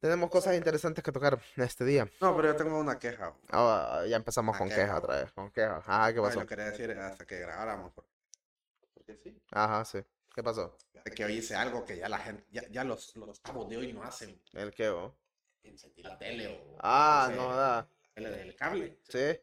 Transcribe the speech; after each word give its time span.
Tenemos 0.00 0.30
cosas 0.30 0.54
interesantes 0.56 1.02
que 1.02 1.10
tocar 1.10 1.40
este 1.56 1.84
día. 1.84 2.08
No, 2.20 2.36
pero 2.36 2.48
yo 2.48 2.56
tengo 2.56 2.78
una 2.78 2.98
queja. 2.98 3.34
Ah, 3.50 4.04
ya 4.06 4.16
empezamos 4.16 4.52
Una 4.52 4.58
con 4.58 4.68
queja, 4.68 4.82
queja 4.82 4.98
otra 4.98 5.20
vez. 5.22 5.32
Con 5.32 5.50
queja. 5.50 5.76
Ajá, 5.78 6.12
¿qué 6.12 6.18
Ay, 6.18 6.24
pasó? 6.24 6.40
lo 6.40 6.46
quería 6.46 6.64
decir 6.66 6.90
hasta 6.92 7.24
que 7.24 7.38
grabáramos. 7.38 7.92
Porque, 7.92 8.10
porque 8.92 9.16
sí. 9.16 9.42
Ajá, 9.50 9.84
sí. 9.84 9.98
¿Qué 10.34 10.42
pasó? 10.42 10.76
Que 11.14 11.24
hoy 11.24 11.38
hice 11.38 11.54
algo 11.54 11.84
que 11.84 11.96
ya 11.96 12.08
la 12.08 12.18
gente, 12.18 12.44
ya, 12.50 12.68
ya 12.68 12.84
los, 12.84 13.14
los 13.16 13.42
chavos 13.42 13.68
de 13.68 13.78
hoy 13.78 13.92
no 13.92 14.02
hacen. 14.02 14.40
¿El 14.52 14.74
qué, 14.74 14.90
vos? 14.90 15.14
Encendí 15.62 16.02
la 16.02 16.18
tele 16.18 16.48
o. 16.48 16.76
Ah, 16.80 17.28
sé, 17.30 17.36
no, 17.36 17.54
da. 17.54 17.76
la 17.76 17.88
tele 18.14 18.30
del 18.30 18.56
cable. 18.56 18.98
Sí. 19.08 19.40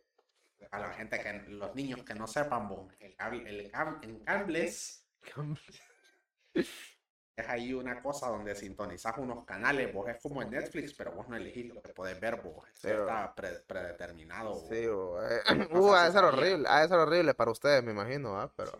A 0.71 0.79
la 0.79 0.93
gente 0.93 1.19
que, 1.19 1.33
los 1.49 1.73
niños 1.73 2.03
que 2.03 2.13
no 2.13 2.27
sepan, 2.27 2.67
bo, 2.67 2.89
el 2.99 3.15
cable, 3.15 3.49
el 3.49 3.71
cable, 3.71 3.97
en 4.03 4.19
cables 4.23 5.05
es 7.35 7.49
ahí 7.49 7.73
una 7.73 8.01
cosa 8.01 8.27
donde 8.29 8.53
sintonizas 8.55 9.17
unos 9.17 9.43
canales, 9.45 9.91
vos 9.93 10.07
es 10.09 10.21
como 10.21 10.41
en 10.41 10.51
Netflix, 10.51 10.93
pero 10.93 11.11
vos 11.13 11.27
no 11.27 11.35
elegís 11.35 11.73
lo 11.73 11.81
que 11.81 11.89
podés 11.93 12.19
ver, 12.19 12.41
vos. 12.41 12.63
Sí, 12.73 12.89
está 12.89 13.33
pre- 13.33 13.59
predeterminado. 13.67 14.55
Sí, 14.69 14.85
bo, 14.87 15.19
eh, 15.23 15.41
Uh, 15.71 15.93
ha 15.93 16.05
de 16.05 16.11
ser 16.11 16.23
horrible. 16.23 16.67
Ha 16.69 16.81
de 16.81 16.87
ser 16.89 16.97
horrible 16.99 17.33
para 17.33 17.51
ustedes, 17.51 17.83
me 17.83 17.91
imagino, 17.91 18.39
¿ah? 18.39 18.51
Pero. 18.55 18.71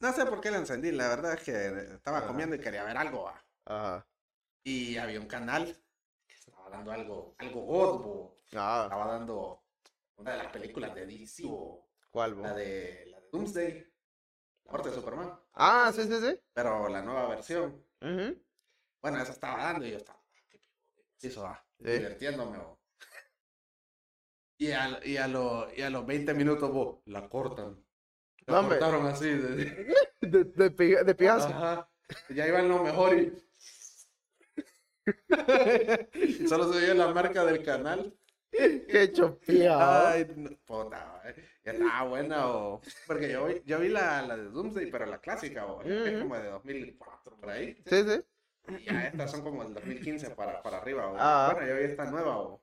No 0.00 0.12
sé 0.12 0.26
por 0.26 0.40
qué 0.40 0.50
la 0.50 0.58
encendí, 0.58 0.90
la 0.90 1.08
verdad 1.08 1.34
es 1.34 1.42
que 1.44 1.94
estaba 1.94 2.18
Ah. 2.18 2.26
comiendo 2.26 2.56
y 2.56 2.60
quería 2.60 2.82
ver 2.84 2.96
algo. 2.96 3.24
va. 3.24 3.44
Ajá. 3.66 4.06
Y 4.64 4.96
había 4.98 5.20
un 5.20 5.28
canal 5.28 5.66
que 6.26 6.34
estaba 6.34 6.68
dando 6.70 6.90
algo, 6.90 7.34
algo 7.38 7.60
god, 7.62 8.02
bo. 8.04 8.34
Ah, 8.56 8.82
Estaba 8.84 9.06
dando 9.12 9.62
una 10.16 10.32
de 10.32 10.38
las 10.38 10.52
películas 10.52 10.94
de 10.96 11.06
DC, 11.06 11.44
¿cuál, 12.10 12.34
vos? 12.34 12.42
la 12.42 12.54
de, 12.54 13.06
la 13.06 13.20
de 13.20 13.28
Doomsday, 13.30 13.87
la 14.68 14.72
muerte 14.72 14.90
de 14.90 14.94
Superman, 14.96 15.32
Ah, 15.54 15.90
sí, 15.94 16.02
sí, 16.04 16.20
sí. 16.20 16.38
pero 16.52 16.88
la 16.88 17.00
nueva 17.02 17.26
versión. 17.28 17.82
Bueno, 18.00 19.22
esa 19.22 19.32
estaba 19.32 19.62
dando 19.64 19.86
y 19.86 19.92
yo 19.92 19.96
estaba, 19.96 20.18
"Ah, 20.18 20.24
qué 21.18 21.28
eso 21.28 21.42
va, 21.42 21.64
Sí. 21.78 21.84
divirtiéndome. 21.90 22.58
bo. 22.58 22.78
Y 24.60 24.72
a, 24.72 25.00
y, 25.04 25.16
a 25.16 25.26
lo- 25.28 25.72
y 25.74 25.82
a 25.82 25.90
los 25.90 26.04
20 26.06 26.34
minutos, 26.34 26.70
bo, 26.70 27.02
la 27.06 27.28
cortan. 27.28 27.82
La 28.46 28.60
No, 28.62 28.68
cortaron 28.68 29.06
así. 29.06 29.28
de- 29.28 29.94
De, 30.20 30.44
de. 31.14 31.28
Ajá. 31.28 31.90
Ya 32.30 32.46
iban 32.48 32.68
lo 32.68 32.82
mejor 32.82 33.16
y... 33.18 33.32
y 36.14 36.46
solo 36.48 36.72
se 36.72 36.80
veía 36.80 36.94
la 36.94 37.08
marca 37.14 37.44
del 37.44 37.62
canal. 37.64 38.14
Qué 38.50 39.12
chopía. 39.12 40.10
Ay, 40.10 40.26
no, 40.36 40.50
puta, 40.64 41.20
eh, 41.24 41.34
ya 41.64 41.72
estaba 41.72 42.02
buena 42.04 42.48
o... 42.48 42.80
Porque 43.06 43.30
yo 43.30 43.46
vi, 43.46 43.62
yo 43.64 43.78
vi 43.78 43.88
la, 43.88 44.22
la 44.22 44.36
de 44.36 44.44
Doomsday, 44.44 44.90
pero 44.90 45.06
la 45.06 45.18
clásica, 45.18 45.66
o, 45.66 45.80
que 45.80 46.14
es 46.14 46.22
como 46.22 46.36
de 46.36 46.48
2004, 46.48 47.36
por 47.36 47.50
ahí. 47.50 47.76
Sí, 47.86 48.02
sí. 48.02 48.22
Y 48.68 48.84
ya 48.84 49.06
estas 49.06 49.30
son 49.30 49.42
como 49.42 49.64
del 49.64 49.74
2015 49.74 50.30
para, 50.30 50.62
para 50.62 50.78
arriba, 50.78 51.10
o. 51.10 51.16
Ah. 51.18 51.50
Bueno, 51.52 51.68
yo 51.68 51.76
vi 51.76 51.84
esta 51.84 52.04
nueva, 52.10 52.38
o. 52.38 52.62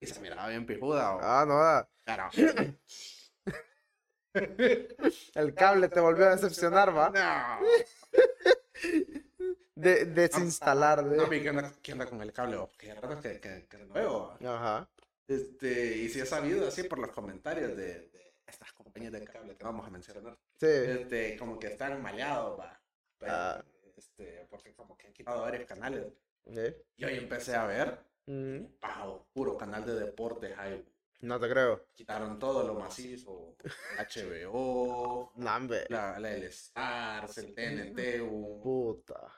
Y 0.00 0.06
se 0.06 0.20
miraba 0.20 0.48
bien 0.48 0.66
pijuda, 0.66 1.16
o. 1.16 1.20
Ah, 1.22 1.44
no. 1.46 1.88
El 5.34 5.54
cable 5.54 5.88
te 5.88 6.00
volvió 6.00 6.26
a 6.26 6.30
decepcionar, 6.36 6.96
¿va? 6.96 7.10
No. 7.10 7.66
De, 9.74 10.06
desinstalar. 10.06 11.04
No, 11.04 11.26
De... 11.26 11.42
¿qué 11.42 11.48
anda, 11.48 11.72
qué 11.82 11.92
anda 11.92 12.06
con 12.06 12.20
el 12.20 12.32
cable? 12.32 12.56
o? 12.56 12.68
Verdad 12.82 13.20
que, 13.20 13.40
que, 13.40 13.66
que 13.68 13.78
no 13.78 13.94
veo. 13.94 14.36
Ajá. 14.44 14.88
Este, 15.28 15.96
y 15.98 16.08
si 16.08 16.20
he 16.20 16.26
sabido 16.26 16.66
así 16.66 16.84
por 16.84 16.98
los 16.98 17.10
comentarios 17.12 17.76
de, 17.76 18.08
de 18.08 18.34
estas 18.46 18.72
compañías 18.72 19.12
de 19.12 19.24
cable 19.24 19.56
que 19.56 19.64
vamos 19.64 19.86
a 19.86 19.90
mencionar, 19.90 20.36
Sí. 20.58 20.66
este, 20.66 21.36
como 21.36 21.58
que 21.58 21.68
están 21.68 22.02
maleados, 22.02 22.58
va. 22.58 22.80
Pero, 23.18 23.32
Ah. 23.32 23.64
Este, 23.96 24.46
porque 24.48 24.74
como 24.74 24.96
que 24.96 25.06
han 25.08 25.12
quitado 25.12 25.42
varios 25.42 25.66
canales. 25.66 26.06
Y 26.96 27.04
hoy 27.04 27.14
empecé 27.18 27.54
a 27.54 27.66
ver, 27.66 27.98
Mm, 28.30 28.78
bajo 28.80 29.26
puro 29.32 29.56
canal 29.56 29.86
de 29.86 29.94
deportes, 29.94 30.54
ahí 30.58 30.84
No 31.20 31.40
te 31.40 31.48
creo. 31.48 31.86
quitaron 31.94 32.38
todo 32.38 32.66
lo 32.66 32.74
macizo, 32.74 33.56
HBO, 33.98 35.32
No, 35.36 35.56
hombre. 35.56 35.86
la, 35.88 36.18
la 36.20 36.34
el 36.34 36.42
Stars, 36.44 37.38
el 37.38 37.54
TNT, 37.54 38.20
Puta. 38.62 39.32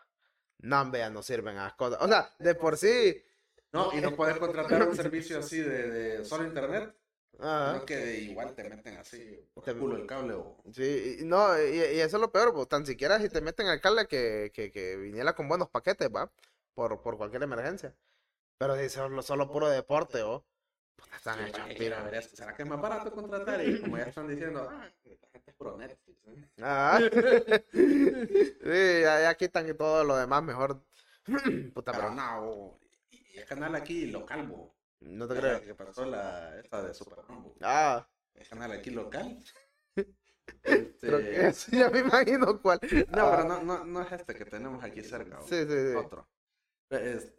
No, 0.59 0.81
hombre, 0.83 1.01
ya 1.01 1.11
no 1.11 1.23
sirven 1.23 1.57
a 1.57 1.65
las 1.65 1.75
cosas. 1.75 2.01
O 2.03 2.07
sea, 2.09 2.35
de 2.39 2.55
por 2.55 2.77
sí. 2.77 3.23
No, 3.73 3.93
y 3.97 4.01
no 4.01 4.15
puedes 4.17 4.39
contratar 4.39 4.89
un 4.89 4.97
servicio 4.97 5.39
así 5.39 5.59
de, 5.59 5.91
de 5.91 6.25
solo 6.25 6.45
internet, 6.45 6.95
Ajá. 7.39 7.75
sino 7.75 7.87
que 7.87 8.21
igual 8.21 8.55
te 8.55 8.65
meten 8.69 8.97
así 8.97 9.41
por 9.55 9.65
Te- 9.65 9.71
el 9.73 9.79
culo 9.79 9.97
el 9.97 10.07
cable 10.07 10.35
o 10.35 10.57
Sí, 10.73 11.19
y- 11.21 11.25
no, 11.25 11.59
y, 11.61 11.77
y 11.77 12.01
eso 12.01 12.17
es 12.17 12.21
lo 12.21 12.31
peor, 12.33 12.53
pues, 12.53 12.69
tan 12.69 12.85
siquiera 12.87 13.19
si 13.19 13.29
te 13.29 13.41
meten 13.41 13.67
al 13.67 13.81
cable 13.81 14.07
que, 14.07 14.51
que, 14.55 14.71
que 14.71 14.97
viniera 14.97 15.35
con 15.35 15.49
buenos 15.49 15.69
paquetes, 15.69 16.09
¿va? 16.15 16.31
Por, 16.75 17.01
por 17.03 17.17
cualquier 17.17 17.43
emergencia. 17.43 17.95
Pero 18.59 18.77
si 18.77 18.89
solo, 18.89 19.23
solo 19.23 19.51
puro 19.51 19.69
deporte, 19.69 20.23
¿o? 20.23 20.45
Puta, 20.97 21.17
están 21.17 21.39
Sí, 21.39 21.49
hechos 21.49 21.61
hay 21.61 21.69
que 21.69 21.85
ir 21.85 21.95
pira. 21.95 22.01
a 22.01 22.11
ver. 22.11 22.23
¿Será 22.23 22.55
que 22.55 22.63
es 22.63 22.69
más 22.69 22.81
barato 22.81 23.11
contratar? 23.13 23.65
Y 23.67 23.81
como 23.81 23.97
ya 23.97 24.05
están 24.05 24.29
diciendo, 24.29 24.69
ah, 24.71 24.87
la 25.05 25.29
gente 25.31 25.51
es 25.51 25.57
pro 25.57 25.77
Netflix. 25.79 26.19
¿eh? 26.29 26.45
Ah. 26.63 27.01
sí, 27.73 29.01
ya, 29.03 29.23
ya 29.23 29.35
quitan 29.37 29.77
todo 29.77 30.05
lo 30.05 30.17
demás 30.17 30.43
mejor. 30.43 30.83
Puta, 31.75 31.93
Pero 31.93 32.05
pero 32.05 32.15
no, 32.15 32.79
el 33.35 33.45
canal 33.47 33.75
aquí 33.75 34.07
local, 34.07 34.47
bo, 34.47 34.75
no 35.01 35.27
te 35.29 35.35
creo. 35.39 35.61
que 35.61 35.75
pasó 35.75 36.05
la, 36.05 36.59
esta 36.59 36.83
de 36.83 36.95
Superman, 36.95 37.43
bo, 37.43 37.55
Ah, 37.63 38.07
el 38.35 38.49
canal 38.49 38.73
aquí 38.73 38.91
local. 38.91 39.39
creo 41.01 41.21
Este, 41.23 41.31
que 41.31 41.53
sí, 41.53 41.79
ya 41.79 41.91
me 41.91 42.01
imagino 42.01 42.61
cuál. 42.61 42.81
No, 43.09 43.23
Ah, 43.23 43.31
pero 43.31 43.45
no, 43.45 43.63
no, 43.63 43.85
no 43.85 44.03
es 44.03 44.13
este 44.13 44.35
que 44.35 44.45
tenemos 44.45 44.83
aquí 44.85 45.03
cerca. 45.03 45.39
bo, 45.39 45.47
Sí, 45.47 45.57
sí, 45.65 45.69
sí. 45.69 45.99
Otro. 45.99 46.29
Es- 46.91 47.33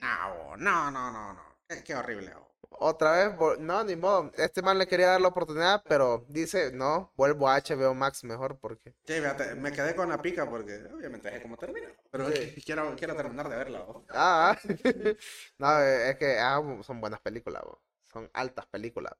no, 0.00 0.56
no, 0.56 0.90
no, 0.90 1.10
no, 1.12 1.32
no. 1.34 1.55
Qué, 1.68 1.82
qué 1.82 1.94
horrible. 1.94 2.32
bo. 2.34 2.46
Otra 2.78 3.12
vez, 3.12 3.58
no, 3.60 3.84
ni 3.84 3.96
modo. 3.96 4.30
Este 4.36 4.60
man 4.60 4.76
le 4.78 4.86
quería 4.86 5.08
dar 5.08 5.20
la 5.20 5.28
oportunidad, 5.28 5.82
pero 5.88 6.26
dice, 6.28 6.72
no, 6.72 7.12
vuelvo 7.16 7.48
a 7.48 7.56
HBO 7.56 7.94
Max 7.94 8.22
mejor 8.24 8.58
porque. 8.58 8.94
Sí, 9.06 9.14
me 9.56 9.72
quedé 9.72 9.94
con 9.94 10.08
la 10.08 10.20
pica 10.20 10.48
porque 10.48 10.84
obviamente 10.92 11.30
dejé 11.30 11.42
cómo 11.42 11.56
termina. 11.56 11.88
Pero 12.10 12.30
Sí. 12.30 12.62
quiero, 12.66 12.94
quiero 12.96 13.16
terminar 13.16 13.48
de 13.48 13.56
verla. 13.56 13.80
bo. 13.80 14.04
Ah, 14.10 14.56
no, 15.58 15.80
eh, 15.80 16.10
es 16.10 16.16
que 16.16 16.38
ah, 16.38 16.60
son 16.82 17.00
buenas 17.00 17.20
películas, 17.20 17.62
bo. 17.64 17.80
Son 18.12 18.28
altas 18.34 18.66
películas. 18.66 19.12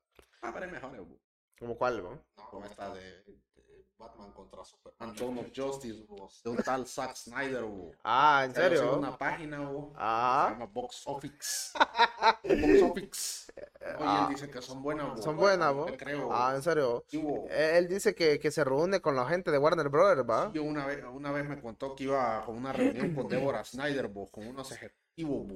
Ah, 0.43 0.51
pero 0.53 0.67
es 0.67 0.73
mejor. 0.73 0.97
bo. 0.99 1.19
¿Como 1.59 1.79
cuál, 1.79 2.03
bo? 2.03 2.11
No, 2.37 2.51
como 2.51 2.67
esta 2.67 2.93
de 2.95 3.25
Batman 3.99 4.33
contra 4.33 4.65
Superman. 4.65 5.15
Dawn 5.17 5.39
of 5.39 5.47
Justice, 5.55 6.05
bo, 6.09 6.29
de 6.45 6.51
un 6.51 6.57
tal 6.59 6.87
Zack 6.87 7.15
Snyder. 7.17 7.63
bo. 7.65 7.93
Ah, 8.05 8.43
¿en 8.45 8.55
serio? 8.55 8.99
una 8.99 9.17
página, 9.17 9.61
bo, 9.61 9.91
se 9.91 9.97
Ah, 9.99 10.49
llama 10.53 10.67
Box 10.67 11.03
Office. 11.07 11.73
Box 12.45 12.83
Office. 12.83 13.53
Oye, 13.99 14.05
Ah. 14.07 14.27
él 14.29 14.35
dice 14.35 14.51
que 14.51 14.61
son 14.61 14.83
buenas. 14.83 15.23
son 15.23 15.37
buenas, 15.37 15.75
creo. 15.97 16.29
Ah, 16.33 16.53
¿en 16.55 16.63
serio? 16.63 17.05
Sí. 17.09 17.23
Eh, 17.51 17.75
Él 17.79 17.89
dice 17.89 18.15
que, 18.15 18.39
que 18.39 18.51
se 18.51 18.65
reúne 18.65 19.01
con 19.01 19.15
la 19.17 19.27
gente 19.27 19.51
de 19.51 19.59
Warner 19.59 19.89
Brothers, 19.89 20.29
¿va? 20.29 20.51
Yo 20.53 20.63
una 20.65 20.85
vez, 20.87 21.05
una 21.13 21.31
vez 21.33 21.49
me 21.49 21.61
contó 21.61 21.95
que 21.95 22.05
iba 22.05 22.45
con 22.45 22.57
una 22.57 22.73
reunión 22.73 23.15
con 23.15 23.29
Deborah 23.29 23.65
Snyder, 23.65 24.11
con 24.31 24.47
unos 24.47 24.73
ejecutivos. 24.73 25.47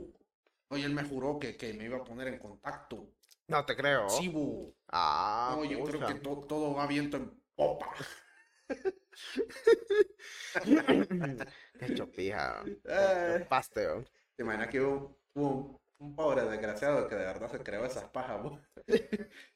Oye, 0.69 0.84
él 0.84 0.95
me 0.95 1.03
juró 1.05 1.39
que, 1.39 1.57
que 1.57 1.75
me 1.75 1.84
iba 1.84 1.99
a 1.99 2.05
poner 2.05 2.28
en 2.28 2.39
contacto. 2.39 3.09
No 3.49 3.65
te 3.67 3.77
creo. 3.77 4.09
Sí. 4.09 4.33
Ah, 4.89 5.55
No, 5.57 5.65
yo 5.65 5.83
creo 5.84 6.07
que 6.07 6.15
to- 6.15 6.45
todo 6.49 6.72
va 6.75 6.87
viento 6.87 7.17
en 7.17 7.43
popa. 7.57 7.87
Qué 11.78 11.94
chopija. 11.94 12.64
Pasteo. 13.48 14.04
¿Te 14.36 14.42
imaginas 14.42 14.69
que 14.69 14.81
hubo, 14.81 15.19
un, 15.34 15.78
un 15.98 16.16
pobre 16.16 16.44
desgraciado 16.44 17.06
que 17.09 17.14
de 17.14 17.25
verdad 17.25 17.50
se 17.50 17.59
creó 17.60 17.84
esas 17.84 18.04
pajas? 18.04 18.41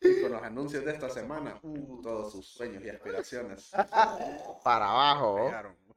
Y 0.01 0.23
con 0.23 0.33
los 0.33 0.43
anuncios 0.43 0.85
de 0.85 0.93
esta 0.93 1.09
semana, 1.09 1.59
uh, 1.63 2.03
todos 2.03 2.33
sus 2.33 2.47
sueños 2.47 2.83
y 2.85 2.91
aspiraciones 2.91 3.71
Para 4.63 4.91
abajo. 4.91 5.51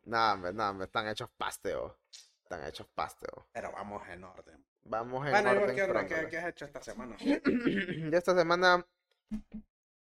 No, 0.05 0.33
hombre, 0.33 0.53
no, 0.53 0.69
hombre, 0.69 0.85
están 0.85 1.07
hechos 1.07 1.29
pasteo. 1.37 1.97
Están 2.41 2.65
hechos 2.65 2.87
pasteo. 2.95 3.47
Pero 3.51 3.71
vamos 3.73 4.07
en 4.07 4.23
orden. 4.23 4.65
Vamos 4.83 5.25
en 5.25 5.31
Bueno, 5.31 5.51
¿y 5.51 5.55
vos 5.55 5.63
orden 5.63 5.75
¿qué, 5.75 5.83
onda? 5.83 6.01
¿Qué, 6.01 6.07
cronológico. 6.07 6.29
qué 6.29 6.37
has 6.37 6.47
hecho 6.47 6.65
esta 6.65 6.81
semana? 6.81 7.17
Yo 7.17 7.35
esta 8.17 8.35
semana 8.35 8.85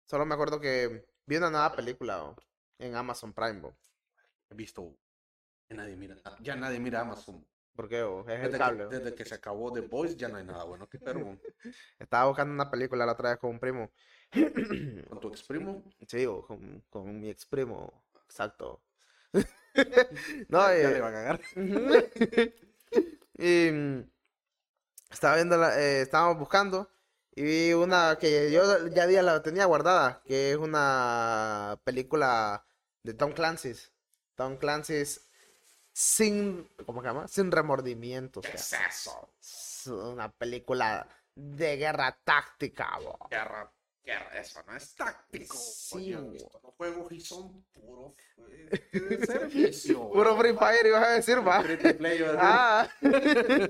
solo 0.06 0.26
me 0.26 0.34
acuerdo 0.34 0.60
que 0.60 1.06
vi 1.26 1.36
una 1.36 1.50
nueva 1.50 1.76
película 1.76 2.34
en 2.80 2.96
Amazon 2.96 3.34
Prime. 3.34 3.62
He 4.50 4.56
visto. 4.56 4.98
Ya 5.70 5.76
nadie 5.76 5.96
mira, 5.96 6.16
ya 6.42 6.56
nadie 6.56 6.80
mira 6.80 7.02
Amazon. 7.02 7.46
¿Por 7.76 7.88
qué? 7.88 8.00
Es 8.00 8.40
el 8.40 8.42
Desde 8.52 8.58
cable. 8.58 8.90
que, 8.90 8.96
desde 8.98 9.16
que 9.16 9.26
se 9.26 9.36
acabó 9.36 9.72
The 9.72 9.82
Voice 9.82 10.16
ya 10.16 10.28
no 10.28 10.38
hay 10.38 10.44
nada 10.44 10.64
bueno 10.64 10.90
que 10.90 10.98
ver. 10.98 11.16
Estaba 12.00 12.26
buscando 12.28 12.54
una 12.54 12.70
película 12.72 13.06
la 13.06 13.12
otra 13.14 13.30
vez 13.30 13.40
con 13.40 13.52
un 13.52 13.60
primo. 13.60 13.92
Con 15.10 15.20
tu 15.20 15.30
ex 15.30 15.44
primo. 15.44 15.84
Sí, 16.08 16.26
con, 16.48 16.84
con 16.90 17.20
mi 17.20 17.30
ex 17.30 17.46
primo. 17.46 18.04
Exacto. 18.26 18.82
no, 19.34 20.60
ya 20.60 20.74
eh, 20.74 20.92
le 20.94 21.02
va 21.02 21.08
a 21.08 21.12
cagar. 21.12 21.42
y 23.38 23.72
mm, 23.72 24.10
estaba 25.12 25.36
viendo, 25.36 25.58
la- 25.58 25.80
eh, 25.80 26.02
estábamos 26.02 26.38
buscando 26.38 26.90
y 27.36 27.44
vi 27.44 27.74
una 27.74 28.18
que 28.20 28.52
yo 28.52 28.88
ya 28.90 29.08
día 29.08 29.22
la 29.24 29.42
tenía 29.42 29.66
guardada, 29.66 30.22
que 30.26 30.52
es 30.52 30.58
una 30.58 31.80
película 31.84 32.66
de 33.04 33.14
Tom 33.14 33.32
Clancy's. 33.34 33.92
Tom 34.36 34.58
Clancy's 34.58 35.22
sin, 35.92 36.70
¿cómo 36.86 37.02
se 37.02 37.08
llama? 37.08 37.28
Sin 37.28 37.52
remordimientos. 37.52 38.46
¿Qué 38.46 38.56
es 38.56 38.74
eso? 38.74 39.30
s- 39.42 39.92
una 39.92 40.32
película 40.32 41.08
de 41.36 41.78
guerra 41.78 42.18
táctica, 42.24 42.98
bo. 43.04 43.28
Guerra, 43.30 43.72
guerra, 44.04 44.40
eso 44.40 44.62
no 44.66 44.76
es 44.76 44.96
táctico. 44.96 45.56
Sí, 45.58 46.14
estos 46.36 46.62
juegos 46.78 47.12
y 47.12 47.20
son 47.20 47.64
puro 47.74 48.16
eh, 48.50 49.26
servicio. 49.26 50.10
Puro 50.14 50.38
Free 50.38 50.54
Fire 50.56 50.86
ibas 50.86 51.04
a 51.04 51.10
decir, 51.12 51.38
va. 51.46 51.64
Ah. 52.38 52.88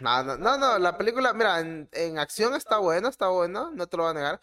No, 0.00 0.22
no, 0.24 0.36
no, 0.36 0.58
no, 0.58 0.78
la 0.78 0.98
película, 0.98 1.32
mira, 1.32 1.60
en, 1.60 1.88
en 1.92 2.18
acción 2.18 2.54
está 2.56 2.78
buena, 2.78 3.08
está 3.08 3.28
buena, 3.28 3.70
no 3.72 3.86
te 3.86 3.96
lo 3.96 4.02
voy 4.02 4.10
a 4.10 4.14
negar. 4.14 4.40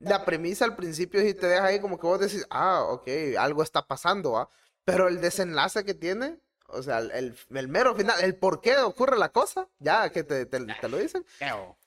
La 0.00 0.24
premisa 0.24 0.64
al 0.64 0.76
principio 0.76 1.20
sí 1.20 1.34
te 1.34 1.46
deja 1.46 1.66
ahí 1.66 1.80
como 1.80 1.98
que 1.98 2.06
vos 2.06 2.18
decís, 2.20 2.46
ah, 2.50 2.82
ok, 2.88 3.08
algo 3.38 3.62
está 3.62 3.86
pasando, 3.86 4.32
¿va? 4.32 4.48
Pero 4.84 5.08
el 5.08 5.20
desenlace 5.20 5.84
que 5.84 5.94
tiene, 5.94 6.40
o 6.68 6.82
sea, 6.82 6.98
el, 6.98 7.36
el, 7.50 7.68
mero 7.68 7.94
final, 7.94 8.18
el 8.22 8.34
por 8.34 8.60
qué 8.62 8.78
ocurre 8.78 9.18
la 9.18 9.30
cosa, 9.30 9.68
ya 9.78 10.08
que 10.10 10.24
te, 10.24 10.46
te, 10.46 10.58
te 10.60 10.88
lo 10.88 10.96
dicen, 10.96 11.24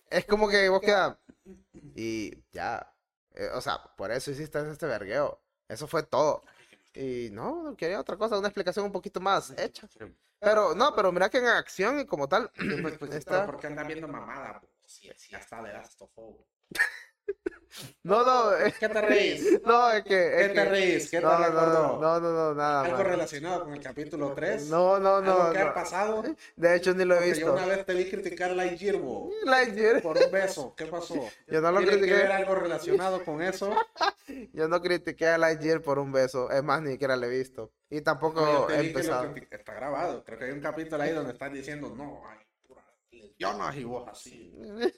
es 0.09 0.25
como 0.25 0.47
que 0.47 0.69
vos 0.69 0.81
quedas, 0.81 1.17
y 1.95 2.37
ya, 2.51 2.93
eh, 3.33 3.49
o 3.53 3.61
sea, 3.61 3.81
por 3.97 4.11
eso 4.11 4.29
hiciste 4.29 4.59
este 4.69 4.85
vergueo, 4.85 5.41
eso 5.67 5.87
fue 5.87 6.03
todo. 6.03 6.43
Y 6.93 7.29
no, 7.31 7.75
quería 7.75 7.99
otra 7.99 8.17
cosa, 8.17 8.37
una 8.37 8.49
explicación 8.49 8.85
un 8.85 8.91
poquito 8.91 9.19
más 9.19 9.51
hecha. 9.57 9.89
Pero, 10.39 10.75
no, 10.75 10.93
pero 10.93 11.11
mira 11.11 11.29
que 11.29 11.39
en 11.39 11.47
acción 11.47 11.99
y 11.99 12.05
como 12.05 12.27
tal, 12.29 12.51
pues, 12.81 12.97
pues, 12.99 13.11
está- 13.15 13.31
pero 13.31 13.45
¿por 13.53 13.59
qué 13.59 13.67
andan 13.67 13.87
viendo 13.87 14.07
mamada? 14.07 14.61
sí, 14.85 15.09
ya 15.29 15.39
está 15.39 15.63
de 15.63 15.73
Last 15.73 15.99
of 16.01 16.11
Us. 16.15 16.45
no, 18.03 18.23
no, 18.23 18.55
eh, 18.57 18.73
¿Qué 18.79 18.87
te 18.89 19.01
reís? 19.01 19.61
no, 19.65 19.89
es 19.91 20.03
que, 20.03 20.09
¿Qué 20.09 20.41
es 20.41 20.47
te 20.49 20.53
que- 20.53 20.65
reís? 20.65 21.09
¿Qué 21.09 21.17
te 21.17 21.23
no, 21.23 21.31
no, 21.39 21.45
recordó? 21.45 21.99
no, 22.01 22.19
no, 22.19 22.31
no, 22.31 22.53
nada, 22.53 22.81
¿Algo 22.83 22.97
man. 22.97 23.05
relacionado 23.07 23.63
con 23.63 23.73
el 23.73 23.81
capítulo 23.81 24.33
3? 24.33 24.69
No, 24.69 24.99
no, 24.99 25.15
¿Algo 25.17 25.43
no, 25.45 25.51
que 25.51 25.57
ha 25.59 25.65
no. 25.65 25.73
pasado? 25.73 26.23
De 26.55 26.75
hecho, 26.75 26.93
ni 26.93 27.05
lo 27.05 27.15
he 27.15 27.17
Porque 27.17 27.29
yo 27.39 27.47
visto. 27.47 27.53
una 27.53 27.65
vez 27.65 27.85
te 27.85 27.93
vi 27.93 28.09
criticar 28.09 28.51
a 28.51 28.55
Lightyear, 28.55 28.97
bo, 28.97 29.31
Lightyear. 29.45 30.01
por 30.01 30.17
un 30.17 30.31
beso. 30.31 30.75
¿Qué 30.75 30.85
pasó? 30.85 31.15
Yo 31.47 31.61
no 31.61 31.71
lo 31.71 31.79
¿Tiene 31.79 31.93
que 31.93 32.01
ver 32.01 32.09
critiqué. 32.11 32.33
algo 32.33 32.55
relacionado 32.55 33.23
con 33.23 33.41
eso? 33.41 33.75
Yo 34.53 34.67
no 34.67 34.81
critiqué 34.81 35.27
a 35.27 35.37
Lightyear 35.37 35.81
por 35.81 35.97
un 35.99 36.11
beso. 36.11 36.51
Es 36.51 36.63
más, 36.63 36.81
ni 36.81 36.91
siquiera 36.91 37.15
lo 37.15 37.25
he 37.25 37.29
visto. 37.29 37.71
Y 37.89 38.01
tampoco 38.01 38.41
No, 38.41 38.51
yo 38.61 38.65
te 38.67 38.75
he 38.75 38.87
empezado. 38.87 39.33
Está 39.51 39.73
grabado. 39.73 40.23
Creo 40.23 40.37
que 40.39 40.45
hay 40.45 40.51
un 40.51 40.61
capítulo 40.61 41.01
ahí 41.03 41.11
donde 41.11 41.33
están 41.33 41.53
diciendo, 41.53 41.93
no, 41.95 42.23
hay 42.27 42.39
puras 42.67 42.85
lesbianas 43.11 43.75
y 43.75 43.83
vos 43.83 44.07
así. 44.07 44.53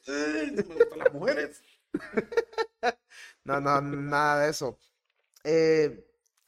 "Ay, 0.07 0.51
no 0.55 0.63
me 0.67 0.75
gustan 0.75 0.99
las 0.99 1.13
mujeres. 1.13 1.61
No, 3.43 3.61
no, 3.61 3.79
nada 3.81 4.41
de 4.43 4.49
eso. 4.49 4.79
Eh, 5.43 6.03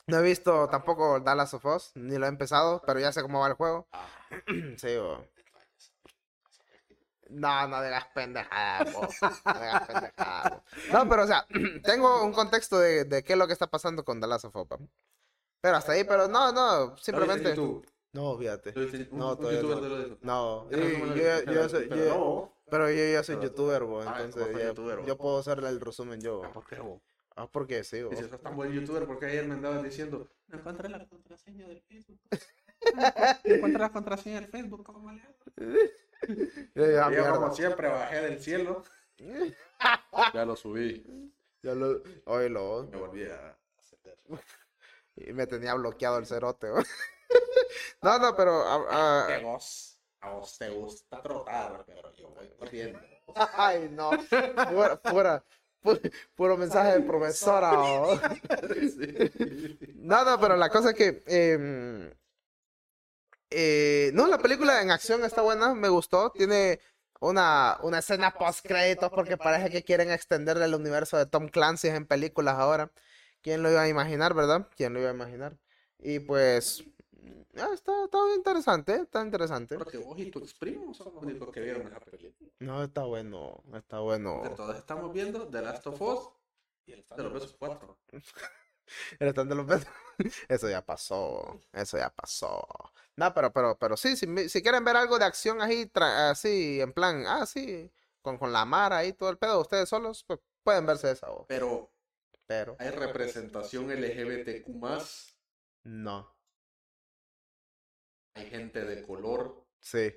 no 0.07 0.17
he 0.17 0.21
visto 0.23 0.67
tampoco 0.69 1.19
Dallas 1.19 1.53
of 1.53 1.63
Us, 1.65 1.91
ni 1.95 2.17
lo 2.17 2.25
he 2.25 2.29
empezado, 2.29 2.81
pero 2.85 2.99
ya 2.99 3.11
sé 3.11 3.21
cómo 3.21 3.39
va 3.41 3.47
el 3.47 3.53
juego. 3.53 3.87
Sí, 4.77 4.97
bo. 4.97 5.23
No, 7.29 7.67
no 7.67 7.83
digas 7.83 8.05
pendejadas, 8.15 8.93
bo. 8.93 9.01
No 9.01 9.53
digas 9.59 9.87
pendejadas, 9.87 10.51
bo. 10.51 10.63
No, 10.93 11.09
pero 11.09 11.23
o 11.23 11.27
sea, 11.27 11.45
tengo 11.83 12.23
un 12.23 12.31
contexto 12.33 12.79
de, 12.79 13.03
de 13.05 13.23
qué 13.23 13.33
es 13.33 13.39
lo 13.39 13.47
que 13.47 13.53
está 13.53 13.67
pasando 13.67 14.03
con 14.05 14.19
The 14.21 14.27
Last 14.27 14.45
of 14.45 14.55
Us. 14.55 14.67
Pero 15.61 15.75
hasta 15.77 15.91
ahí, 15.91 16.03
pero 16.03 16.27
no, 16.27 16.51
no, 16.51 16.95
simplemente. 16.97 17.53
No, 18.13 18.37
fíjate. 18.37 18.71
No, 19.11 19.37
todavía 19.37 19.61
no. 19.61 19.81
No, 20.21 20.69
yo, 20.71 20.77
yo 21.15 21.53
yo- 21.53 21.61
no. 22.17 22.56
Pero 22.69 22.89
yo 22.89 22.95
ya 23.13 23.23
soy 23.23 23.35
Pero- 23.35 23.47
youtuber, 23.49 23.83
bo, 23.83 24.01
Ah, 24.01 24.05
¿cómo 24.05 24.15
entonces 24.25 24.51
soy 24.53 24.61
ya- 24.61 24.67
youtuber, 24.69 24.97
bo? 24.99 25.05
yo 25.05 25.17
puedo 25.17 25.39
hacer 25.39 25.59
el 25.59 25.79
resumen 25.79 26.21
yo. 26.21 26.41
Ah, 26.43 26.47
bo. 26.47 26.53
¿Por 26.53 26.65
qué 26.67 26.79
vos? 26.79 27.01
Ah, 27.35 27.47
porque 27.51 27.83
sí, 27.83 28.01
bo. 28.03 28.11
Y 28.11 28.15
si 28.15 28.23
sos 28.27 28.41
tan 28.41 28.55
buen 28.55 28.71
youtuber, 28.71 29.05
¿por 29.05 29.19
qué 29.19 29.27
ayer 29.27 29.45
me 29.47 29.53
andabas 29.55 29.83
diciendo, 29.83 30.27
no 30.47 30.57
encontré 30.57 30.89
la 30.89 31.07
contraseña 31.07 31.67
del 31.67 31.81
Facebook? 31.81 32.19
No 33.43 33.53
encontré 33.55 33.79
la 33.79 33.91
contraseña 33.91 34.39
del 34.41 34.49
Facebook, 34.49 34.83
¿cómo 34.85 35.11
le 35.11 35.21
hago? 35.21 35.35
Yo, 37.15 37.33
como 37.33 37.53
siempre, 37.53 37.87
bajé 37.89 38.21
del 38.21 38.39
cielo. 38.41 38.83
Ya 40.33 40.45
lo 40.45 40.55
subí. 40.55 41.03
Ya 41.63 41.73
lo, 41.73 42.01
oílo, 42.25 42.87
Me 42.91 42.97
volví 42.97 43.23
a 43.25 43.57
hacer. 43.79 44.17
y 45.15 45.33
me 45.33 45.47
tenía 45.47 45.73
bloqueado 45.73 46.17
el 46.19 46.25
cerote. 46.25 46.69
bo. 46.69 46.79
No, 48.01 48.19
no, 48.19 48.35
pero 48.35 48.63
vos, 49.43 49.86
a 50.21 50.29
vos 50.31 50.57
te 50.57 50.69
gusta 50.69 51.21
trotar, 51.21 51.83
pero 51.85 52.13
yo 52.13 52.29
voy 52.29 52.49
corriendo. 52.57 52.99
ay, 53.57 53.89
no, 53.91 54.11
pura, 55.03 55.43
pu- 55.83 56.11
puro 56.35 56.57
mensaje 56.57 56.93
de 56.93 57.01
profesora. 57.01 57.71
No, 59.95 60.23
no, 60.25 60.39
pero 60.39 60.55
la 60.55 60.69
cosa 60.69 60.91
es 60.91 60.95
que. 60.95 61.23
em, 61.27 62.11
eh, 63.49 64.11
no, 64.13 64.27
la 64.27 64.37
película 64.37 64.81
en 64.81 64.91
acción 64.91 65.23
está 65.23 65.41
buena, 65.41 65.73
me 65.73 65.89
gustó. 65.89 66.31
Tiene 66.31 66.79
una, 67.19 67.77
una 67.81 67.99
escena 67.99 68.31
post 68.31 68.65
créditos 68.65 69.11
porque 69.11 69.37
parece 69.37 69.69
que 69.69 69.83
quieren 69.83 70.11
extender 70.11 70.57
el 70.57 70.75
universo 70.75 71.17
de 71.17 71.25
Tom 71.25 71.47
Clancy 71.47 71.87
en 71.89 72.05
películas 72.05 72.55
ahora. 72.55 72.91
¿Quién 73.41 73.63
lo 73.63 73.71
iba 73.71 73.81
a 73.83 73.87
imaginar, 73.87 74.33
verdad? 74.33 74.67
¿Quién 74.75 74.93
lo 74.93 74.99
iba 74.99 75.09
a 75.09 75.13
imaginar? 75.13 75.57
Y 75.99 76.19
pues. 76.19 76.83
Ah, 77.57 77.69
está, 77.73 78.05
está 78.05 78.17
interesante, 78.35 78.95
está 78.95 79.21
interesante. 79.21 79.77
Porque 79.77 79.97
vos 79.97 80.17
y 80.19 80.29
tu 80.31 80.39
ex 80.39 80.53
primo 80.53 80.93
son 80.93 81.13
los 81.13 81.23
únicos 81.23 81.51
que 81.51 81.61
vieron 81.61 81.87
esa 81.87 81.99
película. 81.99 82.49
No, 82.59 82.83
está 82.83 83.03
bueno, 83.03 83.63
está 83.73 83.99
bueno. 83.99 84.41
Que 84.43 84.49
todos 84.49 84.75
estamos 84.75 85.13
viendo 85.13 85.47
The 85.47 85.61
Last 85.61 85.87
of 85.87 86.01
Us 86.01 86.29
y 86.85 86.93
el 86.93 86.99
stand 86.99 87.17
de 87.17 87.23
los 87.23 87.33
besos 87.33 87.55
4. 87.57 87.97
El 89.19 89.27
stand 89.27 89.49
de 89.49 89.55
los 89.55 89.65
besos. 89.65 89.89
Eso 90.47 90.69
ya 90.69 90.85
pasó. 90.85 91.59
Eso 91.73 91.97
ya 91.97 92.09
pasó. 92.09 92.65
No, 93.17 93.33
pero, 93.33 93.51
pero, 93.51 93.77
pero 93.77 93.97
sí, 93.97 94.15
si, 94.15 94.61
quieren 94.61 94.85
ver 94.85 94.95
algo 94.95 95.19
de 95.19 95.25
acción 95.25 95.61
así, 95.61 95.87
tra- 95.87 96.31
así, 96.31 96.79
en 96.79 96.93
plan, 96.93 97.25
ah, 97.27 97.45
sí, 97.45 97.91
con, 98.21 98.37
con 98.37 98.53
la 98.53 98.63
Mara 98.63 98.97
ahí, 98.97 99.11
todo 99.11 99.29
el 99.29 99.37
pedo, 99.37 99.59
ustedes 99.59 99.89
solos, 99.89 100.23
pues 100.23 100.39
pueden 100.63 100.85
verse 100.85 101.11
esa, 101.11 101.27
bo. 101.27 101.45
Pero 101.49 101.91
pero 102.47 102.77
hay 102.79 102.91
representación 102.91 103.91
LGBTQ+, 103.91 104.69
no, 105.83 106.36
hay 108.37 108.49
gente 108.49 108.85
de 108.85 109.01
color, 109.05 109.65
sí. 109.79 110.13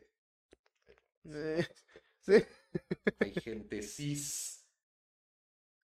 Eh, 1.24 1.66
sí, 2.20 2.44
hay 3.20 3.32
gente 3.34 3.82
cis, 3.82 4.64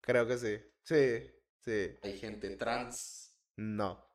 creo 0.01 0.27
que 0.27 0.39
sí. 0.39 0.59
Sí, 0.83 1.31
sí, 1.61 1.99
hay 2.03 2.19
gente 2.19 2.57
trans. 2.57 3.35
no. 3.57 4.09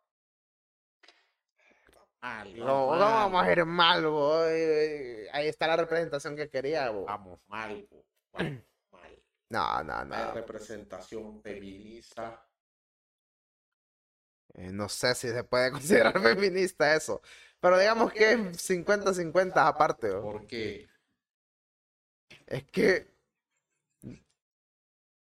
No, 2.55 2.95
no 2.95 2.99
vamos 2.99 3.43
a 3.43 3.51
ir 3.51 3.65
mal, 3.65 4.05
bo. 4.07 4.45
eh, 4.45 5.27
Ahí 5.33 5.47
está 5.47 5.67
la 5.67 5.75
representación 5.75 6.35
que 6.37 6.49
quería. 6.49 6.89
Vamos 6.89 7.39
mal, 7.47 7.85
bo, 7.89 8.05
vamos 8.31 8.63
mal. 8.91 9.11
No, 9.49 9.83
no, 9.83 10.03
no. 10.05 10.33
representación 10.33 11.39
feminista. 11.43 12.43
Eh, 14.55 14.71
no 14.71 14.87
sé 14.89 15.15
si 15.15 15.29
se 15.29 15.43
puede 15.43 15.71
considerar 15.71 16.19
feminista 16.21 16.95
eso. 16.95 17.21
Pero 17.63 17.79
digamos 17.79 18.11
que 18.11 18.33
es 18.33 18.39
50-50 18.69 19.53
aparte. 19.55 20.11
bo. 20.11 20.33
Porque 20.33 20.85
Es 22.45 22.65
que. 22.65 23.07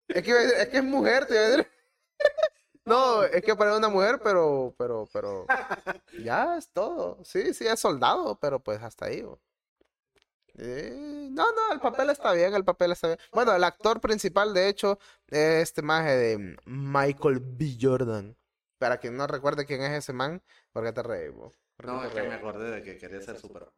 Es 0.09 0.21
que, 0.21 0.31
es 0.61 0.67
que 0.67 0.77
es 0.77 0.83
mujer, 0.83 1.25
te 1.25 1.35
iba 1.35 1.43
a 1.43 1.49
decir. 1.49 1.67
No, 2.85 3.23
es 3.23 3.41
que 3.41 3.55
parece 3.55 3.77
una 3.77 3.87
mujer, 3.87 4.19
pero, 4.21 4.75
pero, 4.77 5.07
pero. 5.13 5.45
Ya 6.21 6.57
es 6.57 6.67
todo. 6.67 7.23
Sí, 7.23 7.53
sí, 7.53 7.65
es 7.65 7.79
soldado, 7.79 8.37
pero 8.41 8.61
pues 8.61 8.81
hasta 8.83 9.05
ahí. 9.05 9.23
Eh, 10.55 11.29
no, 11.31 11.45
no, 11.53 11.71
el 11.73 11.79
papel 11.79 12.09
está 12.09 12.33
bien, 12.33 12.53
el 12.53 12.65
papel 12.65 12.91
está 12.91 13.07
bien. 13.07 13.19
Bueno, 13.31 13.55
el 13.55 13.63
actor 13.63 14.01
principal, 14.01 14.53
de 14.53 14.67
hecho, 14.67 14.99
es 15.27 15.63
este 15.63 15.81
maje 15.81 16.17
de 16.17 16.57
Michael 16.65 17.39
B. 17.39 17.77
Jordan. 17.79 18.35
Para 18.79 18.97
quien 18.97 19.15
no 19.15 19.27
recuerde 19.27 19.65
quién 19.65 19.81
es 19.81 19.91
ese 19.93 20.11
man, 20.11 20.43
¿por 20.73 20.83
qué 20.83 20.91
te 20.91 21.03
reí, 21.03 21.29
bo? 21.29 21.43
¿Por 21.43 21.51
qué 21.51 21.62
no, 21.79 22.03
es 22.03 22.13
que 22.13 22.23
me 22.23 22.33
acordé 22.33 22.71
de 22.71 22.83
que 22.83 22.97
quería 22.97 23.21
ser 23.21 23.39
Superman. 23.39 23.73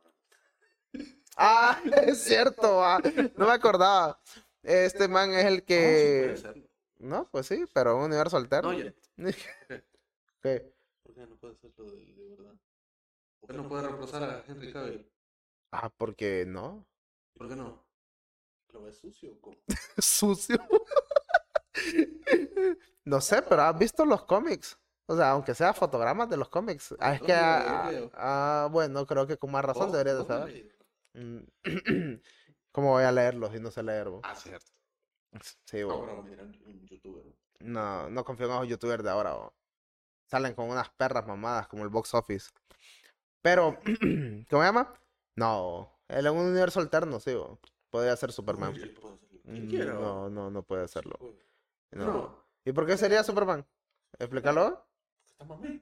Ah, 1.37 1.81
es 2.07 2.23
cierto, 2.23 2.81
ah, 2.81 3.01
no 3.35 3.45
me 3.45 3.51
acordaba. 3.51 4.17
Este 4.63 5.09
man 5.09 5.33
es 5.33 5.43
el 5.43 5.55
No, 5.55 5.59
sí 5.59 5.65
que... 5.65 6.69
No, 6.99 7.29
pues 7.29 7.47
sí, 7.47 7.65
pero 7.73 7.97
un 7.97 8.03
universo 8.03 8.37
alterno. 8.37 8.71
No. 8.71 9.27
¿Qué? 10.41 10.73
¿Por 11.03 11.13
qué 11.13 11.27
no 11.27 11.35
puede 11.35 11.55
serlo 11.55 11.91
de, 11.91 12.05
de 12.05 12.29
verdad? 12.29 12.53
¿Por 13.41 13.49
qué 13.49 13.57
no 13.57 13.67
puede 13.67 13.83
reemplazar 13.83 14.23
a 14.23 14.43
Henry 14.47 14.71
Cavill? 14.71 15.11
Ah, 15.71 15.89
porque 15.89 16.45
no. 16.47 16.87
¿Por 17.33 17.49
qué 17.49 17.55
no? 17.57 17.85
¿Lo 18.69 18.83
ves 18.83 18.97
sucio 18.97 19.33
o 19.33 19.41
cómo? 19.41 19.57
Sucio. 19.97 20.57
No 23.03 23.21
sé, 23.21 23.41
pero 23.41 23.61
¿has 23.63 23.77
visto 23.77 24.05
los 24.05 24.23
cómics? 24.23 24.77
O 25.07 25.15
sea, 25.15 25.31
aunque 25.31 25.53
sea 25.53 25.73
fotogramas 25.73 26.29
de 26.29 26.37
los 26.37 26.49
cómics. 26.49 26.95
Ah, 26.99 27.13
es 27.13 27.21
que... 27.21 27.31
¿Dónde 27.33 27.99
lo 27.99 28.11
ah, 28.15 28.63
ah, 28.65 28.67
bueno, 28.71 29.05
creo 29.05 29.27
que 29.27 29.37
con 29.37 29.51
más 29.51 29.63
razón 29.63 29.87
¿Vos- 29.87 29.91
deberías 29.91 30.17
de 30.17 30.25
saber. 30.25 30.75
Mm, 31.13 31.39
¿Cómo 32.71 32.89
voy 32.91 33.03
a 33.03 33.11
leerlos 33.11 33.51
si 33.53 33.59
no 33.59 33.71
sé 33.71 33.83
leer? 33.83 34.09
bo? 34.09 34.21
Ah, 34.23 34.35
cierto. 34.35 34.71
Sí, 35.65 35.81
No, 35.81 35.87
bo. 35.87 36.01
pero 36.05 36.23
mira, 36.23 36.43
un 36.43 36.85
youtuber. 36.87 37.23
No, 37.59 38.09
no 38.09 38.23
confío 38.25 38.47
en 38.47 38.53
los 38.53 38.67
youtubers 38.67 39.03
de 39.03 39.09
ahora. 39.09 39.33
bo. 39.33 39.53
Salen 40.29 40.55
con 40.55 40.69
unas 40.69 40.89
perras 40.89 41.27
mamadas 41.27 41.67
como 41.67 41.83
el 41.83 41.89
box 41.89 42.13
office. 42.15 42.49
Pero, 43.41 43.77
¿cómo 44.49 44.61
se 44.61 44.67
llama? 44.67 44.93
No, 45.35 45.91
Él 46.07 46.25
en 46.25 46.33
un 46.33 46.47
universo 46.47 46.79
alterno, 46.79 47.19
sí, 47.19 47.33
bo. 47.35 47.59
Podría 47.91 48.15
ser 48.17 48.31
Superman. 48.31 48.73
Mm, 49.43 49.69
No, 49.99 50.29
no, 50.29 50.49
no 50.49 50.63
puede 50.63 50.83
hacerlo. 50.83 51.15
No. 51.91 52.05
No, 52.05 52.45
¿Y 52.65 52.71
por 52.73 52.85
qué 52.87 52.97
sería 52.97 53.23
Superman? 53.23 53.65
Explícalo. 54.19 54.85
Está 55.39 55.45
mami. 55.45 55.81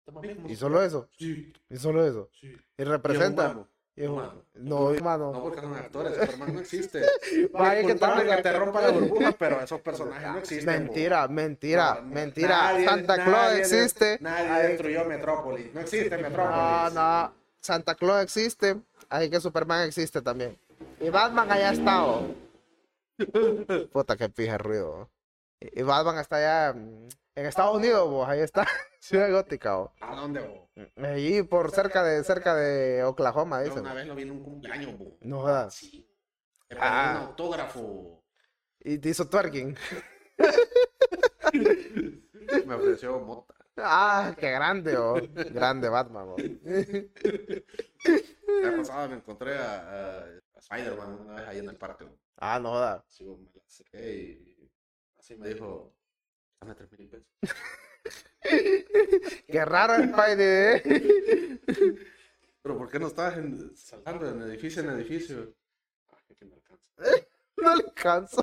Está 0.00 0.12
mami 0.12 0.34
como 0.34 0.48
Y 0.48 0.56
solo 0.56 0.82
eso. 0.82 1.08
Sí, 1.18 1.52
Y 1.68 1.76
solo 1.76 2.04
eso. 2.06 2.28
sí. 2.32 2.46
Y 2.48 2.50
Y 2.50 2.82
es 2.82 2.88
representa. 2.88 3.44
humano. 3.46 3.68
y 3.96 4.06
humano. 4.06 4.42
No, 4.54 4.76
humano. 4.86 5.32
No, 5.32 5.42
porque 5.42 5.60
son 5.60 5.74
actores, 5.76 6.14
Superman 6.16 6.54
no 6.54 6.60
existe. 6.60 7.02
Vaya 7.52 7.86
que 7.86 7.94
también- 7.96 8.34
que 8.36 8.42
te 8.42 8.52
rompa 8.52 8.80
la 8.80 8.90
burbuja, 8.92 9.32
pero 9.32 9.60
esos 9.60 9.80
personajes 9.82 10.28
no 10.28 10.38
existen. 10.40 10.66
Mentira, 10.84 11.28
mentira, 11.28 11.94
No, 11.96 12.00
no, 12.02 12.14
mentira. 12.14 12.56
nadie- 12.72 12.84
Santa 12.86 13.24
Claus 13.24 13.52
existe. 13.54 14.18
Nadie 14.20 14.68
destruyó 14.68 15.04
Metrópolis. 15.04 15.74
No 15.74 15.80
existe 15.80 16.16
No, 16.16 16.22
Metrópolis. 16.22 16.94
no. 16.94 17.32
Santa 17.60 17.94
Claus 17.94 18.22
existe. 18.22 18.80
Así 19.10 19.28
que 19.28 19.40
Superman 19.40 19.86
existe 19.86 20.22
también. 20.22 20.56
Y 21.00 21.10
Batman 21.10 21.50
allá 21.52 21.72
está. 21.72 22.04
oh. 22.06 22.34
Puta, 23.92 24.16
que 24.16 24.28
pija 24.30 24.54
el 24.54 24.58
ruido. 24.60 25.10
Y 25.60 25.80
y 25.80 25.82
Batman 25.82 26.18
está 26.18 26.36
allá 26.36 26.72
mm, 26.78 27.08
en 27.40 27.46
Estados 27.46 27.76
Unidos, 27.76 28.10
vos. 28.10 28.28
Ahí 28.28 28.40
está. 28.40 28.66
Ciudad 29.00 29.30
Gótica, 29.30 29.78
oh. 29.78 29.94
¿A 30.00 30.14
dónde 30.14 30.40
vos? 30.40 30.68
Allí 30.96 31.42
por 31.42 31.70
cerca 31.70 32.02
de 32.04 32.22
cerca 32.22 32.54
de 32.54 33.02
Oklahoma, 33.04 33.60
Yo 33.60 33.64
dicen. 33.70 33.80
una 33.80 33.94
vez 33.94 34.06
lo 34.06 34.14
vi 34.14 34.22
en 34.22 34.30
un 34.32 34.42
cumpleaños, 34.42 34.98
vos. 34.98 35.14
No 35.20 35.40
jodas. 35.40 35.74
Sí. 35.74 36.06
Pedí 36.68 36.78
Ah. 36.82 37.18
un 37.22 37.26
autógrafo. 37.28 38.22
Y 38.80 38.98
te 38.98 39.08
hizo 39.10 39.28
twerking. 39.28 39.76
Me 42.66 42.74
ofreció 42.74 43.18
mota. 43.20 43.54
Ah, 43.76 44.34
qué 44.38 44.50
grande, 44.50 44.96
oh. 44.96 45.14
Grande 45.50 45.88
Batman, 45.88 46.28
oh. 46.28 46.36
La 48.62 48.76
pasada 48.76 49.08
me 49.08 49.16
encontré 49.16 49.56
a, 49.56 50.20
a 50.20 50.26
Spider-Man 50.58 51.20
una 51.20 51.34
vez 51.36 51.48
ahí 51.48 51.58
en 51.58 51.68
el 51.70 51.76
parque. 51.76 52.04
vos. 52.04 52.14
Ah, 52.36 52.58
no 52.60 52.70
jodas. 52.70 53.02
Vos, 53.20 53.38
me 53.38 53.50
la 53.52 53.60
y 54.06 54.70
así 55.18 55.36
me 55.36 55.48
dijo, 55.48 55.94
dame 56.60 56.74
tres 56.74 56.90
mil 56.98 57.08
pesos. 57.08 57.26
Qué 59.48 59.64
raro 59.64 59.94
el 59.94 60.10
Spidey, 60.10 60.36
¿eh? 60.40 61.58
Pero 62.62 62.76
¿por 62.78 62.90
qué 62.90 62.98
no 62.98 63.06
estabas 63.08 63.36
en- 63.38 63.74
saltando 63.76 64.30
de 64.32 64.46
edificio 64.52 64.82
en 64.82 64.90
edificio? 64.90 65.54
Que 66.38 66.44
no 66.46 66.54
alcanza. 66.56 66.90
No 67.56 67.76
le 67.76 67.84
canso. 67.92 68.42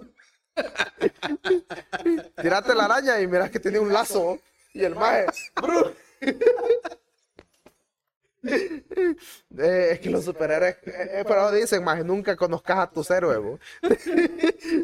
Tírate 2.42 2.76
la 2.76 2.86
araña 2.86 3.20
y 3.20 3.26
miras 3.28 3.50
que 3.50 3.60
tiene 3.60 3.80
un 3.80 3.92
lazo. 3.92 4.40
Y 4.74 4.84
el 4.84 4.94
maje. 4.96 5.26
Eh, 8.44 9.90
es 9.92 10.00
que 10.00 10.10
los 10.12 10.24
superhéroes. 10.24 10.76
eh, 10.86 11.20
eh, 11.20 11.24
pero 11.28 11.52
dicen, 11.52 11.84
maje, 11.84 12.04
nunca 12.04 12.36
conozcas 12.36 12.78
a 12.80 12.90
tus 12.92 13.10
héroes, 13.10 13.40
bo. 13.40 13.60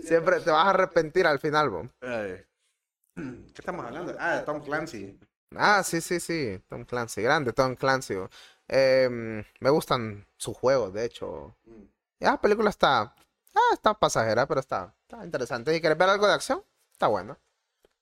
Siempre 0.03 0.39
te 0.39 0.49
vas 0.51 0.65
a 0.65 0.69
arrepentir 0.71 1.27
al 1.27 1.39
final, 1.39 1.69
bo. 1.69 1.87
¿Qué 3.15 3.53
estamos 3.59 3.85
hablando? 3.85 4.15
Ah, 4.19 4.37
de 4.37 4.41
Tom 4.43 4.61
Clancy. 4.63 5.19
Ah, 5.55 5.83
sí, 5.83 6.01
sí, 6.01 6.19
sí. 6.19 6.59
Tom 6.67 6.83
Clancy, 6.85 7.21
grande 7.21 7.53
Tom 7.53 7.75
Clancy. 7.75 8.15
Eh, 8.67 9.43
me 9.59 9.69
gustan 9.69 10.25
sus 10.37 10.57
juegos, 10.57 10.93
de 10.93 11.05
hecho. 11.05 11.55
Mm. 11.65 11.83
Ya, 12.19 12.31
la 12.31 12.41
película 12.41 12.69
está. 12.69 13.01
Ah, 13.55 13.73
está 13.73 13.93
pasajera, 13.93 14.47
pero 14.47 14.59
está, 14.61 14.95
está 15.01 15.23
interesante. 15.23 15.73
Si 15.73 15.79
quieres 15.79 15.97
ver 15.97 16.09
algo 16.09 16.25
de 16.25 16.33
acción, 16.33 16.63
está 16.91 17.07
bueno. 17.07 17.37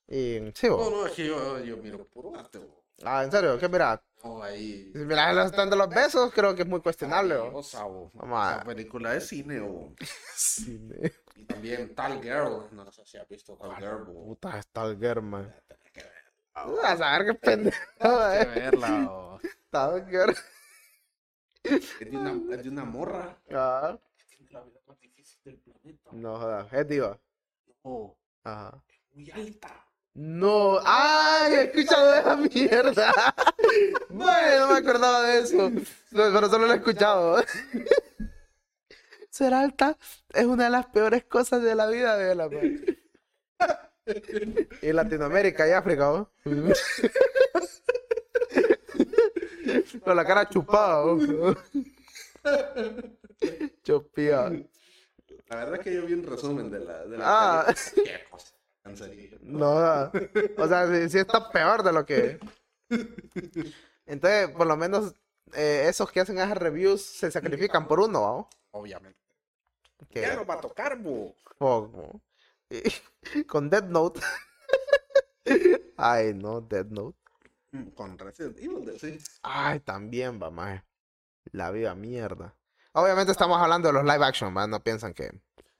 Y 0.07 0.39
sí, 0.55 0.69
bo. 0.69 0.77
No, 0.77 0.89
no, 1.01 1.05
es 1.07 1.13
que 1.13 1.25
yo, 1.27 1.59
yo 1.59 1.77
miro 1.77 2.05
puro 2.05 2.37
arte. 2.37 2.59
bo. 2.59 2.83
Ah, 3.03 3.23
en 3.23 3.31
serio, 3.31 3.57
¿qué 3.59 3.67
mira? 3.67 4.01
No, 4.23 4.43
ahí. 4.43 4.91
Si 4.93 4.99
stand 5.01 5.71
de 5.71 5.75
los 5.75 5.89
besos, 5.89 6.31
creo 6.33 6.55
que 6.55 6.61
es 6.61 6.67
muy 6.67 6.79
cuestionable. 6.79 7.35
Ay, 7.35 7.49
bo. 7.49 7.57
o 7.59 7.63
sea, 7.63 7.83
bo, 7.83 8.11
Vamos 8.13 8.39
a- 8.39 8.55
Esa 8.57 8.63
película 8.63 9.15
es 9.15 9.27
cine. 9.27 9.59
bo. 9.59 9.93
Cine. 10.35 10.90
También 11.61 11.93
Tal 11.93 12.19
Girl. 12.23 12.67
No 12.71 12.91
sé 12.91 13.05
si 13.05 13.17
has 13.19 13.27
visto 13.27 13.55
Tal 13.55 13.75
Girl. 13.75 14.05
Puta, 14.05 14.59
el 14.83 14.97
German. 14.99 15.53
Tenés 15.67 15.91
que 15.91 16.01
ver. 16.01 16.11
A 16.83 16.97
saber 16.97 17.25
qué 17.27 17.37
que 18.01 18.41
eh. 18.41 18.45
verla. 18.45 18.89
bo. 19.07 19.39
Stalker. 19.67 20.35
Es 21.63 21.99
de 21.99 22.17
una, 22.17 22.55
es 22.55 22.63
de 22.63 22.69
una 22.69 22.83
morra 22.83 23.37
Ah, 23.53 23.95
que 24.17 24.25
tiene 24.25 24.51
la 24.51 24.61
vida 24.61 24.79
más 24.87 24.99
difícil 24.99 25.39
del 25.43 25.59
planeta. 25.59 26.09
no 26.13 26.39
jodas, 26.39 26.73
es 26.73 26.87
diva. 26.87 27.19
No, 27.83 28.17
Ajá. 28.43 28.83
muy 29.13 29.29
alta. 29.29 29.85
No, 30.15 30.79
ay, 30.83 31.53
he 31.53 31.61
escuchado 31.65 32.13
esa 32.15 32.35
mierda. 32.37 33.13
Bueno, 34.09 34.67
no 34.67 34.73
me 34.73 34.79
acordaba 34.79 35.21
de 35.23 35.39
eso. 35.39 35.71
Pero 36.11 36.49
solo 36.49 36.67
lo 36.67 36.73
he 36.73 36.77
escuchado. 36.77 37.41
Ser 39.31 39.53
alta 39.53 39.97
es 40.33 40.45
una 40.45 40.65
de 40.65 40.69
las 40.69 40.87
peores 40.87 41.23
cosas 41.23 41.63
de 41.63 41.73
la 41.73 41.87
vida 41.87 42.17
de 42.17 42.35
la 42.35 42.49
man. 42.49 42.85
Y 44.81 44.91
Latinoamérica 44.91 45.65
y 45.69 45.71
África, 45.71 46.11
¿no? 46.11 46.29
Con 50.03 50.15
la 50.17 50.25
cara 50.25 50.49
chupada, 50.49 51.05
¿no? 51.05 51.55
Chopía. 53.83 54.51
La 55.47 55.55
verdad 55.55 55.75
es 55.75 55.81
que 55.81 55.93
yo 55.93 56.05
vi 56.05 56.13
un 56.13 56.25
resumen 56.25 56.69
de 56.69 56.79
la, 56.79 57.05
de 57.05 57.17
la 57.17 57.61
Ah. 57.61 57.73
Qué 57.95 58.23
cosa. 58.29 58.53
No, 59.43 60.11
o 60.57 60.67
sea, 60.67 60.87
sí, 60.87 61.09
sí 61.09 61.19
está 61.19 61.49
peor 61.51 61.83
de 61.83 61.93
lo 61.93 62.05
que. 62.05 62.37
Entonces, 64.05 64.49
por 64.49 64.67
lo 64.67 64.75
menos 64.75 65.13
eh, 65.53 65.85
esos 65.87 66.11
que 66.11 66.19
hacen 66.19 66.37
esas 66.37 66.57
reviews 66.57 67.01
se 67.01 67.31
sacrifican 67.31 67.87
por 67.87 68.01
uno, 68.01 68.19
¿no? 68.19 68.49
Obviamente. 68.71 69.19
Que- 70.09 70.21
Ya 70.21 70.35
nos 70.35 70.49
va 70.49 70.55
a 70.55 70.61
tocar. 70.61 70.97
Y- 72.69 72.83
Con 73.47 73.69
Dead 73.69 73.83
Note. 73.83 74.19
Ay, 75.97 76.33
no, 76.33 76.61
Dead 76.61 76.85
Note. 76.85 77.17
Mm, 77.71 77.89
Con 77.91 78.17
Resident 78.17 78.57
Evil, 78.59 78.99
sí. 78.99 79.17
Ay, 79.43 79.79
también 79.79 80.41
va, 80.41 80.49
maje. 80.51 80.83
La 81.51 81.71
vida 81.71 81.95
mierda. 81.95 82.55
Obviamente 82.93 83.31
estamos 83.31 83.57
hablando 83.61 83.87
de 83.87 83.93
los 83.93 84.03
live 84.03 84.25
action, 84.25 84.55
¿va? 84.55 84.67
No 84.67 84.83
piensan 84.83 85.13
que. 85.13 85.31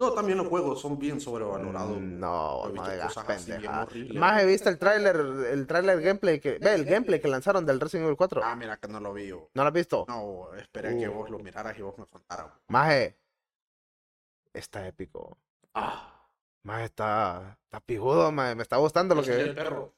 No, 0.01 0.13
también 0.13 0.37
los 0.39 0.47
juegos 0.47 0.81
son 0.81 0.97
bien 0.97 1.21
sobrevalorados. 1.21 1.97
Mm, 1.99 2.19
No, 2.19 2.67
no 2.69 2.89
digas 2.89 3.15
horribles. 3.15 4.15
Más 4.19 4.41
he 4.41 4.45
visto 4.47 4.67
el 4.69 4.79
tráiler, 4.79 5.15
el 5.15 5.67
tráiler 5.67 6.01
gameplay 6.01 6.39
que. 6.39 6.57
Ve, 6.59 6.73
el 6.73 6.85
gameplay 6.85 7.21
que 7.21 7.27
lanzaron 7.27 7.65
del 7.65 7.79
Resident 7.79 8.05
Evil 8.05 8.17
4. 8.17 8.41
Ah, 8.43 8.55
mira 8.55 8.77
que 8.77 8.87
no 8.87 8.99
lo 8.99 9.13
vi 9.13 9.27
yo. 9.27 9.49
¿No 9.53 9.61
lo 9.63 9.67
has 9.67 9.73
visto? 9.73 10.05
No, 10.07 10.53
esperé 10.55 10.97
que 10.97 11.07
Uh. 11.07 11.13
vos 11.13 11.29
lo 11.29 11.37
miraras 11.39 11.77
y 11.77 11.83
vos 11.83 11.95
me 11.99 12.07
contaras. 12.07 12.47
Maje, 12.67 13.15
está 14.53 14.87
épico. 14.87 15.37
Ah, 15.75 16.07
Maje, 16.63 16.85
está, 16.85 17.57
está 17.65 17.79
pijudo, 17.79 18.31
maje. 18.31 18.55
Me 18.55 18.63
está 18.63 18.77
gustando 18.77 19.13
lo 19.15 19.23
soy 19.23 19.35
el 19.35 19.47
que. 19.49 19.53
perro. 19.53 19.93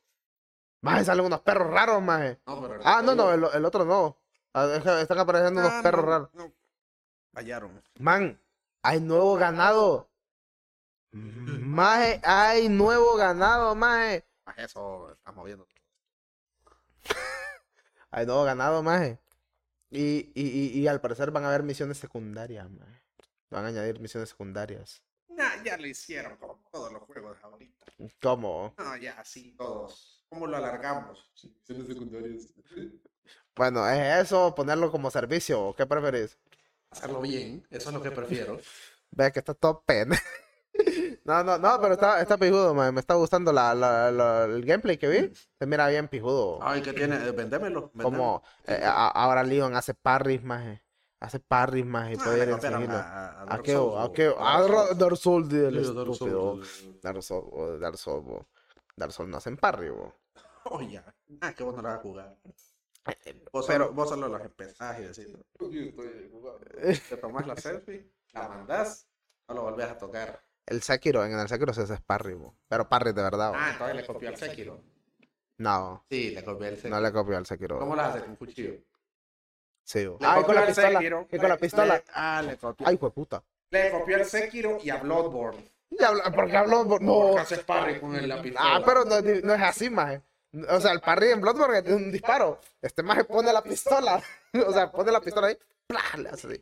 Maje, 0.81 1.05
salen 1.05 1.25
unos 1.25 1.39
perros 1.41 1.69
raros, 1.72 2.01
maje. 2.01 2.39
No, 2.45 2.62
pero 2.62 2.75
el 2.75 2.81
Ah, 2.83 3.01
no, 3.01 3.15
no, 3.15 3.31
el, 3.31 3.45
el 3.53 3.63
otro 3.65 3.86
no. 3.86 4.17
Ah, 4.53 4.67
es 4.75 4.83
que 4.83 5.01
Están 5.01 5.19
apareciendo 5.19 5.62
unos 5.62 5.72
Ah, 5.74 5.79
perros 5.81 6.03
no, 6.05 6.12
raros. 6.12 6.29
no. 6.33 6.51
Fallaron. 7.33 7.81
Man, 8.00 8.38
hay 8.84 9.00
nuevo 9.00 9.36
ganado. 9.36 10.10
Maje, 11.12 12.20
hay 12.24 12.70
nuevo 12.70 13.16
ganado, 13.16 13.75
maje. 13.75 14.25
Más 14.46 14.58
eso, 14.58 15.12
estamos 15.12 15.46
viendo. 15.46 15.68
Hay 18.12 18.25
nuevo 18.28 18.44
ganado, 18.44 18.84
maje. 18.84 19.20
Y, 19.90 20.32
y, 20.36 20.48
y, 20.48 20.80
y 20.80 20.88
al 20.88 21.02
parecer 21.02 21.32
van 21.32 21.46
a 21.46 21.48
haber 21.48 21.63
misiones 21.63 21.98
secundarias, 21.98 22.70
maje. 22.70 23.02
Van 23.50 23.66
a 23.66 23.70
añadir 23.70 24.00
misiones 24.00 24.30
secundarias. 24.30 25.02
Nah, 25.30 25.63
ya 25.63 25.78
lo 25.78 25.88
hicieron 25.88 26.38
como 26.38 26.62
todos 26.72 26.92
los 26.94 27.04
juegos 27.04 27.38
ahorita. 27.42 27.86
¿Cómo? 28.22 28.75
No, 28.78 28.98
ya, 28.98 29.24
sí, 29.24 29.56
todos. 29.58 30.25
¿Cómo 30.30 30.46
lo 30.46 30.58
alargamos? 30.58 31.32
Misiones 31.44 31.88
secundarias. 31.88 32.54
Bueno, 33.56 33.88
¿es 33.88 34.25
eso 34.25 34.54
ponerlo 34.54 34.92
como 34.92 35.10
servicio? 35.10 35.62
¿o 35.62 35.75
¿Qué 35.75 35.86
preferís? 35.86 36.38
Hacerlo 36.93 37.21
bien, 37.21 37.65
eso 37.69 37.89
es 37.89 37.95
lo 37.95 38.01
que 38.01 38.12
prefiero. 38.12 38.57
Ve 39.12 39.31
que 39.31 39.39
está 39.39 39.53
todo 39.53 39.83
pene. 39.85 40.17
No, 41.25 41.41
no, 41.43 41.57
no, 41.57 41.79
pero 41.79 41.93
está, 41.93 42.19
está 42.19 42.35
pijudo. 42.35 42.73
Me 42.73 43.00
está 43.00 43.13
gustando 43.13 43.53
la, 43.53 43.73
la- 43.75 44.12
la- 44.12 44.43
el 44.45 44.65
gameplay 44.65 44.97
que 44.97 45.07
vi. 45.07 45.31
Se 45.57 45.65
mira 45.65 45.88
bien 45.88 46.07
pijudo. 46.09 46.59
Ay, 46.62 46.81
¿qué 46.81 46.91
tiene? 46.91 47.15
Eh, 47.15 47.31
Vendémelo. 47.31 47.91
vendémelo. 47.93 48.03
Como 48.03 48.43
eh, 48.65 48.81
a- 48.83 49.07
ahora 49.07 49.43
Leon 49.43 49.73
hace 49.75 49.93
parries, 49.93 50.43
maje. 50.43 50.83
Hace 51.21 51.39
parries, 51.39 51.85
maje. 51.85 52.13
y 52.13 52.15
Ah, 52.19 52.23
puede 52.25 52.45
sigilo. 52.59 52.91
a- 52.93 53.00
a- 53.00 53.29
a 53.29 53.41
¿A 53.43 53.45
Dark 53.45 53.63
qué? 53.63 53.75
¿A 53.75 54.12
qué? 54.13 54.35
A 54.38 54.57
A 54.57 54.62
Dark 54.62 54.73
Souls. 54.73 54.97
Dark 54.97 55.17
Souls, 55.17 55.47
dile 55.50 55.67
el 55.67 55.85
Sí, 55.85 55.93
Dark 55.95 56.09
estúpido. 56.12 56.41
Souls. 56.41 57.01
Dark 57.01 57.23
Souls, 57.23 57.79
Dark 57.79 57.97
Souls. 57.97 58.45
Dark 58.97 59.12
Souls 59.13 59.29
no 59.29 59.38
hacen 59.38 59.55
parry, 59.57 59.89
bo. 59.91 60.13
Oh, 60.65 60.81
ya. 60.81 61.05
Ah, 61.39 61.53
que 61.53 61.63
vos 61.63 61.73
no 61.75 61.81
la 61.83 61.89
vas 61.89 62.00
a 62.00 62.01
jugar. 62.01 62.35
Vos, 63.51 63.65
Pero- 63.67 63.86
solo, 63.86 63.93
vos 63.93 64.10
solo 64.10 64.27
las 64.29 64.43
empezás 64.45 65.00
y 65.00 65.03
decís. 65.03 65.27
Te 67.10 67.17
tomás 67.17 67.45
la 67.48 67.55
selfie, 67.57 68.10
la 68.33 68.48
mandás, 68.48 69.07
no 69.48 69.55
lo 69.55 69.62
volvés 69.63 69.88
a 69.89 69.98
tocar. 69.98 70.41
El 70.65 70.81
Sekiro, 70.81 71.25
en 71.25 71.38
el 71.38 71.48
Sekiro 71.50 71.74
se 71.74 71.81
hace 71.81 71.98
parry, 71.98 72.33
bo. 72.33 72.55
Pero 72.69 72.88
parry 72.88 73.12
de 73.12 73.22
verdad, 73.22 73.51
bo. 73.51 73.57
Ah, 73.60 73.72
entonces 73.74 73.95
le 73.98 74.05
copió 74.05 74.29
al 74.29 74.38
Sekiro. 74.38 74.81
No, 75.57 76.05
Sí, 76.10 76.31
le 76.31 76.43
copió 76.43 76.67
al 76.67 76.75
Sekiro. 76.75 76.95
no 76.95 77.01
le 77.01 77.12
copió 77.12 77.38
al 77.38 77.45
Sekiro. 77.45 77.79
¿Cómo 77.79 77.95
lo 77.95 78.01
hace 78.01 78.22
con 78.24 78.36
cuchillo? 78.38 78.74
Sí, 79.83 80.07
bo. 80.07 80.17
Le 80.22 80.25
Ay, 80.27 80.43
con 80.43 80.55
la 80.55 80.65
pistola. 80.65 80.91
Sekiro, 81.00 81.27
Y 81.31 81.38
con 81.38 81.50
la 81.50 81.57
pistola. 81.57 81.95
le- 81.98 82.03
ah, 82.13 82.41
le 82.41 82.57
copió. 82.57 82.88
Ay, 82.88 82.98
fue 82.98 83.12
puta. 83.12 83.43
Le 83.69 83.91
copió 83.91 84.15
al 84.15 84.25
Sekiro 84.25 84.77
y 84.81 84.89
a 84.89 84.98
Bloodborne. 84.98 85.69
Ya 85.89 86.07
habla- 86.07 86.31
porque 86.33 86.55
habló. 86.57 86.86
No. 86.86 86.98
Porque 86.98 87.39
hace 87.41 87.57
parry 87.60 88.00
con 88.00 88.15
el- 88.15 88.27
la 88.29 88.41
pistola. 88.41 88.75
Ah, 88.77 88.81
pero 88.86 89.03
no, 89.03 89.19
no 89.19 89.53
es 89.53 89.62
así, 89.62 89.89
maje. 89.89 90.22
O 90.69 90.79
sea, 90.79 90.91
el 90.91 91.01
parry 91.01 91.31
en 91.31 91.41
Bloodborne 91.41 91.79
es 91.79 91.88
un 91.88 92.12
disparo. 92.12 92.60
Este 92.81 93.01
maje 93.01 93.24
pone 93.24 93.51
la 93.51 93.63
pistola. 93.63 94.22
O 94.67 94.72
sea, 94.72 94.91
pone 94.91 95.12
la 95.12 95.19
pistola 95.19 95.48
ahí. 95.48 95.57
¡plá! 95.88 96.01
Le 96.17 96.29
hace 96.29 96.48
así. 96.48 96.60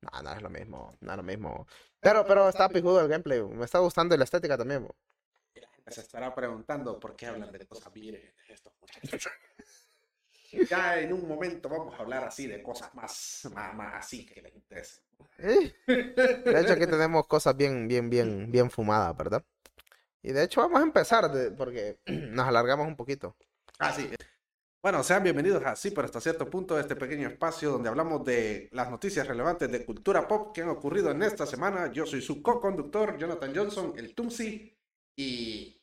No, 0.00 0.22
no 0.22 0.32
es 0.32 0.40
lo 0.40 0.48
mismo. 0.48 0.94
No 1.00 1.10
es 1.12 1.16
lo 1.18 1.22
mismo. 1.22 1.66
Pero, 2.00 2.26
pero 2.26 2.48
está 2.48 2.70
pijudo 2.70 3.02
el 3.02 3.08
gameplay. 3.08 3.42
Me 3.42 3.66
está 3.66 3.80
gustando 3.80 4.14
y 4.14 4.18
la 4.18 4.24
estética 4.24 4.56
también. 4.56 4.84
bo. 4.84 4.96
Se 5.88 6.00
estará 6.00 6.34
preguntando 6.34 6.98
por 6.98 7.14
qué 7.14 7.26
hablan 7.26 7.52
de 7.52 7.66
cosas 7.66 7.92
vírgenes 7.92 8.34
estos 8.48 8.72
muchachos. 8.80 9.32
Ya 10.70 11.00
en 11.00 11.12
un 11.12 11.26
momento 11.26 11.68
vamos 11.68 11.92
a 11.94 11.98
hablar 11.98 12.24
así 12.24 12.46
de 12.46 12.62
cosas 12.62 12.94
más, 12.94 13.48
más, 13.52 13.74
más 13.74 13.94
así 13.96 14.24
que 14.24 14.40
les 14.40 14.54
interesen. 14.54 15.02
Eh. 15.38 15.74
De 15.86 16.60
hecho, 16.60 16.72
aquí 16.72 16.86
tenemos 16.86 17.26
cosas 17.26 17.56
bien, 17.56 17.88
bien, 17.88 18.08
bien, 18.08 18.50
bien 18.50 18.70
fumadas, 18.70 19.14
¿verdad? 19.16 19.44
Y 20.26 20.32
de 20.32 20.42
hecho, 20.42 20.60
vamos 20.60 20.80
a 20.80 20.82
empezar 20.82 21.30
de- 21.30 21.52
porque 21.52 22.00
nos 22.06 22.48
alargamos 22.48 22.88
un 22.88 22.96
poquito. 22.96 23.36
Ah, 23.78 23.92
sí. 23.92 24.10
Bueno, 24.82 25.04
sean 25.04 25.22
bienvenidos 25.22 25.64
a 25.64 25.76
Sí, 25.76 25.92
pero 25.92 26.06
hasta 26.06 26.20
cierto 26.20 26.50
punto, 26.50 26.80
este 26.80 26.96
pequeño 26.96 27.28
espacio 27.28 27.70
donde 27.70 27.88
hablamos 27.88 28.24
de 28.24 28.68
las 28.72 28.90
noticias 28.90 29.24
relevantes 29.28 29.70
de 29.70 29.84
cultura 29.84 30.26
pop 30.26 30.52
que 30.52 30.62
han 30.62 30.68
ocurrido 30.68 31.12
en 31.12 31.22
esta 31.22 31.46
semana. 31.46 31.92
Yo 31.92 32.06
soy 32.06 32.20
su 32.22 32.42
co-conductor, 32.42 33.16
Jonathan 33.18 33.52
Johnson, 33.54 33.94
el 33.96 34.16
Tumsi, 34.16 34.76
y 35.16 35.80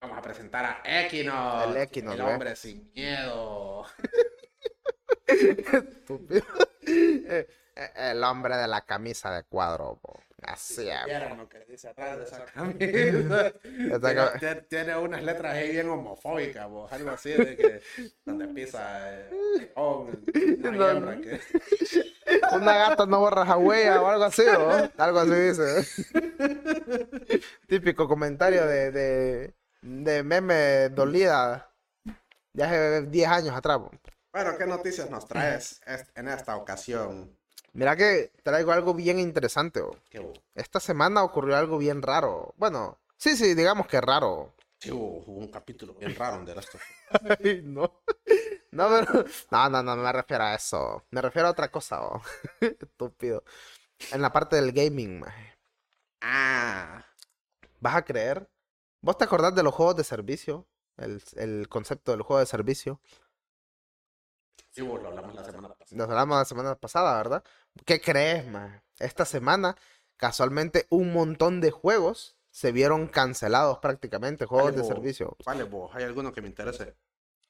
vamos 0.00 0.16
a 0.18 0.22
presentar 0.22 0.64
a 0.64 1.02
Equinox, 1.04 1.66
El 1.68 1.76
Equinox, 1.76 2.18
el 2.18 2.24
¿ve? 2.24 2.32
hombre 2.32 2.56
sin 2.56 2.90
miedo. 2.94 3.84
Estúpido. 5.26 6.42
Eh, 6.88 7.48
eh, 7.74 7.90
El 8.12 8.22
hombre 8.22 8.56
de 8.56 8.68
la 8.68 8.82
camisa 8.86 9.34
de 9.34 9.42
cuadro. 9.42 9.98
bo. 10.00 10.20
Así 10.42 10.88
es. 10.88 11.04
¿Vieron 11.06 11.38
lo 11.38 11.48
que 11.48 11.64
dice 11.64 11.88
atrás 11.88 12.18
de 12.18 12.24
esa 12.24 12.44
camisa? 12.44 13.46
Esta 13.64 14.60
Tiene, 14.68 14.96
unas 14.96 15.22
letras 15.22 15.54
ahí 15.54 15.70
bien 15.72 15.88
homofóbicas, 15.88 16.68
vos, 16.68 16.92
algo 16.92 17.10
así 17.16 17.30
de 17.32 17.56
que 17.56 17.82
donde 18.24 18.46
pisa 18.48 19.18
eh, 19.18 19.72
oh, 19.76 20.08
una 20.58 20.70
No. 20.70 20.88
hembra 20.90 21.16
que- 21.20 21.40
Una 22.54 22.74
gata 22.76 23.06
no 23.06 23.20
borra 23.20 23.56
huella 23.56 24.02
o 24.02 24.06
algo 24.08 24.24
así, 24.24 24.42
¿no? 24.44 24.90
Algo 24.98 25.18
así 25.20 25.30
dice. 25.34 25.86
Típico 27.66 28.06
comentario 28.08 28.66
de, 28.66 28.90
de, 28.90 29.54
de 29.82 30.22
meme 30.22 30.88
dolida 30.90 31.70
de 32.52 32.64
hace 32.64 33.02
10 33.02 33.28
años 33.28 33.56
atrás. 33.56 33.78
bo. 33.78 33.90
Bueno, 34.32 34.56
¿qué 34.58 34.66
noticias 34.66 35.08
nos 35.10 35.26
traes 35.26 35.80
en 36.14 36.28
esta 36.28 36.56
ocasión? 36.56 37.36
Mira 37.76 37.94
que 37.94 38.32
traigo 38.42 38.72
algo 38.72 38.94
bien 38.94 39.18
interesante. 39.18 39.82
bo. 39.82 39.98
¿Qué 40.08 40.18
hubo? 40.18 40.32
Esta 40.54 40.80
semana 40.80 41.22
ocurrió 41.22 41.56
algo 41.58 41.76
bien 41.76 42.00
raro. 42.00 42.54
Bueno, 42.56 42.98
sí, 43.18 43.36
sí, 43.36 43.54
digamos 43.54 43.86
que 43.86 44.00
raro. 44.00 44.54
Sí, 44.78 44.90
hubo, 44.90 45.22
hubo 45.26 45.38
un 45.40 45.48
capítulo 45.48 45.92
bien 45.94 46.14
raro 46.16 46.42
de 46.42 46.58
esto. 46.58 46.78
Ay, 47.44 47.60
no. 47.62 48.00
No, 48.70 48.88
pero... 48.88 49.24
No, 49.50 49.68
no, 49.68 49.82
no 49.82 49.96
me 49.96 50.10
refiero 50.10 50.44
a 50.44 50.54
eso. 50.54 51.04
Me 51.10 51.20
refiero 51.20 51.48
a 51.48 51.50
otra 51.50 51.70
cosa, 51.70 52.00
bo. 52.00 52.22
Estúpido. 52.60 53.44
En 54.10 54.22
la 54.22 54.32
parte 54.32 54.56
del 54.56 54.72
gaming, 54.72 55.20
maje. 55.20 55.58
Ah, 56.22 57.04
¿Vas 57.80 57.94
a 57.94 58.04
creer? 58.06 58.48
¿Vos 59.02 59.18
te 59.18 59.24
acordás 59.24 59.54
de 59.54 59.62
los 59.62 59.74
juegos 59.74 59.96
de 59.96 60.04
servicio? 60.04 60.66
El, 60.96 61.22
el 61.36 61.68
concepto 61.68 62.12
del 62.12 62.22
juego 62.22 62.40
de 62.40 62.46
servicio. 62.46 63.00
Sí, 64.76 64.82
hubo, 64.82 64.98
lo 64.98 65.08
hablamos 65.08 65.34
la 65.34 65.44
semana 65.44 65.68
pasada. 65.68 65.96
Nos 65.96 66.08
hablamos 66.10 66.38
la 66.38 66.44
semana 66.44 66.74
pasada, 66.74 67.16
¿verdad? 67.16 67.44
¿Qué 67.84 68.00
crees, 68.00 68.46
man? 68.46 68.82
Esta 68.98 69.24
semana, 69.24 69.76
casualmente, 70.16 70.86
un 70.90 71.12
montón 71.12 71.60
de 71.60 71.70
juegos 71.70 72.36
se 72.50 72.72
vieron 72.72 73.08
cancelados 73.08 73.78
prácticamente, 73.78 74.46
juegos 74.46 74.76
de 74.76 74.84
servicio. 74.84 75.36
¿Cuál 75.44 75.60
es 75.60 75.70
vos? 75.70 75.94
¿Hay 75.94 76.04
alguno 76.04 76.32
que 76.32 76.40
me 76.42 76.48
interese? 76.48 76.94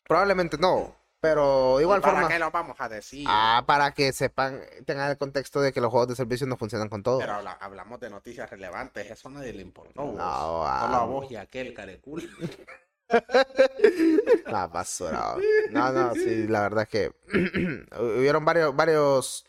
Probablemente 0.04 0.56
no, 0.58 0.94
pero 1.20 1.78
de 1.78 1.82
igual 1.82 2.00
¿Para 2.00 2.14
forma... 2.14 2.28
qué 2.28 2.38
lo 2.38 2.50
vamos 2.50 2.76
a 2.80 2.88
decir? 2.88 3.26
Ah, 3.28 3.64
para 3.66 3.92
que 3.92 4.12
sepan, 4.12 4.60
tengan 4.84 5.10
el 5.10 5.18
contexto 5.18 5.60
de 5.60 5.72
que 5.72 5.80
los 5.80 5.90
juegos 5.90 6.08
de 6.08 6.16
servicio 6.16 6.46
no 6.46 6.56
funcionan 6.56 6.88
con 6.88 7.02
todo. 7.02 7.18
Pero 7.18 7.34
habla- 7.34 7.58
hablamos 7.60 7.98
de 8.00 8.10
noticias 8.10 8.48
relevantes, 8.50 9.10
eso 9.10 9.28
a 9.28 9.32
nadie 9.32 9.52
le 9.52 9.62
importó. 9.62 10.02
vos. 10.02 10.14
No, 10.14 10.24
Solo 10.24 10.64
ah, 10.64 11.02
a 11.02 11.04
vos 11.06 11.30
y 11.30 11.36
a 11.36 11.42
aquel 11.42 11.74
carecul. 11.74 12.22
La 14.46 14.66
basura. 14.66 15.36
No, 15.70 15.92
no, 15.92 16.14
sí, 16.14 16.46
la 16.46 16.62
verdad 16.62 16.82
es 16.84 16.88
que 16.88 17.12
hubieron 18.18 18.44
varios, 18.44 18.74
varios, 18.74 19.44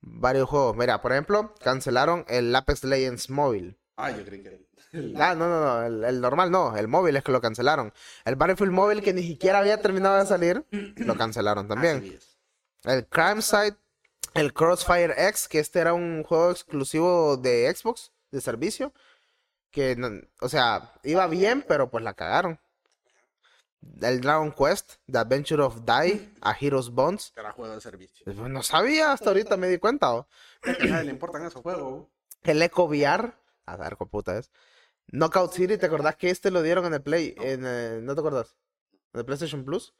varios 0.00 0.48
juegos. 0.48 0.76
Mira, 0.76 1.00
por 1.02 1.12
ejemplo, 1.12 1.54
cancelaron 1.62 2.24
el 2.28 2.54
Apex 2.54 2.84
Legends 2.84 3.30
móvil. 3.30 3.78
Ah, 3.96 4.10
yo 4.10 4.24
creí 4.24 4.42
que... 4.42 4.68
Ah, 5.18 5.36
no, 5.36 5.48
no, 5.48 5.60
no, 5.60 5.82
el, 5.86 6.02
el 6.02 6.20
normal 6.20 6.50
no, 6.50 6.76
el 6.76 6.88
móvil 6.88 7.14
es 7.16 7.22
que 7.22 7.30
lo 7.30 7.40
cancelaron. 7.40 7.92
El 8.24 8.34
Battlefield 8.34 8.72
móvil 8.72 9.02
que 9.02 9.12
ni 9.12 9.22
siquiera 9.22 9.60
había 9.60 9.80
terminado 9.80 10.18
de 10.18 10.26
salir, 10.26 10.64
lo 10.96 11.16
cancelaron 11.16 11.68
también. 11.68 12.18
El 12.82 13.06
Crime 13.06 13.40
Site, 13.40 13.76
el 14.34 14.52
Crossfire 14.52 15.14
X, 15.28 15.46
que 15.46 15.60
este 15.60 15.78
era 15.78 15.94
un 15.94 16.24
juego 16.24 16.50
exclusivo 16.50 17.36
de 17.36 17.72
Xbox, 17.72 18.10
de 18.32 18.40
servicio, 18.40 18.92
que, 19.70 19.94
no- 19.94 20.10
o 20.40 20.48
sea, 20.48 20.92
iba 21.04 21.24
bien, 21.28 21.64
pero 21.68 21.88
pues 21.88 22.02
la 22.02 22.14
cagaron. 22.14 22.58
El 24.00 24.20
Dragon 24.20 24.52
Quest, 24.52 24.94
The 25.10 25.18
Adventure 25.18 25.62
of 25.62 25.84
Die, 25.84 26.34
a 26.42 26.52
Heroes 26.58 26.90
Bonds. 26.90 27.32
Era 27.36 27.52
juego 27.52 27.74
de 27.74 27.80
servicio. 27.80 28.24
Pues, 28.24 28.36
No 28.36 28.62
sabía, 28.62 29.12
hasta 29.12 29.30
ahorita 29.30 29.56
me 29.56 29.68
di 29.68 29.78
cuenta. 29.78 30.14
¿o? 30.14 30.28
A 30.62 30.86
nadie 30.86 31.04
le 31.04 31.10
importan 31.10 31.44
esos 31.46 31.62
juegos. 31.62 32.06
El 32.42 32.62
Echo 32.62 32.84
VR, 32.84 33.32
a 33.66 33.76
ver 33.76 33.96
qué 33.98 34.06
puta 34.06 34.38
es. 34.38 34.50
Knockout 35.12 35.52
City, 35.52 35.76
¿te 35.76 35.86
acordás 35.86 36.16
que 36.16 36.30
este 36.30 36.50
lo 36.50 36.62
dieron 36.62 36.84
en 36.86 36.94
el 36.94 37.02
Play? 37.02 37.34
En, 37.38 37.64
eh, 37.66 38.00
¿No 38.02 38.14
te 38.14 38.20
acordás? 38.20 38.56
¿En 39.12 39.20
el 39.20 39.24
PlayStation 39.26 39.64
Plus? 39.64 39.94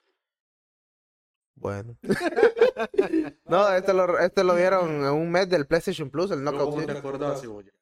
Bueno. 1.54 1.96
no, 3.46 3.72
este 3.74 3.92
lo, 3.92 4.18
este 4.18 4.44
lo 4.44 4.54
dieron 4.54 4.88
en 5.04 5.10
un 5.10 5.30
mes 5.30 5.48
del 5.48 5.66
PlayStation 5.66 6.10
Plus, 6.10 6.30
el 6.30 6.42
Knockout 6.42 6.70
¿Cómo 6.70 6.76
te 6.76 6.86
City. 6.86 6.98
acordás, 6.98 7.40
Cebolla? 7.40 7.72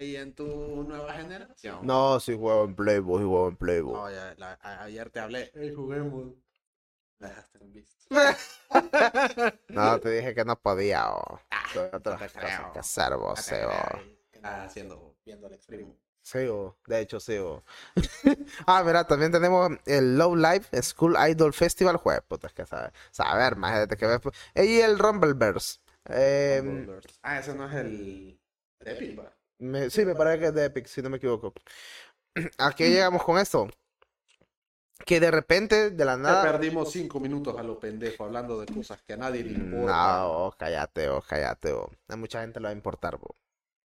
¿Y 0.00 0.14
en 0.16 0.32
tu 0.32 0.46
nueva 0.84 1.12
generación? 1.12 1.78
No, 1.82 2.20
sí 2.20 2.36
juego 2.36 2.64
en 2.64 2.74
Playboy, 2.76 3.18
juego 3.24 3.48
en 3.48 3.56
Playboy. 3.56 3.94
No, 3.94 4.10
ya, 4.10 4.34
la- 4.38 4.58
a- 4.62 4.84
ayer 4.84 5.10
te 5.10 5.18
hablé. 5.20 5.50
Hey, 5.54 5.72
juguemos. 5.74 6.34
Me 7.18 7.28
dejaste 7.28 7.58
en 7.64 7.72
visto. 7.72 7.94
No, 9.68 9.98
te 9.98 10.10
dije 10.10 10.34
que 10.34 10.44
no 10.44 10.56
podía. 10.60 11.10
Oh. 11.10 11.40
Otras 11.92 12.20
te 12.20 12.26
cosas 12.28 12.32
creo. 12.32 12.72
que 12.72 12.78
hacer, 12.78 13.16
vos, 13.16 13.40
sí, 13.40 13.50
creo, 13.50 13.70
oh. 13.70 13.98
y- 13.98 14.18
¿Qué 14.30 14.36
estás 14.38 14.66
haciendo? 14.66 15.16
Viendo 15.24 15.46
el 15.48 15.54
extremo. 15.54 15.96
Sí, 16.22 16.38
oh, 16.46 16.76
de 16.86 17.00
hecho, 17.00 17.18
sí. 17.20 17.36
oh. 17.38 17.64
ah, 18.66 18.82
mira, 18.84 19.04
también 19.06 19.32
tenemos 19.32 19.70
el 19.86 20.16
Love 20.18 20.36
Live 20.36 20.82
School 20.82 21.16
Idol 21.28 21.52
Festival. 21.54 21.96
Juez, 21.96 22.20
puta, 22.28 22.46
es 22.46 22.52
que 22.52 22.66
sabe, 22.66 22.92
saber 23.10 23.56
más 23.56 23.80
desde 23.80 23.96
que 23.96 24.06
ves. 24.06 24.20
Y 24.54 24.80
el 24.80 24.98
Rumbleverse. 24.98 25.80
Eh, 26.04 26.60
Rumbleverse. 26.62 27.08
ah, 27.22 27.38
ese 27.40 27.54
no 27.54 27.68
es 27.68 27.74
el. 27.74 28.40
Me- 29.58 29.90
sí, 29.90 30.04
me 30.04 30.14
parece 30.14 30.38
que 30.40 30.46
es 30.46 30.54
de 30.54 30.64
Epic, 30.66 30.86
si 30.86 31.02
no 31.02 31.10
me 31.10 31.16
equivoco. 31.18 31.52
¿A 32.58 32.72
qué 32.72 32.90
llegamos 32.90 33.22
con 33.22 33.38
esto? 33.38 33.68
Que 35.06 35.20
de 35.20 35.30
repente, 35.30 35.90
de 35.90 36.04
la 36.04 36.16
Te 36.16 36.22
nada. 36.22 36.52
perdimos 36.52 36.90
cinco 36.92 37.20
minutos 37.20 37.56
a 37.58 37.62
lo 37.62 37.78
pendejo 37.78 38.24
hablando 38.24 38.60
de 38.60 38.66
cosas 38.72 39.00
que 39.02 39.12
a 39.14 39.16
nadie 39.16 39.44
le 39.44 39.52
importan. 39.52 39.86
No, 39.86 40.46
oh, 40.46 40.54
cállate, 40.58 41.08
oh, 41.08 41.22
cállate. 41.22 41.72
oh. 41.72 41.90
A 42.08 42.16
mucha 42.16 42.40
gente 42.40 42.60
le 42.60 42.64
va 42.64 42.70
a 42.70 42.72
importar. 42.72 43.16
bo. 43.16 43.34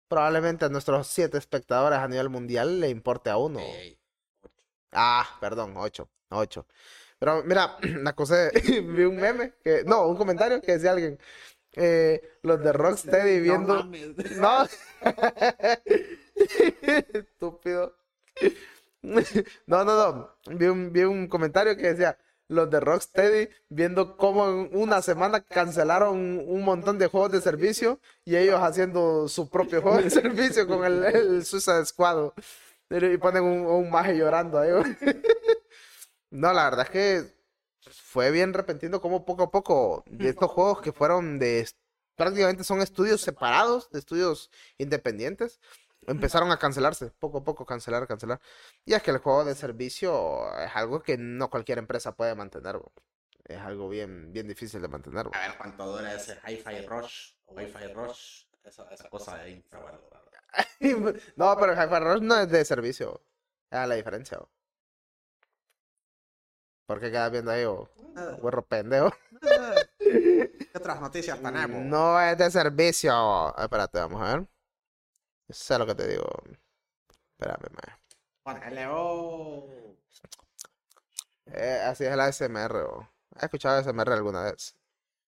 Probablemente 0.07 0.65
a 0.65 0.69
nuestros 0.69 1.07
siete 1.07 1.37
espectadores 1.37 1.99
a 1.99 2.07
nivel 2.07 2.29
mundial 2.29 2.79
le 2.79 2.89
importe 2.89 3.29
a 3.29 3.37
uno. 3.37 3.59
Ah, 4.91 5.25
perdón, 5.39 5.75
ocho, 5.77 6.09
ocho. 6.29 6.65
Pero 7.19 7.43
mira, 7.43 7.77
la 8.01 8.13
cosa 8.13 8.47
es, 8.49 8.53
vi 8.67 9.03
un 9.03 9.17
meme, 9.17 9.53
que, 9.63 9.83
no, 9.85 10.07
un 10.07 10.17
comentario 10.17 10.61
que 10.61 10.73
decía 10.73 10.91
alguien, 10.91 11.19
eh, 11.75 12.21
los 12.41 12.63
de 12.63 12.73
Rocksteady 12.73 13.39
viendo... 13.39 13.75
No 13.75 13.83
mames. 13.83 14.37
No, 14.37 14.67
estúpido. 17.13 17.95
No, 19.01 19.83
no, 19.83 19.85
no, 19.85 20.37
vi 20.57 20.65
un, 20.65 20.91
vi 20.91 21.03
un 21.03 21.27
comentario 21.27 21.75
que 21.75 21.93
decía, 21.93 22.17
los 22.47 22.69
de 22.69 22.79
Rocksteady 22.79 23.49
viendo 23.69 24.17
cómo 24.17 24.49
en 24.49 24.69
una 24.73 25.01
semana 25.01 25.41
cancelaron 25.41 26.43
un 26.47 26.63
montón 26.63 26.97
de 26.97 27.07
juegos 27.07 27.31
de 27.31 27.41
servicio 27.41 27.99
y 28.23 28.35
ellos 28.35 28.59
haciendo 28.61 29.27
su 29.27 29.49
propio 29.49 29.81
juego 29.81 29.97
de 29.97 30.09
servicio 30.09 30.67
con 30.67 30.85
el, 30.85 31.03
el 31.03 31.45
Suicide 31.45 31.85
Squad. 31.85 32.31
Y 32.89 33.17
ponen 33.17 33.43
un, 33.43 33.65
un 33.65 33.89
maje 33.89 34.17
llorando 34.17 34.59
ahí. 34.59 34.69
No, 36.31 36.51
la 36.51 36.69
verdad 36.69 36.85
es 36.85 36.91
que 36.91 37.34
fue 37.91 38.31
bien 38.31 38.53
repentino 38.53 39.01
como 39.01 39.25
poco 39.25 39.43
a 39.43 39.51
poco 39.51 40.03
de 40.07 40.29
estos 40.29 40.51
juegos 40.51 40.81
que 40.81 40.91
fueron 40.91 41.39
de 41.39 41.67
prácticamente 42.15 42.63
son 42.63 42.81
estudios 42.81 43.21
separados, 43.21 43.89
de 43.91 43.99
estudios 43.99 44.49
independientes, 44.77 45.59
empezaron 46.07 46.51
a 46.51 46.57
cancelarse, 46.57 47.11
poco 47.19 47.39
a 47.39 47.43
poco 47.43 47.65
cancelar, 47.65 48.07
cancelar. 48.07 48.39
Y 48.85 48.93
es 48.93 49.03
que 49.03 49.11
el 49.11 49.17
juego 49.17 49.45
de 49.45 49.55
servicio 49.55 50.47
es 50.59 50.75
algo 50.75 51.01
que 51.01 51.17
no 51.17 51.49
cualquier 51.49 51.77
empresa 51.77 52.15
puede 52.15 52.35
mantener. 52.35 52.77
bo. 52.77 52.91
es 53.43 53.59
algo 53.59 53.89
bien, 53.89 54.31
bien 54.31 54.47
difícil 54.47 54.81
de 54.81 54.87
mantener. 54.87 55.27
A 55.33 55.39
ver 55.47 55.57
cuánto 55.57 55.85
dura 55.85 56.13
ese 56.13 56.39
Hi-Fi 56.47 56.85
Rush 56.87 57.33
o 57.45 57.55
Wi-Fi 57.55 57.93
Rush. 57.93 58.45
Esa, 58.63 58.87
esa 58.91 59.09
cosa 59.09 59.37
de 59.37 59.51
infravalorada. 59.51 60.25
no, 61.35 61.57
pero 61.59 61.73
el 61.73 61.77
Hi-Fi 61.77 61.99
Rush 61.99 62.21
no 62.21 62.39
es 62.39 62.49
de 62.49 62.65
servicio. 62.65 63.21
Es 63.69 63.87
la 63.87 63.95
diferencia. 63.95 64.39
bo. 64.39 64.49
¿Por 66.85 66.99
qué 66.99 67.09
quedas 67.11 67.31
viendo 67.31 67.51
ahí, 67.51 67.65
bo? 67.65 67.89
Güerro 68.39 68.65
pendejo. 68.65 69.11
¿Qué 69.99 70.71
otras 70.75 71.01
noticias 71.01 71.39
tenemos? 71.41 71.81
No 71.83 72.19
es 72.21 72.37
de 72.37 72.51
servicio. 72.51 73.55
Espérate, 73.57 73.99
vamos 73.99 74.21
a 74.21 74.35
ver. 74.35 74.47
Sé 75.49 75.77
lo 75.77 75.85
que 75.85 75.95
te 75.95 76.07
digo. 76.07 76.27
Espérame, 77.37 77.69
mae. 77.71 77.97
Ponele, 78.43 78.87
oh. 78.89 79.67
Eh, 81.47 81.81
así 81.85 82.03
es 82.05 82.11
el 82.11 82.19
ASMR. 82.19 82.83
bo. 82.83 83.09
¿Has 83.35 83.43
escuchado 83.43 83.77
ASMR 83.79 84.11
alguna 84.13 84.43
vez? 84.43 84.75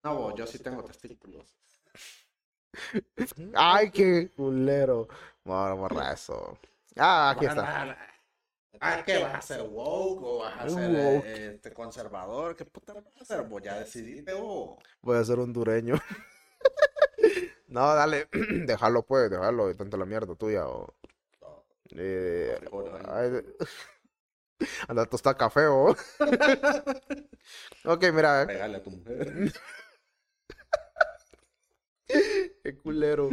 No, 0.03 0.15
bo, 0.15 0.35
yo 0.35 0.45
sí 0.45 0.59
tengo 0.59 0.83
testículos. 0.83 1.45
Ay, 3.55 3.89
qué 3.91 4.31
culero. 4.35 5.07
Bueno, 5.43 5.77
borra 5.77 6.13
eso. 6.13 6.57
Ah, 6.97 7.31
aquí 7.31 7.45
está. 7.45 7.97
Ah, 8.79 9.03
¿qué 9.05 9.17
vas 9.23 9.33
a 9.35 9.41
ser 9.41 9.61
woke 9.61 10.23
o 10.23 10.37
vas 10.39 10.59
a 10.59 10.69
ser 10.69 10.89
woke. 10.89 11.25
eh, 11.27 11.51
este 11.55 11.73
conservador? 11.73 12.55
¿Qué 12.55 12.65
puta 12.65 12.93
vas 12.93 13.05
a 13.05 13.21
hacer? 13.21 13.41
Vos 13.43 13.61
ya 13.61 13.79
decidiste, 13.79 14.33
vos. 14.33 14.77
Voy 15.01 15.17
a 15.17 15.23
ser 15.23 15.39
hondureño. 15.39 15.95
no, 17.67 17.93
dale. 17.95 18.27
déjalo, 18.65 19.03
pues, 19.05 19.29
déjalo. 19.29 19.69
Y 19.71 19.75
tanto 19.75 19.97
la 19.97 20.05
mierda 20.05 20.35
tuya. 20.35 20.67
O... 20.67 20.93
No, 21.41 21.65
Eh, 21.91 22.57
ahí. 23.05 23.31
ay, 23.33 23.43
Anda, 24.87 25.05
tosta 25.05 25.35
café, 25.35 25.67
o. 25.67 25.89
ok, 27.85 28.03
mira, 28.13 28.41
eh. 28.43 28.47
Pegale 28.47 28.77
a 28.77 28.83
tu 28.83 28.91
mujer. 28.91 29.51
Qué 32.63 32.77
culero. 32.77 33.29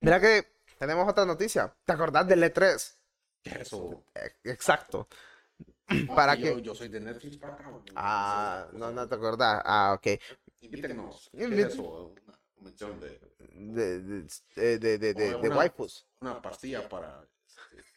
Mira 0.00 0.20
que 0.20 0.46
tenemos 0.78 1.08
otra 1.08 1.24
noticia. 1.26 1.74
¿Te 1.84 1.92
acordás 1.92 2.26
del 2.26 2.42
E3? 2.42 2.96
¿Qué 3.44 3.50
es 3.50 3.56
eso? 3.60 4.02
Exacto. 4.42 5.06
¿Para 6.16 6.34
yo, 6.34 6.56
qué? 6.56 6.62
Yo 6.62 6.74
soy 6.74 6.88
de 6.88 6.98
Netflix 7.00 7.36
para 7.36 7.52
acá. 7.54 7.68
boludo. 7.68 7.92
Ah, 7.94 8.66
no, 8.72 8.90
no 8.90 9.06
te 9.06 9.14
acordás. 9.14 9.62
Ah, 9.64 9.92
ok. 9.96 10.18
Invítenos. 10.62 11.28
¿Qué 11.30 11.44
Invite- 11.44 11.66
es 11.68 11.74
eso? 11.74 12.14
Una 12.24 12.38
convención 12.56 12.98
de 13.00 13.20
De, 13.50 14.00
de, 14.00 14.26
de, 14.56 14.78
de, 14.78 14.98
de, 14.98 15.14
de- 15.14 15.34
una- 15.36 15.56
waifus. 15.58 16.06
una 16.20 16.40
pastilla 16.40 16.88
para 16.88 17.22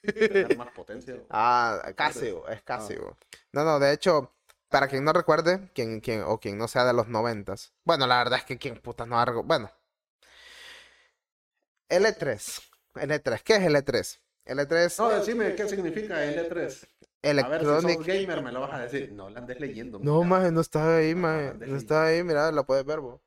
este, 0.03 0.27
tener 0.29 0.57
más 0.57 0.71
potencia. 0.73 1.15
Ah, 1.29 1.81
Casio, 1.95 2.47
es 2.49 2.61
Casio. 2.63 3.17
No, 3.53 3.63
no, 3.63 3.79
de 3.79 3.93
hecho, 3.93 4.35
para 4.67 4.89
quien 4.89 5.05
no 5.05 5.13
recuerde, 5.13 5.71
quien, 5.73 6.01
quien, 6.01 6.23
o 6.23 6.39
quien 6.41 6.57
no 6.57 6.67
sea 6.67 6.83
de 6.83 6.93
los 6.93 7.07
noventas. 7.07 7.73
Bueno, 7.85 8.05
la 8.05 8.17
verdad 8.17 8.39
es 8.39 8.45
que 8.45 8.57
quien 8.57 8.81
putas 8.81 9.07
no 9.07 9.17
algo. 9.17 9.43
Bueno. 9.43 9.71
L3. 11.89 12.61
L3. 12.95 13.41
¿Qué 13.43 13.55
es 13.55 13.61
L3? 13.63 14.19
L3. 14.47 14.97
No, 14.97 15.09
decime 15.09 15.55
qué 15.55 15.67
significa 15.67 16.23
L3. 16.25 16.87
A 17.39 17.47
ver, 17.47 17.65
si 17.65 17.77
Electronic. 17.77 17.77
sos 17.77 18.03
gamer 18.05 18.41
me 18.41 18.51
lo 18.51 18.61
vas 18.61 18.73
a 18.73 18.79
decir. 18.81 19.11
No 19.13 19.29
la 19.29 19.39
andes 19.39 19.59
leyendo. 19.59 19.99
No, 19.99 20.23
maje, 20.23 20.51
no 20.51 20.61
está 20.61 20.97
ahí, 20.97 21.13
No, 21.13 21.15
maje. 21.15 21.53
No 21.65 21.75
leyendo. 21.77 21.77
está 21.77 22.05
ahí, 22.05 22.23
mira, 22.23 22.51
la 22.51 22.63
puedes 22.65 22.85
ver, 22.85 22.99
vos. 22.99 23.21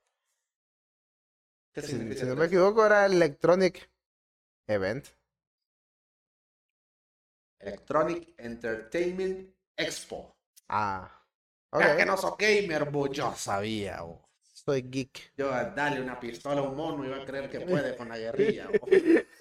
¿Qué 1.73 1.83
Si, 1.83 1.93
significa 1.93 2.21
si 2.21 2.27
no 2.27 2.35
L3? 2.35 2.37
me 2.37 2.47
equivoco, 2.47 2.85
era 2.87 3.07
Electronic 3.07 3.91
Event. 4.69 5.09
Electronic 7.61 8.35
Entertainment 8.39 9.55
Expo. 9.77 10.37
Ah. 10.69 11.11
Es 11.79 11.97
que 11.97 12.07
no 12.07 12.17
sos 12.17 12.37
gamer, 12.37 12.91
vos. 12.91 13.11
Yo 13.13 13.33
sabía, 13.37 14.03
vos. 14.03 14.21
Soy 14.43 14.83
geek. 14.83 15.33
Yo 15.37 15.53
a 15.53 15.65
darle 15.65 16.01
una 16.03 16.19
pistola 16.21 16.61
a 16.61 16.65
un 16.65 16.77
mono 16.77 17.05
iba 17.05 17.17
a 17.17 17.25
creer 17.25 17.49
que 17.51 17.61
puede 17.61 17.97
con 17.97 18.09
la 18.09 18.19
guerrilla. 18.19 18.69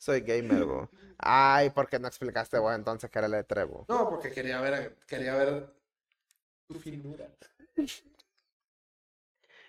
Soy 0.00 0.22
gamer, 0.22 0.64
vos. 0.64 0.88
Ay, 1.18 1.68
¿por 1.68 1.86
qué 1.86 1.98
no 1.98 2.08
explicaste 2.08 2.58
vos 2.58 2.74
entonces 2.74 3.10
que 3.10 3.18
era 3.18 3.26
el 3.26 3.34
E3, 3.34 3.66
vos? 3.68 3.86
No, 3.86 4.08
porque 4.08 4.30
quería 4.30 4.58
ver, 4.62 4.96
quería 5.06 5.34
ver 5.34 5.66
tu 6.66 6.80
finura. 6.80 7.28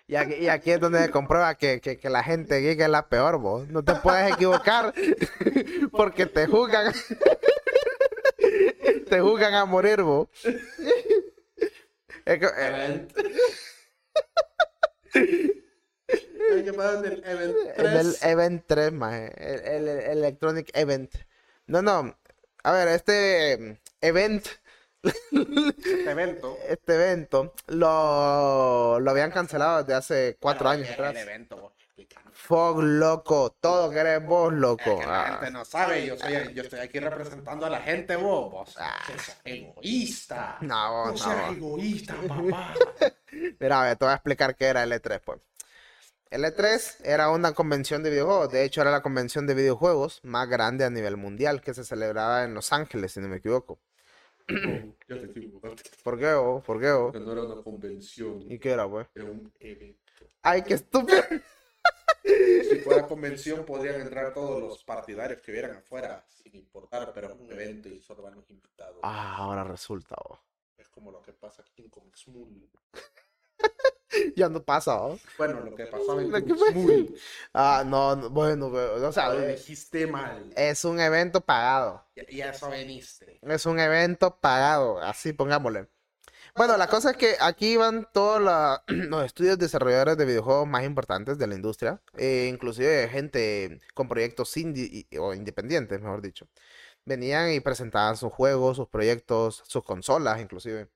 Y 0.06 0.16
aquí, 0.16 0.34
y 0.36 0.48
aquí 0.48 0.70
es 0.70 0.80
donde 0.80 1.02
se 1.04 1.10
comprueba 1.10 1.54
que, 1.56 1.82
que, 1.82 1.98
que 1.98 2.08
la 2.08 2.24
gente 2.24 2.60
geek 2.60 2.80
es 2.80 2.88
la 2.88 3.10
peor, 3.10 3.36
vos. 3.38 3.68
No 3.68 3.84
te 3.84 3.94
puedes 3.96 4.32
equivocar 4.32 4.94
porque 5.92 6.24
te 6.24 6.46
juzgan. 6.46 6.94
te 9.10 9.20
juzgan 9.20 9.52
a 9.52 9.66
morir, 9.66 10.00
vos. 10.02 10.28
Es 12.24 12.38
que- 12.38 12.48
eh, 15.14 15.61
Que 16.48 16.58
en 16.60 16.68
el 16.68 17.24
Event 17.24 17.26
en 17.26 17.36
el 17.38 17.74
3. 17.76 18.22
Event 18.24 18.64
3, 18.66 18.92
maje. 18.92 19.32
El, 19.36 19.60
el- 19.60 19.88
el 19.88 20.18
Electronic 20.18 20.70
Event. 20.76 21.14
No, 21.66 21.82
no. 21.82 22.16
A 22.64 22.72
ver, 22.72 22.88
este 22.88 23.52
em, 23.52 23.76
event, 24.00 24.46
Este 25.02 26.10
evento. 26.10 26.56
este 26.68 26.94
evento, 26.94 27.54
lo, 27.68 29.00
lo 29.00 29.10
habían 29.10 29.30
cancelado 29.30 29.78
desde 29.82 29.94
hace 29.94 30.36
cuatro 30.40 30.60
Pero 30.68 30.70
años 30.70 30.90
atrás. 30.90 31.10
El 31.16 31.18
evento. 31.28 31.74
Fog, 32.32 32.82
loco. 32.82 33.56
Todo 33.60 33.90
que 33.90 33.98
eres 33.98 34.24
vos, 34.26 34.52
Es 34.52 34.58
loco. 34.58 34.98
que 34.98 35.06
la 35.06 35.22
Ah. 35.22 35.26
gente 35.38 35.50
no 35.52 35.64
sabe, 35.64 36.04
yo, 36.06 36.16
soy, 36.16 36.52
yo 36.54 36.62
estoy 36.62 36.80
aquí 36.80 36.98
representando 36.98 37.66
a 37.66 37.70
la 37.70 37.80
gente, 37.80 38.16
vos. 38.16 38.50
Vos 38.50 38.74
Ah. 38.78 38.98
sos 39.06 39.36
egoísta. 39.44 40.56
No, 40.60 40.92
vos, 41.12 41.26
No 41.26 41.36
no, 41.36 41.52
egoísta, 41.52 42.14
papá. 42.26 42.74
Mira, 43.60 43.82
a 43.82 43.84
ver, 43.86 43.96
te 43.96 44.04
voy 44.04 44.12
a 44.12 44.16
explicar 44.16 44.56
qué 44.56 44.66
era 44.66 44.82
el 44.82 44.92
E3, 44.92 45.20
pues. 45.24 45.40
El 46.32 46.44
E3 46.44 47.02
era 47.04 47.28
una 47.28 47.52
convención 47.52 48.02
de 48.02 48.08
videojuegos. 48.08 48.50
De 48.50 48.64
hecho, 48.64 48.80
era 48.80 48.90
la 48.90 49.02
convención 49.02 49.46
de 49.46 49.52
videojuegos 49.52 50.18
más 50.22 50.48
grande 50.48 50.82
a 50.82 50.88
nivel 50.88 51.18
mundial 51.18 51.60
que 51.60 51.74
se 51.74 51.84
celebraba 51.84 52.44
en 52.44 52.54
Los 52.54 52.72
Ángeles, 52.72 53.12
si 53.12 53.20
no 53.20 53.28
me 53.28 53.36
equivoco. 53.36 53.78
Yo 54.48 55.20
te. 55.20 55.26
¿Por 56.02 56.18
qué, 56.18 56.32
oh? 56.32 56.62
¿Por 56.64 56.80
qué, 56.80 56.90
oh? 56.90 57.12
Que 57.12 57.20
no 57.20 57.32
era 57.32 57.42
una 57.42 57.62
convención, 57.62 58.50
¿Y 58.50 58.58
qué 58.58 58.70
era, 58.70 58.88
pues? 58.88 59.08
era 59.14 59.26
un 59.26 59.52
evento. 59.60 60.00
¡Ay, 60.40 60.62
qué 60.62 60.74
estúpido! 60.74 61.22
Si 62.24 62.78
fuera 62.78 63.02
convención, 63.08 63.66
podrían 63.66 64.00
entrar 64.00 64.32
todos 64.32 64.62
los 64.62 64.84
partidarios 64.84 65.42
que 65.42 65.50
vieran 65.50 65.76
afuera, 65.76 66.24
sin 66.28 66.54
importar, 66.54 67.12
pero 67.12 67.32
es 67.32 67.38
un 67.38 67.50
evento 67.50 67.88
y 67.88 68.00
solo 68.00 68.22
van 68.22 68.36
los 68.36 68.48
invitados. 68.48 69.00
Ah, 69.02 69.36
ahora 69.36 69.64
resulta, 69.64 70.14
oh. 70.24 70.38
Es 70.78 70.88
como 70.88 71.10
lo 71.10 71.20
que 71.20 71.32
pasa 71.32 71.62
aquí 71.62 71.82
en 71.82 71.90
Comic 71.90 72.16
Small. 72.16 72.70
Ya 74.36 74.48
no 74.48 74.62
pasa, 74.62 75.00
oh. 75.02 75.18
Bueno, 75.38 75.60
lo 75.60 75.74
que 75.74 75.86
pasaba 75.86 76.22
en 76.22 76.30
Small. 76.30 77.14
Ah, 77.54 77.82
no, 77.86 78.16
no, 78.16 78.30
bueno, 78.30 78.70
pero, 78.72 79.08
o 79.08 79.12
sea, 79.12 79.32
Lo 79.32 79.40
eh, 79.40 79.52
dijiste 79.52 80.06
mal. 80.06 80.52
es 80.56 80.84
un 80.84 81.00
evento 81.00 81.40
pagado. 81.40 82.04
Y, 82.28 82.40
eso 82.40 82.70
veniste. 82.70 83.38
Es 83.42 83.66
un 83.66 83.78
evento 83.78 84.38
pagado, 84.40 85.00
así 85.00 85.32
pongámosle. 85.32 85.88
Bueno, 86.54 86.76
la 86.76 86.86
cosa 86.86 87.12
es 87.12 87.16
que 87.16 87.36
aquí 87.40 87.76
van 87.78 88.06
todos 88.12 88.40
la- 88.40 88.84
los 88.86 89.24
estudios 89.24 89.58
desarrolladores 89.58 90.16
de 90.18 90.26
videojuegos 90.26 90.66
más 90.68 90.84
importantes 90.84 91.38
de 91.38 91.46
la 91.46 91.54
industria, 91.54 92.00
e 92.16 92.46
inclusive 92.52 93.08
gente 93.08 93.80
con 93.94 94.08
proyectos 94.08 94.54
indie 94.56 95.06
o 95.18 95.32
independientes, 95.34 96.00
mejor 96.00 96.20
dicho. 96.20 96.48
Venían 97.04 97.52
y 97.52 97.60
presentaban 97.60 98.16
sus 98.16 98.32
juegos, 98.32 98.76
sus 98.76 98.88
proyectos, 98.88 99.62
sus 99.66 99.82
consolas, 99.84 100.40
inclusive. 100.40 100.88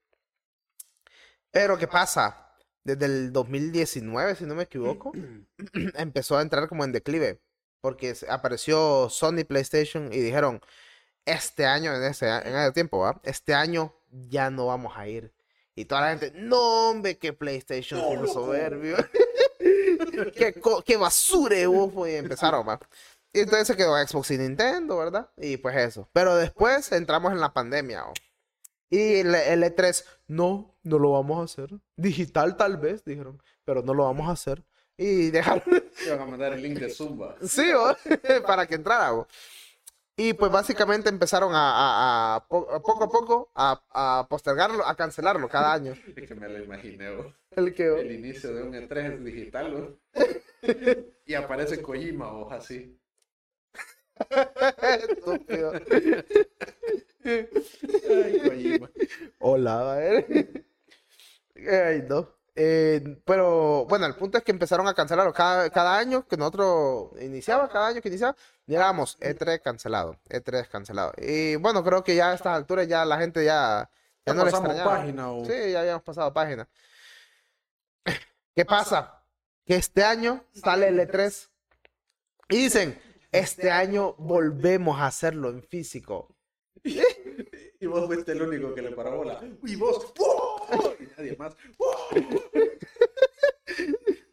Pero 1.50 1.76
¿qué 1.79 1.87
pasa? 1.88 2.45
Desde 2.87 3.07
el 3.07 3.33
2019, 3.33 4.37
si 4.37 4.44
no 4.44 4.55
me 4.55 4.62
equivoco, 4.62 5.11
empezó 5.96 6.38
a 6.38 6.42
entrar 6.42 6.68
como 6.68 6.85
en 6.85 6.92
declive, 6.92 7.40
porque 7.81 8.14
apareció 8.29 9.09
Sony 9.11 9.44
PlayStation 9.44 10.12
y 10.12 10.20
dijeron, 10.20 10.61
este 11.25 11.66
año, 11.66 11.92
en 11.96 12.05
ese, 12.05 12.29
en 12.29 12.55
ese 12.55 12.70
tiempo, 12.70 13.01
¿va? 13.01 13.20
Este 13.25 13.55
año 13.55 13.92
ya 14.29 14.51
no 14.51 14.66
vamos 14.66 14.92
a 14.96 15.09
ir. 15.09 15.35
Y 15.75 15.87
toda 15.87 16.03
la 16.03 16.16
gente, 16.16 16.31
no, 16.37 16.90
hombre, 16.90 17.18
qué 17.18 17.33
PlayStation, 17.33 18.01
No, 18.22 18.25
soberbio. 18.29 18.96
qué, 20.37 20.55
qué 20.85 20.96
basura, 20.96 21.68
ufo", 21.68 22.07
Y 22.07 22.14
empezaron, 22.14 22.68
¿va? 22.68 22.79
Y 23.33 23.40
entonces 23.40 23.66
se 23.66 23.77
quedó 23.77 23.96
Xbox 23.96 24.31
y 24.31 24.38
Nintendo, 24.38 24.96
¿verdad? 24.96 25.29
Y 25.37 25.57
pues 25.57 25.75
eso. 25.77 26.09
Pero 26.12 26.37
después 26.37 26.92
entramos 26.92 27.33
en 27.33 27.40
la 27.40 27.53
pandemia, 27.53 28.07
¿o? 28.07 28.12
Y 28.90 29.16
el, 29.20 29.35
el 29.35 29.62
E3, 29.64 30.05
no, 30.29 30.77
no 30.83 30.99
lo 30.99 31.12
vamos 31.12 31.40
a 31.40 31.44
hacer. 31.44 31.70
Digital 31.96 32.57
tal 32.57 32.77
vez, 32.77 33.05
dijeron, 33.05 33.42
pero 33.64 33.83
no 33.83 33.94
lo 33.94 34.05
vamos 34.05 34.29
a 34.29 34.33
hacer. 34.33 34.62
Y 34.96 35.31
dejaron, 35.31 35.62
Iban 36.07 36.20
a 36.20 36.27
mandar 36.27 36.53
el 36.55 36.62
link 36.62 36.79
de 36.79 36.88
Zumba. 36.90 37.37
Sí, 37.42 37.70
¿o? 37.72 37.94
para 38.46 38.66
que 38.66 38.77
entrara. 38.77 39.12
¿o? 39.14 39.27
Y 40.16 40.33
pues 40.33 40.51
básicamente 40.51 41.11
empezaron 41.11 41.55
a, 41.55 41.59
a- 41.59 42.35
a 42.37 42.49
po- 42.49 42.70
a 42.72 42.81
poco 42.81 43.05
a 43.05 43.09
poco 43.11 43.51
a, 43.55 44.27
postergarlo, 44.31 44.87
a 44.87 44.94
cancelarlo 44.96 45.46
cada 45.49 45.75
año. 45.75 45.92
Es 46.16 46.27
que 46.27 46.35
me 46.35 46.49
lo 46.49 46.62
imaginé. 46.64 47.35
El 47.51 47.75
que... 47.75 47.87
El 48.01 48.12
inicio 48.12 48.55
de 48.55 48.62
un 48.62 48.72
E3 48.72 49.14
es 49.14 49.25
digital. 49.25 49.96
Y 51.27 51.35
aparece 51.35 51.83
Kojima, 51.83 52.31
vos, 52.31 52.53
así. 52.53 52.99
Estúpido. 54.81 55.72
Ay, 57.26 58.40
Kojima. 58.44 58.90
Hola, 59.40 59.92
a 59.92 59.96
ver. 59.96 60.64
Ay, 61.56 62.04
no. 62.08 62.34
Eh, 62.58 63.20
pero 63.26 63.84
bueno, 63.86 64.06
el 64.06 64.14
punto 64.14 64.38
es 64.38 64.44
que 64.44 64.50
empezaron 64.52 64.88
a 64.88 64.94
cancelarlo 64.94 65.32
cada, 65.32 65.68
cada 65.68 65.98
año 65.98 66.26
que 66.26 66.38
nosotros 66.38 67.10
iniciaba, 67.20 67.68
cada 67.68 67.88
año 67.88 68.00
que 68.00 68.08
iniciaba, 68.08 68.34
llegábamos 68.66 69.18
E3 69.20 69.60
cancelado, 69.60 70.16
E3 70.30 70.66
cancelado. 70.68 71.12
Y 71.18 71.56
bueno, 71.56 71.84
creo 71.84 72.02
que 72.02 72.14
ya 72.16 72.30
a 72.30 72.34
estas 72.34 72.56
alturas 72.56 72.88
ya 72.88 73.04
la 73.04 73.18
gente 73.18 73.44
ya, 73.44 73.90
ya 74.24 74.32
Ya 74.32 74.34
no 74.34 74.44
le 74.44 74.50
extrañaba. 74.50 74.90
página, 74.96 75.32
o- 75.32 75.44
Sí, 75.44 75.52
ya 75.72 75.80
habíamos 75.80 76.02
pasado 76.02 76.32
página. 76.32 76.66
¿Qué 78.54 78.64
pasa? 78.64 79.22
Que 79.66 79.76
este 79.76 80.02
año 80.02 80.42
sale 80.54 80.88
el 80.88 80.98
E3 80.98 81.48
y 82.48 82.56
dicen, 82.56 82.98
este 83.32 83.70
año 83.70 84.14
volvemos 84.16 84.98
a 84.98 85.08
hacerlo 85.08 85.50
en 85.50 85.62
físico. 85.62 86.34
Y 87.80 87.86
vos 87.86 88.06
fuiste 88.06 88.32
el 88.32 88.42
único 88.42 88.74
que 88.74 88.82
le 88.82 88.92
paró 88.92 89.16
bola. 89.18 89.40
Y 89.64 89.76
vos. 89.76 90.12
¡wow! 90.18 90.94
Y 91.00 91.06
nadie 91.16 91.36
más. 91.36 91.54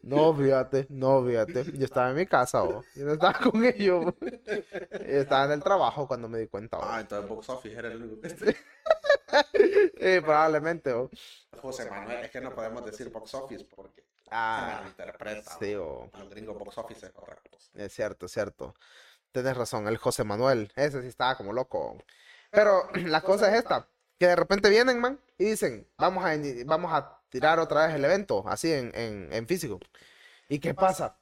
No, 0.02 0.34
fíjate, 0.34 0.86
no, 0.90 1.24
fíjate. 1.24 1.64
Yo 1.72 1.84
estaba 1.86 2.10
en 2.10 2.16
mi 2.16 2.26
casa, 2.26 2.62
oh. 2.62 2.84
Yo 2.94 3.06
no 3.06 3.14
estaba 3.14 3.38
con 3.38 3.64
ellos. 3.64 4.04
oh. 4.06 4.14
Yo 4.20 5.18
estaba 5.20 5.46
en 5.46 5.52
el 5.52 5.62
trabajo 5.62 6.06
cuando 6.06 6.28
me 6.28 6.38
di 6.38 6.46
cuenta, 6.46 6.78
oh. 6.78 6.82
Ah, 6.84 7.00
entonces 7.00 7.26
Box 7.28 7.48
Office 7.48 7.74
era 7.74 7.88
el 7.90 8.02
único 8.02 8.20
que 8.20 8.54
Eh, 9.96 10.20
probablemente, 10.20 10.92
oh. 10.92 11.08
José 11.58 11.88
Manuel, 11.88 12.24
es 12.24 12.30
que 12.30 12.40
no 12.42 12.54
podemos 12.54 12.84
decir 12.84 13.08
Box 13.10 13.32
Office 13.34 13.64
porque 13.74 14.02
se 14.02 14.28
Ah, 14.30 14.80
malinterpreta. 14.80 15.56
sí, 15.58 15.74
oh. 15.74 16.10
Los 16.18 16.28
gringos 16.28 16.58
Box 16.58 16.78
Office 16.78 17.06
es 17.06 17.12
cosa. 17.12 17.36
Es 17.74 17.92
cierto, 17.94 18.26
es 18.26 18.32
cierto. 18.32 18.74
Tienes 19.32 19.56
razón, 19.56 19.88
el 19.88 19.96
José 19.96 20.22
Manuel. 20.22 20.70
Ese 20.76 21.00
sí 21.00 21.08
estaba 21.08 21.34
como 21.36 21.52
loco. 21.54 21.96
Pero 22.54 22.88
la 23.06 23.20
cosa 23.20 23.48
es 23.50 23.54
esta, 23.58 23.86
que 24.18 24.26
de 24.26 24.36
repente 24.36 24.70
vienen, 24.70 25.00
man, 25.00 25.18
y 25.38 25.44
dicen, 25.44 25.86
vamos 25.98 26.24
a, 26.24 26.34
vamos 26.64 26.92
a 26.92 27.18
tirar 27.28 27.58
otra 27.58 27.86
vez 27.86 27.96
el 27.96 28.04
evento, 28.04 28.44
así 28.46 28.72
en, 28.72 28.92
en, 28.94 29.32
en 29.32 29.46
físico. 29.46 29.80
¿Y 30.48 30.58
qué 30.58 30.74
pasa? 30.74 31.16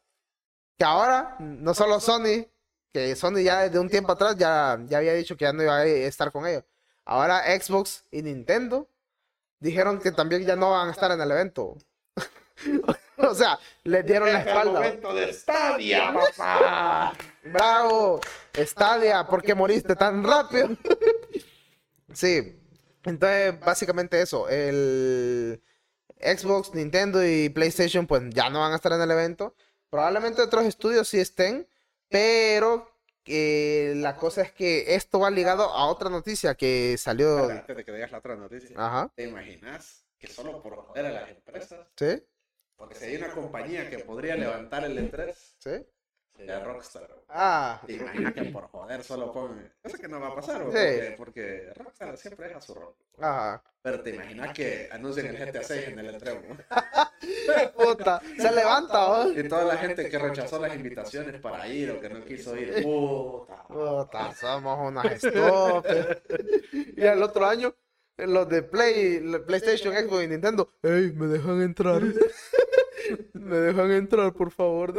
Que 0.76 0.84
ahora, 0.84 1.36
no 1.38 1.74
solo 1.74 2.00
Sony, 2.00 2.46
que 2.92 3.16
Sony 3.16 3.42
ya 3.42 3.62
desde 3.62 3.78
un 3.78 3.88
tiempo 3.88 4.12
atrás 4.12 4.36
ya, 4.36 4.78
ya 4.86 4.98
había 4.98 5.14
dicho 5.14 5.36
que 5.36 5.44
ya 5.44 5.52
no 5.52 5.62
iba 5.62 5.76
a 5.78 5.84
estar 5.86 6.30
con 6.30 6.46
ellos. 6.46 6.64
Ahora 7.04 7.42
Xbox 7.58 8.04
y 8.10 8.22
Nintendo 8.22 8.88
dijeron 9.58 9.98
que 9.98 10.12
también 10.12 10.44
ya 10.44 10.56
no 10.56 10.70
van 10.72 10.88
a 10.88 10.90
estar 10.92 11.10
en 11.10 11.20
el 11.20 11.30
evento. 11.30 11.76
o 13.18 13.34
sea, 13.34 13.58
les 13.84 14.04
dieron 14.04 14.32
la 14.32 14.42
espalda. 14.42 14.80
de 14.80 15.32
Stadia, 15.32 16.12
papá. 16.12 17.12
Bravo, 17.44 18.20
Stadia, 18.54 19.26
¿por 19.26 19.42
qué 19.42 19.54
moriste 19.54 19.96
tan 19.96 20.22
rápido? 20.22 20.68
sí, 22.14 22.58
entonces 23.04 23.58
básicamente 23.60 24.20
eso, 24.20 24.48
el 24.48 25.62
Xbox, 26.20 26.74
Nintendo 26.74 27.24
y 27.26 27.48
PlayStation 27.48 28.06
pues 28.06 28.22
ya 28.30 28.48
no 28.50 28.60
van 28.60 28.72
a 28.72 28.76
estar 28.76 28.92
en 28.92 29.00
el 29.02 29.10
evento. 29.10 29.54
Probablemente 29.90 30.40
otros 30.42 30.64
estudios 30.64 31.08
sí 31.08 31.18
estén, 31.20 31.68
pero 32.08 32.88
eh, 33.26 33.94
la 33.96 34.16
cosa 34.16 34.42
es 34.42 34.52
que 34.52 34.94
esto 34.94 35.20
va 35.20 35.30
ligado 35.30 35.64
a 35.64 35.86
otra 35.86 36.08
noticia 36.10 36.54
que 36.54 36.96
salió. 36.98 37.40
Espera, 37.40 37.60
Antes 37.60 37.76
de 37.76 37.84
que 37.84 37.92
digas 37.92 38.12
la 38.12 38.18
otra 38.18 38.36
noticia. 38.36 38.76
Ajá, 38.78 39.12
¿Te 39.14 39.24
imaginas 39.24 40.04
que 40.18 40.28
solo 40.28 40.62
por 40.62 40.76
joder 40.76 41.06
a 41.06 41.10
las 41.12 41.30
empresas? 41.30 41.86
sí, 41.96 42.22
Porque 42.76 42.94
si 42.94 43.04
hay 43.04 43.16
una 43.16 43.32
compañía 43.32 43.90
que 43.90 43.98
podría 43.98 44.36
levantar 44.36 44.84
el 44.84 44.96
E3, 44.98 45.34
sí. 45.58 45.86
Sería 46.36 46.60
Rockstar. 46.64 47.08
Ah, 47.28 47.80
¿Te 47.86 47.94
imaginas 47.94 48.32
que 48.32 48.44
por 48.44 48.68
joder 48.68 49.02
solo 49.02 49.32
pongan? 49.32 49.72
Eso 49.82 49.96
que 49.98 50.08
no 50.08 50.20
va 50.20 50.28
a 50.28 50.34
pasar, 50.34 50.62
¿o? 50.62 50.72
Sí. 50.72 50.78
porque, 50.78 51.14
porque 51.16 51.72
Rockstar 51.76 52.16
siempre 52.16 52.48
deja 52.48 52.60
su 52.60 52.74
rol. 52.74 52.94
ajá. 53.18 53.62
Pero 53.82 54.00
te 54.00 54.10
imaginas 54.10 54.54
que 54.54 54.88
anuncien 54.92 55.26
el 55.26 55.36
GTA 55.36 55.64
6 55.64 55.88
en 55.88 55.98
el 55.98 56.14
E3, 56.14 56.40
¿no? 56.48 56.56
Puta, 57.84 58.22
se 58.38 58.52
levanta, 58.52 59.06
¿oh? 59.08 59.32
Y 59.32 59.48
toda 59.48 59.64
la 59.64 59.76
gente 59.76 60.08
que 60.08 60.18
rechazó 60.20 60.60
las 60.60 60.74
invitaciones 60.76 61.40
para 61.40 61.66
ir 61.66 61.90
o 61.90 62.00
que 62.00 62.08
no 62.08 62.24
quiso 62.24 62.56
ir, 62.56 62.80
puta. 62.84 63.64
Puta, 63.66 64.32
somos 64.34 64.88
unas 64.88 65.06
estúpidas. 65.06 66.18
y 66.96 67.04
el 67.04 67.22
otro 67.24 67.44
año, 67.44 67.74
los 68.18 68.48
de 68.48 68.62
Play, 68.62 69.18
la 69.18 69.44
PlayStation, 69.44 69.92
Xbox 69.92 70.24
y 70.24 70.28
Nintendo, 70.28 70.68
¡Ey, 70.80 71.12
me 71.12 71.26
dejan 71.26 71.60
entrar! 71.60 72.02
me 73.32 73.56
dejan 73.56 73.90
entrar, 73.90 74.32
por 74.32 74.52
favor. 74.52 74.94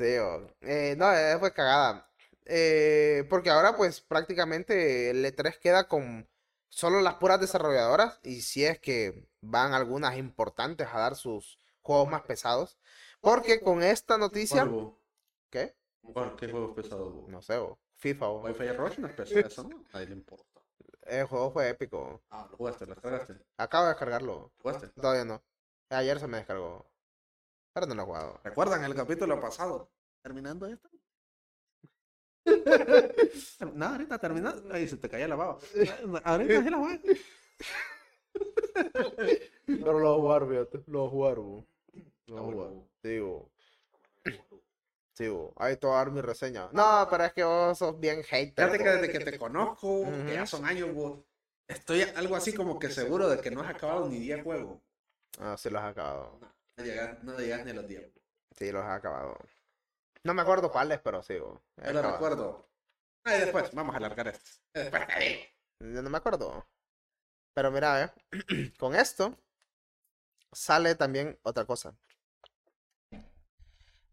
Sí, 0.00 0.56
eh, 0.62 0.94
no, 0.96 1.12
eh, 1.12 1.36
fue 1.38 1.52
cagada. 1.52 2.08
Eh, 2.46 3.26
porque 3.28 3.50
ahora, 3.50 3.76
pues, 3.76 4.00
prácticamente 4.00 5.10
el 5.10 5.24
E3 5.24 5.58
queda 5.58 5.88
con 5.88 6.28
solo 6.68 7.00
las 7.00 7.14
puras 7.14 7.40
desarrolladoras. 7.40 8.18
Y 8.22 8.40
si 8.40 8.64
es 8.64 8.78
que 8.78 9.28
van 9.40 9.74
algunas 9.74 10.16
importantes 10.16 10.88
a 10.92 10.98
dar 10.98 11.16
sus 11.16 11.58
juegos 11.82 12.08
más 12.08 12.22
pesados. 12.22 12.78
Porque 13.20 13.60
con 13.60 13.82
esta 13.82 14.16
noticia. 14.16 14.66
¿Cuál, 14.66 14.94
¿Qué? 15.50 15.74
¿Qué 16.38 16.50
juego 16.50 16.70
es 16.70 16.82
pesado? 16.82 17.10
vos? 17.10 17.28
No 17.28 17.42
sé, 17.42 17.58
FIFA. 17.96 18.28
oh. 18.28 18.44
Wi-Fi 18.44 18.72
Rush 18.72 18.98
no 18.98 19.06
es 19.08 19.12
pesado, 19.14 19.40
eso 19.40 19.62
no, 19.64 19.84
a 19.90 19.92
nadie 19.92 20.06
le 20.06 20.14
importa. 20.14 20.44
El 21.02 21.26
juego 21.26 21.50
fue 21.50 21.68
épico. 21.68 22.22
Ah, 22.30 22.48
lo 22.50 22.56
jugaste, 22.56 22.86
lo 22.86 22.94
descargaste. 22.94 23.34
Acabo 23.58 23.84
de 23.84 23.90
descargarlo. 23.90 24.32
¿Lo 24.32 24.52
jugaste? 24.62 24.88
Todavía 24.88 25.24
no. 25.24 25.42
Ayer 25.90 26.18
se 26.18 26.26
me 26.26 26.38
descargó. 26.38 26.89
Pero 27.72 27.86
no 27.86 27.94
lo 27.94 28.02
he 28.02 28.04
jugado. 28.04 28.40
¿Recuerdan 28.42 28.84
el 28.84 28.94
capítulo 28.94 29.40
pasado? 29.40 29.90
¿Terminando 30.22 30.66
esto? 30.66 30.88
no, 33.74 33.86
ahorita 33.86 34.18
terminando. 34.18 34.62
Ahí 34.74 34.88
se 34.88 34.96
te 34.96 35.08
caía 35.08 35.28
la 35.28 35.36
baba. 35.36 35.58
Ahorita 36.24 36.62
sí 36.62 36.70
la 36.70 36.76
voy. 36.78 37.00
Pero 39.66 39.98
lo 39.98 40.18
voy 40.18 40.18
a 40.18 40.20
jugar, 40.20 40.48
fíjate. 40.48 40.90
Lo 40.90 40.98
voy 41.00 41.06
a 41.06 41.10
jugar, 41.10 41.36
bo. 41.36 41.66
Lo 42.26 42.34
voy 42.34 42.40
a 42.40 42.52
jugar. 42.52 42.70
Sí, 43.02 43.18
bo. 43.20 43.50
Sí, 45.14 45.28
bo. 45.28 45.52
Ahí 45.56 45.76
te 45.76 45.86
voy 45.86 45.94
a 45.94 45.98
dar 45.98 46.10
mi 46.10 46.20
reseña. 46.20 46.68
No, 46.72 47.06
pero 47.10 47.24
es 47.24 47.32
que 47.32 47.44
vos 47.44 47.78
sos 47.78 47.98
bien 48.00 48.22
hater. 48.24 48.52
Fíjate 48.70 48.78
que 48.78 48.84
bo. 48.84 48.96
desde 48.96 49.12
que 49.12 49.24
te 49.24 49.38
conozco, 49.38 50.04
que 50.26 50.34
ya 50.34 50.46
son 50.46 50.64
años, 50.64 50.92
vos, 50.92 51.20
estoy 51.68 52.02
algo 52.02 52.36
así 52.36 52.52
como 52.52 52.78
que 52.78 52.90
seguro 52.90 53.28
de 53.28 53.40
que 53.40 53.50
no 53.50 53.60
has 53.60 53.70
acabado 53.70 54.08
ni 54.08 54.18
10 54.18 54.42
juegos. 54.42 54.80
Ah, 55.38 55.56
sí 55.56 55.70
los 55.70 55.80
has 55.82 55.90
acabado. 55.92 56.38
No 56.40 56.59
llegas, 56.82 57.22
no 57.22 57.38
llegas 57.38 57.64
ni 57.64 57.70
a 57.70 57.74
los 57.74 57.86
10. 57.86 58.12
Sí 58.56 58.72
los 58.72 58.84
has 58.84 58.98
acabado. 58.98 59.36
No 60.24 60.34
me 60.34 60.42
acuerdo 60.42 60.70
cuáles, 60.70 61.00
pero 61.00 61.22
sí. 61.22 61.34
He 61.34 61.38
Yo 61.38 61.92
lo 61.92 62.02
recuerdo. 62.02 62.68
Ah, 63.24 63.36
y 63.36 63.40
después, 63.40 63.72
vamos 63.72 63.94
a 63.94 63.98
alargar 63.98 64.28
esto. 64.28 64.50
Después 64.74 65.06
te 65.06 65.20
digo. 65.20 65.42
Yo 65.80 66.02
no 66.02 66.10
me 66.10 66.18
acuerdo. 66.18 66.66
Pero 67.54 67.70
mira, 67.70 68.04
eh, 68.04 68.72
con 68.78 68.94
esto 68.94 69.36
sale 70.52 70.94
también 70.94 71.38
otra 71.42 71.64
cosa. 71.64 71.94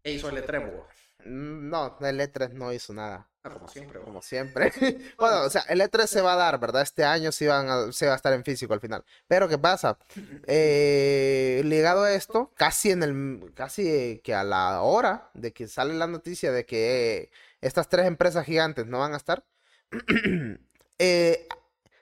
E 0.02 0.12
hizo 0.12 0.28
el 0.30 0.44
E3, 0.44 0.72
vos. 0.72 0.86
Mm, 0.86 1.07
No, 1.28 1.96
el 2.00 2.20
E3 2.20 2.52
no 2.52 2.72
hizo 2.72 2.92
nada, 2.94 3.28
Ah, 3.44 3.50
como 3.50 3.68
siempre, 3.68 4.00
como 4.00 4.20
siempre. 4.22 4.72
Bueno, 5.18 5.42
o 5.42 5.50
sea, 5.50 5.62
el 5.68 5.80
E3 5.80 6.06
se 6.06 6.20
va 6.20 6.32
a 6.32 6.36
dar, 6.36 6.58
¿verdad? 6.58 6.82
Este 6.82 7.04
año 7.04 7.30
sí 7.32 7.46
van 7.46 7.68
a- 7.68 7.92
se 7.92 8.06
va 8.06 8.12
a 8.14 8.16
estar 8.16 8.32
en 8.32 8.44
físico 8.44 8.72
al 8.74 8.80
final. 8.80 9.04
Pero 9.26 9.48
¿qué 9.48 9.58
pasa? 9.58 9.98
Eh, 10.46 11.62
ligado 11.64 12.02
a 12.04 12.12
esto, 12.12 12.52
casi 12.56 12.90
en 12.90 13.02
el, 13.02 13.52
casi 13.54 14.20
que 14.24 14.34
a 14.34 14.44
la 14.44 14.80
hora 14.82 15.30
de 15.34 15.52
que 15.52 15.68
sale 15.68 15.94
la 15.94 16.06
noticia 16.06 16.50
de 16.52 16.64
que 16.66 17.16
eh, 17.16 17.30
estas 17.60 17.88
tres 17.88 18.06
empresas 18.06 18.44
gigantes 18.46 18.86
no 18.86 18.98
van 19.00 19.14
a 19.14 19.16
estar, 19.18 19.44
eh, 20.98 21.46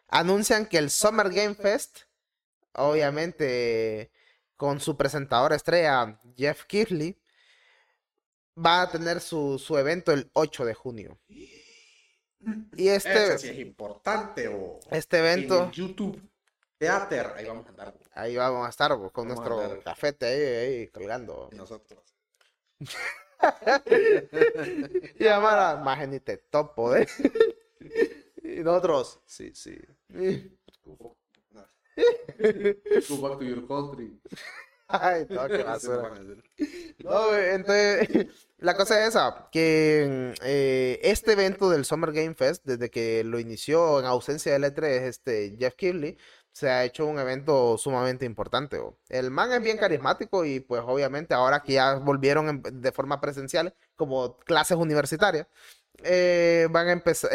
anuncian 0.08 0.66
que 0.66 0.78
el 0.78 0.90
Summer 0.90 1.30
Game 1.30 1.54
Fest, 1.54 2.00
obviamente 2.74 4.10
con 4.56 4.80
su 4.80 4.96
presentador 4.96 5.52
estrella 5.52 6.18
Jeff 6.36 6.64
Keighley, 6.64 7.18
va 8.56 8.82
a 8.82 8.90
tener 8.90 9.20
su, 9.20 9.58
su 9.58 9.76
evento 9.76 10.12
el 10.12 10.30
8 10.32 10.64
de 10.64 10.74
junio. 10.74 11.18
Y 12.76 12.88
este, 12.88 13.34
Ese 13.34 13.38
sí 13.38 13.48
es 13.48 13.58
importante, 13.58 14.48
o 14.48 14.78
este 14.90 15.18
evento, 15.18 15.64
en 15.64 15.70
YouTube 15.72 16.22
Theater, 16.78 17.32
ahí 17.36 17.46
vamos 17.46 17.66
a 17.66 17.70
andar 17.70 17.94
ahí 18.12 18.36
vamos 18.36 18.66
a 18.66 18.70
estar 18.70 18.96
bo, 18.96 19.10
con 19.10 19.28
Vamos 19.28 19.44
a 19.44 19.48
nuestro 19.48 19.82
cafete 19.82 20.26
ahí, 20.26 20.42
ahí 20.42 20.88
colgando. 20.88 21.48
y 21.52 21.56
nosotros. 21.56 21.98
Y 25.18 25.24
llamar 25.24 25.82
más 25.82 26.08
ni 26.08 26.20
te 26.20 26.36
topo, 26.38 26.94
¿eh? 26.94 27.06
Y 28.42 28.62
nosotros, 28.62 29.20
sí, 29.26 29.52
sí. 29.54 29.76
Go 30.86 31.16
back 33.18 33.38
to 33.38 33.44
your 33.44 33.66
country. 33.66 34.20
Ay, 34.88 35.26
no, 35.28 35.48
qué 35.48 35.62
basura. 35.64 36.12
No, 36.98 37.34
entonces, 37.34 38.08
la 38.58 38.76
cosa 38.76 39.00
es 39.02 39.08
esa, 39.10 39.48
que 39.50 40.34
eh, 40.42 41.00
este 41.02 41.32
evento 41.32 41.70
del 41.70 41.84
Summer 41.84 42.12
Game 42.12 42.34
Fest, 42.34 42.64
desde 42.64 42.90
que 42.90 43.24
lo 43.24 43.38
inició 43.40 43.98
en 44.00 44.06
ausencia 44.06 44.52
del 44.52 44.64
E3, 44.64 45.06
este 45.08 45.56
Jeff 45.58 45.74
Keighley, 45.74 46.16
se 46.52 46.70
ha 46.70 46.84
hecho 46.84 47.06
un 47.06 47.18
evento 47.18 47.76
sumamente 47.78 48.24
importante. 48.24 48.80
El 49.08 49.30
man 49.30 49.52
es 49.52 49.62
bien 49.62 49.76
carismático 49.76 50.44
y 50.44 50.60
pues 50.60 50.82
obviamente 50.86 51.34
ahora 51.34 51.62
que 51.62 51.74
ya 51.74 51.96
volvieron 51.96 52.48
en- 52.48 52.62
de 52.80 52.92
forma 52.92 53.20
presencial 53.20 53.74
como 53.96 54.38
clases 54.38 54.78
universitarias, 54.78 55.46
eh, 56.02 56.68
van 56.70 56.88
a 56.88 56.92
empezar 56.92 57.30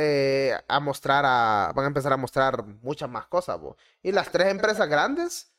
a 0.68 0.80
mostrar 0.80 1.24
a, 1.26 1.72
van 1.76 1.86
a 1.86 1.88
empezar 1.88 2.14
a 2.14 2.18
mostrar 2.18 2.64
muchas 2.82 3.10
más 3.10 3.28
cosas. 3.28 3.60
Y 4.02 4.12
las 4.12 4.32
tres 4.32 4.48
empresas 4.48 4.88
grandes, 4.90 5.51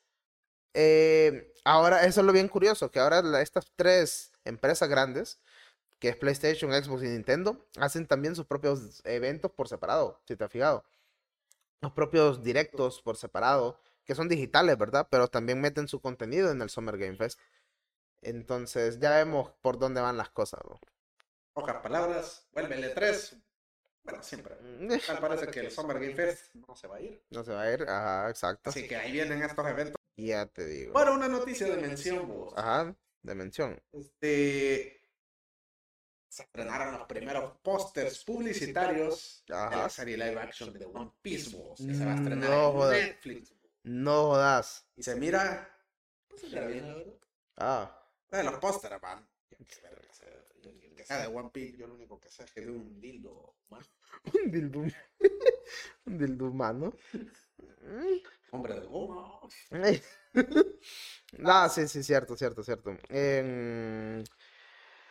eh, 0.75 1.53
ahora, 1.65 2.05
eso 2.05 2.21
es 2.21 2.27
lo 2.27 2.33
bien 2.33 2.49
curioso, 2.49 2.91
que 2.91 3.01
ahora 3.01 3.41
estas 3.41 3.67
tres 3.77 4.33
empresas 4.45 4.89
grandes, 4.89 5.41
que 5.99 6.09
es 6.09 6.17
PlayStation, 6.17 6.73
Xbox 6.73 7.03
y 7.03 7.09
Nintendo, 7.09 7.65
hacen 7.79 8.07
también 8.07 8.35
sus 8.35 8.47
propios 8.47 9.03
eventos 9.05 9.51
por 9.53 9.69
separado, 9.69 10.21
si 10.27 10.37
te 10.37 10.45
has 10.45 10.51
fijado. 10.51 10.85
Los 11.81 11.93
propios 11.93 12.43
directos 12.43 13.03
por 13.03 13.17
separado, 13.17 13.81
que 14.05 14.15
son 14.15 14.29
digitales, 14.29 14.77
¿verdad? 14.79 15.07
Pero 15.11 15.29
también 15.29 15.61
meten 15.61 15.89
su 15.89 16.01
contenido 16.01 16.51
en 16.51 16.63
el 16.63 16.71
Summer 16.71 16.99
Game 16.99 17.17
Fest. 17.17 17.39
Entonces, 18.21 18.99
ya 19.01 19.11
vemos 19.17 19.51
por 19.63 19.79
dónde 19.79 20.01
van 20.01 20.17
las 20.17 20.31
cosas, 20.31 20.61
bo. 20.65 20.81
Pocas 21.53 21.77
palabras, 21.83 22.47
vuelve 22.53 22.77
el 22.77 22.95
E3. 22.95 23.43
Bueno, 24.05 24.23
siempre. 24.23 24.57
Tal 25.07 25.19
parece 25.19 25.47
que 25.49 25.61
el 25.61 25.71
Summer 25.71 25.99
Game 25.99 26.15
Fest 26.15 26.55
no 26.55 26.75
se 26.75 26.87
va 26.87 26.97
a 26.97 27.01
ir. 27.01 27.23
No 27.31 27.45
se 27.45 27.53
va 27.53 27.63
a 27.63 27.73
ir, 27.73 27.83
ajá, 27.83 28.31
exacto. 28.31 28.71
Así 28.71 28.89
que 28.89 28.97
ahí 28.97 29.13
vienen 29.13 29.43
estos 29.43 29.67
eventos. 29.67 30.02
Ya 30.17 30.47
te 30.47 30.67
digo. 30.67 30.93
Bueno, 30.93 31.15
una 31.15 31.29
noticia 31.29 31.67
de 31.67 31.81
mención, 31.81 32.29
vos. 32.29 32.53
Ajá, 32.57 32.95
de 33.23 33.35
mención. 33.35 33.83
Este. 33.93 34.99
Se 36.29 36.45
estrenaron 36.45 36.97
los 36.99 37.07
primeros 37.07 37.59
pósters 37.63 38.25
publicitarios 38.25 39.45
de 39.47 39.55
la 39.55 39.67
Ajá. 39.67 39.89
serie 39.91 40.17
live 40.17 40.41
action 40.41 40.73
de 40.73 40.87
One 40.87 41.13
Piece, 41.21 41.55
vos, 41.55 41.79
que 41.79 41.95
se 41.95 42.07
va 42.07 42.13
a 42.13 42.17
estrenar 42.17 42.49
No 42.49 42.67
en 42.67 42.73
jodas. 42.73 42.93
Netflix. 42.93 43.55
No 43.83 44.23
jodas. 44.29 44.87
Y 44.97 45.03
se 45.03 45.15
mira. 45.17 45.69
pues, 46.29 46.41
se 46.41 46.47
mira 46.49 46.67
bien, 46.67 46.89
la 46.89 46.95
verdad. 46.95 47.15
Ah, 47.59 48.09
De 48.31 48.45
los 48.45 48.55
pósteres, 48.55 48.99
el 49.53 50.95
que 50.97 51.05
sea 51.05 51.19
de 51.21 51.27
One 51.27 51.51
Piece, 51.51 51.77
yo 51.77 51.87
lo 51.87 51.95
único 51.95 52.19
que 52.19 52.31
sé 52.31 52.45
es 52.45 52.51
que 52.53 52.63
de 52.63 52.71
un 52.71 52.99
dildo, 52.99 53.57
man. 53.69 53.83
un 54.43 54.51
dildo. 54.51 54.81
un 56.07 56.19
dildo 56.19 56.47
humano. 56.47 56.95
Hombre 58.51 58.75
de 58.75 58.87
goma. 58.87 59.41
No, 61.39 61.67
sí, 61.71 61.89
sí, 61.89 62.03
cierto, 62.03 62.37
cierto, 62.37 62.63
cierto. 62.63 62.95
Em, 63.09 64.23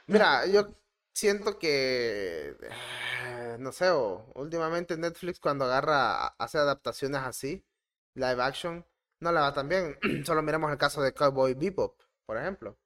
mira, 0.07 0.45
yo 0.45 0.75
siento 1.13 1.57
que, 1.57 2.55
eh, 2.61 3.57
no 3.59 3.71
sé, 3.71 3.91
últimamente 4.35 4.97
Netflix 4.97 5.39
cuando 5.39 5.65
agarra, 5.65 6.27
hace 6.27 6.59
adaptaciones 6.59 7.21
así, 7.21 7.65
live 8.13 8.41
action, 8.43 8.85
no 9.19 9.31
le 9.31 9.39
va 9.39 9.51
tan 9.53 9.67
bien. 9.67 9.97
Solo 10.25 10.43
miremos 10.43 10.71
el 10.71 10.77
caso 10.77 11.01
de 11.01 11.13
Cowboy 11.13 11.55
Bebop, 11.55 11.99
por 12.27 12.37
ejemplo, 12.37 12.77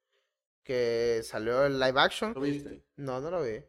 que 0.64 1.22
salió 1.24 1.66
el 1.66 1.78
live 1.78 2.00
action. 2.00 2.34
¿Lo 2.34 2.42
viste? 2.42 2.86
No, 2.96 3.20
no 3.20 3.32
lo 3.32 3.44
vi. 3.44 3.62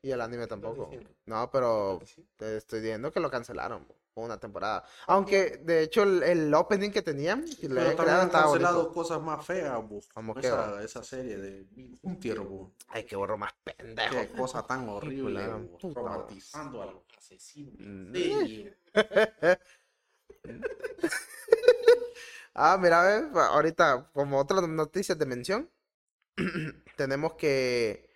Y 0.00 0.10
el 0.10 0.20
anime 0.22 0.46
tampoco. 0.46 0.90
No, 1.26 1.50
pero 1.50 2.00
te 2.36 2.56
estoy 2.56 2.80
diciendo 2.80 3.12
que 3.12 3.20
lo 3.20 3.30
cancelaron 3.30 3.86
una 4.14 4.38
temporada. 4.38 4.84
Aunque, 5.06 5.60
de 5.64 5.82
hecho, 5.82 6.02
el, 6.02 6.22
el 6.22 6.54
opening 6.54 6.90
que 6.90 7.02
tenían, 7.02 7.44
que 7.44 7.68
le 7.68 7.74
Pero 7.74 7.96
también 7.96 7.96
creado, 7.96 8.22
han 8.22 8.30
cancelado 8.30 8.92
cosas 8.92 9.20
más 9.22 9.44
feas, 9.44 9.76
bu. 9.76 10.02
¿Cómo 10.12 10.34
Como 10.34 10.40
qué, 10.40 10.84
esa, 10.84 11.02
serie 11.02 11.36
de 11.36 11.66
un 12.02 12.20
tiervo. 12.20 12.72
Ay, 12.88 13.04
qué 13.04 13.16
borro 13.16 13.38
más 13.38 13.52
pendejo. 13.64 14.16
Qué 14.16 14.28
cosa 14.32 14.66
tan 14.66 14.88
horrible, 14.88 15.68
traumatizando 15.92 16.82
a 16.82 16.86
los 16.86 17.02
asesinos. 17.16 17.74
Mm. 17.78 18.14
Sí. 18.14 18.70
Ah, 22.54 22.76
mira, 22.78 23.30
va- 23.34 23.46
ahorita, 23.46 24.10
como 24.12 24.38
otras 24.38 24.68
noticias 24.68 25.18
de 25.18 25.24
mención, 25.24 25.70
tenemos 26.96 27.34
que 27.34 28.10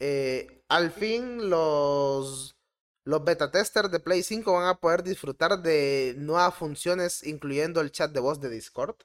eh, 0.00 0.64
al 0.68 0.90
fin 0.90 1.48
los, 1.48 2.56
los 3.04 3.24
beta 3.24 3.50
testers 3.50 3.90
de 3.90 4.00
Play 4.00 4.22
5 4.22 4.52
van 4.52 4.66
a 4.68 4.80
poder 4.80 5.02
disfrutar 5.02 5.60
de 5.62 6.14
nuevas 6.18 6.54
funciones, 6.54 7.22
incluyendo 7.24 7.80
el 7.80 7.92
chat 7.92 8.10
de 8.12 8.20
voz 8.20 8.40
de 8.40 8.50
Discord. 8.50 8.96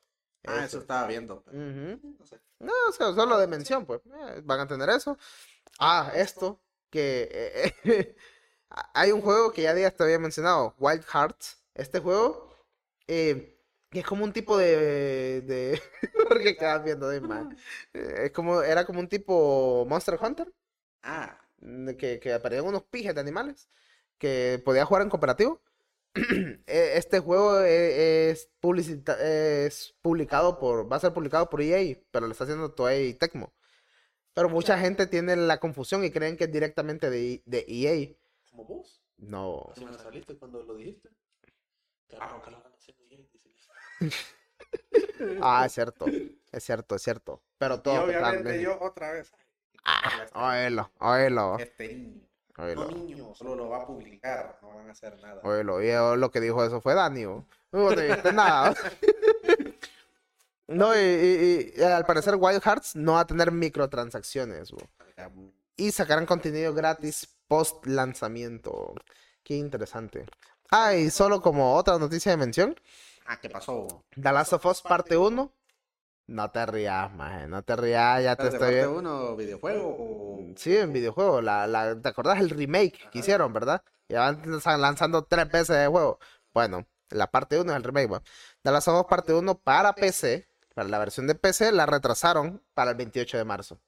Ah, 0.45 0.57
Eso. 0.57 0.65
eso 0.65 0.79
estaba 0.79 1.07
viendo. 1.07 1.43
pero 1.43 1.57
no 1.57 2.25
sé. 2.25 2.39
No, 2.59 2.73
o 2.89 2.91
sea, 2.91 3.13
solo 3.13 3.37
de 3.37 3.47
mención, 3.47 3.85
pues. 3.85 4.01
eh, 4.05 4.41
van 4.43 4.59
a 4.61 4.67
tener 4.67 4.89
eso. 4.89 5.17
Ah, 5.79 6.11
esto, 6.15 6.61
que 6.89 7.73
eh, 7.83 8.15
hay 8.93 9.11
un 9.11 9.21
juego 9.21 9.51
que 9.51 9.63
ya 9.63 9.73
días 9.73 9.95
te 9.95 10.03
había 10.03 10.19
mencionado, 10.19 10.75
Wild 10.79 11.03
Hearts. 11.05 11.57
Este 11.75 11.99
juego, 11.99 12.53
eh, 13.07 13.57
que 13.89 13.99
es 13.99 14.05
como 14.05 14.23
un 14.25 14.33
tipo 14.33 14.57
de... 14.57 15.41
de... 15.41 15.81
Porque 16.29 16.57
quedas 16.57 16.83
viendo 16.83 17.09
de 17.09 17.21
man. 17.21 17.57
Eh, 17.93 18.25
Es 18.25 18.31
como, 18.31 18.61
era 18.61 18.85
como 18.85 18.99
un 18.99 19.07
tipo 19.09 19.85
Monster 19.87 20.19
Hunter, 20.21 20.53
Ah, 21.03 21.39
mm, 21.61 21.91
que, 21.95 22.19
que 22.19 22.33
aparecían 22.33 22.67
unos 22.67 22.83
pijes 22.83 23.15
de 23.15 23.21
animales, 23.21 23.69
que 24.19 24.61
podía 24.63 24.85
jugar 24.85 25.01
en 25.03 25.09
cooperativo. 25.09 25.61
Eh, 26.15 26.59
Este 26.95 27.19
juego 27.19 27.61
e- 27.61 28.29
es, 28.31 28.49
publicita- 28.59 29.17
es 29.19 29.95
publicado 30.01 30.59
por, 30.59 30.91
va 30.91 30.97
a 30.97 30.99
ser 30.99 31.13
publicado 31.13 31.49
por 31.49 31.61
EA, 31.61 31.97
pero 32.11 32.25
lo 32.27 32.31
está 32.31 32.43
haciendo 32.43 32.71
Toei 32.73 33.13
Tecmo. 33.15 33.53
Pero 34.33 34.49
mucha 34.49 34.77
gente 34.77 35.07
tiene 35.07 35.35
la 35.35 35.59
confusión 35.59 36.03
y 36.03 36.11
creen 36.11 36.37
que 36.37 36.45
es 36.45 36.51
directamente 36.51 37.09
de, 37.09 37.33
E- 37.33 37.43
de 37.45 37.65
EA. 37.67 38.15
como 38.51 38.65
vos. 38.65 39.01
No. 39.17 39.71
¿Se 39.75 39.83
me 39.85 39.93
saliste 39.97 40.37
cuando 40.37 40.61
lo 40.63 40.75
dijiste? 40.75 41.09
Claro 42.07 42.41
que 42.41 42.51
lo 42.51 42.61
van 42.63 42.73
haciendo 42.73 43.03
bien, 43.05 43.27
dice. 43.31 43.49
Ah, 45.41 45.63
es 45.65 45.73
cierto. 45.73 46.05
Es 46.51 46.63
cierto, 46.63 46.95
es 46.95 47.01
cierto. 47.01 47.41
Pero 47.57 47.75
Y 47.75 47.79
todo 47.81 48.03
obviamente 48.03 48.61
yo 48.61 48.77
otra 48.81 49.11
vez. 49.11 49.31
Ah, 49.83 50.65
oílo, 50.65 50.91
oílo, 50.99 51.57
Este 51.59 52.13
niño. 52.65 52.75
No 52.75 52.81
oílo, 52.85 52.97
niño, 52.97 53.35
solo 53.35 53.55
lo 53.55 53.69
va 53.69 53.83
a 53.83 53.85
publicar, 53.87 54.57
no 54.61 54.75
van 54.75 54.89
a 54.89 54.91
hacer 54.91 55.17
nada. 55.19 55.41
yo 55.81 56.15
lo 56.15 56.31
que 56.31 56.39
dijo 56.41 56.63
eso 56.63 56.81
fue 56.81 56.93
Dani. 56.95 57.23
No 57.23 57.45
te 57.95 58.07
viste 58.07 58.31
nada. 58.33 58.73
No, 60.67 60.93
y, 60.95 60.99
y- 60.99 61.73
y, 61.77 61.81
al 61.81 62.05
parecer 62.05 62.35
Wild 62.35 62.61
Hearts 62.61 62.95
no 62.95 63.13
va 63.13 63.21
a 63.21 63.25
tener 63.27 63.51
microtransacciones. 63.51 64.71
y 65.77 65.91
sacarán 65.91 66.27
contenido 66.27 66.73
gratis 66.75 67.27
post 67.47 67.85
lanzamiento. 67.87 68.93
Qué 69.43 69.55
interesante. 69.55 70.25
Ah, 70.69 70.93
y 70.93 71.09
solo 71.09 71.41
como 71.41 71.73
otra 71.75 71.97
noticia 71.97 72.31
de 72.31 72.37
mención, 72.37 72.75
Ah, 73.25 73.39
¿qué 73.39 73.49
pasó? 73.49 74.03
The 74.15 74.31
Last 74.31 74.53
of 74.53 74.65
Us 74.65 74.81
parte 74.83 75.17
1. 75.17 75.51
No 76.29 76.51
te 76.51 76.63
rías, 76.65 77.11
maje, 77.15 77.47
no 77.47 77.63
te 77.63 77.75
rías, 77.75 78.23
ya 78.23 78.35
te 78.35 78.43
¿Desde 78.43 78.57
estoy 78.57 78.75
parte 78.81 78.87
uno 78.87 79.35
videojuego 79.35 79.95
o...? 79.97 80.39
Sí, 80.55 80.77
en 80.77 80.93
videojuego, 80.93 81.41
la, 81.41 81.65
la, 81.65 81.99
¿te 81.99 82.07
acordás 82.07 82.39
el 82.39 82.51
remake 82.51 83.09
que 83.11 83.19
hicieron, 83.19 83.51
verdad? 83.51 83.83
Ya 84.07 84.19
van 84.21 84.41
lanza- 84.45 84.77
lanzando 84.77 85.23
tres 85.25 85.49
veces 85.49 85.75
de 85.75 85.87
juego. 85.87 86.19
Bueno, 86.53 86.87
la 87.09 87.31
parte 87.31 87.59
1 87.59 87.71
es 87.71 87.77
el 87.77 87.83
remake. 87.83 88.21
The 88.61 88.71
Last 88.71 88.87
of 88.89 89.01
Us 89.01 89.07
parte 89.09 89.33
1 89.33 89.57
para 89.57 89.93
PC, 89.95 90.47
para 90.75 90.87
la 90.87 90.99
versión 90.99 91.25
de 91.25 91.33
PC, 91.33 91.71
la 91.71 91.87
retrasaron 91.87 92.63
para 92.75 92.91
el 92.91 92.97
28 92.97 93.37
de 93.37 93.45
marzo. 93.45 93.79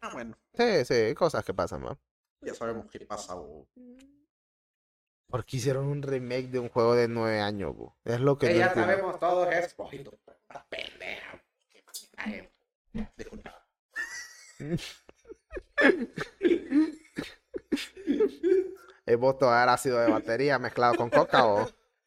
Ah, 0.00 0.10
bueno, 0.12 0.36
Sí, 0.54 0.84
sí, 0.84 1.14
cosas 1.14 1.44
que 1.44 1.54
pasan, 1.54 1.84
¿va? 1.84 1.96
ya 2.40 2.54
sabemos 2.54 2.86
qué 2.90 3.06
pasa. 3.06 3.36
o- 3.36 3.68
Porque 5.28 5.56
hicieron 5.56 5.86
un 5.86 6.02
remake 6.02 6.48
de 6.48 6.58
un 6.58 6.68
juego 6.68 6.94
de 6.94 7.08
nueve 7.08 7.40
años, 7.40 7.74
bu. 7.74 7.94
Es 8.04 8.20
lo 8.20 8.36
que 8.36 8.54
ya 8.54 8.74
sabemos 8.74 9.18
todos 9.18 9.48
es 9.52 9.72
poquito. 9.74 10.10
Estás 10.52 10.66
pendeja. 10.68 11.42
Ay, 12.18 12.50
Disculpa. 13.16 13.66
El 19.06 19.16
voto 19.16 19.50
habrá 19.50 19.78
sido 19.78 19.98
de 19.98 20.10
batería 20.10 20.58
mezclado 20.58 20.94
con 20.96 21.08
coca 21.08 21.46
o. 21.46 21.66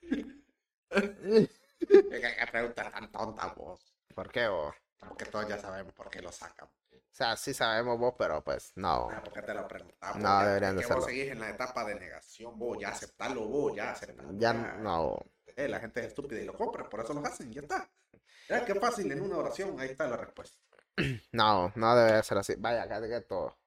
¿Qué, 0.10 1.50
qué 1.90 2.48
preguntas 2.52 2.92
tan 2.92 3.12
tontas 3.12 3.56
vos? 3.56 3.94
¿Por 4.14 4.32
qué? 4.32 4.46
O, 4.48 4.68
o 4.68 4.74
Porque 5.10 5.26
todos 5.26 5.48
ya 5.48 5.58
sabemos 5.58 5.94
por 5.94 6.10
qué 6.12 6.22
lo 6.22 6.32
sacan. 6.32 6.70
sea, 7.12 7.36
sí 7.36 7.54
sabemos 7.54 7.98
vos, 8.00 8.14
pero 8.18 8.44
pues 8.44 8.72
no. 8.76 9.10
Ah, 9.12 9.22
¿Por 9.24 9.34
qué 9.34 9.42
te 9.42 9.54
lo 9.56 9.68
preguntamos? 9.68 10.18
No, 10.18 10.40
Ya, 10.40 10.46
deberían 10.48 10.78
de 10.78 10.84
que 10.84 10.94
vos 10.94 11.06
seguís 11.06 11.32
en 11.32 11.40
la 11.40 11.50
etapa 11.50 11.84
de 11.84 11.96
negación, 11.96 12.58
vos 12.60 12.78
ya 12.80 12.90
aceptarlo, 12.90 13.48
vos 13.48 13.76
ya 13.76 13.92
aceptarlo. 13.92 14.32
Ya 14.38 14.54
no. 14.54 15.18
Eh, 15.56 15.68
la 15.68 15.80
gente 15.80 16.02
es 16.02 16.08
estúpida 16.08 16.40
y 16.42 16.46
lo 16.46 16.54
compra, 16.54 16.90
por 16.90 17.00
eso 17.00 17.14
lo 17.14 17.26
hacen, 17.26 17.52
ya 17.52 17.62
está. 17.62 17.90
Ya 18.48 18.64
qué 18.64 18.76
fácil, 18.76 19.12
en 19.12 19.22
una 19.22 19.38
oración, 19.38 19.80
ahí 19.80 19.90
está 19.90 20.08
la 20.08 20.18
respuesta. 20.18 20.58
No, 21.32 21.72
no 21.76 21.96
debe 21.96 22.22
ser 22.24 22.38
así. 22.38 22.56
Vaya, 22.58 22.88
que 22.88 23.08
que 23.10 23.22
todo. 23.22 23.58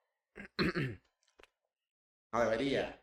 No 2.33 2.41
debería. 2.41 3.01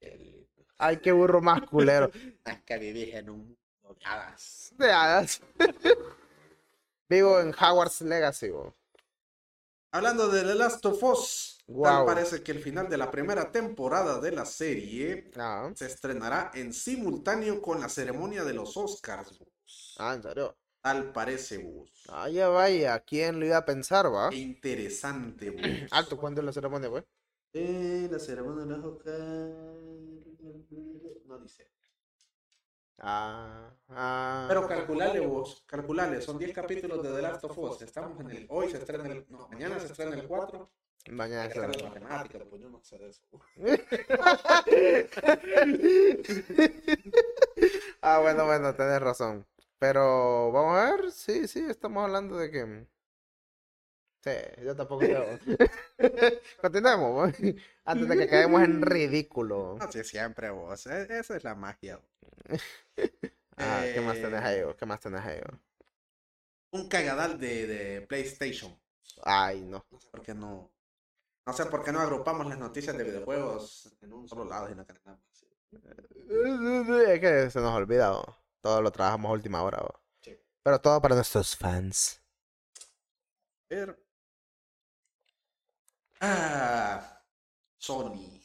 El- 0.00 0.48
Ay, 0.78 0.96
qué 0.98 1.12
burro 1.12 1.40
más 1.40 1.62
culero. 1.62 2.10
Es 2.44 2.62
que 2.64 2.78
vivís 2.78 3.14
en 3.14 3.30
un... 3.30 3.58
no 3.82 3.94
me 3.94 4.04
hagas. 4.04 4.72
Te 4.76 4.90
hagas. 4.90 5.40
Vivo 7.08 7.38
en 7.40 7.54
Howard's 7.54 8.00
Legacy, 8.00 8.50
bo. 8.50 8.74
Hablando 9.92 10.28
de 10.28 10.42
The 10.42 10.54
Last 10.54 10.84
of 10.86 11.02
Us, 11.02 11.51
tal 11.82 12.04
parece 12.06 12.42
que 12.42 12.52
el 12.52 12.58
final 12.60 12.88
de 12.88 12.96
la 12.98 13.10
primera 13.10 13.50
temporada 13.52 14.20
de 14.20 14.32
la 14.32 14.44
serie 14.44 15.30
Ah, 15.36 15.70
se 15.74 15.86
estrenará 15.86 16.50
en 16.54 16.72
simultáneo 16.72 17.60
con 17.62 17.80
la 17.80 17.88
ceremonia 17.88 18.44
de 18.44 18.52
los 18.54 18.76
Oscars. 18.76 19.38
Bus. 19.38 19.96
ah, 19.98 20.14
en 20.14 20.22
serio. 20.22 20.56
Tal 20.80 21.12
parece, 21.12 21.58
Bus. 21.58 22.04
Vaya, 22.08 22.48
vaya. 22.48 22.98
¿Quién 23.00 23.38
lo 23.38 23.46
iba 23.46 23.56
a 23.58 23.64
pensar, 23.64 24.12
va? 24.12 24.30
Qué 24.30 24.36
interesante, 24.36 25.50
Bus. 25.50 25.60
Alto, 25.92 26.16
¿cuándo 26.18 26.40
es 26.40 26.44
la 26.44 26.52
ceremonia, 26.52 26.88
güey? 26.88 27.04
Eh, 27.52 28.08
la 28.10 28.18
ceremonia 28.18 28.64
de 28.64 28.70
la 28.78 28.84
Hoka- 28.84 29.52
No 31.26 31.38
dice. 31.38 31.68
Ah, 32.98 33.70
ah. 33.88 34.44
Pero 34.48 34.66
calculale 34.68 35.20
vos, 35.20 35.64
calculale, 35.66 36.20
son 36.20 36.38
10 36.38 36.52
capítulos 36.52 37.02
de 37.02 37.10
The 37.12 37.22
Last 37.22 37.44
of 37.44 37.58
Us. 37.58 37.82
Estamos 37.82 38.18
en 38.20 38.30
el. 38.30 38.46
Hoy 38.48 38.70
se 38.70 38.78
estrena 38.78 39.06
el. 39.06 39.26
No, 39.28 39.48
mañana 39.48 39.78
se 39.80 39.86
estrena 39.86 40.14
el 40.16 40.26
4. 40.26 40.70
Mañana 41.10 41.52
será. 41.52 41.68
la 41.68 41.88
matemática, 41.88 42.38
pues 42.48 42.62
yo 42.62 42.70
no 42.70 42.80
sé 42.82 42.98
de 42.98 43.10
eso. 43.10 43.22
Ah, 48.00 48.18
bueno, 48.20 48.46
bueno, 48.46 48.74
tenés 48.74 49.00
razón. 49.00 49.46
Pero 49.78 50.50
vamos 50.52 50.78
a 50.78 50.96
ver, 50.96 51.12
sí, 51.12 51.46
sí, 51.48 51.64
estamos 51.68 52.04
hablando 52.04 52.36
de 52.36 52.50
que... 52.50 52.86
Sí, 54.24 54.30
yo 54.64 54.76
tampoco 54.76 55.04
sé. 55.04 55.38
Continuemos, 56.60 57.34
antes 57.84 58.08
de 58.08 58.18
que 58.18 58.28
caigamos 58.28 58.62
en 58.62 58.82
ridículo. 58.82 59.76
No, 59.80 59.90
sí, 59.90 60.04
siempre 60.04 60.50
vos. 60.50 60.86
e- 60.86 61.18
Esa 61.18 61.36
es 61.36 61.44
la 61.44 61.54
magia. 61.56 62.00
Ah, 63.56 63.84
¿qué 63.92 64.00
más 64.00 64.14
tenés 64.14 64.42
ahí? 64.42 64.62
vos? 64.62 64.76
¿Qué 64.76 64.86
más 64.86 65.00
tenés 65.00 65.20
ahí? 65.22 65.40
vos? 65.40 65.58
Un 66.70 66.88
cagadal 66.88 67.38
de, 67.38 67.66
de 67.66 68.00
PlayStation. 68.02 68.78
Ay, 69.24 69.60
no. 69.62 69.84
No 69.90 70.00
sé 70.00 70.08
por 70.08 70.22
qué 70.22 70.34
no. 70.34 70.70
No 71.44 71.52
sé 71.52 71.66
por 71.66 71.82
qué 71.82 71.90
no 71.92 72.00
agrupamos 72.00 72.46
las 72.46 72.58
noticias 72.58 72.96
de 72.96 73.04
videojuegos 73.04 73.96
en 74.00 74.12
un 74.12 74.28
solo 74.28 74.44
lado 74.44 74.70
y 74.70 74.74
no 74.74 74.84
tenemos. 74.84 75.18
Es 75.72 77.20
que 77.20 77.50
se 77.50 77.60
nos 77.60 77.74
olvida, 77.74 78.10
vos. 78.10 78.26
Todo 78.60 78.80
lo 78.80 78.92
trabajamos 78.92 79.30
a 79.30 79.32
última 79.32 79.62
hora. 79.62 79.82
Sí. 80.20 80.38
Pero 80.62 80.80
todo 80.80 81.00
para 81.02 81.16
nuestros 81.16 81.56
fans. 81.56 82.22
ver. 83.68 83.98
Ah, 86.20 87.24
Sony. 87.76 88.40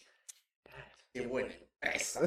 Qué 1.14 1.28
buena 1.28 1.54
empresa. 1.54 2.22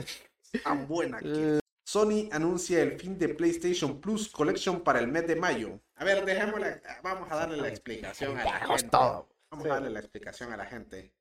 Tan 0.62 0.87
buena 0.87 1.18
que. 1.18 1.59
Sony 1.85 2.29
anuncia 2.31 2.83
el 2.83 3.01
fin 3.01 3.18
de 3.18 3.31
PlayStation 3.31 4.01
Plus 4.01 4.29
Collection 4.29 4.81
para 4.83 5.01
el 5.01 5.09
mes 5.09 5.27
de 5.27 5.35
mayo. 5.35 5.81
A 5.97 6.05
ver, 6.05 6.25
dejémosle, 6.25 6.81
vamos 7.03 7.33
a 7.33 7.35
darle 7.35 7.57
la 7.57 7.68
explicación 7.68 8.39
a 8.39 8.45
la 8.45 8.61
gente. 8.61 8.89
todo. 8.91 9.29
Vamos 9.51 9.64
Sí. 9.64 9.70
a 9.70 9.74
darle 9.74 9.90
la 9.90 10.01
explicación 10.01 10.53
a 10.53 10.57
la 10.57 10.66
gente. 10.66 11.12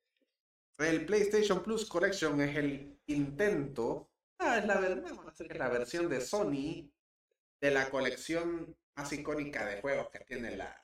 El 0.78 1.04
PlayStation 1.04 1.62
Plus 1.62 1.86
Collection 1.86 2.40
es 2.40 2.56
el 2.56 2.98
intento, 3.06 4.08
ah, 4.38 4.58
es 4.58 4.66
la, 4.66 4.74
es 4.76 5.58
la 5.58 5.68
versión 5.68 6.08
de 6.08 6.20
Sony 6.20 6.90
de 7.60 7.70
la 7.70 7.90
colección 7.90 8.74
más 8.96 9.12
icónica 9.12 9.66
de 9.66 9.80
juegos 9.82 10.08
que 10.10 10.20
tiene 10.20 10.56
la, 10.56 10.82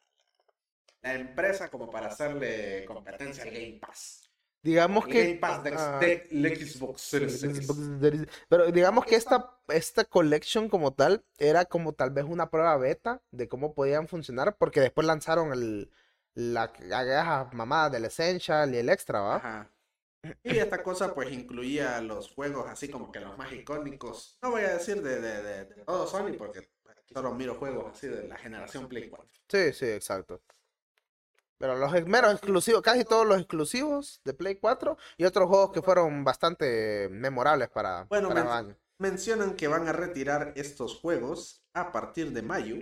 la 1.03 1.15
empresa 1.15 1.71
como 1.71 1.89
para 1.91 2.09
hacerle 2.09 2.85
competencia 2.85 3.45
al 3.45 3.51
Game 3.51 3.79
Pass. 3.81 4.23
Digamos 4.63 5.07
El 5.07 5.13
que... 5.13 5.23
Game 5.23 5.37
Pass 5.39 5.63
de, 5.65 5.71
ah, 5.77 5.99
de 6.01 6.29
la 6.33 6.49
Xbox 6.51 7.01
Series 7.01 7.43
X. 7.45 7.67
Xbox 7.67 7.79
Series- 8.01 8.29
Pero 8.49 8.71
digamos 8.73 9.07
que 9.07 9.15
esta, 9.15 9.59
esta 9.69 10.05
collection 10.05 10.69
como 10.69 10.93
tal 10.93 11.25
era 11.39 11.65
como 11.65 11.93
tal 11.95 12.11
vez 12.11 12.25
una 12.29 12.51
prueba 12.51 12.77
beta 12.77 13.23
de 13.31 13.49
cómo 13.49 13.73
podían 13.73 14.09
funcionar, 14.09 14.57
porque 14.59 14.81
después 14.81 15.07
lanzaron 15.07 15.53
el, 15.53 15.91
la 16.37 16.73
caja 16.73 17.51
mamada 17.53 17.91
del 17.91 18.05
Essential 18.07 18.73
y 18.75 18.79
el 18.79 18.89
Extra, 18.89 19.21
¿va? 19.21 19.37
Ajá. 19.37 19.73
Y 20.43 20.57
esta 20.59 20.83
cosa 20.83 21.15
pues 21.15 21.31
incluía 21.33 22.01
los 22.01 22.33
juegos 22.33 22.69
así 22.69 22.89
como 22.89 23.13
que 23.13 23.21
los 23.21 23.37
más 23.39 23.53
icónicos. 23.53 24.39
No 24.43 24.51
voy 24.53 24.63
a 24.63 24.75
decir 24.75 25.03
de, 25.03 25.21
de, 25.21 25.43
de, 25.43 25.65
de 25.67 25.85
todo 25.85 26.07
Sony 26.07 26.33
porque 26.37 26.69
solo 27.13 27.33
miro 27.35 27.55
juegos 27.55 27.93
así 27.95 28.09
de 28.09 28.27
la 28.27 28.37
generación 28.37 28.89
Play 28.89 29.09
4. 29.09 29.29
Sí, 29.49 29.73
sí, 29.73 29.87
exacto. 29.87 30.43
Pero 31.59 31.77
los 31.77 31.91
meros 32.07 32.33
exclusivos, 32.33 32.83
casi 32.83 33.05
todos 33.05 33.27
los 33.27 33.39
exclusivos 33.39 34.21
de 34.25 34.35
Play 34.35 34.57
4 34.57 34.99
y 35.17 35.25
otros 35.25 35.49
juegos 35.49 35.73
que 35.73 35.81
fueron 35.81 36.23
bastante 36.25 37.09
memorables 37.11 37.71
para, 37.71 38.05
Bueno, 38.05 38.29
para 38.29 38.45
men- 38.45 38.53
año. 38.53 38.77
Mencionan 38.99 39.55
que 39.57 39.69
van 39.69 39.89
a 39.89 39.93
retirar 39.93 40.53
estos 40.57 40.97
juegos 40.97 41.63
a 41.73 41.93
partir 41.93 42.33
de 42.33 42.43
mayo. 42.43 42.77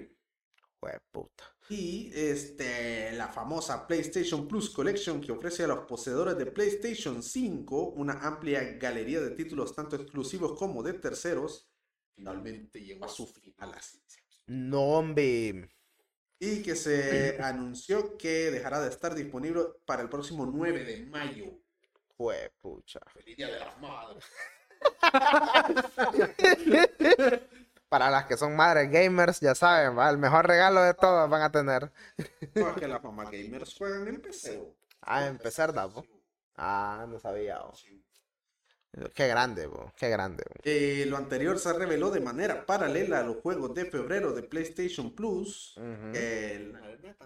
Jue 0.81 0.99
puta. 1.13 1.54
Y 1.69 2.11
este, 2.15 3.13
la 3.13 3.29
famosa 3.29 3.87
PlayStation 3.87 4.47
Plus 4.47 4.71
Collection 4.71 5.21
que 5.21 5.33
ofrece 5.33 5.65
a 5.65 5.69
los 5.69 5.87
poseedores 5.87 6.37
de 6.37 6.47
PlayStation 6.47 7.23
5 7.23 7.91
una 7.97 8.21
amplia 8.21 8.77
galería 8.79 9.21
de 9.21 9.31
títulos 9.31 9.75
tanto 9.75 9.97
exclusivos 9.97 10.59
como 10.59 10.83
de 10.83 10.93
terceros, 10.95 11.71
finalmente 12.15 12.81
llegó 12.81 13.07
a 13.07 13.09
su 13.09 13.27
final 13.27 13.73
así. 13.75 13.99
No, 14.47 14.83
hombre. 14.83 15.71
Y 16.39 16.63
que 16.63 16.77
se 16.77 17.41
anunció 17.43 18.19
que 18.19 18.51
dejará 18.51 18.83
de 18.83 18.91
estar 18.91 19.15
disponible 19.15 19.63
para 19.87 20.03
el 20.03 20.11
próximo 20.11 20.45
9 20.45 20.85
de 20.85 21.07
mayo. 21.07 21.59
Jue 22.17 22.53
pucha. 22.61 23.01
Feliz 23.13 23.37
Día 23.37 23.49
de 23.49 23.59
las 23.61 23.81
Madres. 23.81 24.25
Para 27.95 28.11
las 28.11 28.25
que 28.27 28.37
son 28.37 28.57
madres 28.57 28.91
gamers, 28.91 29.39
ya 29.39 29.55
saben, 29.55 29.97
¿va? 29.97 30.11
El 30.11 30.19
mejor 30.19 30.49
regalo 30.49 30.83
de 30.83 30.95
todos 30.95 31.31
van 31.31 31.43
a 31.43 31.53
tener. 31.53 31.93
No, 32.57 32.71
es 32.71 32.75
que 32.77 32.89
las 32.89 33.01
mamás 33.05 33.31
gamers 33.31 33.73
juegan 33.79 34.09
en 34.09 34.21
PC. 34.21 34.61
Ah, 35.01 35.27
empezar, 35.29 35.73
Dapo. 35.73 36.05
Ah, 36.57 37.07
no 37.09 37.21
sabía. 37.21 37.61
bo. 37.61 37.73
Qué 39.15 39.29
grande, 39.29 39.67
bo. 39.69 39.93
Qué 39.97 40.09
grande. 40.09 40.43
bo. 40.49 40.61
Eh, 40.65 41.05
lo 41.07 41.17
anterior 41.19 41.57
se 41.61 41.73
reveló 41.73 42.11
de 42.11 42.19
manera 42.19 42.67
paralela 42.67 43.21
a 43.21 43.23
los 43.23 43.37
juegos 43.37 43.73
de 43.75 43.85
febrero 43.85 44.33
de 44.33 44.43
PlayStation 44.43 45.15
Plus. 45.15 45.75
No 45.77 45.85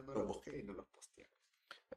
no 0.05 0.14
los 0.27 0.37
posteé. 0.37 1.31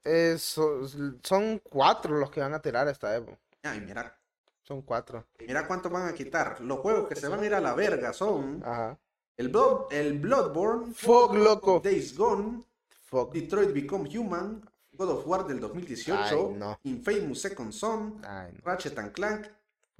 Eh, 0.06 0.38
so- 0.38 0.88
son 1.24 1.60
cuatro 1.60 2.18
los 2.18 2.32
que 2.32 2.40
van 2.40 2.54
a 2.54 2.62
tirar 2.62 2.88
esta 2.88 3.14
Evo. 3.14 3.38
Ay, 3.64 3.82
mira, 3.82 4.18
Son 4.64 4.82
cuatro. 4.84 5.26
mira 5.48 5.68
cuánto 5.68 5.90
van 5.90 6.08
a 6.08 6.14
quitar. 6.14 6.62
Los 6.62 6.80
juegos 6.80 7.08
que 7.10 7.16
se 7.16 7.28
van 7.28 7.42
a 7.42 7.46
ir 7.46 7.54
a 7.54 7.62
la 7.62 7.74
verga 7.74 8.14
son 8.14 8.62
Ajá. 8.66 8.98
el, 9.38 9.50
Blood, 9.50 9.92
el 9.92 10.20
Bloodborne, 10.20 10.94
Fuck, 10.94 11.34
loco. 11.36 11.80
Days 11.84 12.16
Gone, 12.16 12.64
Fuck. 13.06 13.34
Detroit 13.34 13.74
Become 13.74 14.08
Human, 14.18 14.62
God 14.94 15.10
of 15.10 15.28
War 15.28 15.46
del 15.48 15.60
2018, 15.60 16.14
Ay, 16.52 16.56
no. 16.58 16.80
Infamous 16.84 17.42
Second 17.42 17.72
Son, 17.74 18.22
Ay, 18.26 18.52
no. 18.54 18.60
Ratchet 18.64 18.98
and 19.00 19.12
Clank, 19.12 19.48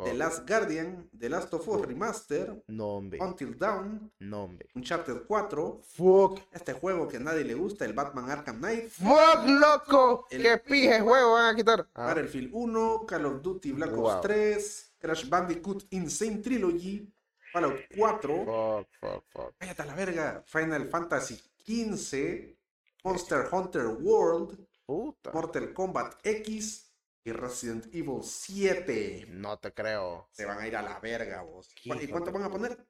The. 0.06 0.14
Last 0.14 0.46
Guardian, 0.48 1.10
The 1.18 1.30
Last 1.30 1.54
of 1.54 1.68
Us 1.68 1.82
Remaster, 1.88 2.64
No, 2.68 2.96
hombre. 2.98 3.20
Until 3.22 3.58
Dawn, 3.58 4.12
No, 4.20 4.44
hombre. 4.44 4.70
Uncharted 4.76 5.26
4, 5.28 5.82
Fuck. 5.84 6.40
este 6.52 6.74
juego 6.74 7.08
que 7.08 7.18
a 7.18 7.20
nadie 7.20 7.44
le 7.44 7.54
gusta, 7.54 7.86
el 7.86 7.94
Batman 7.94 8.30
Arkham 8.30 8.58
Knight, 8.60 8.90
Fuck, 8.90 9.46
loco. 9.46 10.28
El- 10.30 10.42
Qué 10.44 10.58
pije 10.58 11.00
juego 11.02 11.34
van 11.34 11.54
a 11.54 11.56
quitar. 11.56 11.88
Ah, 11.94 12.06
Battlefield 12.08 12.50
1, 12.54 13.06
Call 13.06 13.26
of 13.26 13.42
Duty 13.42 13.72
Black 13.74 13.92
Ops 13.92 14.00
Wow. 14.00 14.22
3, 14.22 14.94
Crash 15.00 15.28
Bandicoot 15.30 15.86
Insane 15.92 16.42
Trilogy, 16.42 17.08
Fallout 17.54 17.80
4, 17.96 18.46
Fuck, 18.46 18.88
fuck, 19.00 19.24
fuck. 19.32 19.54
cállate 19.58 19.82
a 19.82 19.86
la 19.86 19.96
verga, 19.96 20.44
Final 20.46 20.88
Fantasy 20.90 21.40
15, 21.64 22.58
Monster 23.04 23.48
Hunter 23.52 23.88
World, 23.88 24.58
Puta. 24.86 25.32
Mortal 25.34 25.74
Kombat 25.74 26.16
X 26.24 26.91
y 27.24 27.32
Resident 27.32 27.86
Evil 27.94 28.24
7. 28.24 29.28
No 29.30 29.60
te 29.60 29.72
creo. 29.74 30.28
Se 30.32 30.46
van 30.46 30.58
a 30.60 30.68
ir 30.68 30.76
a 30.76 30.82
la 30.82 31.00
verga, 31.00 31.44
vos. 31.44 31.70
¿Y 31.84 32.08
cuánto 32.08 32.32
van 32.32 32.42
a 32.44 32.50
poner? 32.50 32.84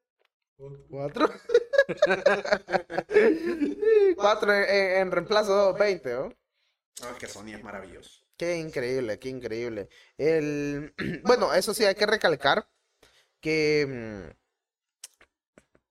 ¿Cuatro? 0.90 1.30
Cuatro 4.16 4.54
en, 4.54 5.12
reemplazo 5.12 5.74
de 5.74 5.80
20, 5.80 6.14
¿no? 6.14 6.30
Es 6.30 7.18
que 7.20 7.28
Sony 7.28 7.56
es 7.56 7.64
maravilloso. 7.64 8.26
Qué 8.38 8.58
increíble, 8.58 9.20
qué 9.20 9.30
increíble. 9.30 9.90
El... 10.18 10.94
Bueno, 11.24 11.54
eso 11.54 11.74
sí, 11.74 11.84
hay 11.84 11.96
que 11.96 12.06
recalcar 12.06 12.70
que 13.40 13.88
mm, 13.88 14.30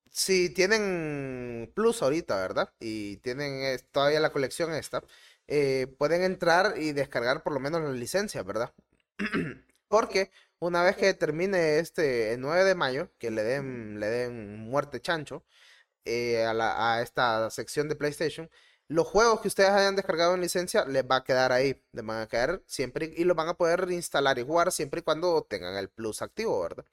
si 0.09 0.49
tienen 0.49 1.71
Plus 1.73 2.01
ahorita, 2.01 2.41
¿verdad? 2.41 2.73
Y 2.79 3.17
tienen 3.17 3.79
todavía 3.91 4.19
la 4.19 4.31
colección 4.31 4.73
esta, 4.73 5.03
eh, 5.47 5.87
pueden 5.97 6.23
entrar 6.23 6.75
y 6.77 6.93
descargar 6.93 7.43
por 7.43 7.53
lo 7.53 7.59
menos 7.59 7.81
la 7.81 7.91
licencia, 7.91 8.43
¿verdad? 8.43 8.73
Porque 9.87 10.31
una 10.59 10.83
vez 10.83 10.95
que 10.97 11.13
termine 11.13 11.79
este 11.79 12.33
el 12.33 12.41
9 12.41 12.63
de 12.63 12.75
mayo, 12.75 13.11
que 13.19 13.31
le 13.31 13.43
den, 13.43 13.99
le 13.99 14.07
den 14.07 14.57
muerte 14.69 15.01
chancho 15.01 15.45
eh, 16.05 16.45
a, 16.45 16.53
la- 16.53 16.95
a 16.95 17.01
esta 17.01 17.49
sección 17.51 17.89
de 17.89 17.95
PlayStation, 17.95 18.49
los 18.87 19.07
juegos 19.07 19.41
que 19.41 19.47
ustedes 19.47 19.69
hayan 19.71 19.95
descargado 19.95 20.35
en 20.35 20.41
licencia 20.41 20.85
les 20.85 21.03
va 21.05 21.17
a 21.17 21.23
quedar 21.23 21.51
ahí, 21.51 21.81
les 21.93 22.05
van 22.05 22.21
a 22.21 22.27
quedar 22.27 22.61
siempre 22.67 23.13
y 23.15 23.23
los 23.23 23.37
van 23.37 23.49
a 23.49 23.53
poder 23.55 23.87
instalar 23.91 24.39
y 24.39 24.43
jugar 24.43 24.71
siempre 24.71 24.99
y 25.01 25.03
cuando 25.03 25.43
tengan 25.49 25.75
el 25.77 25.89
Plus 25.89 26.21
activo, 26.21 26.61
¿verdad? 26.61 26.85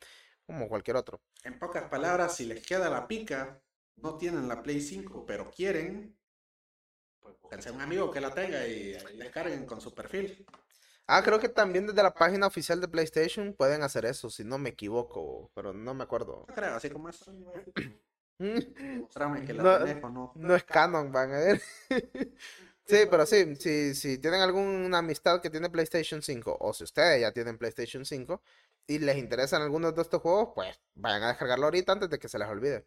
Como 0.47 0.69
cualquier 0.69 0.97
otro. 0.97 1.21
En 1.43 1.59
pocas 1.59 1.89
palabras, 1.91 2.37
si 2.37 2.45
les 2.47 2.65
queda 2.65 2.89
la 2.89 3.09
pica, 3.09 3.61
no 3.97 4.17
tienen 4.17 4.47
la 4.49 4.63
Play 4.63 4.81
5, 4.81 5.27
pero 5.27 5.51
quieren, 5.51 6.17
pues 7.29 7.41
búsquense 7.43 7.71
un 7.71 7.81
amigo 7.81 8.11
que 8.11 8.21
la 8.21 8.33
tenga 8.33 8.67
y 8.67 8.95
ahí 8.95 9.19
descarguen 9.19 9.67
con 9.67 9.81
su 9.81 9.95
perfil. 9.95 10.47
Ah, 11.07 11.23
creo 11.23 11.39
que 11.39 11.49
también 11.49 11.87
desde 11.87 12.03
la 12.03 12.13
página 12.13 12.47
oficial 12.47 12.81
de 12.81 12.89
PlayStation 12.89 13.55
pueden 13.55 13.83
hacer 13.83 14.05
eso, 14.05 14.29
si 14.29 14.45
no 14.45 14.59
me 14.59 14.71
equivoco, 14.71 15.51
pero 15.55 15.73
no 15.73 15.95
me 15.95 16.05
acuerdo. 16.05 16.45
No 16.49 16.55
creo, 16.55 16.75
así 16.75 16.91
como 16.91 17.09
es. 17.09 17.25
Que 18.39 19.53
la 19.53 19.63
No. 19.65 19.79
tenés 19.85 20.03
no. 20.37 20.55
es 20.55 20.63
canon, 20.65 21.11
van 21.11 21.33
a 21.33 21.39
ver. 21.39 21.63
Sí, 22.85 23.01
pero 23.11 23.27
sí, 23.27 23.55
si, 23.57 23.95
si 23.95 24.17
tienen 24.17 24.41
alguna 24.41 24.99
amistad 24.99 25.43
que 25.43 25.51
tiene 25.51 25.69
PlayStation 25.69 26.23
5, 26.23 26.57
o 26.59 26.73
si 26.73 26.85
ustedes 26.85 27.21
ya 27.21 27.33
tienen 27.33 27.59
PlayStation 27.59 28.07
5 28.07 28.41
y 28.87 28.99
les 28.99 29.19
interesan 29.19 29.61
algunos 29.61 29.95
de 29.95 30.01
estos 30.01 30.23
juegos, 30.23 30.53
pues 30.55 30.81
vayan 30.95 31.23
a 31.25 31.29
descargarlo 31.29 31.67
ahorita 31.67 31.93
antes 31.93 32.09
de 32.09 32.19
que 32.19 32.29
se 32.31 32.39
les 32.39 32.49
olvide. 32.49 32.87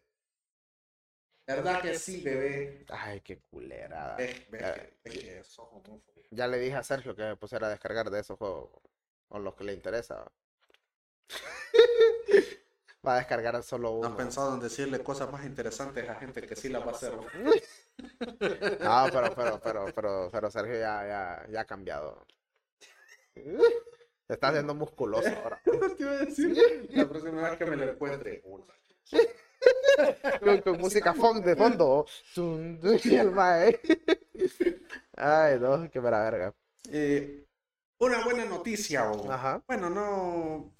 ¿Verdad 1.56 1.82
que 1.82 1.98
sí, 1.98 2.22
bebé? 2.22 2.84
Ay, 2.88 3.20
qué 3.20 3.38
culera. 3.50 4.14
Ve, 4.16 4.46
ve 4.50 4.58
Ya- 4.60 4.74
que- 4.74 4.96
ve 5.04 5.10
que 5.10 5.44
sos 5.44 5.66
homófobo. 5.70 6.02
Ya 6.30 6.46
le 6.48 6.58
dije 6.58 6.76
a 6.76 6.82
Sergio 6.82 7.14
que 7.14 7.22
me 7.22 7.36
pusiera 7.36 7.66
a 7.66 7.70
descargar 7.70 8.10
de 8.10 8.20
esos 8.20 8.38
juegos, 8.38 8.70
o 9.28 9.38
los 9.38 9.54
que 9.54 9.64
le 9.64 9.72
interesa. 9.74 10.30
Va 13.04 13.14
a 13.14 13.18
descargar 13.18 13.60
solo 13.64 13.90
¿No 13.90 13.94
uno. 13.98 14.08
has 14.08 14.14
pensado 14.14 14.54
en 14.54 14.60
decirle 14.60 15.02
cosas 15.02 15.30
más 15.32 15.44
interesantes 15.44 16.08
a 16.08 16.14
gente 16.14 16.40
que 16.46 16.54
sí 16.54 16.68
las 16.68 16.82
va 16.86 16.92
a 16.92 16.94
hacer? 16.94 17.12
No, 18.80 19.06
pero, 19.12 19.34
pero, 19.34 19.60
pero, 19.62 19.86
pero, 19.94 20.28
pero 20.32 20.50
Sergio 20.50 20.74
ya, 20.74 21.06
ya, 21.06 21.46
ya 21.50 21.60
ha 21.60 21.64
cambiado. 21.64 22.24
Se 23.34 24.34
está 24.34 24.48
haciendo 24.48 24.74
musculoso 24.74 25.28
ahora. 25.28 25.60
Te 25.64 26.02
iba 26.02 26.12
a 26.12 26.16
decir 26.18 26.88
la 26.90 27.06
próxima 27.08 27.42
vez 27.50 27.58
que 27.58 27.66
me 27.66 27.76
lo 27.76 27.90
encuentre. 27.90 28.42
Con, 30.40 30.60
con 30.62 30.78
música 30.80 31.14
funk 31.14 31.44
de 31.44 31.54
fondo. 31.56 32.06
Ay, 35.16 35.58
no, 35.60 35.90
qué 35.90 36.00
mera 36.00 36.22
verga. 36.30 36.54
Eh, 36.90 37.44
una 37.98 38.24
buena 38.24 38.44
noticia, 38.44 39.10
o 39.10 39.30
Ajá, 39.30 39.62
bueno, 39.66 39.88
no, 39.90 40.74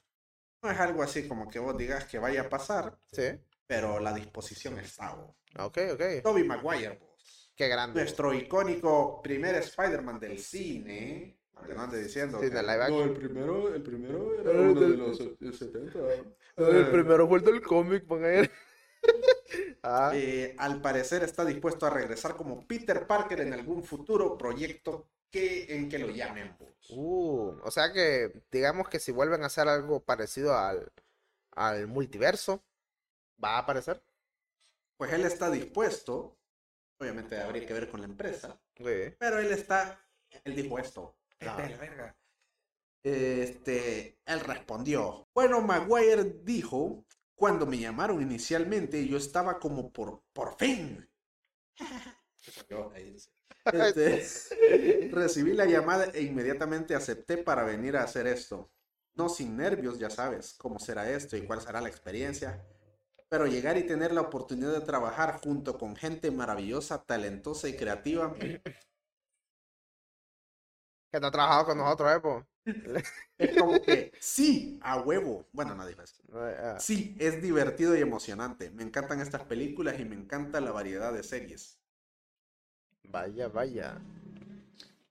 no 0.62 0.70
es 0.70 0.80
algo 0.80 1.02
así 1.02 1.28
como 1.28 1.48
que 1.48 1.58
vos 1.58 1.76
digas 1.76 2.04
que 2.06 2.18
vaya 2.18 2.42
a 2.42 2.48
pasar, 2.48 2.96
sí. 3.12 3.38
pero 3.66 4.00
la 4.00 4.12
disposición 4.12 4.78
está. 4.78 5.14
o. 5.14 5.36
Ok, 5.58 5.78
ok. 5.92 6.02
Toby 6.22 6.44
Maguire, 6.44 6.98
vos. 6.98 7.52
Qué 7.54 7.68
grande. 7.68 8.00
nuestro 8.00 8.32
icónico 8.34 9.20
primer 9.22 9.54
Spider-Man 9.56 10.18
del 10.18 10.38
cine. 10.38 11.38
Ande 11.76 12.02
diciendo 12.02 12.40
Sí, 12.40 12.48
que- 12.48 12.56
de 12.56 12.62
live. 12.62 12.88
No, 12.90 13.02
el 13.04 13.12
primero, 13.12 13.72
el 13.72 13.82
primero 13.82 14.34
era 14.40 14.50
Eh, 14.50 14.58
uno 14.58 14.80
de 14.80 14.88
del- 14.88 14.98
los 14.98 15.20
eh, 15.20 15.36
70. 15.52 15.98
El 16.56 16.90
primero 16.90 17.28
fue 17.28 17.38
el 17.38 17.44
del 17.44 17.62
cómic, 17.62 18.04
van 18.08 18.24
a 18.24 18.34
ir. 18.34 18.50
Ah, 19.82 20.12
Eh, 20.14 20.54
al 20.58 20.80
parecer 20.80 21.22
está 21.22 21.44
dispuesto 21.44 21.86
a 21.86 21.90
regresar 21.90 22.36
como 22.36 22.66
Peter 22.66 23.06
Parker 23.06 23.40
en 23.40 23.52
algún 23.52 23.82
futuro 23.84 24.38
proyecto 24.38 25.08
que, 25.30 25.74
en 25.76 25.88
que 25.88 25.98
lo 25.98 26.10
llamen. 26.10 26.56
vos. 26.58 26.68
uh, 26.88 27.58
o 27.62 27.70
sea 27.70 27.92
que, 27.92 28.32
digamos 28.50 28.88
que 28.88 29.00
si 29.00 29.12
vuelven 29.12 29.42
a 29.42 29.46
hacer 29.46 29.68
algo 29.68 30.00
parecido 30.04 30.56
al, 30.56 30.92
al 31.52 31.86
multiverso, 31.88 32.64
¿va 33.42 33.56
a 33.56 33.58
aparecer? 33.60 34.02
Pues 34.96 35.12
él 35.12 35.24
está 35.24 35.50
dispuesto, 35.50 36.38
obviamente 36.98 37.40
habría 37.40 37.66
que 37.66 37.74
ver 37.74 37.90
con 37.90 38.00
la 38.00 38.06
empresa, 38.06 38.58
Sí. 38.76 39.14
pero 39.18 39.38
él 39.38 39.52
está, 39.52 40.00
él 40.44 40.54
dijo 40.54 40.78
esto. 40.78 41.16
Vete 41.40 41.62
a 41.62 41.68
la 41.70 41.76
verga. 41.78 42.16
Este, 43.04 44.20
él 44.24 44.40
respondió, 44.40 45.26
bueno, 45.34 45.60
Maguire 45.60 46.24
dijo, 46.44 47.04
cuando 47.42 47.66
me 47.66 47.76
llamaron 47.76 48.22
inicialmente, 48.22 49.04
yo 49.04 49.16
estaba 49.16 49.58
como 49.58 49.92
por, 49.92 50.22
por 50.32 50.56
fin. 50.56 51.10
Este, 53.64 55.10
recibí 55.12 55.52
la 55.52 55.64
llamada 55.64 56.04
e 56.14 56.22
inmediatamente 56.22 56.94
acepté 56.94 57.38
para 57.38 57.64
venir 57.64 57.96
a 57.96 58.04
hacer 58.04 58.28
esto. 58.28 58.70
No 59.14 59.28
sin 59.28 59.56
nervios, 59.56 59.98
ya 59.98 60.08
sabes 60.08 60.54
cómo 60.54 60.78
será 60.78 61.10
esto 61.10 61.36
y 61.36 61.44
cuál 61.44 61.60
será 61.60 61.80
la 61.80 61.88
experiencia. 61.88 62.64
Pero 63.28 63.48
llegar 63.48 63.76
y 63.76 63.88
tener 63.88 64.12
la 64.12 64.20
oportunidad 64.20 64.72
de 64.72 64.86
trabajar 64.86 65.40
junto 65.42 65.76
con 65.78 65.96
gente 65.96 66.30
maravillosa, 66.30 67.02
talentosa 67.02 67.68
y 67.68 67.76
creativa, 67.76 68.36
Que 71.10 71.18
no 71.20 71.26
ha 71.26 71.30
trabajado 71.32 71.66
con 71.66 71.78
nosotros, 71.78 72.12
¿eh? 72.16 72.20
po? 72.20 72.46
es 73.38 73.56
como 73.56 73.80
que 73.82 74.12
sí, 74.20 74.78
a 74.82 75.00
huevo. 75.00 75.48
Bueno, 75.52 75.74
no 75.74 75.86
eso. 75.86 76.22
Eh, 76.34 76.56
ah, 76.60 76.76
Sí, 76.78 77.16
es 77.18 77.42
divertido 77.42 77.96
y 77.96 78.00
emocionante. 78.00 78.70
Me 78.70 78.82
encantan 78.82 79.20
estas 79.20 79.44
películas 79.44 79.98
y 79.98 80.04
me 80.04 80.14
encanta 80.14 80.60
la 80.60 80.72
variedad 80.72 81.12
de 81.12 81.22
series. 81.22 81.78
Vaya, 83.12 83.46
vaya. 83.48 84.00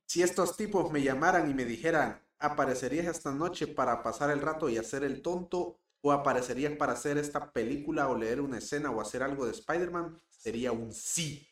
Si 0.05 0.21
estos 0.21 0.57
tipos 0.57 0.91
me 0.91 1.01
llamaran 1.01 1.49
y 1.49 1.53
me 1.55 1.65
dijeran, 1.65 2.21
¿aparecerías 2.39 3.07
esta 3.07 3.31
noche 3.31 3.65
para 3.67 4.03
pasar 4.03 4.29
el 4.29 4.41
rato 4.41 4.69
y 4.69 4.77
hacer 4.77 5.03
el 5.03 5.21
tonto? 5.21 5.79
¿O 6.01 6.11
aparecerías 6.11 6.75
para 6.77 6.93
hacer 6.93 7.17
esta 7.17 7.51
película 7.51 8.07
o 8.09 8.17
leer 8.17 8.41
una 8.41 8.57
escena 8.57 8.91
o 8.91 9.01
hacer 9.01 9.23
algo 9.23 9.45
de 9.45 9.51
Spider-Man? 9.51 10.19
Sería 10.29 10.71
un 10.71 10.91
sí. 10.93 11.47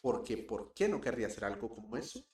Porque 0.00 0.36
¿por 0.38 0.72
qué 0.74 0.88
no 0.88 1.00
querría 1.00 1.26
hacer 1.26 1.44
algo 1.44 1.68
como 1.68 1.96
eso? 1.96 2.24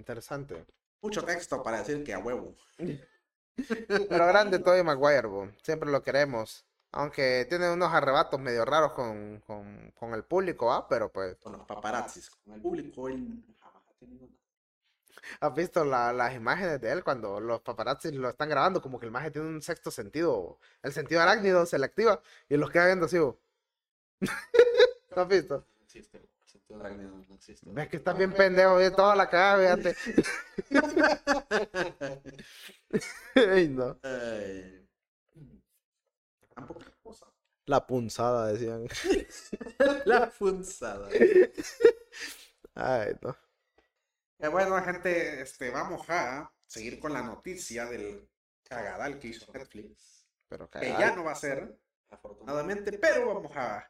Interesante. 0.00 0.66
Mucho 1.02 1.24
texto 1.24 1.62
para 1.62 1.78
decir 1.78 2.04
que 2.04 2.14
a 2.14 2.18
huevo. 2.20 2.54
Pero 2.76 4.26
grande 4.26 4.58
Tobey 4.60 4.82
Maguire, 4.82 5.26
bo. 5.26 5.48
Siempre 5.62 5.90
lo 5.90 6.02
queremos. 6.02 6.64
Aunque 6.92 7.46
tiene 7.48 7.70
unos 7.72 7.92
arrebatos 7.92 8.38
medio 8.38 8.64
raros 8.64 8.92
con, 8.92 9.40
con, 9.46 9.90
con 9.98 10.14
el 10.14 10.24
público, 10.24 10.72
¿ah? 10.72 10.86
Pero 10.88 11.10
pues, 11.10 11.36
Con 11.36 11.52
los 11.52 11.66
paparazzis, 11.66 12.30
con 12.30 12.52
el 12.54 12.60
público, 12.60 13.08
él 13.08 13.42
jamás 13.60 13.82
ha 13.88 13.94
tenido 13.98 14.26
nada. 14.26 14.38
¿has 15.40 15.54
visto 15.54 15.84
la- 15.84 16.12
las 16.12 16.34
imágenes 16.34 16.80
de 16.80 16.90
él 16.92 17.02
cuando 17.04 17.40
los 17.40 17.60
paparazzi 17.62 18.12
lo 18.12 18.28
están 18.28 18.48
grabando? 18.50 18.82
Como 18.82 18.98
que 19.00 19.06
el 19.06 19.12
maje 19.12 19.30
tiene 19.30 19.48
un 19.48 19.62
sexto 19.62 19.90
sentido. 19.90 20.58
El 20.82 20.92
sentido 20.92 21.20
arácnido 21.22 21.64
se 21.66 21.78
le 21.78 21.86
activa 21.86 22.20
y 22.48 22.56
los 22.56 22.70
queda 22.70 22.86
viendo 22.86 23.06
así, 23.06 23.18
bo. 23.18 23.38
¿Lo 25.16 25.22
has 25.22 25.28
visto? 25.28 25.66
No 25.78 25.84
existe, 25.84 26.20
no 26.76 27.34
existe. 27.34 27.70
Ves 27.70 27.88
que 27.88 27.96
estás 27.98 28.16
bien 28.16 28.32
pendejo, 28.32 28.76
ve 28.76 28.90
toda 28.90 29.14
la 29.16 29.28
cagada, 29.28 29.76
fíjate. 29.76 29.96
Ay, 33.34 33.68
no. 33.68 33.98
Ay. 34.02 34.88
La 37.66 37.86
punzada, 37.86 38.52
decían. 38.52 38.86
La 40.04 40.26
funzada. 40.30 41.08
Ay, 42.74 43.12
no. 43.20 43.36
Eh, 44.38 44.48
bueno, 44.48 44.82
gente, 44.82 45.40
este, 45.40 45.70
vamos 45.70 46.08
a 46.08 46.52
seguir 46.66 46.98
con 46.98 47.12
la 47.12 47.22
noticia 47.22 47.86
del 47.86 48.28
cagadal 48.64 49.18
que 49.18 49.28
hizo 49.28 49.52
Netflix. 49.52 50.26
Pero 50.48 50.68
Que 50.68 50.80
cagada. 50.80 50.98
ya 50.98 51.16
no 51.16 51.24
va 51.24 51.32
a 51.32 51.36
ser, 51.36 51.78
afortunadamente, 52.10 52.98
pero 52.98 53.34
vamos 53.34 53.56
a, 53.56 53.88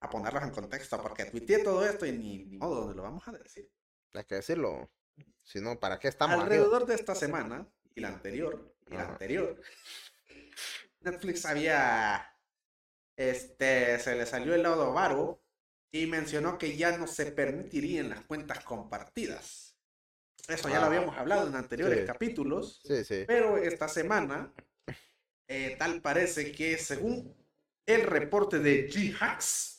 a 0.00 0.10
ponerlos 0.10 0.42
en 0.42 0.50
contexto 0.50 1.00
porque 1.02 1.24
tuiteé 1.26 1.60
todo 1.64 1.84
esto 1.86 2.04
y 2.06 2.12
ni, 2.12 2.38
ni 2.44 2.58
modo 2.58 2.92
lo 2.92 3.02
vamos 3.02 3.26
a 3.28 3.32
decir. 3.32 3.70
Hay 4.14 4.24
que 4.24 4.36
decirlo. 4.36 4.90
Si 5.42 5.60
no, 5.60 5.78
¿para 5.78 5.98
qué 5.98 6.08
estamos 6.08 6.36
aquí? 6.36 6.42
Alrededor 6.54 6.86
de 6.86 6.94
esta 6.94 7.14
semana 7.14 7.66
y 7.94 8.00
la 8.00 8.08
anterior 8.08 8.74
y 8.88 8.94
la 8.94 9.02
Ajá. 9.02 9.12
anterior, 9.12 9.60
Netflix 11.00 11.44
había, 11.46 12.34
este, 13.16 13.98
se 13.98 14.14
le 14.16 14.26
salió 14.26 14.54
el 14.54 14.62
lado 14.62 14.92
varo 14.92 15.42
y 15.92 16.06
mencionó 16.06 16.58
que 16.58 16.76
ya 16.76 16.98
no 16.98 17.06
se 17.06 17.26
permitirían 17.32 18.10
las 18.10 18.22
cuentas 18.24 18.62
compartidas. 18.64 19.76
Eso 20.48 20.68
ya 20.68 20.76
lo 20.80 20.84
Ah. 20.84 20.86
habíamos 20.88 21.16
hablado 21.16 21.48
en 21.48 21.54
anteriores 21.54 22.00
Sí. 22.00 22.06
capítulos, 22.06 22.80
Sí, 22.84 23.04
sí. 23.04 23.24
pero 23.26 23.56
esta 23.56 23.88
semana, 23.88 24.52
eh, 25.48 25.76
tal 25.78 26.02
parece 26.02 26.52
que 26.52 26.76
según 26.76 27.34
el 27.86 28.02
reporte 28.02 28.58
de 28.58 28.88
G-Hacks, 28.90 29.75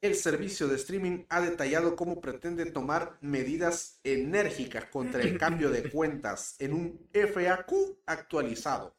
El 0.00 0.14
servicio 0.14 0.68
de 0.68 0.76
streaming 0.76 1.24
ha 1.28 1.40
detallado 1.40 1.96
cómo 1.96 2.20
pretende 2.20 2.66
tomar 2.66 3.18
medidas 3.20 4.00
enérgicas 4.04 4.84
contra 4.86 5.22
el 5.22 5.38
cambio 5.38 5.70
de 5.70 5.90
cuentas 5.90 6.56
en 6.58 6.72
un 6.72 7.08
FAQ 7.12 7.72
actualizado. 8.06 8.96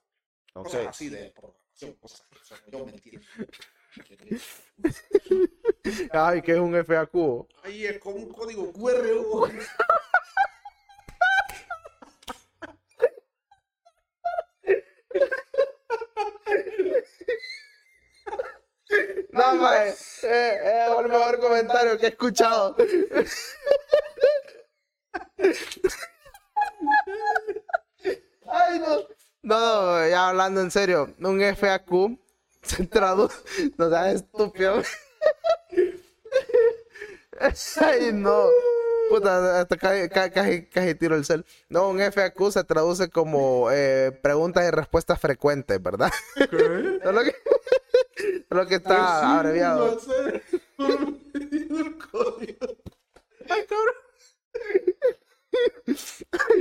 Ok. 0.53 0.65
Cosas 0.65 0.87
así 0.87 1.09
de 1.09 1.31
programación, 1.31 1.93
cosas 1.93 2.23
que 2.65 2.71
yo 2.71 2.85
mentira. 2.85 3.21
Ay, 6.11 6.41
que 6.41 6.53
es 6.53 6.59
un 6.59 6.75
FAQ. 6.83 7.47
Ahí 7.63 7.85
es 7.85 7.99
como 7.99 8.17
un 8.17 8.29
código 8.29 8.71
QR. 8.71 9.49
No, 19.31 19.55
mae. 19.55 19.89
Eh, 19.89 19.95
eh, 20.23 20.85
el 20.99 21.07
mejor 21.07 21.39
comentario 21.39 21.97
que 21.97 22.07
he 22.07 22.09
escuchado. 22.09 22.75
Ay, 28.47 28.79
no. 28.79 28.97
No, 29.41 30.07
ya 30.07 30.29
hablando 30.29 30.61
en 30.61 30.69
serio, 30.71 31.13
un 31.19 31.41
FAQ 31.41 32.19
se 32.61 32.85
traduce. 32.87 33.35
No 33.77 33.89
seas 33.89 34.15
estúpido. 34.15 34.81
Ay, 37.79 38.11
no. 38.13 38.47
Puta, 39.09 39.61
hasta 39.61 39.77
casi, 39.77 40.09
ca- 40.09 40.29
casi, 40.29 40.65
casi 40.67 40.93
tiro 40.95 41.15
el 41.15 41.25
cel. 41.25 41.45
No, 41.69 41.89
un 41.89 41.99
FAQ 42.01 42.51
se 42.51 42.63
traduce 42.63 43.09
como 43.09 43.69
eh, 43.71 44.11
preguntas 44.21 44.67
y 44.67 44.71
respuestas 44.71 45.19
frecuentes, 45.19 45.81
¿verdad? 45.81 46.11
¿Qué? 46.35 46.45
Es 47.03 47.11
lo 47.13 47.23
que, 47.23 47.29
es 47.29 47.58
lo 48.49 48.67
que 48.67 48.75
está 48.75 49.37
abreviado. 49.39 49.93
No 49.95 49.99
sé. 49.99 50.41
El 50.77 51.97
código. 51.97 52.67
Ay, 53.49 53.65
cabrón. 53.67 53.95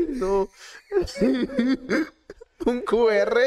No. 0.08 0.48
Un 2.66 2.80
QR. 2.82 3.38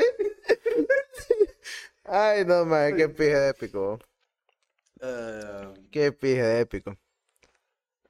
Ay, 2.06 2.46
no, 2.46 2.66
man, 2.66 2.96
qué 2.96 3.10
pije 3.10 3.40
de 3.40 3.50
épico. 3.50 4.00
Eh, 5.02 5.74
Qué 5.92 6.12
pije 6.12 6.42
de 6.42 6.60
épico. 6.62 6.98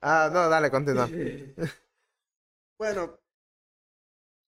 Ah, 0.01 0.29
no, 0.31 0.49
dale, 0.49 0.69
continúa. 0.69 1.07
bueno, 2.77 3.19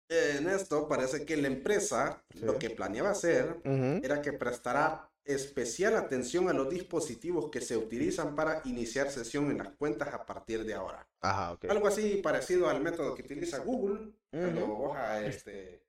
en 0.09 0.49
esto 0.49 0.88
parece 0.88 1.26
que 1.26 1.38
la 1.38 1.47
empresa 1.47 2.24
lo 2.41 2.57
que 2.59 2.70
planeaba 2.70 3.11
hacer 3.11 3.57
era 3.64 4.22
que 4.22 4.34
prestará 4.34 5.09
especial 5.26 5.95
atención 5.95 6.49
a 6.49 6.53
los 6.53 6.69
dispositivos 6.69 7.49
que 7.49 7.61
se 7.61 7.78
utilizan 7.78 8.36
para 8.36 8.61
iniciar 8.65 9.09
sesión 9.09 9.49
en 9.51 9.59
las 9.59 9.69
cuentas 9.69 10.13
a 10.13 10.26
partir 10.26 10.63
de 10.65 10.74
ahora. 10.74 11.07
Ajá, 11.21 11.53
ok. 11.53 11.65
Algo 11.69 11.88
así 11.88 12.17
parecido 12.17 12.69
al 12.69 12.82
método 12.82 13.15
que 13.15 13.21
utiliza 13.24 13.59
Google. 13.59 14.11
Cuando 14.32 14.65
Ujú. 14.65 14.76
vos 14.78 14.97
ah, 14.97 15.21
este, 15.24 15.84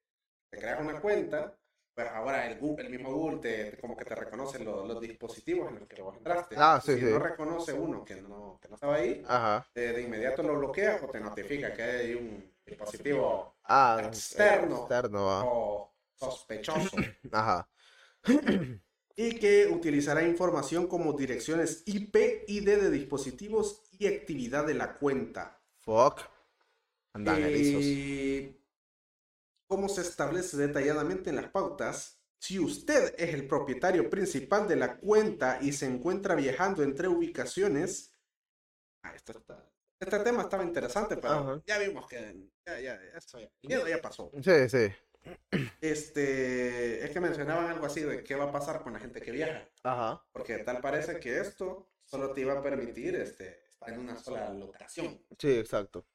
te 0.50 0.58
creas 0.58 0.80
una 0.80 1.00
cuenta, 1.00 1.56
pues 1.94 2.08
ahora 2.08 2.46
el, 2.46 2.60
Gu- 2.60 2.78
el 2.78 2.90
mismo 2.90 3.12
Google 3.12 3.38
te, 3.38 3.78
como 3.80 3.96
que 3.96 4.04
te 4.04 4.14
reconoce 4.14 4.58
lo- 4.62 4.86
los 4.86 5.00
dispositivos 5.00 5.70
en 5.70 5.80
los 5.80 5.88
que 5.88 6.02
vos 6.02 6.16
entraste. 6.16 6.56
Ah, 6.58 6.80
sí, 6.84 6.94
si 6.94 7.00
sí. 7.00 7.06
no 7.10 7.18
reconoce 7.18 7.72
uno 7.72 8.04
que 8.04 8.16
no, 8.16 8.58
que 8.60 8.68
no 8.68 8.74
estaba 8.74 8.96
ahí, 8.96 9.22
Ajá. 9.26 9.66
de, 9.74 9.92
de 9.92 10.02
inmediato 10.02 10.42
lo 10.42 10.58
bloquea 10.58 11.00
o 11.02 11.08
te 11.10 11.20
notifica 11.20 11.72
que 11.72 11.82
hay 11.82 12.14
un 12.14 12.52
dispositivo 12.66 13.54
Ah, 13.64 14.00
Externo. 14.04 14.76
Externo, 14.76 15.26
va. 15.26 15.42
o 15.44 15.92
sospechoso 16.14 16.96
Ajá. 17.32 17.68
y 19.16 19.38
que 19.38 19.66
utilizará 19.68 20.22
información 20.26 20.86
como 20.86 21.12
direcciones 21.12 21.82
IP, 21.86 22.44
ID 22.48 22.64
de 22.80 22.90
dispositivos 22.90 23.82
y 23.92 24.06
actividad 24.06 24.66
de 24.66 24.74
la 24.74 24.98
cuenta. 24.98 25.60
Fuck. 25.78 26.20
Andan. 27.14 27.36
Eh, 27.40 28.60
¿Cómo 29.68 29.88
se 29.88 30.00
establece 30.02 30.56
detalladamente 30.56 31.30
en 31.30 31.36
las 31.36 31.50
pautas? 31.50 32.20
Si 32.38 32.58
usted 32.58 33.14
es 33.16 33.32
el 33.34 33.46
propietario 33.46 34.10
principal 34.10 34.68
de 34.68 34.76
la 34.76 34.98
cuenta 34.98 35.58
y 35.62 35.72
se 35.72 35.86
encuentra 35.86 36.34
viajando 36.34 36.82
entre 36.82 37.08
ubicaciones. 37.08 38.12
Ah, 39.02 39.14
esto 39.14 39.32
está- 39.32 39.70
Este 40.00 40.18
tema 40.18 40.42
estaba 40.42 40.64
interesante, 40.64 41.16
pero 41.16 41.32
Ajá. 41.34 41.62
ya 41.66 41.78
vimos 41.78 42.06
que 42.08 42.48
ya, 42.66 42.80
ya, 42.80 42.94
esto 43.16 43.38
ya, 43.62 43.88
ya 43.88 44.02
pasó. 44.02 44.30
Sí, 44.42 44.68
sí. 44.68 44.92
Este, 45.80 47.04
es 47.04 47.10
que 47.10 47.20
mencionaban 47.20 47.66
algo 47.66 47.86
así 47.86 48.00
de 48.00 48.22
qué 48.24 48.34
va 48.34 48.44
a 48.44 48.52
pasar 48.52 48.82
con 48.82 48.92
la 48.92 48.98
gente 49.00 49.20
que 49.20 49.30
viaja, 49.30 49.68
Ajá. 49.82 50.24
porque 50.32 50.58
tal 50.58 50.80
parece 50.80 51.20
que 51.20 51.38
esto 51.40 51.88
solo 52.04 52.32
te 52.32 52.40
iba 52.40 52.58
a 52.58 52.62
permitir 52.62 53.14
este, 53.16 53.64
estar 53.68 53.90
en 53.90 54.00
una 54.00 54.16
sola 54.16 54.48
locación. 54.50 55.20
Sí, 55.38 55.58
exacto. 55.58 56.06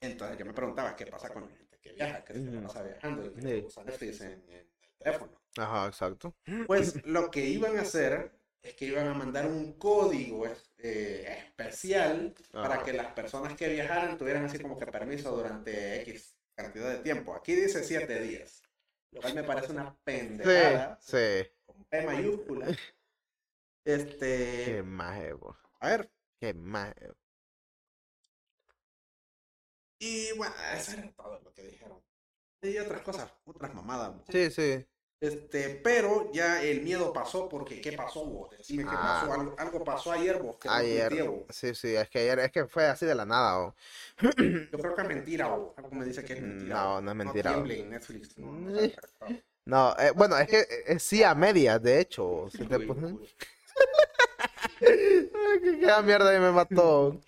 Entonces 0.00 0.38
yo 0.38 0.46
me 0.46 0.54
preguntaba 0.54 0.96
qué 0.96 1.06
pasa 1.06 1.28
con 1.32 1.42
la 1.48 1.56
gente 1.56 1.78
que 1.80 1.92
viaja, 1.92 2.24
que 2.24 2.34
se 2.34 2.40
Ujú. 2.40 2.62
pasa 2.62 2.82
viajando 2.82 3.26
y 3.26 3.30
que 3.34 3.40
Sí. 3.42 3.64
usa 3.66 3.84
Netflix 3.84 4.20
en, 4.22 4.32
en 4.48 4.50
el 4.52 4.96
teléfono. 4.98 5.32
Ajá, 5.58 5.86
exacto. 5.88 6.34
Pues 6.66 7.04
lo 7.06 7.30
que 7.30 7.44
iban 7.44 7.76
a 7.78 7.82
hacer 7.82 8.32
es 8.62 8.74
que 8.74 8.86
iban 8.86 9.08
a 9.08 9.14
mandar 9.14 9.46
un 9.46 9.72
código 9.74 10.46
eh, 10.78 11.44
especial 11.46 12.34
para 12.52 12.74
Ajá. 12.76 12.84
que 12.84 12.92
las 12.92 13.12
personas 13.12 13.54
que 13.54 13.68
viajaran 13.68 14.16
tuvieran 14.16 14.44
así 14.44 14.58
como 14.58 14.78
que 14.78 14.86
permiso 14.86 15.34
durante 15.36 16.02
X 16.02 16.36
cantidad 16.62 16.90
de 16.90 16.98
tiempo. 16.98 17.34
Aquí 17.34 17.54
dice 17.54 17.82
7 17.84 18.20
días, 18.20 18.62
lo 19.12 19.20
cual 19.20 19.34
me 19.34 19.44
parece 19.44 19.72
una 19.72 19.96
pendejada 20.04 20.98
sí. 21.00 21.46
con 21.66 21.84
P 21.84 22.02
mayúscula. 22.02 22.66
Este, 23.84 24.64
Qué 24.66 24.82
maje, 24.82 25.32
bo. 25.32 25.56
a 25.80 25.88
ver, 25.88 26.12
Qué 26.38 26.54
maje. 26.54 27.12
y 29.98 30.32
bueno, 30.36 30.54
eso 30.74 30.92
era 30.92 31.12
todo 31.12 31.40
lo 31.40 31.52
que 31.52 31.64
dijeron. 31.64 32.02
Y 32.62 32.78
otras 32.78 33.02
cosas, 33.02 33.32
otras 33.44 33.74
mamadas. 33.74 34.22
Sí, 34.30 34.50
sí. 34.50 34.86
Este, 35.20 35.78
pero 35.84 36.30
ya 36.32 36.62
el 36.62 36.80
miedo 36.80 37.12
pasó 37.12 37.46
porque 37.46 37.82
¿qué 37.82 37.92
pasó 37.92 38.24
vos? 38.24 38.50
Decime 38.56 38.84
qué 38.84 38.88
Ah. 38.92 39.20
pasó. 39.26 39.32
Algo, 39.40 39.54
algo 39.58 39.84
pasó 39.84 40.12
ayer 40.12 40.38
vos. 40.42 40.56
que 40.56 40.68
no 40.68 40.74
Ayer. 40.74 41.24
vos. 41.24 41.42
Sí, 41.50 41.74
sí. 41.74 41.94
Es 41.94 42.08
que 42.08 42.20
ayer, 42.20 42.38
es 42.38 42.50
que 42.50 42.64
fue 42.66 42.86
así 42.86 43.04
de 43.04 43.14
la 43.14 43.26
nada, 43.26 43.58
bo. 43.58 43.74
Yo 44.22 44.30
creo 44.78 44.94
que 44.94 45.02
es 45.02 45.08
mentira 45.08 45.48
vos. 45.48 45.74
Algo 45.76 45.90
me 45.92 46.06
dice 46.06 46.24
que 46.24 46.32
es 46.32 46.40
mentira. 46.42 46.82
No, 46.82 46.92
vos. 46.94 47.02
no 47.02 47.10
es 47.10 47.16
mentira, 47.16 47.52
tiemble 47.52 47.74
vos. 47.76 47.84
en 47.84 47.90
Netflix. 47.90 48.38
No, 48.38 48.52
no. 48.52 48.80
No, 49.66 49.94
eh, 49.98 50.10
bueno, 50.16 50.38
es 50.38 50.48
que 50.48 50.64
eh, 50.86 50.98
sí 50.98 51.22
a 51.22 51.34
medias, 51.34 51.82
de 51.82 52.00
hecho. 52.00 52.48
Si 52.50 52.64
te 52.64 52.78
que 54.80 55.78
queda 55.80 56.02
mierda 56.02 56.34
y 56.34 56.40
me 56.40 56.50
mató. 56.50 57.20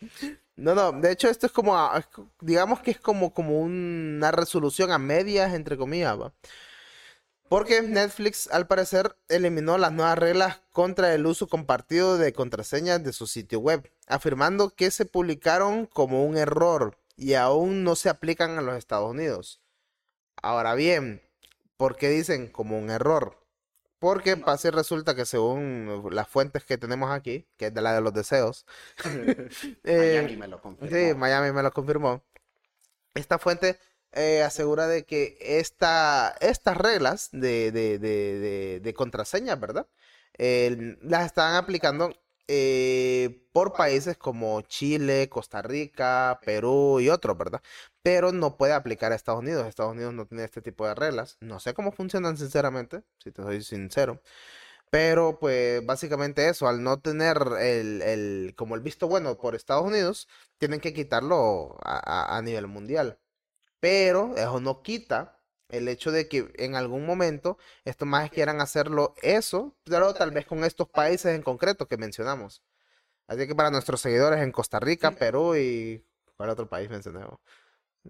No, 0.57 0.75
no, 0.75 0.93
de 0.93 1.13
hecho 1.13 1.29
esto 1.29 1.47
es 1.47 1.53
como, 1.53 1.77
a- 1.77 2.05
digamos 2.41 2.81
que 2.81 2.93
es 2.93 3.01
como, 3.01 3.33
como 3.33 3.61
una 3.61 4.31
resolución 4.31 4.91
a 4.93 4.99
medias, 4.99 5.53
entre 5.55 5.77
comillas, 5.77 6.19
¿va? 6.19 6.33
Porque 7.53 7.83
Netflix, 7.83 8.49
al 8.51 8.67
parecer, 8.67 9.15
eliminó 9.29 9.77
las 9.77 9.93
nuevas 9.93 10.17
reglas 10.17 10.63
contra 10.71 11.13
el 11.13 11.27
uso 11.27 11.49
compartido 11.49 12.17
de 12.17 12.33
contraseñas 12.33 13.05
de 13.05 13.13
su 13.13 13.27
sitio 13.27 13.61
web, 13.61 13.93
afirmando 14.07 14.71
que 14.71 14.91
se 14.91 15.05
publicaron 15.05 15.85
como 15.85 16.25
un 16.25 16.39
error 16.39 16.97
y 17.15 17.35
aún 17.35 17.85
no 17.85 17.95
se 17.95 18.09
aplican 18.09 18.57
a 18.57 18.63
los 18.63 18.79
Estados 18.79 19.11
Unidos. 19.11 19.61
Ahora 20.41 20.75
bien, 20.75 21.21
¿por 21.77 21.97
qué 21.97 22.09
dicen 22.09 22.49
como 22.49 22.79
un 22.79 22.89
error? 22.89 23.37
Porque 23.99 24.31
y 24.31 24.71
resulta 24.71 25.15
que 25.15 25.27
según 25.27 26.09
las 26.11 26.29
fuentes 26.29 26.65
que 26.65 26.79
tenemos 26.79 27.11
aquí, 27.11 27.47
que 27.59 27.67
es 27.67 27.75
de 27.75 27.83
la 27.83 27.93
de 27.93 28.01
los 28.01 28.15
deseos, 28.15 28.65
eh, 29.85 30.23
Miami 30.23 30.37
me 30.39 30.49
lo 30.49 30.63
confirmó. 30.63 30.97
Sí, 30.97 31.15
Miami 31.15 31.53
me 31.53 31.63
lo 31.63 31.71
confirmó. 31.71 32.25
Esta 33.13 33.39
fuente 33.39 33.79
eh, 34.13 34.43
asegura 34.43 34.87
de 34.87 35.05
que 35.05 35.37
esta, 35.41 36.35
estas 36.41 36.77
reglas 36.77 37.29
de, 37.33 37.71
de, 37.73 38.95
contraseñas, 38.95 39.59
¿verdad? 39.59 39.87
Las 40.39 41.27
están 41.27 41.55
aplicando 41.57 42.13
eh, 42.49 43.47
por 43.53 43.73
países 43.73 44.17
como 44.19 44.61
Chile, 44.63 45.29
Costa 45.29 45.63
Rica, 45.63 46.39
Perú 46.45 47.01
y 47.01 47.09
otros, 47.09 47.39
¿verdad? 47.39 47.63
Pero 48.03 48.33
no 48.33 48.57
puede 48.57 48.73
aplicar 48.75 49.13
a 49.13 49.15
Estados 49.15 49.41
Unidos. 49.41 49.67
Estados 49.67 49.93
Unidos 49.93 50.13
no 50.15 50.27
tiene 50.27 50.45
este 50.45 50.61
tipo 50.63 50.87
de 50.87 50.95
reglas. 50.95 51.37
No 51.41 51.61
sé 51.61 51.75
cómo 51.75 51.93
funcionan, 51.93 52.37
sinceramente, 52.37 53.03
si 53.19 53.33
te 53.33 53.43
soy 53.43 53.63
sincero. 53.63 54.21
Pero 54.91 55.39
pues 55.41 55.85
básicamente 55.87 56.49
eso, 56.49 56.69
al 56.69 56.83
no 56.83 57.01
tener 57.01 57.39
el, 57.61 58.55
como 58.57 58.75
el 58.77 58.83
visto 58.83 59.09
bueno 59.09 59.37
por 59.39 59.55
Estados 59.55 59.87
Unidos, 59.87 60.29
tienen 60.59 60.81
que 60.81 60.93
quitarlo 60.95 61.79
a 61.85 62.41
nivel 62.45 62.67
mundial. 62.69 63.19
Pero 63.83 64.37
eso 64.37 64.61
no 64.61 64.81
quita 64.81 65.41
el 65.69 65.89
hecho 65.89 66.13
de 66.13 66.29
que 66.29 66.53
en 66.55 66.77
algún 66.77 67.05
momento 67.05 67.59
estos 67.85 68.07
más 68.07 68.31
quieran 68.31 68.61
hacerlo 68.61 69.17
eso, 69.23 69.75
pero 69.83 70.15
tal 70.15 70.31
vez 70.31 70.47
con 70.47 70.63
estos 70.63 70.89
países 70.89 71.35
en 71.35 71.43
concreto 71.43 71.89
que 71.89 71.97
mencionamos. 71.97 72.63
Así 73.27 73.45
que 73.49 73.57
para 73.57 73.73
nuestros 73.73 74.01
seguidores 74.01 74.41
en 74.41 74.53
Costa 74.53 74.79
Rica, 74.79 75.11
Perú 75.11 75.57
y... 75.57 76.07
¿Cuál 76.37 76.51
otro 76.51 76.69
país 76.69 76.91
mencioné? 76.91 77.27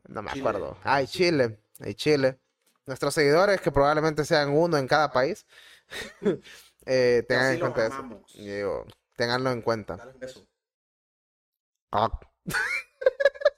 No 0.08 0.22
me 0.22 0.30
acuerdo. 0.30 0.76
Ah, 0.84 1.00
y 1.00 1.06
Chile. 1.06 1.58
Y 1.80 1.94
Chile. 1.94 2.38
Nuestros 2.84 3.14
seguidores, 3.14 3.58
que 3.62 3.72
probablemente 3.72 4.26
sean 4.26 4.50
uno 4.50 4.76
en 4.76 4.86
cada 4.86 5.10
país, 5.10 5.46
eh, 6.84 7.24
tengan 7.26 7.54
en 7.54 7.60
cuenta 7.60 7.86
eso. 7.86 8.24
digo, 8.34 8.84
tenganlo 9.16 9.50
en 9.50 9.62
cuenta. 9.62 9.98
Ah, 11.92 12.10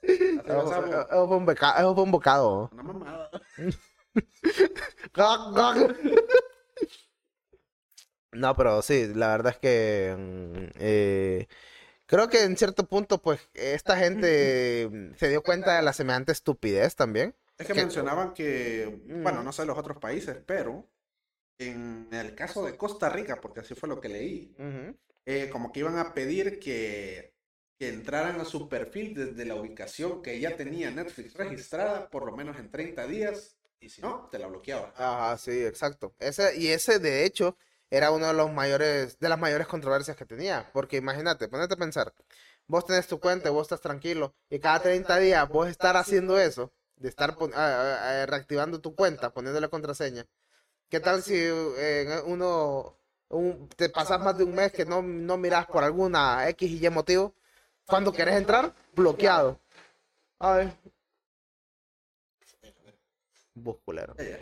Eso 0.07 1.27
fue 1.27 1.37
un 1.37 1.45
beca- 1.45 1.75
eso 1.79 1.93
fue 1.95 2.03
un 2.03 2.11
bocado. 2.11 2.69
Una 2.73 2.83
mamada. 2.83 3.29
No, 8.31 8.55
pero 8.55 8.81
sí, 8.81 9.11
la 9.13 9.29
verdad 9.29 9.53
es 9.53 9.59
que 9.59 10.15
mm, 10.17 10.77
eh, 10.79 11.47
creo 12.05 12.27
que 12.27 12.43
en 12.43 12.57
cierto 12.57 12.85
punto, 12.85 13.21
pues, 13.21 13.39
esta 13.53 13.97
gente 13.97 14.89
se 15.17 15.29
dio 15.29 15.41
cuenta 15.41 15.77
de 15.77 15.83
la 15.83 15.93
semejante 15.93 16.31
estupidez 16.33 16.95
también. 16.95 17.35
Es 17.57 17.67
que 17.67 17.73
mencionaban 17.73 18.33
que, 18.33 19.01
bueno, 19.07 19.41
Mm. 19.41 19.45
no 19.45 19.51
sé 19.53 19.65
los 19.65 19.77
otros 19.77 19.97
países, 19.99 20.37
pero 20.45 20.85
en 21.57 22.09
el 22.11 22.35
caso 22.35 22.65
de 22.65 22.75
Costa 22.75 23.07
Rica, 23.09 23.39
porque 23.39 23.61
así 23.61 23.73
fue 23.75 23.87
lo 23.87 24.01
que 24.01 24.09
leí, 24.09 24.53
eh, 25.25 25.49
como 25.49 25.71
que 25.71 25.79
iban 25.79 25.97
a 25.97 26.13
pedir 26.13 26.59
que, 26.59 27.34
que 27.77 27.89
entraran 27.89 28.39
a 28.39 28.45
su 28.45 28.69
perfil 28.69 29.13
desde 29.13 29.45
la 29.45 29.55
ubicación 29.55 30.21
que 30.21 30.39
ya 30.39 30.55
tenía 30.55 30.91
Netflix 30.91 31.33
registrada, 31.35 32.09
por 32.09 32.25
lo 32.25 32.35
menos 32.35 32.57
en 32.57 32.71
30 32.71 33.05
días, 33.05 33.57
y 33.79 33.89
si 33.89 34.01
no, 34.01 34.29
te 34.31 34.39
la 34.39 34.47
bloqueaba. 34.47 34.93
Ajá, 34.97 35.37
sí, 35.37 35.51
exacto. 35.65 36.13
Ese, 36.19 36.55
y 36.57 36.67
ese, 36.69 36.99
de 36.99 37.25
hecho, 37.25 37.57
era 37.89 38.11
uno 38.11 38.27
de 38.27 38.33
los 38.33 38.51
mayores, 38.51 39.19
de 39.19 39.29
las 39.29 39.39
mayores 39.39 39.67
controversias 39.67 40.15
que 40.17 40.25
tenía. 40.25 40.69
Porque 40.73 40.97
imagínate, 40.97 41.47
ponete 41.49 41.73
a 41.73 41.77
pensar, 41.77 42.13
vos 42.67 42.85
tenés 42.85 43.07
tu 43.07 43.19
cuenta, 43.19 43.49
vos 43.49 43.63
estás 43.63 43.81
tranquilo, 43.81 44.33
y 44.49 44.59
cada 44.59 44.81
30 44.81 45.17
días 45.17 45.47
vos 45.49 45.67
estar 45.67 45.97
haciendo 45.97 46.39
eso, 46.39 46.71
de 46.95 47.09
estar 47.09 47.35
reactivando 48.27 48.79
tu 48.81 48.95
cuenta, 48.95 49.33
poniéndole 49.33 49.69
contraseña. 49.69 50.25
¿Qué 50.89 50.99
tal 50.99 51.23
si 51.23 51.35
eh, 51.37 52.21
uno 52.25 52.97
un- 53.29 53.69
te 53.69 53.89
pasas 53.89 54.19
más 54.21 54.37
de 54.37 54.43
un 54.45 54.55
mes 54.55 54.71
que 54.73 54.85
no, 54.85 55.01
no 55.01 55.37
miras 55.37 55.67
por 55.67 55.83
alguna 55.83 56.47
X 56.49 56.71
y 56.71 56.85
Y 56.85 56.89
motivo? 56.89 57.35
Cuando 57.87 58.11
querés 58.11 58.35
entrar, 58.35 58.73
bloqueado. 58.95 59.59
Ay, 60.39 60.73
Bus 63.55 63.77
culero. 63.85 64.15
Ya, 64.17 64.23
ya. 64.23 64.37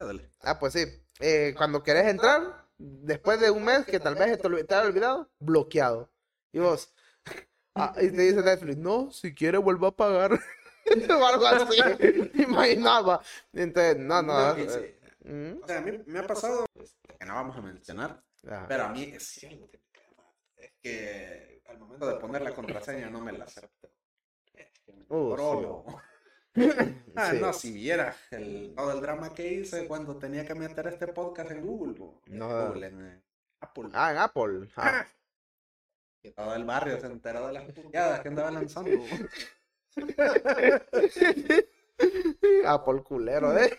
Ya, 0.00 0.06
dale. 0.06 0.30
Ah, 0.42 0.58
pues 0.58 0.74
sí. 0.74 0.84
Eh, 1.18 1.54
cuando 1.56 1.82
querés 1.82 2.06
entrar, 2.06 2.66
después 2.78 3.40
de 3.40 3.50
un 3.50 3.64
mes 3.64 3.84
que 3.86 3.98
tal 4.00 4.14
vez 4.14 4.38
te, 4.38 4.64
te 4.64 4.74
haya 4.74 4.86
olvidado, 4.86 5.30
bloqueado. 5.38 6.10
Y 6.52 6.58
vos, 6.58 6.92
ah, 7.74 7.94
y 8.00 8.10
te 8.10 8.22
dice 8.22 8.42
Netflix, 8.42 8.76
no, 8.76 9.10
si 9.10 9.34
quiere 9.34 9.58
vuelva 9.58 9.88
a 9.88 9.96
pagar. 9.96 10.32
o 11.10 11.26
algo 11.26 11.46
así. 11.46 11.78
Imaginaba. 12.34 13.22
Entonces, 13.52 13.96
no, 13.98 14.22
no. 14.22 14.32
No, 14.32 14.56
eh, 14.56 14.96
sí. 15.22 15.28
mm, 15.28 15.62
O 15.62 15.66
sea, 15.66 15.78
a 15.78 15.80
mí 15.80 15.98
me 16.06 16.18
ha 16.18 16.26
pasado, 16.26 16.66
que 17.18 17.24
no 17.26 17.34
vamos 17.34 17.56
a 17.56 17.60
mencionar, 17.62 18.22
ajá. 18.46 18.66
pero 18.68 18.84
a 18.84 18.88
mí 18.88 19.04
es 19.04 19.22
cierto. 19.26 19.68
Es 20.56 20.72
que 20.82 21.59
al 21.70 21.78
momento 21.78 22.06
de 22.08 22.16
poner 22.16 22.42
la 22.42 22.54
contraseña 22.54 23.08
no 23.10 23.20
me 23.20 23.32
la 23.32 23.46
me 23.46 25.04
Uh, 25.08 25.30
sí. 25.30 25.36
trolo. 25.36 25.84
Ah, 27.14 27.30
Sí. 27.30 27.38
no, 27.40 27.52
si 27.52 27.72
viera 27.72 28.16
el, 28.32 28.74
todo 28.76 28.92
el 28.92 29.00
drama 29.00 29.32
que 29.32 29.52
hice 29.52 29.86
cuando 29.86 30.16
tenía 30.18 30.44
que 30.44 30.54
meter 30.54 30.88
este 30.88 31.06
podcast 31.08 31.50
en 31.52 31.64
Google. 31.64 31.94
En 32.26 32.38
No. 32.38 32.66
Google, 32.68 32.86
en 32.88 33.06
eh, 33.06 33.22
Apple. 33.60 33.88
Ah, 33.92 34.10
en 34.10 34.18
Apple. 34.18 34.68
Ah. 34.76 35.06
Que 36.22 36.32
todo 36.32 36.54
el 36.54 36.64
barrio 36.64 37.00
se 37.00 37.06
enteró 37.06 37.46
de 37.46 37.54
las 37.54 37.64
puteadas 37.72 38.20
que 38.20 38.28
andaba 38.28 38.50
lanzando. 38.50 38.90
Apple 42.66 43.02
culero, 43.02 43.56
¿eh? 43.58 43.78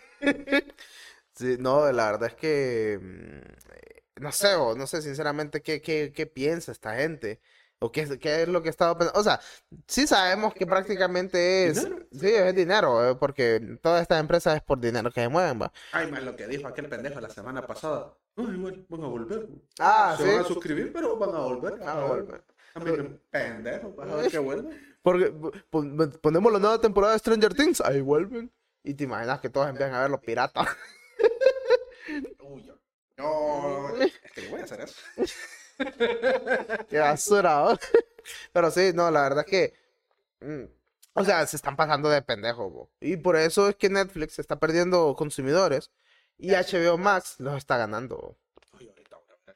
Sí, 1.34 1.56
no, 1.58 1.90
la 1.92 2.10
verdad 2.12 2.30
es 2.30 2.34
que 2.34 2.98
mm, 3.00 3.38
eh, 3.74 4.02
no 4.16 4.32
sé, 4.32 4.56
no 4.76 4.86
sé 4.88 5.02
sinceramente 5.02 5.62
qué, 5.62 5.80
qué, 5.80 6.12
qué 6.12 6.26
piensa 6.26 6.72
esta 6.72 6.96
gente. 6.96 7.40
O 7.82 7.90
qué, 7.92 8.02
es- 8.02 8.16
qué 8.18 8.42
es 8.42 8.48
lo 8.48 8.62
que 8.62 8.68
estaba 8.68 8.96
pensando. 8.96 9.18
O 9.20 9.24
sea, 9.24 9.40
sí 9.88 10.06
sabemos 10.06 10.54
que 10.54 10.66
prácticamente 10.66 11.66
es. 11.66 11.82
Dinero. 11.84 12.06
Sí, 12.12 12.26
es 12.28 12.54
dinero, 12.54 13.10
eh, 13.10 13.14
porque 13.16 13.78
todas 13.82 14.02
estas 14.02 14.20
empresas 14.20 14.56
es 14.56 14.62
por 14.62 14.78
dinero 14.80 15.10
que 15.10 15.20
se 15.20 15.28
mueven, 15.28 15.60
va. 15.62 15.72
Ay, 15.92 16.10
más 16.10 16.22
lo 16.22 16.36
que 16.36 16.46
dijo 16.46 16.68
aquel 16.68 16.88
pendejo 16.88 17.20
la 17.20 17.28
semana 17.30 17.66
pasada. 17.66 18.14
Ay, 18.36 18.56
bueno, 18.56 18.84
van 18.88 19.02
a 19.04 19.06
volver. 19.08 19.48
Ah, 19.78 20.14
Se 20.16 20.24
sí. 20.24 20.30
van 20.30 20.40
a 20.40 20.44
suscribir, 20.44 20.92
pero 20.92 21.16
van 21.16 21.34
a 21.34 21.38
volver. 21.40 21.78
Van 21.78 21.88
a 21.98 22.04
volver. 22.04 22.44
También 22.72 23.20
pendejo, 23.30 23.92
vas 23.94 24.08
a 24.10 24.14
ver 24.16 24.30
que 24.30 24.38
vuelven. 24.38 24.96
Porque 25.02 25.32
pon- 25.68 26.18
ponemos 26.22 26.52
la 26.52 26.58
nueva 26.58 26.80
temporada 26.80 27.12
de 27.14 27.18
Stranger 27.18 27.52
Things, 27.52 27.80
ahí 27.80 28.00
vuelven. 28.00 28.50
Y 28.84 28.94
te 28.94 29.04
imaginas 29.04 29.40
que 29.40 29.50
todos 29.50 29.68
empiezan 29.68 29.94
a 29.94 30.02
ver 30.02 30.10
los 30.10 30.20
piratas. 30.20 30.66
Uy, 32.40 32.62
yo. 32.64 32.74
No, 33.18 33.96
es 34.00 34.12
que 34.34 34.48
voy 34.48 34.60
a 34.60 34.64
hacer 34.64 34.80
eso. 34.80 34.94
Qué 36.88 36.98
basura, 36.98 37.64
¿no? 37.64 37.78
Pero 38.52 38.70
sí, 38.70 38.92
no, 38.94 39.10
la 39.10 39.22
verdad 39.22 39.44
es 39.46 39.50
que. 39.50 39.74
mm, 40.40 40.64
o 41.14 41.24
sea, 41.24 41.46
se 41.46 41.56
están 41.56 41.76
pasando 41.76 42.08
de 42.08 42.22
pendejo, 42.22 42.70
bo. 42.70 42.90
Y 43.00 43.16
por 43.16 43.36
eso 43.36 43.68
es 43.68 43.76
que 43.76 43.90
Netflix 43.90 44.38
está 44.38 44.58
perdiendo 44.58 45.14
consumidores. 45.16 45.90
Y 46.38 46.52
HBO 46.52 46.98
Max 46.98 47.36
los 47.38 47.56
está 47.56 47.76
ganando. 47.76 48.16
bo. 48.16 48.38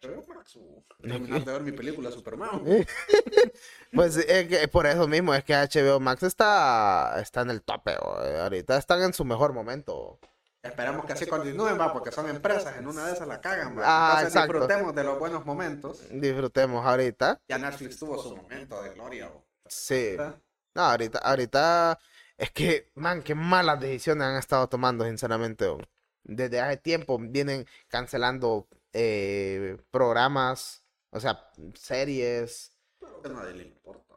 HBO 0.03 0.23
Max, 0.35 0.57
o 0.57 0.85
terminar 1.01 1.45
de 1.45 1.53
ver 1.53 1.63
mi 1.63 1.73
película 1.73 2.11
Superman. 2.11 2.63
Pues 3.93 4.17
es 4.17 4.49
que 4.49 4.69
por 4.69 4.87
eso 4.87 5.09
mismo 5.09 5.35
es 5.35 5.43
que 5.43 5.55
HBO 5.55 6.01
Max 6.01 6.23
está, 6.23 7.19
está 7.21 7.41
en 7.43 7.51
el 7.51 7.63
tope. 7.63 7.97
bo. 7.99 8.19
Ahorita 8.43 8.77
están 8.77 9.03
en 9.03 9.15
su 9.15 9.25
mejor 9.25 9.55
momento. 9.55 10.19
Esperamos 10.67 11.05
que 11.07 11.13
así 11.13 11.27
continúen, 11.27 11.79
va, 11.79 11.93
porque 11.93 12.11
son 12.13 12.29
empresas, 12.29 12.77
en 12.77 12.87
una 12.87 13.07
de 13.07 13.13
esas 13.15 13.27
la 13.29 13.41
cagan, 13.41 13.77
va. 13.79 13.83
Ah, 13.85 14.09
Entonces 14.21 14.35
exacto. 14.35 14.53
disfrutemos 14.53 14.95
de 14.95 15.05
los 15.05 15.19
buenos 15.19 15.45
momentos. 15.47 16.03
Disfrutemos 16.11 16.85
ahorita. 16.85 17.41
Ya 17.49 17.59
Netflix 17.59 17.99
tuvo 17.99 18.19
su 18.23 18.37
momento 18.37 18.83
de 18.83 18.91
gloria, 18.91 19.29
bo. 19.29 19.45
Sí. 19.69 20.15
¿verdad? 20.17 20.41
No, 20.75 20.83
ahorita, 20.83 21.19
ahorita 21.19 21.99
es 22.37 22.51
que, 22.53 22.91
man, 22.95 23.23
qué 23.23 23.35
malas 23.35 23.81
decisiones 23.81 24.25
han 24.27 24.37
estado 24.37 24.69
tomando, 24.69 25.05
sinceramente. 25.05 25.67
bo. 25.69 25.79
Desde 26.25 26.61
hace 26.61 26.77
tiempo 26.77 27.19
vienen 27.21 27.67
cancelando 27.89 28.69
eh, 28.93 29.79
programas, 29.91 30.85
o 31.11 31.21
sea, 31.21 31.49
series, 31.75 32.73
Pero 33.01 33.23
que 33.23 33.29
a 33.29 33.33
nadie 33.33 33.55
le 33.55 33.63
importa. 33.65 34.15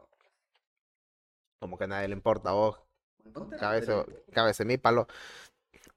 como 1.60 1.78
que 1.78 1.84
a 1.84 1.88
nadie 1.88 2.08
le 2.08 2.14
importa 2.16 2.52
vos. 2.52 2.80
¿Dónde 3.24 3.58
a 3.58 3.60
nadie 3.60 3.86
Cabeza, 3.86 3.92
le 3.92 3.98
importa? 4.00 4.32
cabeza 4.34 4.64
mi 4.66 4.78
palo. 4.78 5.08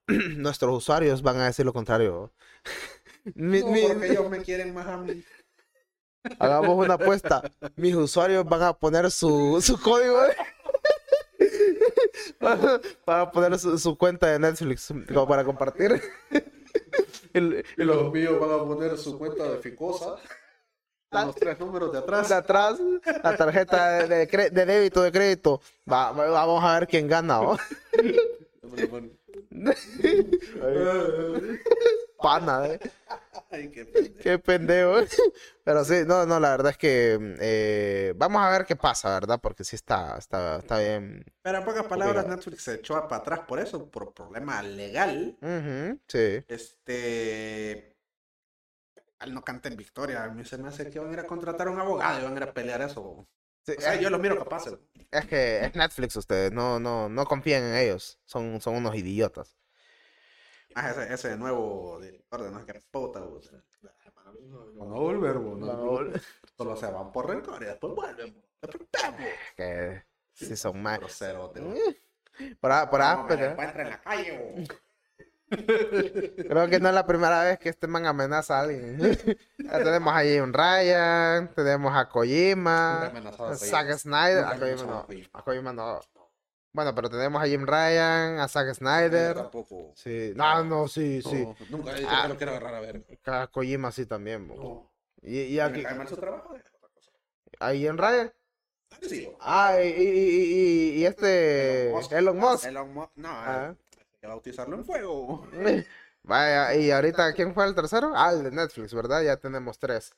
Nuestros 0.37 0.77
usuarios 0.77 1.23
van 1.23 1.37
a 1.39 1.47
decir 1.47 1.65
lo 1.65 1.73
contrario. 1.73 2.33
Mi- 3.35 3.61
No, 3.61 3.69
mi- 3.69 3.83
porque 3.83 4.07
ellos 4.11 4.29
me 4.31 4.43
quieren 4.43 4.75
más 4.75 4.87
a 4.89 4.97
mí. 4.99 5.23
hagamos 6.39 6.71
una 6.85 6.95
apuesta. 6.95 7.43
Mis 7.77 7.95
usuarios 7.95 8.45
van 8.45 8.63
a 8.63 8.73
poner 8.73 9.11
su, 9.11 9.61
su 9.63 9.81
código. 9.81 10.21
Van 12.41 12.81
a 13.21 13.31
poner 13.31 13.59
su, 13.59 13.79
su 13.79 13.97
cuenta 13.97 14.27
de 14.29 14.39
Netflix 14.39 14.93
como 15.09 15.27
para 15.29 15.45
compartir. 15.45 16.01
Y- 17.35 17.39
y 17.39 17.39
Y 17.39 17.85
lo- 17.85 17.95
los 18.05 18.13
míos 18.13 18.39
van 18.41 18.51
a 18.53 18.59
poner 18.59 18.97
su 18.99 19.19
cuenta 19.19 19.45
de 19.51 19.59
Ficosa. 19.59 20.17
Con 21.11 21.27
los 21.27 21.35
tres 21.37 21.59
números 21.61 21.93
de 21.93 21.99
atrás. 21.99 22.29
de 22.29 22.35
atrás, 22.35 22.79
la 23.23 23.37
tarjeta 23.37 24.07
de, 24.07 24.27
de 24.27 24.67
débito, 24.67 25.03
de 25.03 25.13
crédito. 25.13 25.61
Va- 25.91 26.13
va- 26.13 26.31
vamos 26.31 26.63
a 26.65 26.79
ver 26.81 26.89
quién 26.89 27.07
gana. 27.09 27.41
¿no? 27.41 27.57
Pana, 32.23 32.67
¿eh? 32.67 32.81
Ay, 33.51 33.69
qué 33.71 33.85
pendejo. 33.85 34.19
Qué 34.23 34.39
pendejo. 34.39 34.95
Pero 35.65 35.85
sí, 35.85 36.03
no, 36.07 36.25
no, 36.25 36.39
la 36.39 36.51
verdad 36.51 36.71
es 36.73 36.79
que 36.79 37.37
eh, 37.41 38.15
vamos 38.17 38.43
a 38.43 38.51
ver 38.51 38.65
qué 38.65 38.77
pasa, 38.77 39.13
¿verdad? 39.15 39.41
Porque 39.43 39.65
sí 39.65 39.77
está, 39.77 40.17
está, 40.17 40.59
está 40.59 40.79
bien. 40.79 41.25
Pero 41.43 41.59
en 41.59 41.65
pocas 41.65 41.85
palabras. 41.85 42.27
Netflix 42.27 42.63
se 42.63 42.75
echó 42.75 42.95
para 43.09 43.17
atrás 43.23 43.41
por 43.41 43.59
eso, 43.59 43.91
por 43.91 44.15
problema 44.15 44.63
legal. 44.63 45.37
Ujú, 45.41 46.01
sí. 46.07 46.45
Este. 46.49 47.97
Al 49.19 49.35
no 49.35 49.43
canten 49.43 49.77
victoria, 49.77 50.25
a 50.25 50.29
mí 50.29 50.45
se 50.45 50.59
me 50.59 50.69
hace 50.69 50.91
que 50.91 50.99
van 50.99 51.11
a 51.11 51.13
ir 51.13 51.21
a 51.21 51.27
contratar 51.27 51.69
a 51.69 51.71
un 51.71 51.79
abogado 51.79 52.21
y 52.21 52.25
van 52.25 52.35
a 52.35 52.37
ir 52.39 52.43
a 52.43 52.55
pelear 52.55 52.83
eso. 52.83 53.27
Sí, 53.65 53.73
O 53.79 53.81
sea, 53.81 53.95
es- 53.95 54.01
yo 54.01 54.11
los 54.11 54.21
miro 54.21 54.37
capaces. 54.39 54.75
Es 55.11 55.27
que 55.27 55.65
es 55.65 55.75
Netflix 55.75 56.17
ustedes, 56.17 56.53
no, 56.53 56.81
no, 56.81 57.09
no 57.09 57.25
confían 57.27 57.63
en 57.65 57.75
ellos. 57.77 58.19
Son, 58.25 58.61
son 58.61 58.77
unos 58.77 58.95
idiotas. 58.97 59.57
Ah, 60.75 60.91
ese, 60.91 61.13
ese 61.13 61.37
nuevo 61.37 62.01
director 62.01 62.43
de 62.43 62.51
no 62.51 62.59
sé 62.61 62.73
qué 62.73 62.81
puta. 62.91 63.21
bo. 63.21 63.41
Van 64.75 64.89
a 64.89 64.95
volver, 64.95 65.37
no, 65.37 65.67
Van 65.67 65.77
a 65.77 65.81
volver. 65.83 66.23
Solo 66.57 66.77
se 66.77 66.87
van 66.87 67.13
por 67.13 67.29
rencor 67.29 67.63
y 67.63 67.67
después 67.67 67.95
vuelven. 67.95 68.43
Que 69.57 70.03
sí 70.33 70.57
son 70.57 70.81
más. 70.83 70.99
Bo. 70.99 71.07
Por, 72.59 72.71
por 72.89 73.01
No, 73.01 73.29
encuentro 73.51 73.83
en 73.83 73.91
la 73.91 74.01
calle. 74.01 74.67
Creo 75.57 76.69
que 76.69 76.81
no 76.81 76.89
es 76.89 76.95
la 76.95 77.07
primera 77.07 77.43
vez 77.45 77.59
que 77.59 77.69
este 77.69 77.87
man 77.87 78.07
amenaza 78.07 78.59
a 78.59 78.63
alguien. 78.63 78.99
ya 79.59 79.79
tenemos 79.83 80.15
a 80.15 80.23
Jim 80.23 80.53
Ryan, 80.53 81.49
tenemos 81.55 81.95
a 81.97 82.09
Kojima, 82.09 83.07
a 83.07 83.55
Zack. 83.57 83.93
Snyder. 83.99 84.45
Nunca 84.45 84.51
A 84.51 84.57
he 84.57 84.59
Kojima 84.59 84.81
amenazado 84.81 84.87
no. 84.87 84.99
a 84.99 85.07
Kojima. 85.07 85.29
A 85.33 85.43
Kojima 85.43 85.73
no. 85.73 86.01
Bueno, 86.75 86.95
pero 86.95 87.11
tenemos 87.11 87.43
a 87.43 87.47
Jim 87.47 87.67
Ryan, 87.67 88.39
a 88.41 88.49
Zack 88.49 88.73
Snyder. 88.75 89.35
Tampoco. 89.35 89.93
Sí. 89.95 90.33
No, 90.35 90.65
no, 90.65 90.89
sí, 90.89 91.21
sí. 91.23 91.47
Nunca 91.69 91.93
he 91.93 91.97
dicho 92.01 92.09
Ah. 92.11 92.27
lo 92.29 92.37
quiero 92.37 92.53
agarrar 92.53 92.75
a 92.77 92.81
ver. 92.81 93.05
A 93.27 93.47
Kojima 93.49 93.93
sí 93.93 94.07
también. 94.07 94.49
No. 94.49 94.91
Y, 95.23 95.39
y 95.41 95.61
aquí, 95.61 95.85
su 96.09 96.17
trabajo. 96.17 96.57
es 96.57 96.63
otra 96.75 96.89
cosa. 96.89 97.11
a 97.61 97.73
Jim 97.73 97.97
Ryan. 97.97 98.33
Sí. 99.03 99.31
Ah, 99.41 99.77
y, 99.83 99.89
y, 99.89 100.03
y, 100.03 100.53
y- 100.95 100.99
y 101.01 101.07
este 101.07 101.89
Elon 101.89 101.95
Musk. 101.97 102.13
Elon 102.13 102.39
Musk. 102.39 102.65
Elon 102.67 102.95
Musk. 102.95 103.11
No, 103.17 103.29
Ah. 103.31 103.75
Bautizarlo 104.29 104.77
en 104.77 104.85
fuego. 104.85 105.47
Vaya, 106.25 106.75
y 106.77 106.91
ahorita, 106.91 107.33
¿quién 107.33 107.53
fue 107.53 107.67
el 107.67 107.75
tercero? 107.75 108.13
Ah, 108.15 108.31
el 108.33 108.45
de 108.45 108.51
Netflix, 108.53 108.95
¿verdad? 108.95 109.23
Ya 109.23 109.37
tenemos 109.37 109.79
tres. 109.79 110.13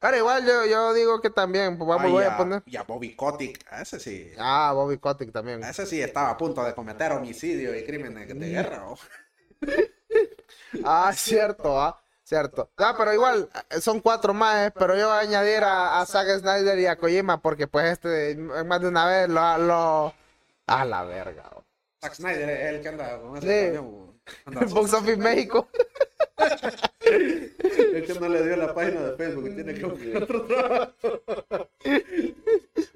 Pero 0.00 0.16
igual 0.16 0.46
yo, 0.46 0.64
yo 0.66 0.94
digo 0.94 1.20
que 1.20 1.30
también, 1.30 1.76
pues 1.76 1.88
vamos, 1.88 2.06
Ay, 2.06 2.12
voy 2.12 2.24
a 2.24 2.36
poner. 2.36 2.62
Y 2.66 2.76
a 2.76 2.82
Bobby 2.82 3.16
Kotick, 3.16 3.64
ese 3.72 3.98
sí. 3.98 4.30
Ah, 4.38 4.72
Bobby 4.74 4.98
Kotick 4.98 5.32
también. 5.32 5.62
Ese 5.62 5.86
sí 5.86 6.00
estaba 6.00 6.30
a 6.30 6.36
punto 6.36 6.62
de 6.64 6.74
cometer 6.74 7.12
homicidio 7.12 7.76
y 7.76 7.84
crímenes 7.84 8.28
de 8.28 8.48
guerra. 8.48 8.88
¿o? 8.88 8.98
Ah, 10.84 11.12
cierto, 11.14 11.80
ah, 11.80 12.00
cierto. 12.22 12.70
Ah, 12.76 12.94
pero 12.96 13.12
igual, 13.12 13.48
eh, 13.70 13.80
son 13.80 14.00
cuatro 14.00 14.34
más, 14.34 14.68
eh, 14.68 14.74
pero 14.76 14.94
yo 14.96 15.08
voy 15.08 15.16
a 15.16 15.20
añadir 15.20 15.64
a, 15.64 16.00
a 16.00 16.06
Zack 16.06 16.40
Snyder 16.40 16.78
y 16.78 16.86
a 16.86 16.96
Kojima, 16.96 17.40
porque 17.40 17.66
pues 17.66 17.92
este, 17.92 18.36
más 18.36 18.80
de 18.80 18.88
una 18.88 19.06
vez 19.06 19.28
lo... 19.28 19.58
lo... 19.58 20.14
A 20.66 20.84
la 20.84 21.04
verga. 21.04 21.50
oh. 21.54 21.64
Zack 22.00 22.14
Snyder 22.14 22.48
es 22.50 22.74
el 22.74 22.80
que 22.80 22.88
anda 22.88 23.20
con 23.20 23.36
ese 23.38 23.46
Sí. 23.46 23.66
camión, 23.76 23.84
¿o? 23.94 24.14
Anda- 24.46 24.60
El 24.60 24.66
Box 24.68 24.92
Office 24.94 25.16
México. 25.16 25.68
El 27.06 28.04
que 28.06 28.14
no 28.20 28.28
le 28.28 28.46
dio 28.46 28.56
la 28.56 28.74
página 28.74 29.00
de 29.02 29.16
Facebook 29.16 29.48
y 29.48 29.54
tiene 29.54 29.74
que 29.74 29.84
buscar 29.86 30.22
otro 30.22 30.42
trabajo. 30.46 30.92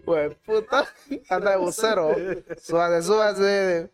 Pues 0.05 0.34
puta, 0.44 0.86
anda 1.28 1.53
de 1.53 1.57
vocero. 1.57 2.14
Súbase, 2.61 3.03
súbase. 3.07 3.90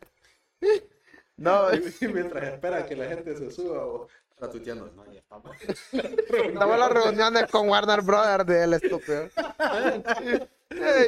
No, 1.36 1.72
Y 1.72 2.08
mientras 2.08 2.42
espera 2.52 2.84
que 2.84 2.96
la 2.96 3.06
gente 3.06 3.36
se 3.36 3.48
suba 3.52 4.06
o 4.40 4.44
está 4.44 4.50
tuiteando. 4.50 4.90
No, 4.94 5.04
ya 5.12 5.18
estamos. 5.20 5.56
estamos 5.62 6.74
en 6.74 6.80
las 6.80 6.90
reuniones 6.90 7.46
con 7.50 7.68
Warner 7.68 8.02
Brothers 8.02 8.46
del 8.46 8.74
estúpido. 8.74 9.28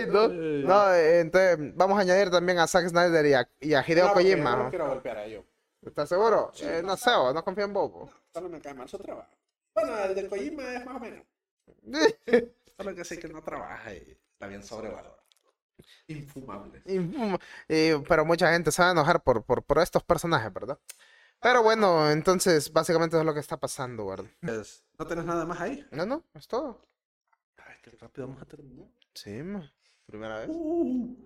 No, 0.09 0.29
no, 0.29 0.95
eh, 0.95 1.21
entonces 1.21 1.59
vamos 1.77 1.99
a 1.99 2.01
añadir 2.03 2.31
también 2.31 2.59
a 2.59 2.67
Zack 2.67 2.89
Snyder 2.89 3.27
y 3.27 3.35
a, 3.35 3.49
y 3.61 3.75
a 3.75 3.85
Hideo 3.87 4.13
Kojima. 4.13 4.57
no 4.57 4.65
¿no? 4.65 4.71
quiero 4.71 4.89
golpear 4.89 5.19
a 5.19 5.25
ellos. 5.25 5.45
¿Estás 5.83 6.09
seguro? 6.09 6.51
Sí, 6.55 6.65
Eh, 6.67 6.83
no 6.85 6.97
sé, 6.97 7.11
no 7.11 7.45
confío 7.45 7.65
en 7.65 7.73
po. 7.73 8.11
Solo 8.33 8.49
me 8.49 8.61
cae 8.61 8.75
mal 8.75 8.89
su 8.89 8.99
trabajo. 8.99 9.29
Bueno, 9.75 9.99
el 9.99 10.15
de 10.15 10.29
Kojima 10.29 10.75
es 10.75 10.85
más 10.85 10.97
o 10.97 11.01
menos. 11.01 11.25
Solo 12.77 12.95
que 12.95 13.05
sé 13.05 13.19
que 13.19 13.29
no 13.29 13.43
trabaja 13.43 13.93
y 13.95 14.19
está 14.33 14.47
bien 14.47 14.63
sobrevalorado. 14.63 15.19
Infumable. 16.09 16.83
Infuma. 16.87 17.39
Y- 17.69 17.95
pero 18.09 18.25
mucha 18.25 18.53
gente 18.53 18.73
se 18.73 18.83
va 18.83 18.89
a 18.89 18.93
enojar 18.93 19.23
por, 19.23 19.43
por, 19.45 19.63
por 19.63 19.79
estos 19.79 20.03
personajes, 20.03 20.53
¿verdad? 20.53 20.79
Pero 21.41 21.63
bueno, 21.63 22.11
entonces 22.11 22.73
básicamente 22.73 23.17
eso 23.17 23.23
es 23.23 23.27
lo 23.27 23.35
que 23.35 23.41
está 23.41 23.59
pasando, 23.59 24.07
¿verdad? 24.07 24.31
Pues, 24.41 24.85
¿No 24.99 25.07
tenés 25.07 25.25
nada 25.25 25.47
más 25.47 25.61
ahí? 25.61 25.87
No, 25.91 26.05
no, 26.05 26.25
es 26.35 26.47
todo. 26.47 26.81
Ay, 27.57 27.77
qué 27.83 27.91
rápido 27.93 28.27
vamos 28.29 28.43
a 28.43 28.47
terminar. 28.47 28.89
Sí, 29.15 29.31
ma. 29.43 29.73
primera 30.07 30.41
vez. 30.41 30.49
Uh, 30.51 31.17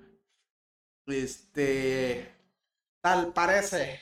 este. 1.06 2.32
Tal 3.00 3.32
parece 3.34 4.00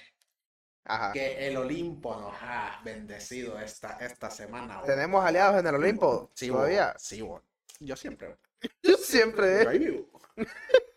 Ajá. 0.85 1.13
que 1.13 1.49
el 1.49 1.57
Olimpo 1.57 2.15
nos 2.15 2.35
ha 2.41 2.81
bendecido 2.85 3.59
esta, 3.59 3.97
esta 3.99 4.31
semana. 4.31 4.81
bo. 4.81 4.87
Tenemos 4.87 5.25
aliados 5.25 5.59
en 5.59 5.67
el 5.67 5.75
Olimpo. 5.77 6.31
Sí, 6.35 6.51
bo. 6.51 6.59
todavía. 6.59 6.95
Sí, 6.99 7.23
bo. 7.23 7.43
Yo 7.81 7.97
siempre. 7.97 8.37
Yo 8.83 8.97
siempre, 8.97 9.65
Yo 9.65 9.71
ahí 9.71 9.79
vivo. 9.79 10.09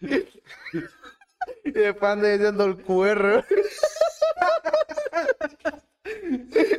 y 1.64 1.70
después 1.72 2.12
anda 2.12 2.28
diciendo 2.28 2.64
el 2.64 2.82
QR. 2.82 3.44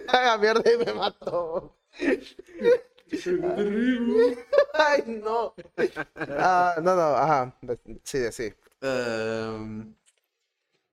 Haga 0.07 0.37
mierda 0.37 0.63
y 0.71 0.77
me 0.85 0.93
mató. 0.93 1.75
Ay, 4.73 5.03
no. 5.07 5.53
Ah, 6.15 6.75
no, 6.81 6.95
no, 6.95 7.15
ajá. 7.15 7.55
Sí, 8.03 8.31
sí. 8.31 8.53
Um, 8.81 9.93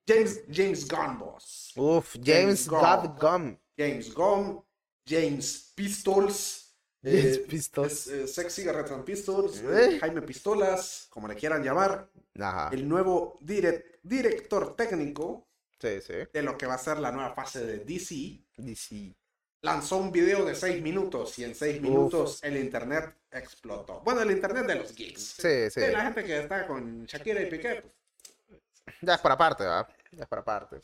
James, 0.07 0.41
James 0.51 0.89
Gunn, 0.89 1.19
boss. 1.19 1.73
Uf, 1.77 2.15
James 2.17 2.67
James 2.67 2.69
Gunn. 2.69 3.17
Gum. 3.19 3.57
James 3.79 4.15
Gunn, 4.15 4.63
James 5.07 5.73
Pistols. 5.77 6.62
Eh, 7.05 7.45
Pistols. 7.49 7.93
es, 7.93 8.07
eh, 8.09 8.27
Sex 8.29 8.55
Cigarette 8.55 8.91
and 8.93 9.05
Pistols. 9.05 9.61
Eh. 9.61 9.97
eh, 9.97 9.99
Jaime 10.01 10.23
Pistolas, 10.23 11.07
como 11.11 11.27
le 11.29 11.35
quieran 11.35 11.63
llamar. 11.63 12.09
Ajá. 12.39 12.71
El 12.73 12.89
nuevo 12.89 13.39
direct- 13.41 13.99
director 14.03 14.77
técnico 14.77 15.47
Sí, 15.81 16.01
sí. 16.01 16.15
de 16.33 16.43
lo 16.43 16.57
que 16.57 16.67
va 16.67 16.75
a 16.75 16.79
ser 16.79 16.99
la 16.99 17.11
nueva 17.11 17.35
fase 17.35 17.65
de 17.65 17.79
DC. 17.81 18.41
DC. 18.57 19.15
Lanzó 19.63 19.97
un 19.99 20.11
video 20.13 20.45
de 20.45 20.55
6 20.55 20.83
minutos 20.83 21.39
y 21.39 21.45
en 21.45 21.55
6 21.55 21.77
Uf. 21.77 21.83
minutos 21.83 22.43
el 22.43 22.57
internet 22.57 23.15
explotó. 23.31 24.01
Bueno, 24.01 24.23
el 24.23 24.31
internet 24.31 24.67
de 24.67 24.75
los 24.77 24.95
geeks. 24.95 25.21
Sí, 25.41 25.71
sí. 25.71 25.81
De 25.81 25.93
la 25.93 26.03
gente 26.05 26.25
que 26.25 26.39
está 26.41 26.67
con 26.67 27.05
Shakira 27.07 27.41
y 27.43 27.47
Piqué. 27.47 27.83
pues. 27.83 28.61
Ya 29.01 29.15
es 29.15 29.21
por 29.21 29.31
aparte, 29.33 29.65
¿va? 29.65 29.89
Ya 30.13 30.23
es 30.25 30.29
por 30.29 30.39
aparte. 30.39 30.81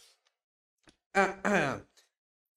Ah, 1.15 1.41
ah. 1.45 1.81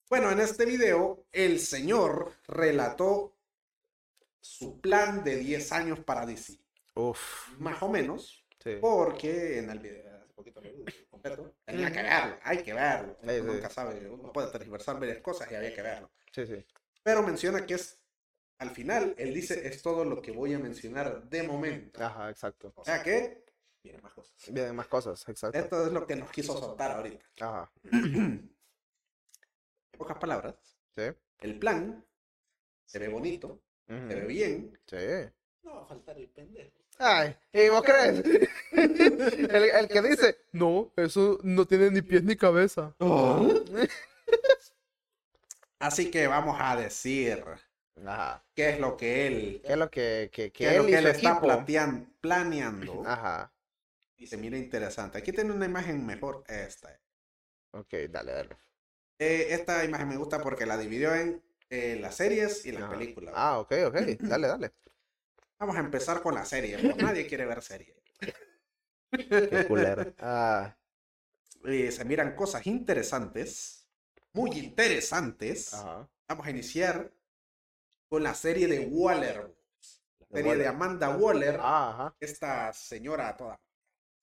Bueno, 0.09 0.29
en 0.31 0.39
este 0.41 0.65
video 0.65 1.25
el 1.31 1.59
señor 1.59 2.33
relató 2.47 3.33
su 4.41 4.81
plan 4.81 5.23
de 5.23 5.37
10 5.37 5.71
años 5.71 5.99
para 5.99 6.25
DC. 6.25 6.59
Uf. 6.95 7.49
Más 7.59 7.81
o 7.81 7.89
menos, 7.89 8.45
Sí. 8.59 8.77
porque 8.81 9.59
en 9.59 9.69
el 9.69 9.79
video, 9.79 10.21
hace 10.21 10.33
poquito 10.33 10.61
completo, 11.09 11.55
tenía 11.65 11.91
que 11.91 12.01
verlo, 12.01 12.37
hay 12.43 12.61
que 12.63 12.73
verlo. 12.73 13.17
Sí, 13.21 13.27
Uno 13.29 13.33
sí. 13.33 13.55
nunca 13.55 13.69
sabe, 13.69 14.09
uno 14.09 14.31
puede 14.31 14.51
tergiversar 14.51 14.99
varias 14.99 15.19
cosas 15.19 15.51
y 15.51 15.55
había 15.55 15.73
que 15.73 15.81
verlo. 15.81 16.11
Sí, 16.31 16.45
sí. 16.45 16.65
Pero 17.03 17.23
menciona 17.23 17.65
que 17.65 17.73
es, 17.75 18.03
al 18.59 18.69
final, 18.71 19.15
él 19.17 19.33
dice, 19.33 19.67
es 19.67 19.81
todo 19.81 20.05
lo 20.05 20.21
que 20.21 20.31
voy 20.31 20.53
a 20.53 20.59
mencionar 20.59 21.27
de 21.29 21.43
momento. 21.43 22.03
Ajá, 22.03 22.29
exacto. 22.29 22.71
O 22.75 22.83
sea 22.85 23.01
que, 23.01 23.43
vienen 23.83 24.03
más 24.03 24.13
cosas. 24.13 24.33
Vienen 24.51 24.75
más 24.75 24.87
cosas, 24.87 25.27
exacto. 25.27 25.57
Esto 25.57 25.85
es 25.87 25.91
lo 25.91 26.05
que 26.05 26.15
nos 26.15 26.29
quiso 26.29 26.55
soltar 26.59 26.91
ahorita. 26.91 27.25
Ajá. 27.39 27.71
En 27.91 28.55
pocas 29.97 30.17
palabras, 30.17 30.55
Sí. 30.95 31.03
el 31.39 31.57
plan 31.59 32.05
se 32.85 32.99
ve 32.99 33.07
bonito, 33.07 33.61
Se 34.07 34.15
ve 34.15 34.25
bien. 34.25 34.79
Sí. 34.87 34.97
No 35.63 35.75
va 35.75 35.81
a 35.81 35.85
faltar 35.85 36.17
el 36.17 36.29
pendejo. 36.29 36.71
Ay, 36.97 37.35
¿y 37.51 37.69
vos 37.69 37.83
crees? 37.83 38.23
el, 38.71 39.63
el 39.63 39.87
que 39.87 40.01
dice, 40.01 40.37
no, 40.51 40.91
eso 40.95 41.39
no 41.43 41.65
tiene 41.65 41.89
ni 41.89 42.01
pies 42.01 42.23
ni 42.23 42.35
cabeza. 42.35 42.95
Así 45.79 46.11
que 46.11 46.27
vamos 46.27 46.57
a 46.59 46.75
decir 46.75 47.43
Ajá. 48.05 48.45
qué 48.53 48.69
es 48.69 48.79
lo 48.79 48.95
que 48.97 49.27
él, 49.27 49.61
¿Qué 49.65 49.71
es 49.71 49.77
lo 49.77 49.89
que, 49.89 50.29
que, 50.31 50.51
que 50.51 50.51
qué 50.51 50.69
es 50.69 50.77
lo 50.77 50.83
él 50.83 50.89
y 50.89 50.91
que 50.91 50.99
él 50.99 51.07
está 51.07 51.41
planeando. 52.21 53.03
Ajá. 53.07 53.51
Y 54.15 54.27
se 54.27 54.37
mira 54.37 54.57
interesante. 54.57 55.17
Aquí 55.17 55.31
tiene 55.31 55.51
una 55.51 55.65
imagen 55.65 56.05
mejor 56.05 56.43
esta. 56.47 56.99
Ok, 57.71 57.93
dale, 58.09 58.31
dale. 58.31 58.57
Eh, 59.17 59.47
esta 59.49 59.83
imagen 59.83 60.09
me 60.09 60.17
gusta 60.17 60.39
porque 60.39 60.67
la 60.67 60.77
dividió 60.77 61.15
en 61.15 61.41
eh, 61.71 61.97
las 61.99 62.15
series 62.15 62.65
y 62.65 62.71
las 62.71 62.83
Ajá. 62.83 62.91
películas. 62.91 63.33
Ah, 63.35 63.59
ok, 63.59 63.71
ok. 63.87 63.95
Dale, 64.19 64.47
dale. 64.47 64.71
Vamos 65.59 65.75
a 65.75 65.79
empezar 65.79 66.21
con 66.21 66.35
la 66.35 66.45
serie. 66.45 66.77
porque 66.77 67.01
nadie 67.03 67.25
quiere 67.27 67.45
ver 67.45 67.61
serie. 67.61 67.95
Qué 69.11 69.65
culero. 69.67 70.13
Ah, 70.19 70.75
Eh, 71.65 71.91
se 71.91 72.03
miran 72.05 72.35
cosas 72.35 72.65
interesantes, 72.67 73.87
muy 74.33 74.51
interesantes. 74.57 75.73
ajá. 75.73 76.09
Vamos 76.27 76.47
a 76.47 76.49
iniciar 76.49 77.11
con 78.09 78.23
la 78.23 78.33
serie 78.33 78.67
de 78.67 78.87
Waller. 78.87 79.53
La 80.19 80.27
serie 80.37 80.55
de. 80.55 80.67
Amanda 80.67 81.09
Waller. 81.15 81.57
Ah, 81.59 81.89
ajá. 81.93 82.15
Esta 82.19 82.73
señora 82.73 83.35
toda. 83.37 83.59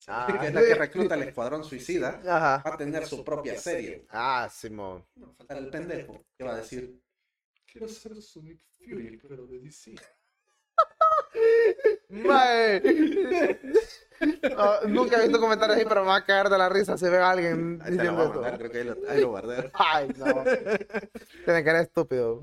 Ah, 0.07 0.27
que 0.41 0.47
es 0.47 0.53
la 0.53 0.61
que 0.61 0.75
recluta 0.75 1.13
al 1.15 1.23
escuadrón 1.23 1.63
suicida. 1.63 2.19
Ajá. 2.25 2.63
Va 2.67 2.73
a 2.73 2.77
tener 2.77 3.05
su 3.07 3.23
propia 3.23 3.57
serie. 3.59 4.05
Ah, 4.09 4.49
Simón. 4.51 5.05
No 5.15 5.35
el 5.49 5.69
pendejo 5.69 6.25
que 6.37 6.43
va 6.43 6.53
a 6.53 6.57
decir. 6.57 6.99
Quiero 7.79 7.93
ser 7.93 8.21
Sonic 8.21 8.59
Fury, 8.77 9.17
pero 9.25 9.47
de 9.47 9.57
DC. 9.59 9.95
Mae. 12.09 12.81
Oh, 14.57 14.85
nunca 14.85 15.15
he 15.15 15.21
visto 15.21 15.39
comentarios 15.39 15.77
así, 15.77 15.85
pero 15.87 16.01
me 16.01 16.07
va 16.07 16.17
a 16.17 16.25
caer 16.25 16.49
de 16.49 16.57
la 16.57 16.67
risa 16.67 16.97
si 16.97 17.05
veo 17.05 17.23
a 17.23 17.31
alguien 17.31 17.79
Ahí 17.81 17.91
diciendo 17.93 18.33
mandar, 18.33 18.57
creo 18.57 18.69
que 18.69 18.79
ahí 18.79 18.83
lo, 18.83 18.97
ahí 19.07 19.21
lo 19.21 19.29
guardé. 19.29 19.71
Ay, 19.75 20.09
no. 20.17 20.25
Tienen 20.43 21.63
que 21.63 21.71
ser 21.71 21.75
estúpido. 21.77 22.41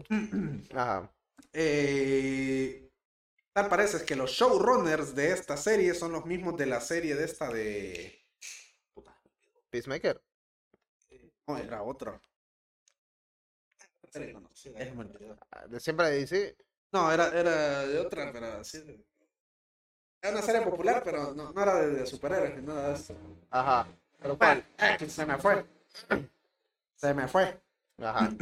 Ajá. 0.74 1.12
Eh, 1.52 2.90
tal 3.52 3.68
parece 3.68 4.06
que 4.06 4.16
los 4.16 4.30
showrunners 4.30 5.14
de 5.14 5.32
esta 5.32 5.58
serie 5.58 5.92
son 5.92 6.12
los 6.12 6.24
mismos 6.24 6.56
de 6.56 6.64
la 6.64 6.80
serie 6.80 7.14
de 7.14 7.24
esta 7.26 7.50
de. 7.50 8.24
Puta, 8.94 9.14
Peacemaker. 9.68 10.18
no, 11.46 11.58
era 11.58 11.82
otro. 11.82 12.22
Conocida. 14.12 15.36
Ah, 15.52 15.66
De 15.66 15.80
siempre 15.80 16.06
de 16.10 16.18
DC. 16.20 16.56
No, 16.92 17.10
era, 17.12 17.28
era 17.28 17.86
de 17.86 17.98
otra, 17.98 18.32
pero 18.32 18.62
sí. 18.64 18.82
Era 20.22 20.32
una 20.32 20.42
serie 20.42 20.62
popular, 20.62 21.02
pero 21.04 21.34
no, 21.34 21.52
no 21.52 21.62
era 21.62 21.76
de, 21.76 21.90
de 21.94 22.06
superhéroes 22.06 22.56
ni 22.56 22.62
nada 22.66 22.88
de 22.88 22.94
eso. 22.94 23.14
Ajá. 23.50 23.86
Pero 24.18 24.38
cuál, 24.38 24.64
X, 24.78 25.12
se 25.12 25.26
me 25.26 25.36
fue. 25.38 25.64
Se 26.96 27.14
me 27.14 27.28
fue. 27.28 27.60
Ajá. 27.98 28.30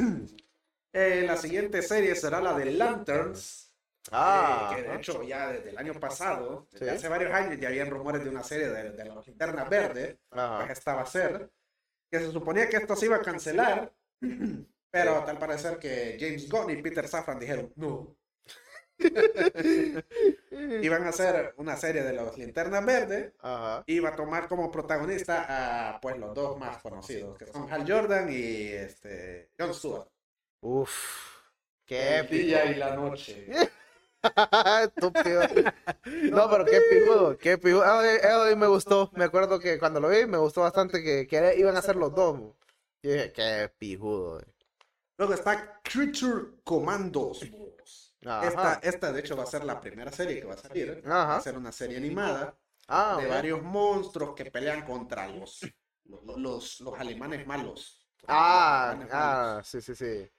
Eh, 0.96 1.24
la 1.26 1.36
siguiente 1.36 1.82
serie 1.82 2.14
será 2.14 2.40
la 2.40 2.54
de 2.56 2.66
Lanterns. 2.66 3.72
Ah. 4.12 4.70
eh, 4.70 4.76
que 4.76 4.82
de 4.88 4.94
hecho 4.94 5.24
ya 5.24 5.48
desde 5.50 5.70
el 5.70 5.78
año 5.78 5.98
pasado, 5.98 6.68
desde 6.70 6.88
Sí. 6.90 6.94
hace 6.94 7.08
varios 7.08 7.32
años 7.32 7.58
ya 7.58 7.66
habían 7.66 7.90
rumores 7.90 8.22
de 8.22 8.30
una 8.30 8.44
serie 8.44 8.68
de, 8.68 8.92
de 8.92 9.04
las 9.04 9.26
linternas 9.26 9.68
verdes, 9.68 10.16
pues 10.28 10.70
esta 10.70 10.94
va 10.94 11.02
a 11.02 11.06
ser, 11.06 11.50
que 12.08 12.20
se 12.20 12.30
suponía 12.30 12.68
que 12.68 12.76
esto 12.76 12.94
se 12.94 13.06
iba 13.06 13.16
a 13.16 13.22
cancelar, 13.22 13.92
pero 14.94 15.24
tal 15.24 15.38
parecer 15.38 15.78
que 15.80 16.16
James 16.20 16.48
Gunn 16.48 16.70
y 16.70 16.80
Peter 16.80 17.08
Safran 17.08 17.40
dijeron 17.40 17.72
no. 17.74 18.16
Iban 20.82 21.04
a 21.04 21.08
hacer 21.08 21.52
una 21.56 21.76
serie 21.76 22.02
de 22.04 22.12
las 22.12 22.38
linternas 22.38 22.86
verdes 22.86 23.32
va 23.42 24.08
a 24.08 24.16
tomar 24.16 24.46
como 24.48 24.70
protagonista 24.70 25.90
a 25.94 26.00
pues 26.00 26.16
los 26.16 26.32
dos 26.32 26.56
más 26.58 26.78
conocidos, 26.80 27.36
que 27.36 27.46
son 27.46 27.70
Hal 27.72 27.84
Jordan 27.90 28.28
y 28.30 28.68
este 28.68 29.50
Jon 29.58 29.74
Stewart. 29.74 30.08
Uf. 30.60 31.34
Qué 31.84 32.18
El 32.20 32.28
día 32.28 32.64
y 32.66 32.76
la 32.76 32.94
noche. 32.94 33.46
Estúpido. 34.84 35.42
No, 36.30 36.48
pero 36.50 36.64
qué 36.64 36.80
pijudo, 36.90 37.36
qué 37.38 37.58
pijudo. 37.58 37.82
Ah, 37.84 38.06
Eso 38.06 38.48
sí 38.48 38.56
me 38.56 38.66
gustó. 38.66 39.10
Me 39.14 39.24
acuerdo 39.24 39.58
que 39.58 39.78
cuando 39.78 40.00
lo 40.00 40.08
vi 40.08 40.26
me 40.26 40.38
gustó 40.38 40.62
bastante 40.62 41.02
que, 41.02 41.26
que 41.26 41.54
iban 41.58 41.76
a 41.76 41.82
ser 41.82 41.96
los 41.96 42.14
dos. 42.14 42.40
Y 43.02 43.08
dije, 43.08 43.32
qué 43.32 43.70
pijudo. 43.78 44.40
eh. 44.40 44.53
Luego 45.16 45.34
está 45.34 45.80
Creature 45.82 46.62
Commandos. 46.64 47.40
Esta, 48.20 48.80
esta 48.82 49.12
de 49.12 49.20
hecho 49.20 49.36
va 49.36 49.42
a 49.44 49.46
ser 49.46 49.64
la 49.64 49.80
primera 49.80 50.10
serie 50.10 50.40
que 50.40 50.46
va 50.46 50.54
a 50.54 50.58
salir. 50.58 51.02
Va 51.06 51.22
Ajá. 51.22 51.36
a 51.36 51.40
ser 51.40 51.56
una 51.56 51.72
serie 51.72 51.96
animada 51.98 52.56
Ah, 52.88 53.16
de 53.20 53.26
varios 53.28 53.62
monstruos 53.62 54.34
que 54.34 54.50
pelean 54.50 54.84
contra 54.84 55.26
los, 55.28 55.60
los, 56.04 56.38
los, 56.38 56.80
los 56.80 56.98
alemanes 56.98 57.46
malos. 57.46 58.06
Ah, 58.26 58.94
malos. 58.98 59.08
ah, 59.12 59.62
sí, 59.64 59.80
sí, 59.80 59.94
sí. 59.94 60.30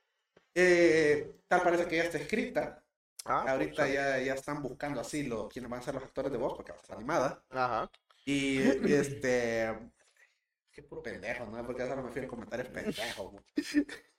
Eh, 0.54 1.42
tal 1.48 1.62
parece 1.64 1.88
que 1.88 1.98
ya 1.98 2.04
está 2.04 2.18
escrita. 2.18 2.84
Ah, 3.26 3.46
Ahorita 3.48 3.88
ya, 3.88 4.20
ya 4.20 4.34
están 4.36 4.62
buscando 4.62 5.02
así 5.02 5.24
los, 5.24 5.52
quiénes 5.52 5.70
van 5.72 5.80
a 5.80 5.84
ser 5.84 5.96
los 5.96 6.04
actores 6.04 6.32
de 6.32 6.38
voz 6.38 6.54
porque 6.56 6.72
va 6.72 6.78
a 6.80 6.86
ser 6.86 6.96
animada. 6.96 7.44
Ajá. 7.50 7.90
Y 8.26 8.62
este 8.94 9.92
qué 10.76 10.84
puro 10.84 11.02
pendejo, 11.02 11.46
¿no? 11.46 11.66
Porque 11.66 11.84
eso 11.84 11.96
no 11.96 12.04
me 12.04 12.12
fui 12.12 12.22
en 12.22 12.28
comentarios 12.28 12.68
pendejo, 12.68 13.32
mo. 13.32 13.42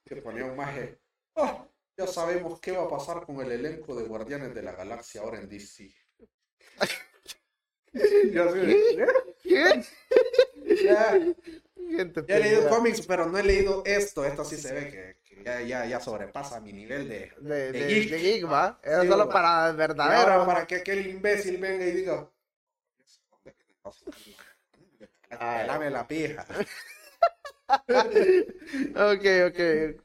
que 0.05 0.17
ponía 0.23 0.47
un 0.47 0.57
maje. 0.57 0.99
"Ah, 1.37 1.69
ya 1.99 2.07
sabemos 2.07 2.59
qué 2.61 2.73
va 2.73 2.85
a 2.85 2.89
pasar 2.89 3.25
con 3.27 3.41
el 3.43 3.53
elenco 3.53 3.95
de 3.95 4.05
Guardianes 4.05 4.55
de 4.55 4.63
la 4.63 4.73
Galaxia 4.73 5.21
ahora 5.21 5.39
en 5.39 5.49
DC. 5.49 5.95
Yo 8.33 8.49
así 8.49 8.59
de, 8.59 9.07
¿Qué? 9.43 9.85
ya, 10.85 11.19
Gente 11.97 12.25
ya 12.27 12.37
he 12.37 12.41
leído 12.41 12.69
cómics, 12.69 13.07
pero 13.07 13.27
no 13.27 13.39
he 13.39 13.43
leído 13.43 13.83
esto. 13.87 14.25
Esto 14.25 14.45
sí 14.45 14.57
se 14.57 14.73
ve 14.73 14.91
que, 14.91 15.17
que 15.37 15.43
ya, 15.45 15.61
ya, 15.63 15.87
ya 15.87 16.01
sobrepasa 16.01 16.61
mi 16.61 16.73
nivel 16.73 17.09
de, 17.09 17.33
De, 17.41 17.73
de 17.73 17.73
de, 17.73 17.87
geek. 17.87 18.11
de 18.11 18.19
geek, 18.19 18.51
¿va? 18.51 18.79
Era 18.83 19.03
Sí, 19.03 19.09
solo 19.09 19.29
para 19.29 19.49
Y 19.49 19.51
ahora 19.51 19.73
verdadero. 19.73 20.47
para 20.47 20.67
que 20.67 20.77
aquel 20.77 21.07
imbécil 21.07 21.59
venga 21.59 21.87
y 21.87 21.93
diga. 21.93 22.31
Ay. 25.41 25.91
La 25.91 26.07
pija. 26.07 26.45
Ok, 27.69 29.25
ok. 29.49 29.59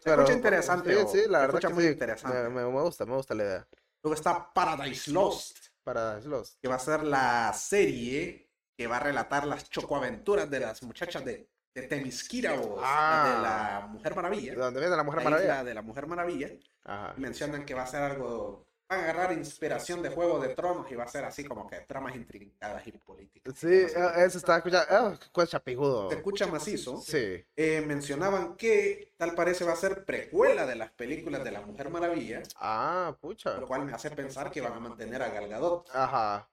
Pero, 0.03 0.21
escucha 0.23 0.33
interesante, 0.33 0.95
Sí, 1.07 1.19
se 1.23 1.29
la 1.29 1.39
verdad 1.41 1.55
escucha 1.57 1.67
que 1.67 1.73
muy 1.75 1.83
sí. 1.83 1.89
interesante. 1.91 2.49
Me, 2.49 2.63
gusta, 2.63 3.05
me 3.05 3.15
gusta 3.15 3.35
la 3.35 3.43
idea. 3.43 3.67
Luego 4.03 4.15
está 4.15 4.51
Paradise 4.51 5.11
Lost, 5.11 5.57
Para 5.83 6.19
los. 6.21 6.57
que 6.61 6.67
va 6.67 6.75
a 6.75 6.79
ser 6.79 7.03
la 7.03 7.53
serie 7.53 8.49
que 8.75 8.87
va 8.87 8.97
a 8.97 9.01
relatar 9.01 9.45
las 9.45 9.69
chocoaventuras 9.69 10.49
de 10.49 10.59
las 10.59 10.81
muchachas 10.81 11.23
de, 11.23 11.47
de 11.75 11.81
Temisquira, 11.83 12.55
o 12.59 12.79
Ah. 12.83 13.25
de 13.35 13.41
la 13.43 13.87
Mujer 13.91 14.15
Maravilla. 14.15 14.51
¿De 14.53 14.59
dónde 14.59 14.79
viene 14.79 14.95
la 14.95 15.03
Mujer 15.03 15.23
la 15.23 15.29
Maravilla? 15.29 15.53
isla 15.53 15.63
de 15.63 15.73
la 15.75 15.81
Mujer 15.83 16.07
Maravilla. 16.07 16.49
Ajá. 16.83 17.13
Mencionan 17.17 17.63
que 17.65 17.75
va 17.75 17.83
a 17.83 17.87
ser 17.87 18.01
algo. 18.01 18.65
Van 18.91 18.99
a 18.99 19.03
agarrar 19.03 19.31
inspiración 19.31 20.03
de 20.03 20.09
Juego 20.09 20.37
de 20.41 20.49
Tronos 20.53 20.91
y 20.91 20.95
va 20.95 21.05
a 21.05 21.07
ser 21.07 21.23
así 21.23 21.45
como 21.45 21.65
que 21.65 21.77
tramas 21.79 22.13
intrincadas 22.13 22.85
y 22.85 22.91
políticas. 22.91 23.53
Sí, 23.57 23.67
eh, 23.69 23.89
eso 24.17 24.37
estaba 24.37 24.57
escuchando. 24.57 24.85
Ah, 24.89 25.17
qué 25.33 25.47
chapijudo. 25.47 26.09
Se 26.09 26.17
escucha 26.17 26.45
macizo. 26.47 26.97
Sí. 26.97 27.41
Eh, 27.55 27.81
mencionaban 27.87 28.57
que 28.57 29.13
tal 29.15 29.33
parece 29.33 29.63
va 29.63 29.71
a 29.71 29.75
ser 29.77 30.03
precuela 30.03 30.65
de 30.65 30.75
las 30.75 30.91
películas 30.91 31.41
de 31.41 31.51
la 31.51 31.61
Mujer 31.61 31.89
Maravilla, 31.89 32.43
Ah, 32.57 33.15
pucha. 33.21 33.57
lo 33.57 33.65
cual 33.65 33.85
me 33.85 33.93
hace 33.93 34.11
pensar 34.11 34.51
que 34.51 34.59
van 34.59 34.73
a 34.73 34.79
mantener 34.81 35.23
a 35.23 35.29
Gal 35.29 35.47
Gadot. 35.47 35.87
Ajá. 35.93 36.49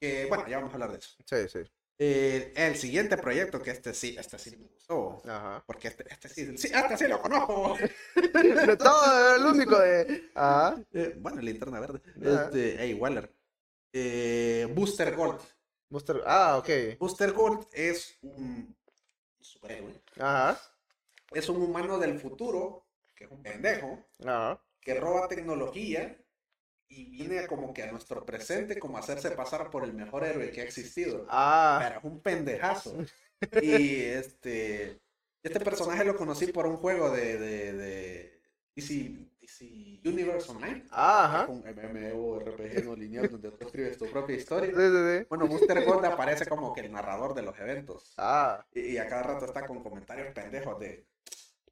Que 0.00 0.26
bueno, 0.26 0.44
ya 0.48 0.56
vamos 0.56 0.72
a 0.72 0.74
hablar 0.74 0.90
de 0.90 0.98
eso. 0.98 1.16
Sí, 1.24 1.48
sí. 1.48 1.60
Eh, 1.98 2.52
el 2.56 2.76
siguiente 2.76 3.16
proyecto, 3.16 3.62
que 3.62 3.70
este 3.70 3.94
sí, 3.94 4.16
este 4.18 4.38
sí 4.38 4.54
me 4.56 4.66
gustó. 4.68 5.22
Ajá. 5.26 5.64
Porque 5.66 5.88
este, 5.88 6.04
este 6.12 6.28
sí, 6.28 6.58
sí, 6.58 6.70
este 6.74 6.96
sí 6.98 7.08
lo 7.08 7.20
conozco. 7.22 7.76
De 8.14 8.76
todo, 8.76 9.36
el 9.36 9.42
único 9.44 9.78
de. 9.78 10.30
Ajá. 10.34 10.76
Eh, 10.92 11.14
bueno, 11.18 11.40
linterna 11.40 11.80
verde. 11.80 12.02
Ajá. 12.20 12.44
Este, 12.46 12.76
hey, 12.78 12.94
Waller. 12.94 13.32
Eh, 13.92 14.66
Booster 14.74 15.14
Gold. 15.16 15.40
Monster- 15.88 16.22
Ah, 16.26 16.58
ok. 16.58 16.98
Booster 16.98 17.32
Gold 17.32 17.66
es 17.72 18.18
un 18.22 18.76
superhéroe. 19.40 19.94
Ajá. 20.18 20.60
Es 21.32 21.48
un 21.48 21.62
humano 21.62 21.98
del 21.98 22.20
futuro, 22.20 22.86
que 23.14 23.24
es 23.24 23.30
un 23.30 23.42
pendejo, 23.42 24.04
Ajá. 24.24 24.62
que 24.80 24.94
roba 25.00 25.28
tecnología 25.28 26.16
y 26.88 27.04
viene 27.10 27.46
como 27.46 27.72
que 27.72 27.82
a 27.82 27.90
nuestro 27.90 28.24
presente 28.24 28.78
como 28.78 28.96
a 28.96 29.00
hacerse 29.00 29.30
pasar 29.32 29.70
por 29.70 29.84
el 29.84 29.92
mejor 29.92 30.24
héroe 30.24 30.50
que 30.50 30.60
ha 30.60 30.64
existido. 30.64 31.26
Ah. 31.28 31.78
Pero 31.82 31.98
es 31.98 32.04
un 32.04 32.20
pendejazo. 32.20 32.96
Y 33.60 34.02
este, 34.02 35.00
este 35.42 35.60
personaje 35.60 36.04
lo 36.04 36.16
conocí 36.16 36.46
por 36.48 36.66
un 36.66 36.76
juego 36.76 37.10
de, 37.10 37.38
de, 37.38 37.72
de 37.72 38.40
DC, 38.74 39.28
DC 39.40 40.00
Universe 40.04 40.50
Online. 40.50 40.84
Ajá. 40.90 41.46
Un 41.48 41.64
MMORPG 41.64 42.84
no 42.84 42.94
lineal 42.94 43.30
donde 43.30 43.50
tú 43.50 43.66
escribes 43.66 43.98
tu 43.98 44.06
propia 44.10 44.36
historia. 44.36 44.70
sí, 44.70 44.76
sí. 44.76 45.26
Bueno, 45.28 45.46
Booster 45.46 45.84
Gold 45.84 46.04
aparece 46.04 46.46
como 46.46 46.72
que 46.72 46.82
el 46.82 46.92
narrador 46.92 47.34
de 47.34 47.42
los 47.42 47.58
eventos. 47.58 48.14
Ah. 48.16 48.64
Y, 48.72 48.92
y 48.92 48.98
a 48.98 49.06
cada 49.06 49.22
rato 49.22 49.46
está 49.46 49.66
con 49.66 49.82
comentarios 49.82 50.32
pendejos 50.32 50.78
de. 50.78 51.06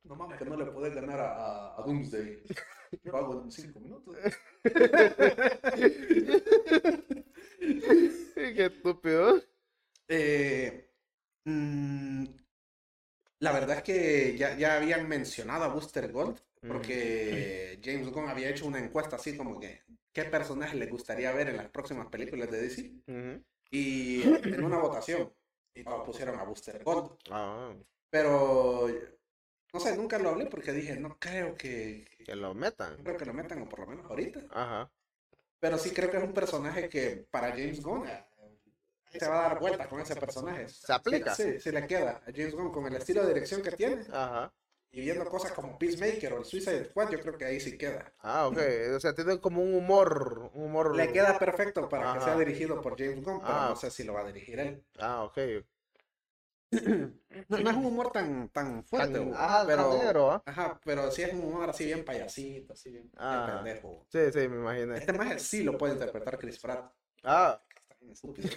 No 0.04 0.14
mames, 0.16 0.38
que 0.38 0.44
no 0.44 0.56
le 0.56 0.66
puedes 0.66 0.94
ganar 0.94 1.18
a, 1.20 1.32
a- 1.32 1.80
a 1.80 1.82
Doomsday. 1.82 2.42
Lo 3.04 3.16
hago 3.16 3.42
en 3.42 3.50
5 3.50 3.80
minutos. 3.80 4.16
Qué 8.34 8.66
estúpido. 8.66 9.40
Eh, 10.08 10.90
mm, 11.44 12.24
la 13.40 13.52
verdad 13.52 13.78
es 13.78 13.82
que 13.82 14.36
ya, 14.36 14.56
ya 14.56 14.76
habían 14.76 15.08
mencionado 15.08 15.64
a 15.64 15.68
Booster 15.68 16.10
Gold. 16.12 16.38
Porque 16.66 17.78
James 17.84 18.10
Gunn 18.10 18.30
había 18.30 18.48
hecho 18.48 18.66
una 18.66 18.78
encuesta 18.78 19.16
así 19.16 19.36
como 19.36 19.60
que. 19.60 19.82
¿Qué 20.14 20.24
personaje 20.24 20.76
le 20.76 20.86
gustaría 20.86 21.30
ver 21.32 21.48
en 21.50 21.56
las 21.58 21.68
próximas 21.68 22.06
películas 22.06 22.50
de 22.50 22.60
DC? 22.62 22.92
Y 23.70 24.22
en 24.22 24.64
una 24.64 24.78
votación. 24.78 25.30
Y 25.74 25.84
todos 25.84 26.06
pusieron 26.06 26.38
a 26.38 26.44
Booster 26.44 26.82
Gold. 26.84 27.18
Ah. 27.30 27.74
Pero. 28.08 28.88
No 29.74 29.80
sé, 29.80 29.96
nunca 29.96 30.18
lo 30.18 30.30
hablé 30.30 30.46
porque 30.46 30.72
dije, 30.72 30.96
no 30.96 31.18
creo 31.18 31.54
que. 31.56 32.06
Que 32.24 32.36
lo 32.36 32.54
metan. 32.54 32.96
No 32.98 33.02
creo 33.04 33.16
que 33.18 33.24
lo 33.26 33.34
metan, 33.34 33.60
o 33.62 33.68
por 33.68 33.80
lo 33.80 33.86
menos 33.88 34.06
ahorita. 34.08 34.40
Ajá. 34.50 34.90
Pero 35.58 35.78
sí 35.78 35.90
creo 35.90 36.10
que 36.10 36.18
es 36.18 36.22
un 36.22 36.32
personaje 36.32 36.88
que 36.88 37.26
para 37.30 37.48
James 37.48 37.82
Gunn 37.82 38.06
eh, 38.06 38.24
se 39.18 39.26
va 39.28 39.46
a 39.46 39.48
dar 39.48 39.58
vuelta 39.58 39.88
con 39.88 40.00
ese 40.00 40.14
personaje. 40.14 40.68
Se 40.68 40.92
aplica. 40.92 41.34
Sí, 41.34 41.54
sí, 41.54 41.60
se 41.60 41.72
le 41.72 41.86
queda 41.86 42.22
a 42.24 42.30
James 42.32 42.54
Gunn 42.54 42.70
con 42.70 42.86
el 42.86 42.94
estilo 42.96 43.22
de 43.22 43.34
dirección 43.34 43.62
que 43.62 43.72
tiene 43.72 44.02
Ajá. 44.12 44.52
y 44.92 45.00
viendo 45.00 45.24
cosas 45.24 45.50
como 45.52 45.76
Peacemaker 45.78 46.34
o 46.34 46.38
el 46.38 46.44
Suicide 46.44 46.84
Squad, 46.90 47.10
yo 47.10 47.20
creo 47.20 47.36
que 47.36 47.46
ahí 47.46 47.58
sí 47.60 47.76
queda. 47.76 48.12
Ah, 48.20 48.46
ok. 48.46 48.58
O 48.94 49.00
sea, 49.00 49.12
tiene 49.14 49.40
como 49.40 49.60
un 49.62 49.74
humor. 49.74 50.50
Un 50.54 50.66
humor. 50.66 50.94
Le 50.94 51.10
queda 51.12 51.36
perfecto 51.38 51.88
para 51.88 52.14
que 52.14 52.20
sea 52.20 52.36
dirigido 52.38 52.80
por 52.80 52.96
James 52.96 53.24
Gunn, 53.24 53.40
pero 53.40 53.52
Ah. 53.52 53.66
no 53.70 53.76
sé 53.76 53.90
si 53.90 54.04
lo 54.04 54.12
va 54.12 54.20
a 54.20 54.26
dirigir 54.26 54.60
él. 54.60 54.84
Ah, 54.98 55.24
ok. 55.24 55.38
No, 57.48 57.58
no 57.58 57.70
es 57.70 57.76
un 57.76 57.84
humor 57.86 58.12
tan, 58.12 58.48
tan 58.50 58.84
fuerte, 58.84 59.18
Tan- 59.18 59.34
Ajá, 59.34 59.64
pero, 59.66 59.88
tan 59.90 59.98
negro, 59.98 60.30
¿ah? 60.30 60.42
ajá, 60.46 60.80
pero 60.84 61.10
sí 61.10 61.22
es 61.22 61.32
un 61.32 61.40
humor 61.44 61.68
así 61.68 61.84
bien 61.84 62.04
payasito, 62.04 62.72
así 62.74 62.90
bien, 62.90 63.02
bien 63.04 63.12
Ah. 63.18 63.60
pendejo. 63.62 64.06
Sí, 64.08 64.20
sí, 64.32 64.48
me 64.48 64.56
imaginé. 64.56 64.96
Este 64.98 65.12
más 65.12 65.42
sí 65.42 65.62
lo 65.64 65.76
puede 65.76 65.94
interpretar 65.94 66.38
Chris 66.38 66.58
Pratt. 66.60 66.92
Ah. 67.24 67.60
Está 67.70 67.96
bien 68.00 68.12
estúpido. 68.12 68.48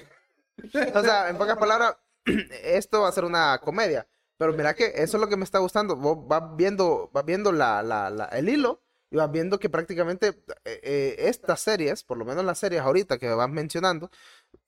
O 0.95 1.01
sea, 1.01 1.30
en 1.30 1.38
pocas 1.38 1.57
palabras, 1.57 1.97
esto 2.63 3.01
va 3.01 3.09
a 3.09 3.11
ser 3.11 3.26
una 3.26 3.59
comedia. 3.63 4.07
Pero 4.38 4.53
mira 4.53 4.76
que 4.76 4.86
eso 4.95 5.18
es 5.18 5.22
lo 5.22 5.28
que 5.28 5.38
me 5.38 5.43
está 5.43 5.59
gustando. 5.59 5.95
Vos 5.95 6.28
vas 6.28 6.43
viendo, 6.55 7.09
vas 7.13 7.26
viendo 7.26 7.51
la, 7.51 7.82
la, 7.84 8.09
la- 8.11 8.26
el 8.26 8.49
hilo 8.49 8.82
y 9.09 9.15
vas 9.18 9.32
viendo 9.32 9.59
que 9.59 9.70
prácticamente 9.70 10.28
eh, 10.65 10.80
eh, 10.84 11.15
estas 11.20 11.61
series, 11.61 12.03
por 12.03 12.18
lo 12.18 12.26
menos 12.26 12.43
las 12.45 12.59
series 12.59 12.82
ahorita 12.82 13.18
que 13.18 13.30
vas 13.30 13.49
mencionando, 13.49 14.09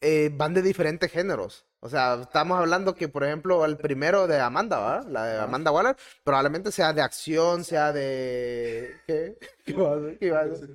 eh, 0.02 0.30
van 0.34 0.54
de 0.54 0.62
diferentes 0.62 1.12
géneros. 1.12 1.66
O 1.82 1.88
sea, 1.88 2.20
estamos 2.22 2.60
hablando 2.60 2.94
que, 2.94 3.08
por 3.08 3.24
ejemplo, 3.24 3.64
el 3.64 3.78
primero 3.78 4.28
de 4.28 4.40
Amanda, 4.40 4.80
¿verdad? 4.80 5.10
La 5.10 5.26
de. 5.26 5.40
Amanda 5.40 5.72
Waller, 5.72 5.96
probablemente 6.26 6.72
sea 6.74 6.92
de 6.92 7.02
acción, 7.02 7.64
sea 7.64 7.94
de... 7.94 8.98
¿Qué? 9.08 9.38
¿Qué 9.66 9.74
va 9.74 9.94
a 9.94 9.96
hacer? 9.98 10.18
¿Qué 10.20 10.32
va 10.32 10.40
a 10.40 10.44
hacer? 10.44 10.70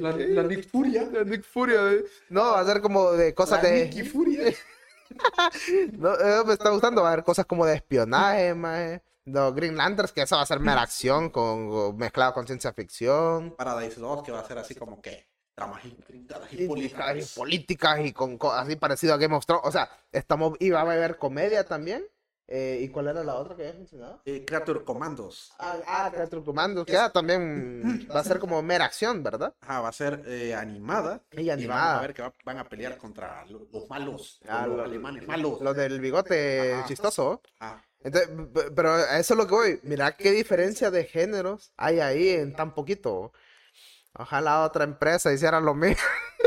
La, 0.00 0.12
la 0.16 0.42
Nick 0.42 0.68
Furia. 0.68 1.04
De 1.06 1.24
Nick 1.24 1.44
Furia, 1.44 1.92
¿eh? 1.92 2.04
No, 2.28 2.52
va 2.52 2.60
a 2.60 2.64
ser 2.66 2.80
como 2.82 3.12
de 3.12 3.34
cosas 3.34 3.62
La 3.62 3.70
de... 3.70 3.84
Nicky 3.84 4.02
Furia. 4.04 4.52
No, 5.98 6.14
eh, 6.14 6.44
me 6.46 6.52
está 6.52 6.70
gustando, 6.70 7.02
va 7.02 7.08
a 7.08 7.12
haber 7.14 7.24
cosas 7.24 7.44
como 7.44 7.66
de 7.66 7.74
espionaje, 7.74 8.54
mae. 8.54 9.02
Los 9.24 9.52
Green 9.56 9.76
Lanterns, 9.76 10.12
que 10.12 10.22
eso 10.22 10.36
va 10.36 10.42
a 10.42 10.46
ser 10.46 10.60
mera 10.60 10.82
acción 10.82 11.30
con, 11.30 11.68
con- 11.68 11.96
mezclado 11.96 12.32
con 12.32 12.46
ciencia 12.46 12.72
ficción. 12.72 13.56
Paradise 13.56 14.00
2, 14.00 14.22
que 14.22 14.30
va 14.30 14.38
a 14.40 14.46
ser 14.46 14.58
así 14.58 14.76
como 14.76 15.02
que 15.02 15.26
tramas 15.54 15.84
intrincadas 15.84 16.52
y 16.52 16.64
Y, 16.64 16.66
políticas. 16.68 17.16
y 17.34 17.38
políticas 17.38 18.00
y 18.04 18.12
con 18.12 18.38
cosas 18.38 18.66
así 18.66 18.76
parecido 18.76 19.14
a 19.14 19.18
Game 19.18 19.34
of 19.34 19.44
Thrones. 19.46 19.64
O 19.66 19.72
sea, 19.72 19.90
estamos, 20.12 20.56
y 20.60 20.70
va 20.70 20.80
a 20.80 20.82
haber 20.82 21.18
comedia 21.18 21.64
también. 21.64 22.04
Eh, 22.52 22.80
¿Y 22.82 22.88
cuál 22.88 23.06
era 23.06 23.22
la 23.22 23.36
otra 23.36 23.54
que 23.54 23.62
habías 23.62 23.76
mencionado? 23.76 24.20
Eh, 24.24 24.44
Creature 24.44 24.82
Commandos. 24.82 25.52
Ah, 25.60 25.76
ah 25.86 26.10
Teatro 26.12 26.42
Comandos, 26.44 26.84
que 26.84 26.96
ah, 26.96 27.08
también 27.12 28.08
va 28.12 28.18
a 28.18 28.24
ser 28.24 28.40
como 28.40 28.60
mera 28.60 28.86
acción, 28.86 29.22
¿verdad? 29.22 29.54
Ajá, 29.60 29.80
va 29.82 29.88
a 29.88 29.92
ser 29.92 30.24
eh, 30.26 30.52
animada. 30.52 31.22
Y 31.30 31.42
Y 31.42 31.46
vamos 31.46 31.50
a 31.50 31.52
animada. 31.54 32.00
ver 32.00 32.14
que 32.14 32.22
va- 32.22 32.34
van 32.44 32.58
a 32.58 32.68
pelear 32.68 32.98
contra 32.98 33.46
lo- 33.46 33.68
los 33.72 33.88
malos. 33.88 34.40
Ah, 34.48 34.66
los 34.66 34.78
lo- 34.78 34.82
alemanes 34.82 35.28
malos. 35.28 35.60
Los 35.60 35.76
del 35.76 36.00
bigote 36.00 36.72
Ajá. 36.74 36.86
chistoso. 36.88 37.40
Ah, 37.60 37.80
Entonces, 38.02 38.30
pero 38.74 38.94
a 38.94 39.18
eso 39.20 39.34
es 39.34 39.38
lo 39.38 39.46
que 39.46 39.54
voy. 39.54 39.80
Mira 39.84 40.16
qué 40.16 40.32
diferencia 40.32 40.90
de 40.90 41.04
géneros 41.04 41.70
hay 41.76 42.00
ahí 42.00 42.30
en 42.30 42.56
tan 42.56 42.74
poquito. 42.74 43.32
Ojalá 44.14 44.64
otra 44.64 44.84
empresa 44.84 45.32
hiciera 45.32 45.60
lo 45.60 45.74
mismo. 45.74 46.02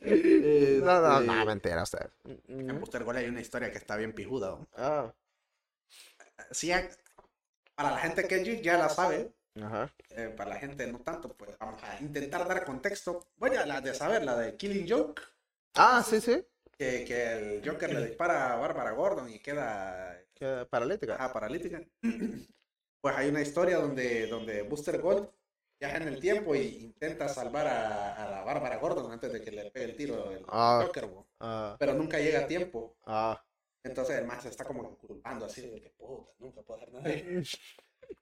No, 0.00 1.00
no, 1.02 1.20
no, 1.20 1.32
este, 1.34 1.44
mentira, 1.44 1.82
usted. 1.82 2.10
En 2.48 2.78
Booster 2.78 3.04
Gold 3.04 3.18
hay 3.18 3.26
una 3.26 3.40
historia 3.42 3.70
que 3.70 3.76
está 3.76 3.96
bien 3.96 4.14
pijuda. 4.14 4.56
Ah, 4.76 5.12
Sí, 6.50 6.72
para 7.74 7.90
la 7.90 7.98
gente 7.98 8.26
que 8.26 8.62
ya 8.62 8.78
la 8.78 8.88
sabe. 8.88 9.32
ajá. 9.60 9.92
eh, 10.10 10.32
para 10.34 10.50
la 10.50 10.56
gente 10.60 10.86
no 10.86 11.00
tanto, 11.00 11.34
pues 11.34 11.50
vamos 11.58 11.82
a 11.82 12.00
intentar 12.00 12.46
dar 12.48 12.64
contexto. 12.64 13.26
Bueno, 13.36 13.62
la 13.66 13.80
de 13.82 13.92
saber, 13.92 14.24
la 14.24 14.36
de 14.36 14.56
Killing 14.56 14.88
Joke. 14.88 15.20
Ah, 15.74 16.02
sí, 16.08 16.20
sí. 16.22 16.42
Que, 16.78 17.04
que 17.04 17.32
el 17.58 17.68
Joker 17.68 17.92
le 17.92 18.06
dispara 18.06 18.54
a 18.54 18.56
Bárbara 18.56 18.92
Gordon 18.92 19.28
y 19.28 19.40
queda 19.40 20.16
Queda 20.34 20.64
paralítica. 20.64 21.16
ajá, 21.16 21.32
paralítica. 21.32 21.82
Pues 23.00 23.16
hay 23.16 23.28
una 23.28 23.40
historia 23.42 23.76
donde, 23.76 24.26
donde 24.26 24.62
Booster 24.62 25.00
Gold 25.00 25.28
viaja 25.80 25.96
en 25.98 26.08
el 26.08 26.18
tiempo 26.20 26.54
y 26.54 26.60
intenta 26.84 27.28
salvar 27.28 27.66
a, 27.66 28.14
a 28.24 28.30
la 28.30 28.44
Bárbara 28.44 28.76
Gordon 28.78 29.10
antes 29.12 29.32
de 29.32 29.40
que 29.42 29.50
le 29.52 29.70
pegue 29.70 29.86
el 29.86 29.96
tiro 29.96 30.30
el 30.30 30.44
Ah. 30.48 30.82
Joker. 30.84 31.08
Ah, 31.40 31.76
pero 31.78 31.94
nunca 31.94 32.18
llega 32.18 32.40
a 32.40 32.46
tiempo. 32.46 32.96
ah, 33.06 33.40
Entonces 33.84 34.18
el 34.18 34.26
más 34.26 34.42
se 34.42 34.48
está 34.48 34.64
como 34.64 34.96
culpando 34.98 35.46
así 35.46 35.62
de 35.62 35.80
que 35.80 35.90
puta, 35.90 36.32
nunca 36.38 36.62
puedo 36.62 36.80
hacer 36.80 36.92
nada. 36.92 37.04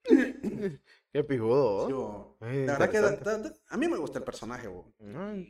Qué 1.12 1.24
pijudo. 1.24 1.88
¿oh? 1.98 2.36
Eh, 2.46 2.64
La 2.66 2.72
verdad 2.78 2.90
que 2.90 3.00
da- 3.00 3.11
interesante. 3.12 3.48
da- 3.48 3.54
da- 3.54 3.61
a 3.68 3.76
mí 3.76 3.88
me 3.88 3.96
gusta 3.96 4.18
el 4.18 4.24
personaje, 4.24 4.68
bo. 4.68 4.92
Mm. 4.98 5.44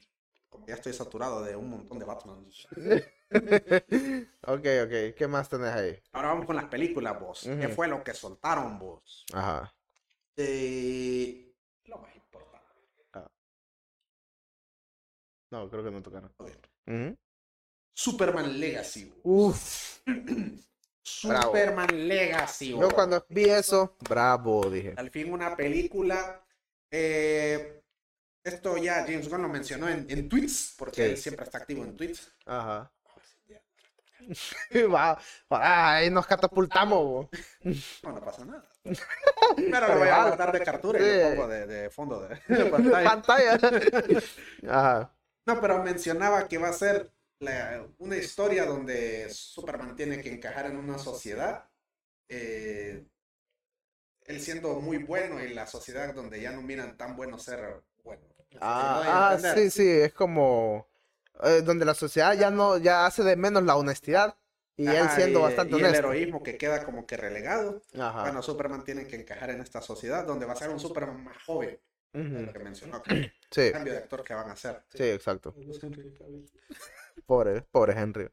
Como 0.49 0.67
ya 0.67 0.75
estoy 0.75 0.93
saturado 0.93 1.43
de 1.43 1.57
un 1.57 1.69
montón 1.69 1.99
de 1.99 2.05
Batman. 2.05 2.47
ok, 4.47 4.67
ok. 4.85 5.15
¿Qué 5.17 5.27
más 5.29 5.49
tenés 5.49 5.73
ahí? 5.75 5.99
Ahora 6.13 6.29
vamos 6.29 6.47
con 6.47 6.55
las 6.57 6.67
películas, 6.67 7.19
vos. 7.21 7.43
¿Qué 7.43 7.69
fue 7.69 7.89
lo 7.89 8.03
que 8.05 8.15
soltaron, 8.15 8.79
vos? 8.79 9.27
Ajá. 9.33 9.75
Eh, 10.37 11.46
lo 11.89 11.99
más 11.99 12.15
importante. 12.15 12.67
No, 15.51 15.71
creo 15.71 15.85
que 15.85 15.91
no 15.91 16.03
tocaron. 16.03 16.33
Superman 17.95 18.59
Legacy. 18.61 19.13
Uf. 19.23 20.01
Bravo. 21.25 21.47
Superman 21.47 22.09
Legacy. 22.09 22.73
bo. 22.73 22.81
Yo 22.83 22.91
cuando 22.91 23.25
vi 23.29 23.45
eso, 23.45 23.97
bravo, 24.09 24.69
dije. 24.69 24.95
Al 24.97 25.11
fin 25.11 25.33
una 25.33 25.55
película. 25.57 26.45
eh, 26.91 27.83
esto 28.45 28.77
ya 28.77 29.05
James 29.05 29.29
Gunn 29.29 29.43
lo 29.43 29.49
mencionó 29.49 29.89
en, 29.89 30.07
en 30.09 30.29
tweets, 30.29 30.75
porque 30.79 31.05
Sí. 31.05 31.11
él 31.11 31.17
siempre 31.17 31.45
está 31.45 31.59
activo 31.59 31.85
en 31.85 31.97
tweets. 31.97 32.33
Ajá. 32.45 32.93
Va, 34.93 35.19
va, 35.53 35.95
ahí 35.95 36.11
nos 36.11 36.27
catapultamos. 36.27 36.99
bo. 36.99 37.31
No, 38.03 38.13
no 38.13 38.21
pasa 38.21 38.45
nada. 38.45 38.69
Pero 39.57 39.89
lo 39.89 39.99
voy 39.99 40.09
a 40.09 40.23
guardar 40.25 40.53
de 40.53 40.61
captura 40.65 40.99
y 41.01 41.03
Sí. 41.03 41.19
lo 41.21 41.29
pongo 41.31 41.49
de, 41.49 41.67
de 41.67 41.91
fondo 41.91 42.21
de, 42.29 42.41
de 42.57 42.65
pantalla. 42.71 43.09
Pantalla. 43.11 43.59
Ajá. 44.69 45.13
No, 45.47 45.61
pero 45.61 45.83
mencionaba 45.83 46.49
que 46.49 46.59
va 46.59 46.71
a 46.71 46.73
ser 46.73 47.13
la- 47.39 47.87
una 47.99 48.17
historia 48.17 48.65
donde 48.65 49.29
Superman 49.31 49.95
tiene 49.95 50.21
que 50.21 50.33
encajar 50.33 50.67
en 50.67 50.77
una 50.77 50.99
sociedad. 50.99 51.69
eh, 52.29 53.07
él 54.25 54.41
siendo 54.41 54.81
muy 54.81 54.99
bueno 54.99 55.41
y 55.41 55.55
la 55.55 55.69
sociedad 55.69 56.13
donde 56.13 56.41
ya 56.41 56.51
no 56.51 56.61
miran 56.63 56.97
tan 56.97 57.15
bueno 57.17 57.39
ser 57.39 57.83
bueno. 58.03 58.23
¿Me 58.51 58.59
doy 58.59 58.61
a 58.61 58.61
Ah, 58.61 59.31
ah, 59.33 59.39
sí, 59.55 59.71
sí, 59.71 59.89
es 59.89 60.13
como 60.13 60.89
eh, 61.45 61.63
donde 61.63 61.85
la 61.85 61.95
sociedad 61.95 62.35
ya 62.35 62.51
no, 62.51 62.79
ya 62.79 63.07
hace 63.07 63.23
de 63.23 63.37
menos 63.37 63.63
la 63.63 63.77
honestidad 63.77 64.37
y 64.77 64.87
él 64.89 65.05
Ajá, 65.05 65.17
siendo 65.17 65.41
y- 65.41 65.43
bastante 65.43 65.73
y 65.77 65.79
el 65.79 65.85
honesto. 65.87 66.07
heroísmo 66.07 66.43
que 66.43 66.57
queda 66.59 66.85
como 66.85 67.07
que 67.07 67.17
relegado. 67.17 67.83
Ajá. 67.99 68.23
Bueno, 68.23 68.43
Superman 68.43 68.85
tiene 68.85 69.07
que 69.07 69.17
encajar 69.17 69.51
en 69.51 69.61
esta 69.61 69.81
sociedad 69.83 70.25
donde 70.27 70.47
va 70.47 70.53
a 70.53 70.57
ser 70.57 70.71
un 70.71 70.79
Superman 70.81 71.25
más 71.25 71.37
joven, 71.45 71.79
es 72.13 72.21
Ujú. 72.27 72.47
lo 72.47 72.53
que 72.53 72.59
mencionó, 72.59 73.03
que 73.03 73.11
el 73.15 73.33
Sí, 73.51 73.73
cambio 73.73 73.93
de 73.93 73.99
actor 74.01 74.23
que 74.25 74.35
van 74.35 74.49
a 74.51 74.53
hacer. 74.53 74.83
sí, 74.95 75.05
exacto. 75.05 75.55
Pobre, 77.27 77.63
pobre 77.63 77.93
Henry. 77.93 78.29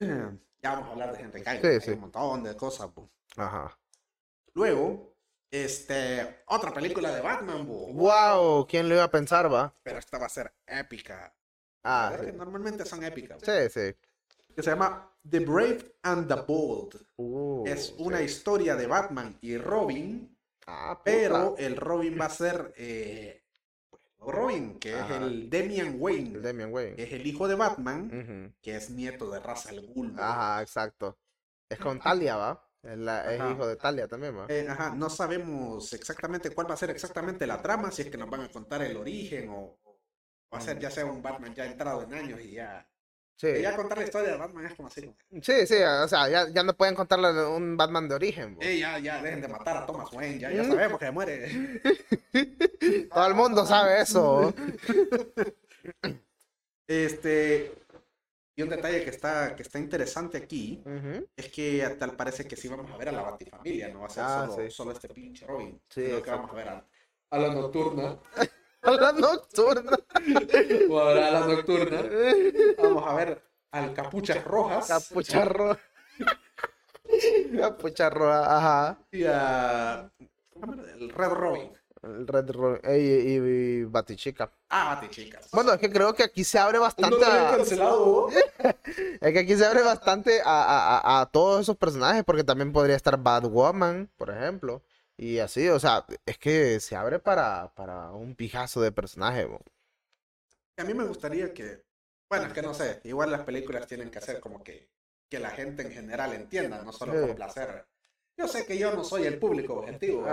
Ya 0.64 0.70
vamos 0.70 0.88
a 0.88 0.92
hablar 0.92 1.12
de 1.14 1.20
Henry 1.22 1.42
Cavill, 1.42 1.60
Sí, 1.60 1.66
hay 1.68 1.80
sí. 1.80 1.90
un 1.90 2.00
montón 2.00 2.42
de 2.42 2.56
cosas. 2.56 2.92
bu. 2.94 3.06
Ajá. 3.36 3.78
Luego, 4.54 5.14
este, 5.50 6.42
otra 6.46 6.72
película 6.72 7.14
de 7.14 7.20
Batman, 7.20 7.66
bu. 7.66 7.92
Wow, 7.92 8.66
¿quién 8.66 8.88
lo 8.88 8.94
iba 8.94 9.04
a 9.04 9.10
pensar, 9.10 9.52
va? 9.52 9.74
pero 9.82 9.98
esta 9.98 10.18
va 10.18 10.24
a 10.26 10.30
ser 10.30 10.54
épica. 10.66 11.34
Ah, 11.84 12.08
¿Verdad 12.10 12.24
sí. 12.24 12.30
que 12.32 12.36
Normalmente 12.38 12.84
son 12.84 13.04
épicas. 13.04 13.40
Sí, 13.42 13.68
sí. 13.70 13.94
Que 14.54 14.62
se 14.62 14.70
llama 14.70 15.10
The 15.28 15.40
Brave 15.40 15.96
and 16.02 16.28
the 16.28 16.40
Bold. 16.46 16.96
Uh, 17.16 17.64
es 17.66 17.94
una 17.98 18.18
sí. 18.18 18.24
historia 18.24 18.76
de 18.76 18.86
Batman 18.86 19.36
y 19.40 19.56
Robin, 19.58 20.30
Ah, 20.66 21.00
pero 21.04 21.56
el 21.58 21.76
Robin 21.76 22.18
va 22.18 22.24
a 22.26 22.30
ser 22.30 22.72
eh, 22.76 23.42
Robin, 24.18 24.78
que 24.78 24.94
Ajá. 24.94 25.16
es 25.16 25.22
el 25.22 25.50
Damian 25.50 25.96
Wayne, 25.98 26.36
El 26.36 26.42
Damian 26.42 26.72
Wayne. 26.72 26.94
es 27.02 27.12
el 27.12 27.26
hijo 27.26 27.46
de 27.48 27.54
Batman, 27.54 28.54
que 28.62 28.76
es 28.76 28.90
nieto 28.90 29.30
de 29.30 29.40
Ra's 29.40 29.66
al 29.66 29.86
Ghul. 29.86 30.14
Ajá, 30.18 30.62
exacto. 30.62 31.18
Es 31.68 31.78
con 31.78 31.98
Talia, 32.00 32.36
¿va? 32.36 32.66
Es, 32.82 32.98
la- 32.98 33.34
es 33.34 33.40
hijo 33.52 33.66
de 33.66 33.76
Talia 33.76 34.08
también, 34.08 34.36
¿va? 34.38 34.46
Eh, 34.48 34.66
ajá, 34.68 34.90
no 34.94 35.10
sabemos 35.10 35.92
exactamente 35.92 36.50
cuál 36.50 36.70
va 36.70 36.74
a 36.74 36.78
ser 36.78 36.90
exactamente 36.90 37.46
la 37.46 37.60
trama, 37.60 37.90
si 37.90 38.02
es 38.02 38.10
que 38.10 38.16
nos 38.18 38.30
van 38.30 38.42
a 38.42 38.48
contar 38.50 38.82
el 38.82 38.96
origen 38.96 39.48
o 39.50 39.78
va 40.54 40.58
a 40.58 40.62
ser 40.62 40.78
ya 40.78 40.90
sea 40.90 41.04
un 41.04 41.20
Batman 41.22 41.54
ya 41.54 41.66
entrado 41.66 42.02
en 42.02 42.14
años 42.14 42.40
y 42.40 42.52
ya. 42.52 42.88
Sí. 43.36 43.48
y 43.48 43.62
ya 43.62 43.74
contar 43.74 43.98
la 43.98 44.04
historia 44.04 44.30
de 44.30 44.36
Batman 44.38 44.64
es 44.66 44.74
como 44.74 44.86
así. 44.88 45.12
Sí, 45.42 45.66
sí, 45.66 45.74
o 45.82 46.06
sea, 46.08 46.28
ya, 46.28 46.48
ya 46.50 46.62
no 46.62 46.72
pueden 46.76 46.94
contarle 46.94 47.44
un 47.46 47.76
Batman 47.76 48.08
de 48.08 48.14
origen. 48.14 48.56
Eh, 48.60 48.78
ya, 48.78 48.98
ya, 49.00 49.20
dejen 49.20 49.40
de 49.40 49.48
matar 49.48 49.76
a 49.76 49.86
Thomas 49.86 50.12
Wayne, 50.12 50.38
ya, 50.38 50.52
ya 50.52 50.64
sabemos 50.64 51.00
que 51.00 51.10
muere. 51.10 51.80
Todo 53.12 53.26
el 53.26 53.34
mundo 53.34 53.66
sabe 53.66 54.00
eso. 54.00 54.54
Este, 56.86 57.72
y 58.56 58.62
un 58.62 58.68
detalle 58.68 59.02
que 59.04 59.10
está, 59.10 59.54
que 59.56 59.62
está 59.62 59.78
interesante 59.78 60.36
aquí 60.38 60.82
es 61.36 61.48
que 61.50 61.96
tal 61.98 62.14
parece 62.14 62.46
que 62.46 62.56
sí 62.56 62.68
vamos 62.68 62.90
a 62.90 62.96
ver 62.96 63.08
a 63.08 63.12
la 63.12 63.22
Batifamilia, 63.22 63.88
no 63.88 64.00
va 64.00 64.06
a 64.06 64.10
ser 64.10 64.22
Ah, 64.26 64.46
solo, 64.48 64.64
sí. 64.64 64.70
solo 64.70 64.92
este 64.92 65.08
pinche 65.08 65.46
Robin, 65.46 65.80
Sí, 65.88 66.04
sino 66.06 66.22
que 66.22 66.30
vamos 66.30 66.50
a 66.50 66.54
ver 66.54 66.68
a, 66.68 66.86
a 67.30 67.38
la 67.38 67.54
nocturna, 67.54 68.18
A 68.84 68.90
la 68.92 69.12
nocturna. 69.12 69.98
o 70.90 71.00
a 71.00 71.14
la 71.14 71.40
nocturna, 71.46 72.02
vamos 72.82 73.04
a 73.06 73.14
ver 73.14 73.42
al 73.72 73.92
Capuchas 73.94 74.44
Rojas 74.44 74.86
Capucha 74.88 75.44
roja. 75.44 75.80
Capucha 77.58 78.10
roja, 78.10 78.56
ajá. 78.56 78.98
y 79.12 79.24
a 79.24 80.10
el 80.98 81.08
Red 81.10 81.28
Robin. 81.32 81.72
El 82.02 82.26
Red 82.28 82.50
Ro- 82.50 82.80
y, 82.84 83.00
y, 83.00 83.34
y 83.36 83.84
Batichica. 83.84 84.50
Ah, 84.68 84.94
Batichicas. 84.94 85.48
Bueno, 85.52 85.72
es 85.72 85.78
que 85.80 85.90
creo 85.90 86.12
que 86.12 86.22
aquí 86.24 86.44
se 86.44 86.58
abre 86.58 86.76
¿No 86.76 86.82
bastante. 86.82 87.24
A, 87.24 87.56
cancelado? 87.56 88.28
es 89.20 89.32
que 89.32 89.38
aquí 89.38 89.56
se 89.56 89.64
abre 89.64 89.82
bastante 89.82 90.42
a, 90.44 90.62
a, 90.64 90.98
a- 90.98 91.20
a 91.22 91.26
todos 91.26 91.62
esos 91.62 91.76
personajes, 91.78 92.22
porque 92.24 92.44
también 92.44 92.72
podría 92.72 92.94
estar 92.96 93.16
Batwoman, 93.16 94.10
por 94.18 94.28
ejemplo. 94.30 94.82
Y 95.16 95.38
así, 95.38 95.68
o 95.68 95.78
sea, 95.80 96.06
es 96.26 96.38
que 96.38 96.78
se 96.80 96.96
abre 96.96 97.18
para, 97.18 97.72
para 97.74 98.10
un 98.12 98.34
pijazo 98.36 98.80
de 98.80 98.92
personajes. 98.92 99.48
bo. 99.48 99.60
A 100.76 100.84
mí 100.84 100.94
me 100.94 101.04
gustaría 101.04 101.52
que, 101.54 101.84
bueno, 102.28 102.46
es 102.46 102.52
que 102.52 102.62
no 102.62 102.74
sé, 102.74 103.00
igual 103.04 103.30
las 103.30 103.44
películas 103.44 103.86
tienen 103.86 104.10
que 104.10 104.18
hacer 104.18 104.40
como 104.40 104.62
que, 104.62 104.88
que 105.28 105.38
la 105.38 105.50
gente 105.50 105.82
en 105.82 105.92
general 105.92 106.32
entienda, 106.32 106.82
no 106.82 106.92
solo 106.92 107.12
Sí. 107.12 107.18
por 107.20 107.36
placer. 107.36 107.86
Yo 108.36 108.48
sé 108.48 108.66
que 108.66 108.76
yo 108.76 108.92
no 108.92 109.04
soy 109.04 109.26
el 109.26 109.38
público 109.38 109.74
objetivo, 109.74 110.26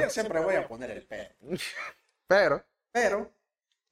yo 0.00 0.10
siempre 0.10 0.40
voy 0.40 0.54
a 0.54 0.68
poner 0.68 0.90
el 0.92 1.06
pero. 1.06 1.34
Pero, 2.28 2.64
Pero, 2.92 3.32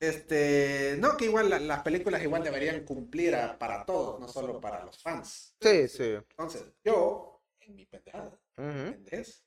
este, 0.01 0.97
no, 0.99 1.17
que 1.17 1.27
igual 1.27 1.49
la- 1.51 1.59
las 1.59 1.83
películas 1.83 2.23
igual 2.23 2.45
deberían 2.45 2.85
cumplir 2.85 3.35
a- 3.35 3.59
para 3.59 3.85
todos, 3.87 4.21
no 4.21 4.29
solo 4.29 4.61
para 4.61 4.85
los 4.85 5.03
fans. 5.03 5.55
sí, 5.61 5.89
sí. 5.89 6.17
Entonces, 6.31 6.73
yo, 6.85 7.43
en 7.61 7.75
mi 7.77 7.87
pendejada, 7.87 8.39
Ujú. 8.59 8.93
pendejez, 8.93 9.46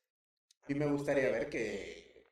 a 0.70 0.74
mí 0.74 0.80
me 0.80 0.86
gustaría 0.92 1.32
ver 1.32 1.50
que, 1.50 2.30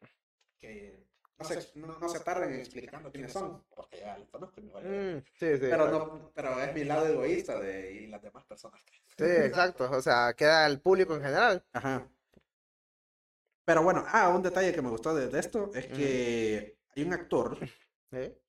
que 0.60 1.08
no, 1.40 1.46
se, 1.46 1.80
no, 1.80 1.98
no 2.00 2.08
se 2.08 2.20
tarden 2.20 2.54
en 2.54 2.60
explicando 2.60 3.12
quiénes 3.12 3.34
son, 3.34 3.64
porque 3.76 3.98
ya 4.00 4.18
los 4.18 4.30
conozco 4.30 4.62
y 4.62 4.68
verga. 4.68 4.90
Mm, 4.90 5.24
sí, 5.40 5.58
sí. 5.58 5.68
Pero 5.70 5.90
no, 5.90 6.32
pero 6.36 6.62
es 6.62 6.74
mi 6.74 6.84
lado 6.84 7.08
egoísta 7.08 7.60
de 7.60 7.92
y 7.94 8.08
las 8.08 8.22
demás 8.22 8.46
personas. 8.46 8.80
Sí, 9.18 9.26
exacto. 9.26 9.90
O 9.92 10.02
sea, 10.02 10.34
queda 10.36 10.68
el 10.68 10.80
público 10.80 11.16
en 11.16 11.24
general. 11.24 11.66
Ajá. 11.74 12.08
Pero 13.66 13.82
bueno, 13.84 14.06
ah, 14.08 14.30
un 14.30 14.44
detalle 14.44 14.72
que 14.74 14.82
me 14.82 14.90
gustó 14.90 15.16
de, 15.16 15.28
de 15.28 15.40
esto 15.40 15.72
es 15.74 15.88
que 15.88 16.78
hay 16.96 17.04
un 17.04 17.14
actor, 17.14 17.58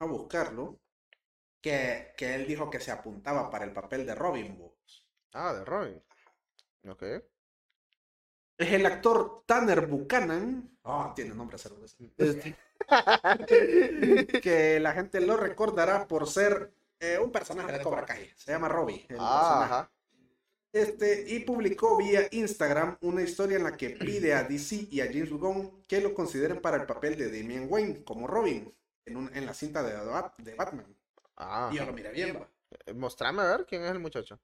a 0.00 0.06
buscarlo, 0.06 0.78
que, 1.60 2.12
que 2.16 2.34
él 2.34 2.46
dijo 2.46 2.70
que 2.70 2.78
se 2.78 2.90
apuntaba 2.92 3.50
para 3.50 3.64
el 3.64 3.72
papel 3.72 4.06
de 4.06 4.14
Robin 4.14 4.56
Hood. 4.56 4.72
Ah, 5.32 5.54
de 5.54 5.64
Robin. 5.64 6.02
Ok. 6.86 7.02
Es 8.58 8.72
el 8.72 8.84
actor 8.86 9.44
Tanner 9.46 9.86
Buchanan. 9.86 10.68
Oh, 10.82 11.12
tiene 11.14 11.34
nombre. 11.34 11.56
Este- 12.18 12.56
Que 14.42 14.78
la 14.80 14.92
gente 14.92 15.20
lo 15.20 15.36
recordará 15.36 16.06
por 16.08 16.28
ser 16.28 16.72
eh, 17.00 17.18
un 17.22 17.30
personaje 17.30 17.72
de 17.72 17.80
Cobra 17.80 18.04
Kai. 18.04 18.30
Se 18.36 18.52
llama 18.52 18.68
Robbie. 18.68 19.06
el 19.08 19.16
Ah, 19.20 19.38
personaje. 19.40 19.74
ajá. 19.74 19.90
Este, 20.70 21.24
y 21.34 21.40
publicó 21.40 21.96
vía 21.96 22.28
Instagram 22.30 22.98
una 23.00 23.22
historia 23.22 23.56
en 23.56 23.64
la 23.64 23.76
que 23.76 23.90
pide 23.90 24.34
a 24.34 24.42
DC 24.44 24.88
y 24.90 25.00
a 25.00 25.06
James 25.06 25.30
Gunn 25.30 25.82
que 25.88 26.00
lo 26.00 26.12
consideren 26.12 26.60
para 26.60 26.76
el 26.76 26.84
papel 26.86 27.16
de 27.16 27.30
Damian 27.30 27.66
Wayne 27.70 28.04
como 28.04 28.26
Robin 28.26 28.72
en, 29.06 29.16
un- 29.16 29.34
en 29.34 29.46
la 29.46 29.54
cinta 29.54 29.82
de, 29.82 29.94
Bat- 29.96 30.36
de 30.38 30.54
Batman. 30.54 30.94
Ah. 31.36 31.70
Y 31.72 31.76
yo 31.76 31.86
lo 31.86 31.92
miré 31.92 32.10
bien, 32.12 32.36
va. 32.36 32.48
Eh, 32.86 32.92
Mostrame 32.92 33.40
a 33.42 33.46
ver 33.46 33.64
quién 33.66 33.82
es 33.84 33.90
el 33.92 33.98
muchacho. 33.98 34.38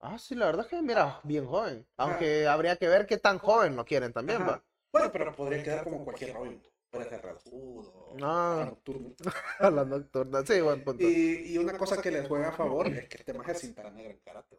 Ah, 0.00 0.18
sí, 0.18 0.34
la 0.34 0.46
verdad 0.46 0.64
es 0.64 0.70
que 0.70 0.80
mira, 0.82 1.20
bien 1.24 1.46
joven. 1.46 1.86
Aunque 1.96 2.46
habría 2.46 2.76
que 2.76 2.88
ver 2.88 3.06
qué 3.06 3.18
tan 3.18 3.38
joven 3.38 3.74
lo 3.76 3.84
quieren 3.84 4.12
también, 4.12 4.42
Ajá. 4.42 4.50
va. 4.52 4.64
Bueno, 4.92 5.12
pero 5.12 5.34
podría 5.34 5.62
quedar 5.62 5.84
como 5.84 6.04
cualquier 6.04 6.34
Robin. 6.34 6.62
Puede 6.90 7.08
ser 7.08 7.20
Red 7.22 7.36
Hood 7.50 7.86
o 7.88 8.16
Ah. 8.22 8.64
Nocturno. 8.66 9.14
A 9.58 9.70
la 9.70 9.84
nocturna. 9.84 10.46
Sí, 10.46 10.60
buen 10.60 10.82
punto. 10.84 11.02
Y, 11.04 11.52
y 11.52 11.58
una 11.58 11.76
cosa 11.76 12.00
que 12.00 12.10
les 12.10 12.26
juega 12.26 12.48
a 12.48 12.52
favor 12.52 12.86
es 12.88 13.08
que 13.08 13.18
este 13.18 13.34
maje 13.34 13.52
es 13.52 13.58
cinta 13.60 13.90
negra 13.90 14.12
en 14.12 14.20
karate. 14.20 14.58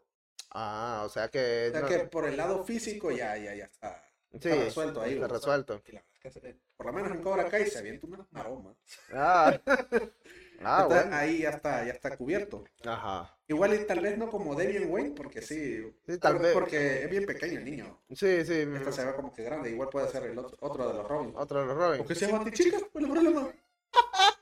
Ah, 0.52 1.04
o 1.06 1.10
sea 1.10 1.30
que. 1.30 1.68
O 1.70 1.72
sea 1.72 1.82
no- 1.82 1.88
que 1.88 2.00
por 2.00 2.28
el 2.28 2.38
lado 2.38 2.64
físico 2.64 3.10
ya, 3.12 3.36
ya, 3.38 3.56
ya 3.56 3.66
está, 3.66 4.04
Sí, 4.32 4.38
está 4.50 4.56
resuelto 4.66 5.02
ahí. 5.02 5.14
está 5.16 5.28
resuelto. 5.28 5.82
Que 5.84 5.94
la 5.94 6.02
verdad 6.02 6.14
es 6.16 6.22
que 6.22 6.32
se- 6.40 6.60
por 6.78 6.86
lo 6.86 6.94
menos 6.94 7.12
en 7.12 7.22
Cobra 7.24 7.50
Kai 7.50 7.66
se 7.66 7.80
avienta 7.80 8.06
una 8.06 8.28
maroma. 8.32 8.76
Ah, 9.14 9.60
Ah, 10.62 10.82
Entonces, 10.84 11.04
bueno. 11.08 11.16
ahí 11.18 11.40
ya 11.40 11.50
está, 11.52 11.86
ya 11.86 11.92
está 11.94 12.18
cubierto. 12.18 12.64
Ajá. 12.86 13.36
Igual 13.48 13.74
y 13.74 13.86
tal 13.86 14.02
vez 14.02 14.18
no 14.18 14.30
como 14.30 14.56
Damian 14.56 14.90
Wayne, 14.92 15.12
porque 15.16 15.42
sí, 15.42 15.82
Sí, 16.06 16.18
tal 16.20 16.38
vez. 16.40 16.54
porque 16.54 17.04
es 17.04 17.10
bien 17.10 17.26
pequeño 17.26 17.60
el 17.60 17.66
niño. 17.66 18.00
Sí, 18.10 18.46
sí. 18.46 18.66
Este 18.76 18.92
se 18.92 19.06
ve 19.06 19.14
como 19.16 19.34
que 19.34 19.44
grande, 19.44 19.70
igual 19.72 19.90
puede 19.90 20.10
ser 20.10 20.24
el 20.24 20.38
otro, 20.38 20.58
otro 20.60 20.88
de 20.88 20.94
los 20.96 21.08
Robin. 21.08 21.34
Otro 21.36 21.62
de 21.62 21.66
los 21.68 21.78
Robin. 21.78 21.98
Porque 22.00 22.16
sea 22.16 22.38
batichica, 22.38 22.78
¿cuál 22.92 23.04
es 23.06 23.10
el 23.10 23.14
problema? 23.16 23.50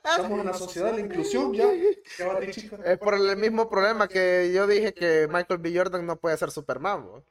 Estamos 0.04 0.40
en 0.40 0.46
la 0.46 0.54
sociedad 0.54 0.86
de 0.90 0.92
la 0.94 1.00
inclusión 1.00 1.52
ya. 1.54 1.70
Es 2.84 2.98
por 2.98 3.14
el 3.14 3.36
mismo 3.36 3.68
problema 3.68 4.08
que 4.08 4.50
yo 4.54 4.66
dije 4.66 4.92
que 4.92 5.28
Michael 5.30 5.60
B. 5.60 5.72
Jordan 5.76 6.04
no 6.06 6.16
puede 6.16 6.36
ser 6.36 6.50
Superman. 6.50 7.06
¿no? 7.06 7.24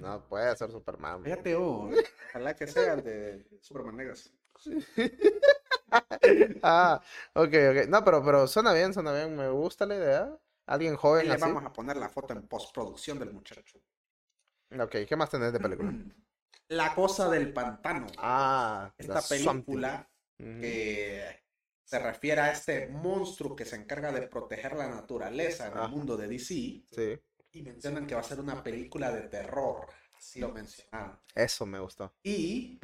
No 0.00 0.28
puede 0.28 0.56
ser 0.56 0.70
Superman. 0.70 1.18
¿no? 1.20 1.24
Fíjate, 1.24 1.54
oh, 1.54 1.90
ojalá 2.30 2.54
que 2.56 2.66
sea 2.66 2.94
el 2.94 3.02
de 3.04 3.46
Superman 3.60 3.96
Negras. 3.96 4.32
Ah, 6.62 7.00
ok, 7.34 7.54
ok. 7.70 7.88
No, 7.88 8.04
pero, 8.04 8.24
pero 8.24 8.46
suena 8.46 8.72
bien, 8.72 8.92
suena 8.94 9.12
bien. 9.12 9.36
Me 9.36 9.48
gusta 9.50 9.86
la 9.86 9.96
idea. 9.96 10.38
Alguien 10.66 10.96
joven 10.96 11.28
le 11.28 11.34
así. 11.34 11.42
vamos 11.42 11.64
a 11.64 11.72
poner 11.72 11.96
la 11.96 12.08
foto 12.08 12.32
en 12.32 12.46
postproducción 12.48 13.18
del 13.18 13.32
muchacho. 13.32 13.78
Ok, 14.80 14.96
¿qué 15.08 15.16
más 15.16 15.30
tenés 15.30 15.52
de 15.52 15.60
película? 15.60 15.90
La 16.68 16.94
cosa 16.94 17.30
del 17.30 17.52
pantano. 17.52 18.06
Ah, 18.18 18.90
Esta 18.98 19.22
Something. 19.22 19.76
película 19.76 20.08
Ujú. 20.40 20.60
que 20.60 21.44
se 21.84 21.98
refiere 22.00 22.40
a 22.40 22.50
este 22.50 22.88
monstruo 22.88 23.54
que 23.54 23.64
se 23.64 23.76
encarga 23.76 24.10
de 24.10 24.26
proteger 24.26 24.74
la 24.74 24.88
naturaleza 24.88 25.68
en 25.68 25.78
el 25.78 25.88
mundo 25.88 26.16
de 26.16 26.26
DC 26.26 26.54
Sí, 26.94 27.18
y 27.52 27.62
mencionan 27.62 28.06
que 28.06 28.14
va 28.16 28.20
a 28.20 28.24
ser 28.24 28.40
una 28.40 28.62
película 28.62 29.12
de 29.12 29.22
terror. 29.28 29.86
Así 30.16 30.40
lo 30.40 30.48
mencionaron. 30.50 31.18
eso 31.34 31.66
me 31.66 31.78
gustó. 31.78 32.12
Y, 32.22 32.78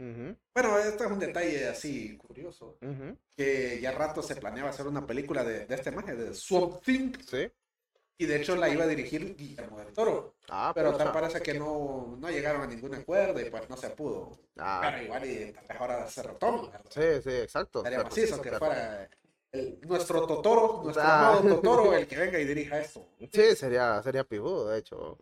bueno, 0.54 0.78
este 0.78 1.04
es 1.04 1.10
un 1.10 1.18
detalle 1.18 1.68
así 1.68 2.16
curioso, 2.18 2.78
que 3.36 3.80
ya 3.80 3.92
rato 3.92 4.22
se 4.22 4.36
planeaba 4.36 4.70
hacer 4.70 4.86
una 4.86 5.06
película 5.06 5.42
de, 5.44 5.66
de 5.66 5.74
este 5.74 5.90
maje, 5.90 6.14
de 6.14 6.34
Swamp 6.34 6.82
Thing, 6.82 7.12
Sí. 7.26 7.50
y 8.18 8.26
de 8.26 8.36
hecho 8.36 8.54
la 8.56 8.68
iba 8.68 8.84
a 8.84 8.86
dirigir 8.86 9.34
Guillermo 9.34 9.78
del 9.78 9.92
Toro. 9.92 10.34
Ah, 10.50 10.72
Pero 10.74 10.88
pero 10.92 10.98
tal 10.98 11.12
parece 11.12 11.40
que 11.40 11.54
no, 11.54 12.16
no 12.18 12.30
llegaron 12.30 12.62
a 12.62 12.66
ningún 12.66 12.94
acuerdo 12.94 13.40
y 13.40 13.50
pues 13.50 13.68
no 13.70 13.76
se 13.76 13.90
pudo. 13.90 14.38
Ah, 14.58 14.80
Pero 14.82 15.02
igual 15.04 15.24
y 15.24 15.52
tal 15.52 15.66
vez 15.66 15.80
ahora 15.80 16.06
se 16.08 16.22
retoma. 16.22 16.68
¿verdad? 16.70 16.90
sí, 16.90 17.22
sí, 17.30 17.36
exacto. 17.36 17.82
Pero- 17.82 18.04
macizo 18.04 18.40
que 18.42 18.50
fuera 18.52 19.08
el- 19.52 19.78
nuestro 19.86 20.26
Totoro, 20.26 20.80
nuestro 20.82 21.02
Ah. 21.04 21.28
amado 21.38 21.42
Totoro, 21.62 21.94
el 21.94 22.06
que 22.06 22.16
venga 22.16 22.38
y 22.40 22.44
dirija 22.46 22.80
esto. 22.80 23.06
Sí, 23.32 23.54
sería, 23.56 24.02
sería 24.02 24.24
pijudo, 24.24 24.68
de 24.68 24.78
hecho. 24.78 25.18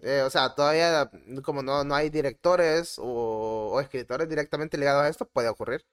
Eh, 0.00 0.22
o 0.24 0.30
sea, 0.30 0.54
todavía, 0.54 1.10
como 1.42 1.62
no, 1.62 1.82
no 1.84 1.94
hay 1.94 2.10
directores 2.10 2.98
o, 2.98 3.70
o 3.72 3.80
escritores 3.80 4.28
directamente 4.28 4.76
ligados 4.78 5.02
a 5.04 5.08
esto, 5.08 5.26
puede 5.26 5.48
ocurrir. 5.48 5.84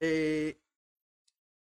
Eh, 0.00 0.58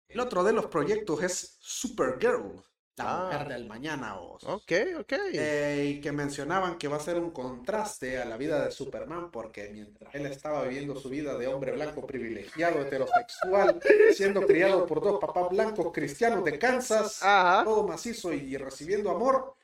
el 0.07 0.19
otro 0.21 0.43
de 0.43 0.53
los 0.53 0.65
proyectos 0.67 1.21
es 1.21 1.57
Supergirl, 1.59 2.63
la 3.03 3.17
Ah. 3.19 3.23
mujer 3.31 3.47
del 3.47 3.65
mañana. 3.67 4.13
vos. 4.15 4.43
Ok, 4.43 4.71
ok. 4.99 5.13
Eh, 5.33 5.93
y 5.95 6.01
que 6.01 6.11
mencionaban 6.11 6.77
que 6.77 6.87
va 6.87 6.97
a 6.97 6.99
ser 6.99 7.17
un 7.17 7.31
contraste 7.31 8.21
a 8.21 8.25
la 8.25 8.37
vida 8.37 8.63
de 8.65 8.71
Superman, 8.71 9.31
porque 9.31 9.69
mientras 9.69 10.13
él 10.15 10.25
estaba 10.27 10.63
viviendo 10.63 10.95
su 10.99 11.09
vida 11.09 11.37
de 11.37 11.47
hombre 11.47 11.71
blanco 11.71 12.05
privilegiado, 12.05 12.81
heterosexual, 12.81 13.79
siendo 14.13 14.45
criado 14.45 14.85
por 14.85 15.01
dos 15.01 15.19
papás 15.19 15.49
blancos 15.49 15.91
cristianos 15.93 16.43
de 16.43 16.59
Kansas, 16.59 17.23
Ajá. 17.23 17.63
todo 17.63 17.87
macizo 17.87 18.33
y 18.33 18.55
recibiendo 18.57 19.09
amor, 19.11 19.55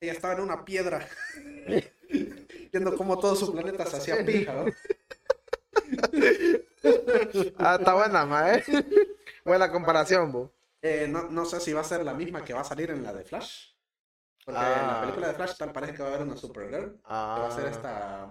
ella 0.00 0.12
estaba 0.12 0.34
en 0.34 0.40
una 0.40 0.64
piedra, 0.64 1.06
viendo 2.72 2.96
cómo 2.96 3.18
todo 3.18 3.34
su 3.36 3.52
planeta 3.52 3.84
se 3.86 3.96
hacía 3.96 4.24
pija. 4.24 4.52
¿no? 4.54 4.64
Ah, 7.58 7.76
está 7.78 7.94
buena, 7.94 8.24
mae. 8.26 8.62
Buena 9.44 9.70
comparación, 9.70 10.30
bu. 10.32 10.50
Eh, 10.82 11.06
no, 11.08 11.24
no 11.28 11.44
sé 11.44 11.60
si 11.60 11.72
va 11.72 11.80
a 11.80 11.84
ser 11.84 12.04
la 12.04 12.14
misma 12.14 12.44
que 12.44 12.54
va 12.54 12.60
a 12.60 12.64
salir 12.64 12.90
en 12.90 13.02
la 13.02 13.12
de 13.12 13.24
Flash. 13.24 13.72
Porque 14.44 14.60
en 14.60 14.64
la 14.66 14.98
Ah. 14.98 15.00
película 15.02 15.28
de 15.28 15.34
Flash 15.34 15.56
tal 15.56 15.72
parece 15.72 15.92
que 15.94 16.02
va 16.02 16.08
a 16.10 16.14
haber 16.14 16.26
una 16.26 16.36
Supergirl. 16.36 16.94
Que 17.02 17.08
va 17.08 17.46
a 17.48 17.50
ser 17.50 17.66
Ah, 17.66 17.70
esta. 17.70 18.30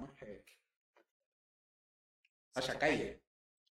Sasha 2.53 2.80
Calle. 2.80 3.22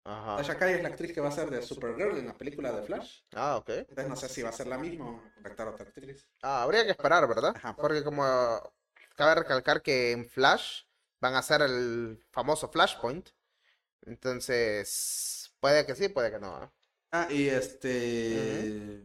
ajá. 0.05 0.37
Sasha 0.39 0.59
Calle 0.59 0.75
es 0.77 0.83
la 0.83 0.89
actriz 0.91 1.13
que 1.13 1.21
va 1.21 1.29
a 1.29 1.33
ser 1.33 1.51
de 1.51 1.61
Supergirl 1.63 2.17
en 2.19 2.27
la 2.29 2.35
película 2.35 2.71
de 2.73 2.83
Flash. 2.83 3.23
Ah, 3.35 3.57
ok. 3.57 3.69
Entonces 3.71 4.09
no 4.09 4.17
sé 4.17 4.29
si 4.29 4.43
va 4.43 4.51
a 4.51 4.53
ser 4.53 4.67
la 4.69 4.79
misma 4.79 5.11
o 5.11 5.23
contactar 5.35 5.67
a 5.69 5.71
otra 5.71 5.87
actriz. 5.87 6.29
Ah, 6.43 6.63
habría 6.63 6.85
que 6.85 6.93
esperar, 6.93 7.27
¿verdad? 7.27 7.55
Ajá. 7.57 7.75
Porque 7.75 8.05
como 8.05 8.25
cabe 9.17 9.35
recalcar 9.37 9.83
que 9.83 10.13
en 10.13 10.29
Flash 10.29 10.83
van 11.21 11.35
a 11.35 11.39
hacer 11.39 11.63
el 11.63 12.25
famoso 12.31 12.69
Flashpoint. 12.69 13.31
Entonces, 14.03 15.53
puede 15.59 15.85
que 15.85 15.97
sí, 15.97 16.09
puede 16.09 16.31
que 16.31 16.39
no. 16.39 16.63
¿eh? 16.63 16.71
Ah, 17.23 17.29
y 17.31 17.49
este. 17.49 19.03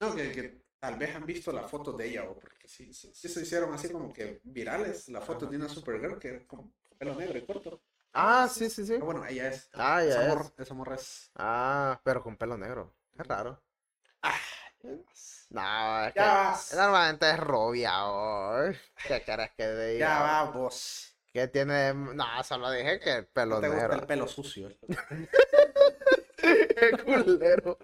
No, 0.00 0.14
que, 0.14 0.32
que 0.32 0.62
tal 0.78 0.96
vez 0.98 1.14
han 1.16 1.24
visto 1.26 1.52
la 1.52 1.66
foto 1.66 1.92
de 1.92 2.08
ella, 2.08 2.24
o 2.28 2.34
porque 2.38 2.68
sí, 2.68 2.92
sí, 2.92 3.10
sí 3.14 3.28
se 3.28 3.42
hicieron 3.42 3.72
así 3.72 3.88
como 3.90 4.12
que 4.12 4.40
virales 4.44 5.08
la 5.08 5.20
foto 5.20 5.46
de 5.46 5.56
una 5.56 5.68
Supergirl 5.68 6.18
que 6.18 6.36
es 6.36 6.44
como 6.44 6.72
pelo 6.98 7.14
negro 7.14 7.38
y 7.38 7.46
corto. 7.46 7.80
Ah, 8.12 8.48
sí, 8.48 8.70
sí, 8.70 8.86
sí. 8.86 8.94
Ah, 9.00 9.04
bueno, 9.04 9.24
ella 9.26 9.48
es. 9.48 9.68
Ah, 9.74 10.02
esa, 10.02 10.20
ya 10.20 10.28
morra, 10.28 10.42
es. 10.44 10.52
esa 10.58 10.74
morra 10.74 10.94
es. 10.96 11.30
Ah, 11.36 12.00
pero 12.04 12.22
con 12.22 12.36
pelo 12.36 12.56
negro. 12.56 12.94
Es 13.18 13.26
raro. 13.26 13.62
Ah, 14.22 14.34
No, 15.50 16.04
es 16.06 16.14
que 16.14 16.20
Ya 16.20 16.34
vas. 16.34 16.74
normalmente 16.76 17.30
es 17.30 17.38
rubia. 17.40 17.92
oh. 18.06 18.70
¿Qué 19.06 19.22
querés 19.24 19.50
que 19.56 19.68
diga? 19.74 20.06
ya 20.06 20.20
va 20.22 20.50
vos. 20.52 21.15
¿Qué 21.36 21.48
tiene? 21.48 21.92
No, 21.92 22.24
solo 22.44 22.70
dije 22.70 22.98
que 22.98 23.12
el 23.16 23.26
pelo 23.26 23.56
No 23.56 23.60
te 23.60 23.68
gusta 23.68 23.82
negro. 23.88 24.00
el 24.00 24.06
pelo 24.06 24.26
sucio. 24.26 24.70
Qué 26.38 26.90
culero. 27.04 27.78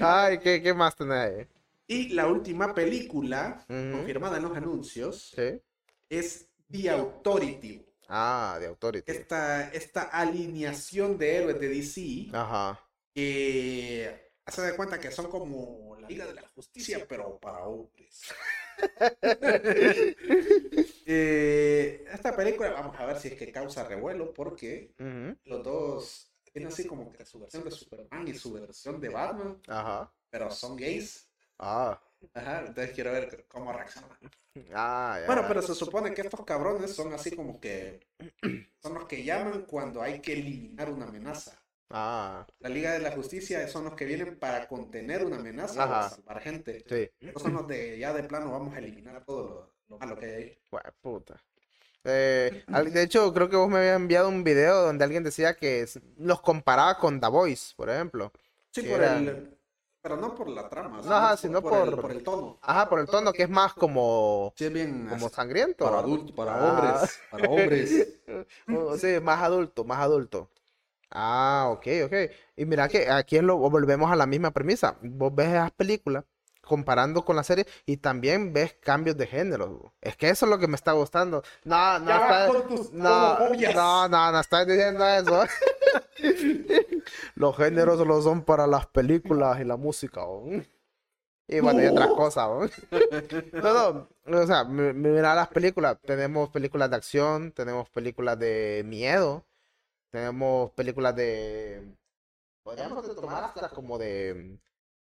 Ay, 0.00 0.38
¿qué, 0.38 0.60
qué 0.62 0.74
más 0.74 0.94
tenés 0.94 1.16
ahí? 1.16 1.46
Y 1.86 2.08
la 2.10 2.26
última 2.26 2.74
película, 2.74 3.64
confirmada 3.66 4.36
en 4.36 4.42
los 4.42 4.54
anuncios, 4.54 5.30
Sí. 5.34 5.62
es 6.10 6.50
The 6.70 6.90
Authority. 6.90 7.86
Ah, 8.08 8.58
de 8.60 8.66
Authority. 8.66 9.10
Esta, 9.10 9.70
esta 9.72 10.02
alineación 10.02 11.16
de 11.16 11.36
héroes 11.36 11.60
de 11.60 11.68
DC 11.68 12.28
Ajá. 12.34 12.78
que 13.14 14.30
hace 14.44 14.60
de 14.60 14.76
cuenta 14.76 15.00
que 15.00 15.10
son 15.10 15.30
como 15.30 15.96
la 15.98 16.06
Liga 16.08 16.26
de 16.26 16.34
la 16.34 16.42
Justicia, 16.54 17.06
pero 17.08 17.38
para 17.38 17.60
hombres. 17.64 18.20
Eh, 21.10 22.04
esta 22.12 22.36
película, 22.36 22.70
vamos 22.70 22.94
a 22.98 23.06
ver 23.06 23.18
si 23.18 23.28
es 23.28 23.34
que 23.34 23.50
causa 23.50 23.88
revuelo, 23.88 24.34
porque 24.34 24.92
los 25.44 25.64
dos 25.64 26.30
tienen 26.52 26.70
así 26.70 26.86
como 26.86 27.10
que 27.10 27.24
su 27.24 27.40
versión 27.40 27.64
de 27.64 27.70
Superman 27.70 28.28
y 28.28 28.34
su 28.34 28.52
versión 28.52 29.00
de 29.00 29.08
Batman, 29.08 29.58
Ajá. 29.68 30.12
pero 30.28 30.50
son 30.50 30.76
gays. 30.76 31.26
Ah. 31.58 31.98
Ajá, 32.34 32.64
entonces 32.66 32.92
quiero 32.94 33.12
ver 33.12 33.46
cómo 33.48 33.72
reaccionan. 33.72 34.10
Ah, 34.74 35.16
ya. 35.20 35.26
Bueno, 35.26 35.44
pero 35.48 35.62
se 35.62 35.74
supone 35.74 36.12
que 36.12 36.20
estos 36.22 36.44
cabrones 36.44 36.94
son 36.94 37.12
así 37.14 37.34
como 37.34 37.58
que 37.58 38.00
son 38.82 38.92
los 38.94 39.06
que 39.06 39.24
llaman 39.24 39.62
cuando 39.62 40.02
hay 40.02 40.20
que 40.20 40.34
eliminar 40.34 40.90
una 40.90 41.06
amenaza. 41.06 41.58
Ah, 41.90 42.46
La 42.60 42.68
Liga 42.68 42.92
de 42.92 42.98
la 42.98 43.12
Justicia 43.12 43.66
son 43.68 43.84
los 43.84 43.94
que 43.94 44.04
vienen 44.04 44.38
para 44.38 44.68
contener 44.68 45.24
una 45.24 45.36
amenaza 45.36 45.80
o 45.80 45.82
Ajá. 45.84 46.10
salvar 46.10 46.40
gente. 46.40 46.84
sí. 46.86 47.10
Estos 47.26 47.42
son 47.42 47.54
los 47.54 47.66
de 47.66 47.98
ya 47.98 48.12
de 48.12 48.24
plano 48.24 48.52
vamos 48.52 48.74
a 48.74 48.78
eliminar 48.78 49.24
todo 49.24 49.42
lo, 49.48 49.72
lo 49.88 49.98
malo 49.98 50.18
que 50.18 50.26
hay 50.26 50.32
ahí. 50.34 50.58
Puta. 51.00 51.36
Eh, 52.04 52.62
de 52.92 53.02
hecho, 53.02 53.32
creo 53.32 53.48
que 53.48 53.56
vos 53.56 53.68
me 53.68 53.78
habías 53.78 53.96
enviado 53.96 54.28
un 54.28 54.44
video 54.44 54.82
donde 54.82 55.04
alguien 55.04 55.24
decía 55.24 55.54
que 55.54 55.86
los 56.18 56.40
comparaba 56.40 56.96
con 56.98 57.20
The 57.20 57.28
Voice, 57.28 57.74
por 57.76 57.90
ejemplo. 57.90 58.32
Sí, 58.70 58.82
por 58.82 59.02
el. 59.02 59.54
Pero 60.00 60.16
no 60.16 60.34
por 60.34 60.48
la 60.48 60.68
trama, 60.68 61.02
No, 61.02 61.12
ajá, 61.12 61.36
sino 61.36 61.60
por- 61.60 62.00
por 62.00 62.10
el 62.12 62.22
tono. 62.22 62.58
Ajá, 62.62 62.88
por 62.88 63.00
el 63.00 63.06
tono 63.06 63.32
que 63.32 63.42
es 63.42 63.50
más 63.50 63.74
como, 63.74 64.54
Sí, 64.56 64.66
es 64.66 64.72
bien. 64.72 65.06
como 65.08 65.26
así, 65.26 65.34
sangriento. 65.34 65.84
para 65.84 65.98
adultos, 65.98 66.32
para 66.36 66.54
Ah. 66.54 66.70
hombres. 66.70 67.20
Para 67.30 67.48
hombres. 67.48 68.08
Oh, 68.68 68.96
Sí, 68.96 69.18
más 69.20 69.42
adulto, 69.42 69.84
más 69.84 69.98
adulto. 69.98 70.48
Ah, 71.10 71.68
ok, 71.70 71.86
ok. 72.06 72.12
Y 72.56 72.64
mira 72.66 72.88
que 72.88 73.10
aquí 73.10 73.36
es 73.36 73.42
lo, 73.42 73.56
volvemos 73.56 74.10
a 74.10 74.16
la 74.16 74.26
misma 74.26 74.50
premisa. 74.50 74.96
Vos 75.02 75.34
ves 75.34 75.48
esas 75.48 75.70
películas 75.70 76.24
comparando 76.60 77.24
con 77.24 77.34
la 77.34 77.42
serie 77.44 77.66
y 77.86 77.96
también 77.96 78.52
ves 78.52 78.74
cambios 78.74 79.16
de 79.16 79.26
género. 79.26 79.94
Es 80.02 80.16
que 80.18 80.28
eso 80.28 80.44
es 80.44 80.50
lo 80.50 80.58
que 80.58 80.68
me 80.68 80.76
está 80.76 80.92
gustando. 80.92 81.42
No, 81.64 81.98
no 81.98 82.06
Ya 82.08 82.18
vas 82.18 82.30
está- 82.30 82.46
con 82.46 82.68
tus 82.76 82.92
no, 82.92 83.38
no, 83.74 84.08
no, 84.08 84.32
no 84.32 84.40
estoy 84.40 84.66
diciendo 84.66 85.06
eso. 85.08 85.44
Los 87.36 87.56
géneros 87.56 87.96
solo 87.98 88.20
son 88.22 88.42
para 88.42 88.66
las 88.66 88.86
películas 88.86 89.60
y 89.60 89.64
la 89.64 89.76
música. 89.76 90.24
¿o? 90.24 90.46
Y 91.50 91.60
bueno, 91.60 91.82
y 91.82 91.86
otras 91.86 92.08
cosas. 92.08 92.46
¿o? 92.48 92.66
No, 93.62 94.08
no, 94.26 94.38
o 94.40 94.46
sea, 94.46 94.64
mi- 94.64 94.92
mi- 94.92 95.08
mira 95.10 95.34
las 95.34 95.48
películas. 95.48 95.96
Tenemos 96.04 96.50
películas 96.50 96.90
de 96.90 96.96
acción, 96.96 97.52
tenemos 97.52 97.88
películas 97.88 98.38
de 98.38 98.82
miedo, 98.84 99.44
tenemos 100.10 100.70
películas 100.72 101.14
de... 101.16 101.96
Podríamos 102.62 103.14
tomar 103.14 103.44
hasta 103.44 103.68
como 103.70 103.98
de... 103.98 104.58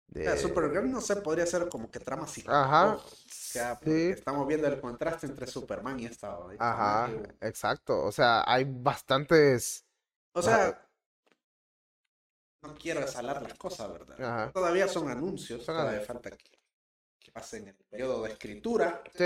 O 0.09 0.19
sea, 0.19 0.31
de... 0.33 0.37
Supergirl 0.37 0.89
no 0.89 1.01
sé, 1.01 1.17
podría 1.17 1.45
ser 1.45 1.67
como 1.67 1.91
que 1.91 1.99
trama 1.99 2.23
Ajá, 2.23 2.31
psicológica. 2.31 3.79
porque 3.79 3.89
sí. 3.91 4.09
Estamos 4.11 4.47
viendo 4.47 4.67
el 4.67 4.79
contraste 4.79 5.25
entre 5.27 5.47
Superman 5.47 5.99
y 5.99 6.05
esta. 6.05 6.37
Ajá, 6.59 7.11
exacto. 7.41 8.05
O 8.05 8.11
sea, 8.11 8.43
hay 8.45 8.65
bastantes... 8.65 9.85
O 10.33 10.41
sea, 10.41 10.81
no 12.61 12.75
quiero 12.75 13.01
desalar 13.01 13.41
las 13.41 13.55
cosas, 13.55 13.91
¿verdad? 13.91 14.21
Ajá. 14.21 14.51
Todavía 14.51 14.87
son 14.87 15.09
anuncios, 15.09 15.65
todavía 15.65 16.01
falta 16.01 16.31
que, 16.31 16.51
que 17.19 17.31
pasen 17.31 17.67
el 17.67 17.75
periodo 17.75 18.23
de 18.23 18.31
escritura, 18.31 19.03
Sí. 19.13 19.23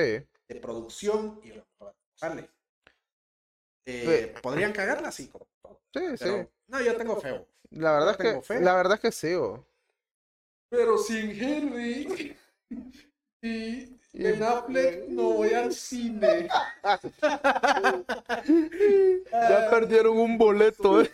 de 0.47 0.55
producción 0.61 1.39
y 1.43 1.53
sale. 2.15 2.49
Eh, 3.85 4.33
podrían 4.41 4.71
cagarla 4.73 5.09
así 5.09 5.27
como 5.27 5.47
todo. 5.61 5.79
Sí, 5.93 5.99
Pero, 6.17 6.17
sí. 6.17 6.47
no, 6.67 6.81
yo 6.81 6.95
tengo 6.95 7.19
feo. 7.19 7.45
La 7.71 7.93
verdad 7.93 8.07
yo 8.07 8.11
es 8.11 8.17
tengo 8.17 8.41
que, 8.41 8.47
fe. 8.47 8.61
la 8.61 8.75
verdad 8.75 8.93
es 8.95 8.99
que 8.99 9.11
sí, 9.11 9.35
bo. 9.35 9.65
Pero 10.69 10.97
sin 10.97 11.31
Henry 11.31 12.35
y 13.41 13.97
Ben 14.13 14.43
Affleck 14.43 15.07
no 15.09 15.33
voy 15.33 15.53
al 15.53 15.73
cine. 15.73 16.47
Ya 19.31 19.69
perdieron 19.69 20.17
un 20.17 20.37
boleto, 20.37 21.01
eh. 21.01 21.11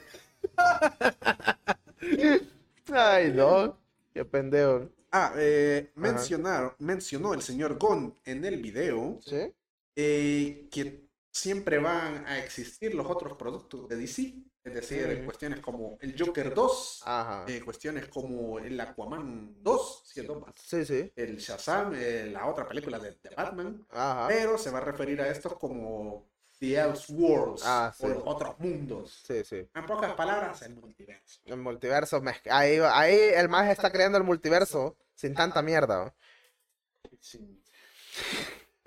Ay, 2.92 3.32
no. 3.34 3.78
Qué 4.14 4.26
pendejo. 4.26 4.90
Ah, 5.12 5.34
eh, 5.38 5.92
mencionar, 5.96 6.76
mencionó 6.80 7.34
el 7.34 7.42
señor 7.42 7.78
Gon 7.78 8.14
en 8.26 8.44
el 8.46 8.58
video 8.58 9.20
¿Sí? 9.26 9.54
eh, 9.96 10.68
que 10.70 11.07
siempre 11.38 11.78
van 11.78 12.26
a 12.26 12.40
existir 12.40 12.94
los 12.96 13.06
otros 13.08 13.38
productos 13.38 13.88
de 13.88 13.96
DC. 13.96 14.34
Es 14.64 14.74
decir, 14.74 15.08
Ujú. 15.16 15.26
cuestiones 15.26 15.62
como 15.62 15.98
el 16.02 16.14
Joker 16.20 16.54
2, 16.54 17.04
Ajá. 17.06 17.46
eh, 17.48 17.62
cuestiones 17.64 18.08
como 18.10 18.60
el 18.60 18.78
Aquaman 18.80 19.56
2, 19.64 20.04
siendo 20.06 20.42
más, 20.42 20.54
Sí, 20.62 20.84
sí. 20.86 21.10
el 21.16 21.38
Shazam, 21.38 21.94
eh, 21.96 22.30
la 22.34 22.48
otra 22.48 22.68
película 22.68 23.00
de, 23.00 23.12
de 23.12 23.30
Batman, 23.36 23.86
Ajá. 23.92 24.28
pero 24.28 24.58
se 24.58 24.70
va 24.70 24.80
a 24.80 24.82
referir 24.82 25.22
a 25.22 25.30
estos 25.30 25.58
como 25.58 26.28
The 26.60 26.82
Elseworlds 26.82 27.62
Ah, 27.66 27.94
sí. 27.96 28.04
o 28.06 28.10
los 28.10 28.24
otros 28.26 28.60
mundos. 28.60 29.22
Sí, 29.26 29.42
sí. 29.46 29.70
En 29.74 29.86
pocas 29.86 30.14
palabras, 30.16 30.62
el 30.64 30.76
multiverso. 30.76 31.40
El 31.46 31.58
multiverso. 31.58 32.22
Ahí, 32.50 32.80
ahí 32.92 33.18
el 33.36 33.48
más 33.48 33.70
está 33.70 33.90
creando 33.90 34.18
el 34.18 34.26
multiverso 34.26 34.98
sin 35.16 35.34
tanta 35.34 35.62
mierda. 35.62 36.04
bo. 36.04 36.14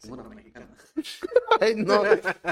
Mexicana. 0.09 0.69
Ay, 1.61 1.75
no, 1.77 2.03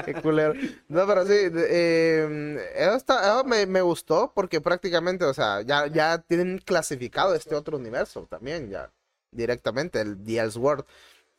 qué 0.05 0.13
culero. 0.15 0.53
No, 0.87 1.07
pero 1.07 1.25
sí, 1.25 1.33
eh, 1.33 2.71
eso, 2.75 2.95
está- 2.95 3.21
eso 3.37 3.43
me, 3.43 3.65
me 3.65 3.81
gustó 3.81 4.31
porque 4.33 4.61
prácticamente, 4.61 5.25
o 5.25 5.33
sea, 5.33 5.61
ya, 5.61 5.87
ya 5.87 6.19
tienen 6.19 6.59
clasificado 6.59 7.33
este 7.35 7.55
otro 7.55 7.77
universo 7.77 8.27
también, 8.29 8.69
ya 8.69 8.91
directamente, 9.31 10.01
el 10.01 10.23
The 10.23 10.39
Elseworld. 10.39 10.85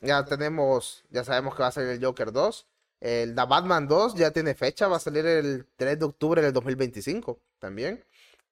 Ya 0.01 0.24
tenemos, 0.24 1.05
ya 1.11 1.24
sabemos 1.24 1.55
que 1.55 1.62
va 1.62 1.69
a 1.69 1.73
salir 1.73 1.91
el 1.91 2.05
Joker 2.05 2.32
2. 2.32 2.66
El 3.01 3.35
The 3.35 3.45
Batman 3.47 3.87
2 3.89 4.15
ya 4.15 4.31
tiene 4.31 4.55
fecha, 4.55 4.89
va 4.89 4.97
a 4.97 5.01
salir 5.01 5.27
el 5.27 5.66
3 5.77 5.99
de 5.99 6.05
octubre 6.05 6.41
del 6.43 6.53
2025 6.53 7.39
también. 7.59 8.05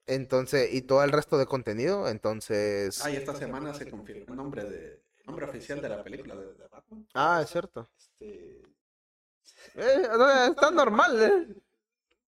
Entonces, 0.06 0.72
y 0.72 0.82
todo 0.82 1.04
el 1.04 1.12
resto 1.12 1.36
de 1.36 1.44
contenido, 1.46 2.08
entonces... 2.08 3.04
Ay, 3.04 3.16
esta 3.16 3.34
semana 3.34 3.74
se 3.74 3.90
confirmó 3.90 4.24
el 4.32 4.36
nombre 4.36 4.64
de 4.64 5.02
nombre 5.28 5.46
oficial 5.46 5.80
de 5.80 5.88
la 5.88 6.02
película 6.02 6.34
de, 6.34 6.54
de 6.54 6.68
Batman. 6.68 7.06
Ah, 7.14 7.40
es 7.42 7.50
cierto. 7.50 7.88
Este, 7.98 8.62
Eh, 9.74 10.02
está 10.50 10.70
normal, 10.70 11.22
¿eh? 11.22 11.54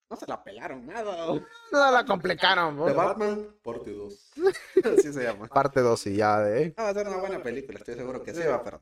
no 0.09 0.15
se 0.15 0.27
la 0.27 0.43
pelaron 0.43 0.85
nada. 0.85 1.25
No 1.71 1.91
la 1.91 2.05
complicaron. 2.05 2.85
De. 2.85 2.93
Batman, 2.93 3.55
parte 3.63 3.91
2. 3.91 4.31
Así 4.97 5.11
se 5.11 5.23
llama. 5.23 5.47
Parte 5.47 5.81
2 5.81 6.07
y 6.07 6.17
ya 6.17 6.39
de... 6.39 6.73
Ah, 6.77 6.83
va 6.83 6.89
a 6.89 6.93
ser 6.93 7.07
una 7.07 7.17
buena 7.17 7.41
película, 7.41 7.79
estoy 7.79 7.95
seguro 7.95 8.21
que 8.23 8.33
sí 8.33 8.43
va, 8.43 8.63
pero. 8.63 8.81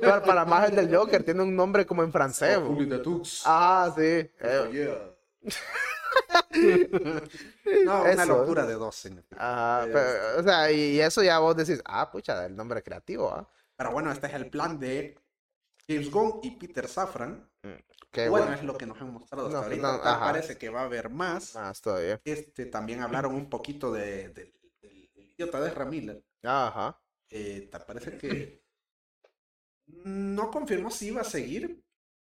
Para, 0.00 0.22
para 0.22 0.44
más 0.44 0.68
el 0.68 0.76
del 0.76 0.94
Joker, 0.94 1.22
tiene 1.22 1.42
un 1.42 1.54
nombre 1.54 1.86
como 1.86 2.02
en 2.02 2.12
francés. 2.12 2.58
Ah, 3.46 3.92
sí. 3.96 4.02
Eh, 4.02 4.70
yeah. 4.72 5.17
No, 7.84 8.10
una 8.12 8.24
Eso. 8.24 8.26
locura 8.26 8.66
de 8.66 8.74
dos, 8.74 8.96
señor. 8.96 9.24
ajá, 9.36 9.86
Eh, 9.86 9.90
pero, 9.92 10.40
o 10.40 10.42
sea, 10.42 10.70
y 10.72 11.00
eso 11.00 11.22
ya 11.22 11.38
vos 11.38 11.56
decís, 11.56 11.80
ah, 11.84 12.10
pucha, 12.10 12.46
el 12.46 12.56
nombre 12.56 12.82
creativo, 12.82 13.30
¿ah? 13.30 13.48
Pero 13.76 13.92
bueno, 13.92 14.10
este 14.10 14.26
es 14.26 14.34
el 14.34 14.50
plan 14.50 14.78
de 14.78 15.18
James 15.86 16.10
Gunn 16.10 16.40
y 16.42 16.52
Peter 16.52 16.88
Safran. 16.88 17.48
Qué 18.10 18.28
bueno, 18.28 18.46
bueno. 18.46 18.60
es 18.60 18.64
lo 18.64 18.76
que 18.76 18.86
nos 18.86 19.00
han 19.00 19.12
mostrado 19.12 19.46
hasta 19.46 19.58
No, 19.58 19.64
ahorita. 19.64 19.92
no, 19.92 20.02
parece 20.02 20.56
que 20.58 20.68
va 20.70 20.80
a 20.80 20.84
haber 20.84 21.10
más. 21.10 21.54
Más 21.54 21.80
todavía. 21.80 22.20
Este, 22.24 22.66
también 22.66 23.02
hablaron 23.02 23.34
un 23.34 23.48
poquito 23.48 23.92
de, 23.92 24.30
del 24.30 24.52
idiota 25.14 25.60
de 25.60 25.70
Ramiller. 25.70 26.24
Ajá. 26.42 26.98
Eh, 27.30 27.70
parece 27.86 28.16
que 28.16 28.62
no 29.86 30.50
confirmó 30.50 30.90
si 30.90 31.08
iba 31.08 31.20
a 31.20 31.24
seguir, 31.24 31.82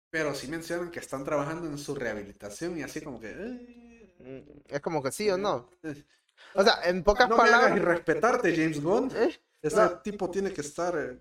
pero 0.09 0.33
sí 0.33 0.47
mencionan 0.47 0.91
que 0.91 0.99
están 0.99 1.23
trabajando 1.23 1.67
en 1.67 1.77
su 1.77 1.95
rehabilitación 1.95 2.77
y 2.77 2.83
así 2.83 3.01
como 3.01 3.19
que... 3.19 3.29
eh, 3.31 4.45
Es 4.67 4.81
como 4.81 5.01
que 5.03 5.11
sí 5.11 5.29
o 5.29 5.37
no. 5.37 5.69
eh, 5.83 6.03
O 6.53 6.63
sea, 6.63 6.79
en 6.85 7.03
pocas 7.03 7.29
No 7.29 7.37
palabras. 7.37 7.77
irrespetarte, 7.77 8.55
James 8.55 8.81
Gunn. 8.81 9.11
¿eh? 9.15 9.39
Ese 9.61 9.75
no. 9.75 9.99
tipo 9.99 10.29
tiene 10.31 10.51
que 10.53 10.61
estar 10.61 10.95
eh, 10.97 11.19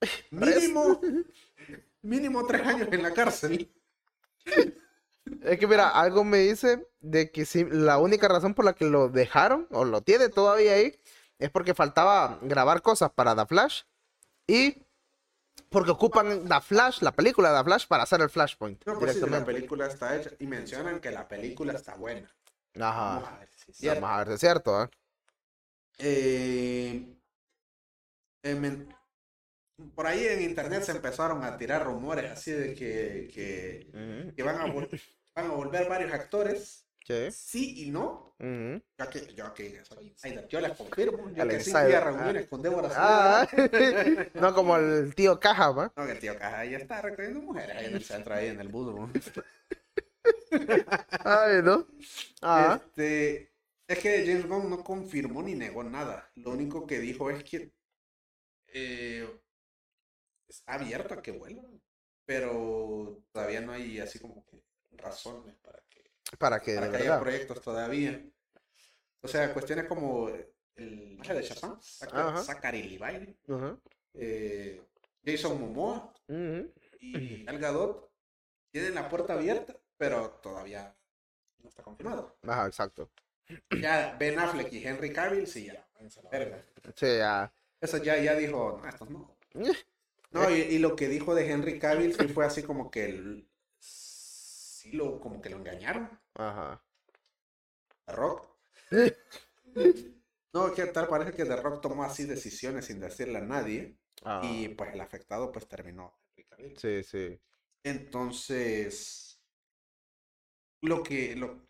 mínimo, 0.30 1.00
mínimo 2.02 2.46
tres 2.46 2.66
años 2.66 2.88
en 2.90 3.02
la 3.02 3.12
cárcel. 3.12 3.70
Es 5.42 5.58
que 5.58 5.66
mira, 5.66 5.88
algo 5.88 6.24
me 6.24 6.38
dice 6.38 6.86
de 7.00 7.30
que 7.32 7.44
sí, 7.44 7.64
la 7.68 7.98
única 7.98 8.28
razón 8.28 8.54
por 8.54 8.64
la 8.64 8.74
que 8.74 8.84
lo 8.84 9.08
dejaron, 9.08 9.66
o 9.70 9.84
lo 9.84 10.00
tiene 10.02 10.28
todavía 10.28 10.74
ahí, 10.74 10.98
es 11.38 11.50
porque 11.50 11.74
faltaba 11.74 12.38
grabar 12.42 12.80
cosas 12.82 13.10
para 13.10 13.34
The 13.34 13.46
Flash 13.46 13.82
y 14.46 14.85
porque 15.76 15.90
ocupan 15.90 16.48
The 16.48 16.60
Flash, 16.62 17.02
la 17.02 17.12
película 17.12 17.52
de 17.52 17.58
The 17.58 17.64
Flash, 17.64 17.86
para 17.86 18.04
hacer 18.04 18.22
el 18.22 18.30
Flashpoint 18.30 18.82
No, 18.86 18.98
pues 18.98 19.12
sí, 19.12 19.20
la 19.20 19.26
directamente. 19.26 19.52
película 19.52 19.86
está 19.88 20.16
hecha 20.16 20.30
y 20.38 20.46
mencionan 20.46 21.00
que 21.00 21.10
la 21.10 21.28
película 21.28 21.74
está 21.74 21.96
buena. 21.96 22.34
Vamos 22.74 23.24
Ajá. 23.24 23.36
a 23.36 23.38
ver 23.40 23.48
si 23.54 23.70
es 23.72 23.76
cierto. 23.76 24.00
Vamos 24.00 24.14
a 24.14 24.18
ver 24.20 24.26
si 24.28 24.32
es 24.34 24.40
cierto, 24.40 24.82
¿eh? 24.84 24.88
Eh, 25.98 27.16
eh, 28.42 28.54
men- 28.54 28.88
por 29.94 30.06
ahí 30.06 30.24
en 30.26 30.40
internet 30.44 30.82
se 30.82 30.92
empezaron 30.92 31.44
a 31.44 31.58
tirar 31.58 31.84
rumores 31.84 32.30
así 32.30 32.52
de 32.52 32.74
que, 32.74 33.28
que, 33.34 34.32
que 34.34 34.42
van, 34.42 34.56
a 34.58 34.64
van 34.72 35.50
a 35.50 35.54
volver 35.54 35.90
varios 35.90 36.10
actores, 36.10 36.85
Sí. 37.06 37.30
sí 37.30 37.84
y 37.86 37.90
no. 37.92 38.34
Ujú. 38.40 38.82
Ya 38.98 39.08
que, 39.08 39.32
yo 39.34 39.54
que 39.54 39.84
soy 39.84 40.08
insider, 40.08 40.48
yo 40.48 40.60
les 40.60 40.76
confirmo, 40.76 41.30
yo 41.30 41.44
El 41.44 41.50
que 41.50 41.60
sí 41.60 41.70
fui 41.70 41.92
a 41.92 41.98
ah. 41.98 42.00
reuniones 42.00 42.48
con 42.48 42.60
Débora 42.62 42.90
Ah, 42.96 43.48
no 44.34 44.52
como 44.52 44.76
el 44.76 45.14
tío 45.14 45.38
Caja, 45.38 45.70
¿va? 45.70 45.92
No, 45.96 46.04
que 46.04 46.12
el 46.12 46.18
tío 46.18 46.36
Caja 46.36 46.58
ahí 46.58 46.74
está 46.74 47.00
recogiendo 47.00 47.40
mujeres 47.40 47.76
ahí 47.76 47.86
en 47.86 47.94
el 47.94 48.04
centro, 48.04 48.34
ahí 48.34 48.48
en 48.48 48.60
el 48.60 48.68
budo. 48.68 49.08
Ay, 51.24 51.62
¿no? 51.62 51.86
Ah, 52.42 52.80
Este, 52.82 53.52
es 53.86 53.98
que 54.00 54.26
James 54.26 54.48
Gunn 54.48 54.68
no 54.68 54.82
confirmó 54.82 55.42
ni 55.42 55.54
negó 55.54 55.84
nada. 55.84 56.28
Lo 56.34 56.50
único 56.50 56.86
que 56.88 56.98
dijo 56.98 57.30
es 57.30 57.44
que 57.44 57.72
eh, 58.66 59.28
está 60.48 60.74
abierto 60.74 61.14
a 61.14 61.22
que 61.22 61.30
vuelvan, 61.30 61.80
pero 62.24 63.22
todavía 63.30 63.60
no 63.60 63.72
hay 63.72 64.00
así 64.00 64.18
como 64.18 64.44
que 64.44 64.60
razones 64.92 65.54
para 65.62 65.78
que, 65.78 65.85
para 66.38 66.60
que, 66.60 66.74
para 66.74 66.88
de 66.88 66.96
que 66.96 67.02
haya 67.04 67.20
proyectos 67.20 67.60
todavía. 67.60 68.22
O 69.22 69.28
sea, 69.28 69.52
cuestiones 69.52 69.86
como 69.86 70.28
el 70.76 71.18
de 71.18 71.42
Shazam. 71.42 71.80
Zachary 71.80 72.82
Levi, 72.82 73.36
eh, 74.14 74.82
Jason 75.24 75.60
Momoa 75.60 76.12
y 77.00 77.44
Gal 77.44 77.58
Gadot 77.58 78.10
tienen 78.70 78.94
la 78.94 79.08
puerta 79.08 79.34
abierta, 79.34 79.74
pero 79.96 80.30
todavía 80.42 80.94
no 81.62 81.68
está 81.68 81.82
confirmado. 81.82 82.36
Ajá, 82.42 82.66
exacto. 82.66 83.10
Ya 83.80 84.16
Ben 84.18 84.38
Affleck 84.38 84.72
y 84.72 84.86
Henry 84.86 85.12
Cavill, 85.12 85.46
sí, 85.46 85.66
ya. 85.66 85.86
Sí, 86.94 87.06
ya. 87.18 87.52
Eso 87.80 87.98
ya, 87.98 88.16
ya 88.18 88.34
dijo, 88.34 88.80
no, 88.82 88.88
estos 88.88 89.10
no. 89.10 89.36
No, 90.32 90.50
y, 90.50 90.60
y 90.60 90.78
lo 90.80 90.96
que 90.96 91.08
dijo 91.08 91.34
de 91.34 91.50
Henry 91.50 91.78
Cavill 91.78 92.14
sí 92.14 92.28
fue 92.28 92.44
así 92.44 92.62
como 92.62 92.90
que 92.90 93.06
el, 93.06 93.48
sí 94.90 94.92
lo, 94.92 95.20
como 95.20 95.40
que 95.40 95.50
lo 95.50 95.56
engañaron. 95.58 96.08
Ajá. 96.34 96.80
The 98.06 98.12
Rock. 98.14 98.48
No, 100.54 100.62
que 100.74 100.86
tal 100.86 101.06
parece 101.08 101.32
que 101.36 101.44
The 101.44 101.56
Rock 101.56 101.80
tomó 101.80 102.02
así 102.04 102.24
decisiones 102.24 102.86
sin 102.86 102.98
decirle 103.00 103.38
a 103.38 103.42
nadie. 103.42 103.96
Ah, 104.24 104.42
Y 104.42 104.68
pues 104.70 104.92
el 104.94 105.00
afectado 105.00 105.52
pues 105.52 105.68
terminó. 105.68 106.18
Sí, 106.76 107.02
sí. 107.02 107.40
Entonces, 107.84 109.40
lo 110.82 111.02
que, 111.02 111.36
lo, 111.36 111.62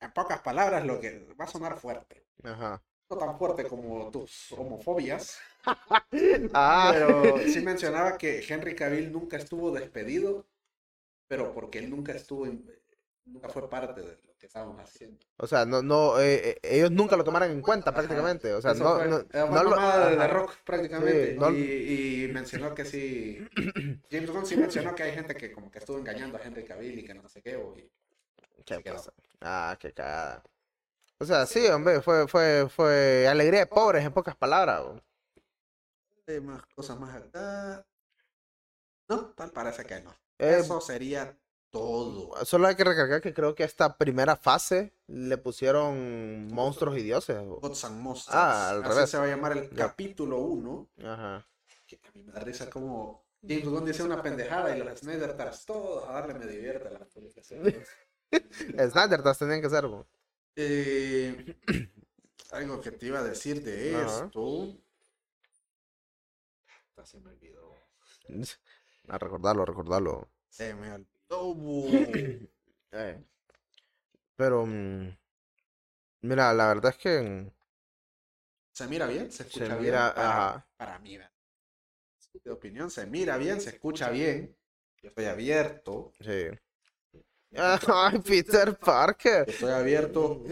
en 0.00 0.12
pocas 0.12 0.40
palabras, 0.42 0.84
lo 0.86 1.00
que 1.00 1.26
va 1.40 1.44
a 1.44 1.48
sonar 1.48 1.78
fuerte. 1.78 2.26
Ajá. 2.44 2.82
No 3.10 3.18
tan 3.18 3.38
fuerte 3.38 3.66
como 3.68 4.10
tus 4.10 4.52
homofobias. 4.52 5.38
Ah, 6.54 6.90
Pero 6.92 7.38
sí 7.48 7.60
mencionaba 7.60 8.18
que 8.18 8.44
Henry 8.46 8.74
Cavill 8.74 9.12
nunca 9.12 9.36
estuvo 9.36 9.70
despedido, 9.70 10.46
pero 11.32 11.50
porque 11.54 11.78
él 11.78 11.88
nunca 11.88 12.12
estuvo, 12.12 12.44
en- 12.44 12.70
nunca 13.24 13.48
fue 13.48 13.66
parte 13.70 14.02
de 14.02 14.18
lo 14.22 14.36
que 14.36 14.44
estábamos 14.44 14.78
haciendo. 14.78 15.18
o 15.38 15.46
sea, 15.46 15.64
no, 15.64 15.80
no, 15.80 16.20
eh, 16.20 16.50
eh, 16.50 16.58
ellos 16.62 16.90
nunca 16.90 17.16
lo 17.16 17.24
tomaron 17.24 17.50
en 17.50 17.62
cuenta 17.62 17.90
prácticamente. 17.90 18.52
O 18.52 18.60
sea, 18.60 18.72
Eso 18.72 18.84
no, 18.84 18.96
fue- 18.96 19.08
no, 19.08 19.16
fue 19.30 19.40
no 19.48 19.62
lo- 19.64 19.70
mamada 19.70 20.10
de 20.10 20.16
The 20.18 20.24
ajá. 20.24 20.34
Rock 20.34 20.56
prácticamente. 20.62 21.32
Sí, 21.32 21.38
no- 21.38 21.48
y, 21.50 22.24
y 22.24 22.28
mencionó 22.28 22.74
que 22.74 22.84
sí, 22.84 23.38
James 24.10 24.30
Gunn 24.30 24.44
sí 24.44 24.58
mencionó 24.58 24.94
que 24.94 25.04
hay 25.04 25.12
gente 25.12 25.34
que 25.34 25.52
como 25.52 25.70
que 25.70 25.78
estuvo 25.78 25.96
engañando 25.96 26.36
a 26.36 26.42
Henry 26.42 26.66
Cavill 26.66 26.98
y 26.98 27.02
que 27.06 27.14
no 27.14 27.26
sé 27.26 27.40
qué. 27.40 27.56
o- 27.56 27.74
y- 27.78 27.90
¿Qué 28.66 28.80
pasa? 28.82 29.14
Ah, 29.40 29.74
qué 29.80 29.90
cagada. 29.94 30.42
O 31.18 31.24
sea, 31.24 31.46
sí, 31.46 31.66
hombre, 31.68 32.02
fue, 32.02 32.28
fue, 32.28 32.68
fue 32.68 33.26
alegría 33.26 33.60
de 33.60 33.66
pobres, 33.68 34.04
en 34.04 34.12
pocas 34.12 34.36
palabras. 34.36 34.82
Eh, 36.26 36.42
más 36.42 36.62
cosas 36.74 37.00
más 37.00 37.16
acá. 37.16 37.86
No, 39.08 39.30
tal 39.30 39.50
parece 39.50 39.82
que 39.86 39.98
no. 40.02 40.14
Eh, 40.38 40.58
Eso 40.60 40.80
sería 40.80 41.38
todo. 41.70 42.44
Solo 42.44 42.68
hay 42.68 42.74
que 42.76 42.84
recargar 42.84 43.20
que 43.20 43.32
creo 43.32 43.54
que 43.54 43.64
esta 43.64 43.96
primera 43.96 44.36
fase 44.36 44.92
le 45.06 45.38
pusieron 45.38 46.48
monstruos 46.48 46.98
y 46.98 47.02
dioses. 47.02 47.36
Gods 47.44 47.84
and 47.84 48.00
Monsters. 48.00 48.34
Ah, 48.36 48.70
al 48.70 48.84
Así 48.84 48.88
revés. 48.94 49.10
se 49.10 49.18
va 49.18 49.24
a 49.24 49.28
llamar 49.28 49.56
el 49.56 49.70
capítulo 49.70 50.38
1. 50.38 50.90
Ajá. 51.04 51.46
Que 51.86 51.96
a 51.96 52.12
mí 52.12 52.22
me 52.24 52.32
da 52.32 52.40
risa 52.40 52.68
como 52.68 53.24
James 53.46 53.64
Gunn 53.64 53.84
dice 53.84 54.02
una 54.02 54.22
pendejada 54.22 54.76
y 54.76 54.82
los 54.82 54.98
Snyder 55.00 55.34
todos 55.66 56.08
a 56.08 56.12
darle 56.12 56.34
me 56.34 56.46
divierte 56.46 56.90
las 56.90 57.08
publicaciones. 57.08 57.88
Snyder 58.90 59.22
tenían 59.38 59.60
que 59.62 59.70
ser. 59.70 59.84
Eh, 60.56 61.56
algo 62.52 62.80
que 62.80 62.92
te 62.92 63.06
iba 63.06 63.18
a 63.20 63.24
decir 63.24 63.62
de 63.62 63.96
Ajá. 63.96 64.24
esto. 64.26 64.76
Se 67.04 67.18
me 67.18 67.30
olvidó. 67.30 67.74
A 69.14 69.16
recordarlo, 69.24 69.62
a 69.62 69.66
recordarlo. 69.66 70.14
Se 70.50 70.72
me 70.74 70.92
olvidó. 70.92 71.08
Eh, 72.94 73.18
Pero, 74.36 74.66
mm, 74.66 75.16
mira, 76.22 76.52
la 76.54 76.66
verdad 76.68 76.92
es 76.92 76.98
que 76.98 77.20
mm, 77.22 77.50
¿Se 78.72 78.86
mira 78.86 79.06
bien? 79.06 79.30
¿Se 79.30 79.42
escucha 79.44 79.76
bien? 79.76 79.82
mira, 79.84 80.14
para, 80.14 80.30
ajá. 80.30 80.66
para 80.76 80.98
mí. 80.98 81.16
¿verdad? 81.16 81.30
De 82.44 82.50
opinión, 82.50 82.90
se 82.90 83.06
mira 83.06 83.36
bien, 83.36 83.60
se 83.60 83.70
escucha 83.70 84.10
bien. 84.10 84.56
Yo 85.02 85.08
estoy 85.08 85.26
abierto. 85.26 86.12
sí. 86.20 86.48
Ay, 87.56 88.18
Peter 88.20 88.74
Parker. 88.78 89.44
Estoy 89.48 89.72
abierto 89.72 90.42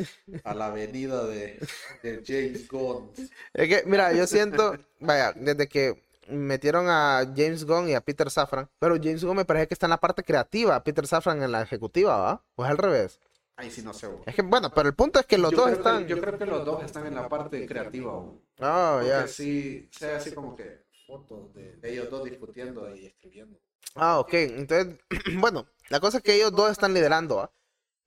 a 0.44 0.54
la 0.54 0.70
venida 0.70 1.26
de, 1.26 1.58
de 2.02 2.22
James 2.26 2.68
Gunn. 2.68 3.10
Es 3.54 3.68
que, 3.68 3.82
mira, 3.86 4.12
yo 4.12 4.26
siento, 4.26 4.76
vaya, 5.00 5.32
desde 5.34 5.66
que 5.66 6.02
metieron 6.30 6.86
a 6.88 7.24
James 7.36 7.64
Gunn 7.64 7.88
y 7.88 7.94
a 7.94 8.00
Peter 8.00 8.30
Safran, 8.30 8.68
pero 8.78 8.96
James 8.96 9.24
Gunn 9.24 9.36
me 9.36 9.44
parece 9.44 9.68
que 9.68 9.74
está 9.74 9.86
en 9.86 9.90
la 9.90 10.00
parte 10.00 10.22
creativa, 10.24 10.82
Peter 10.84 11.06
Safran 11.06 11.42
en 11.42 11.52
la 11.52 11.62
ejecutiva, 11.62 12.16
¿va? 12.16 12.44
O 12.56 12.64
es 12.64 12.70
al 12.70 12.78
revés. 12.78 13.20
Ahí 13.56 13.70
sí 13.70 13.82
no 13.82 13.92
sé. 13.92 14.06
bu. 14.06 14.22
Es 14.26 14.34
que, 14.34 14.42
bueno, 14.42 14.70
pero 14.74 14.88
el 14.88 14.94
punto 14.94 15.20
es 15.20 15.26
que 15.26 15.36
los 15.36 15.50
Yo 15.52 15.58
dos 15.58 15.66
que- 15.68 15.72
están. 15.74 16.06
yo 16.06 16.18
creo 16.20 16.38
que 16.38 16.46
los 16.46 16.64
dos 16.64 16.82
están 16.82 17.06
en 17.06 17.14
la 17.14 17.28
parte 17.28 17.66
creativa. 17.66 18.12
Oh, 18.14 18.38
Porque 18.58 19.08
ya. 19.08 19.26
sí, 19.26 19.88
sea 19.92 20.16
así 20.16 20.32
como 20.32 20.56
que 20.56 20.84
fotos 21.06 21.52
de, 21.54 21.76
de 21.76 21.92
ellos 21.92 22.08
dos 22.08 22.24
discutiendo 22.24 22.94
y 22.96 23.06
escribiendo. 23.06 23.58
Ah, 23.96 24.18
ok. 24.20 24.32
Entonces, 24.32 24.98
bueno, 25.38 25.66
la 25.90 26.00
cosa 26.00 26.18
es 26.18 26.22
que 26.22 26.34
ellos 26.36 26.52
dos 26.52 26.70
están 26.70 26.94
liderando, 26.94 27.36
¿va? 27.36 27.52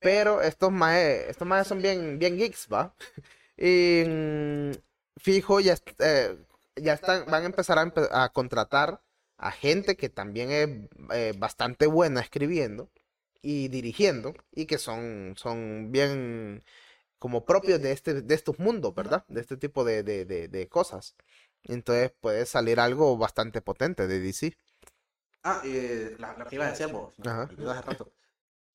Pero 0.00 0.42
estos 0.42 0.72
maes, 0.72 1.28
estos 1.28 1.46
maes 1.46 1.66
son 1.68 1.80
bien, 1.80 2.18
bien 2.18 2.36
geeks, 2.36 2.66
¿va? 2.72 2.94
Y 3.56 4.02
mm, 4.04 4.72
fijo, 5.20 5.60
ya, 5.60 5.76
eh, 6.00 6.36
ya 6.76 6.94
están, 6.94 7.26
van 7.30 7.42
a 7.44 7.46
empezar 7.46 7.78
a, 7.78 7.84
empe- 7.86 8.08
a 8.12 8.28
contratar 8.30 9.00
a 9.38 9.50
gente 9.52 9.96
que 9.96 10.08
también 10.08 10.50
es 10.50 10.68
eh, 11.12 11.34
bastante 11.36 11.86
buena 11.86 12.20
escribiendo 12.20 12.90
y 13.42 13.68
dirigiendo 13.68 14.34
y 14.52 14.66
que 14.66 14.78
son, 14.78 15.34
son 15.36 15.92
bien 15.92 16.62
como 17.18 17.44
propios 17.46 17.82
de 17.82 17.92
este, 17.92 18.22
de 18.22 18.34
estos 18.34 18.58
mundos, 18.60 18.94
¿verdad? 18.94 19.24
De 19.28 19.40
este 19.42 19.56
tipo 19.56 19.84
de, 19.84 20.02
de, 20.04 20.24
de, 20.26 20.48
de 20.48 20.68
cosas. 20.68 21.16
Entonces 21.64 22.12
puede 22.20 22.46
salir 22.46 22.80
algo 22.80 23.16
bastante 23.18 23.62
potente 23.62 24.06
de 24.08 24.20
DC. 24.20 24.56
Ah, 25.42 25.60
eh, 25.64 26.16
la, 26.18 26.36
lo 26.38 26.46
que 26.46 26.54
iba 26.56 26.66
a 26.66 26.70
decir 26.70 26.88
vos. 26.88 27.14
Ajá. 27.22 27.48
olvidó 27.50 27.70
hace 27.70 27.82
rato. 27.82 28.12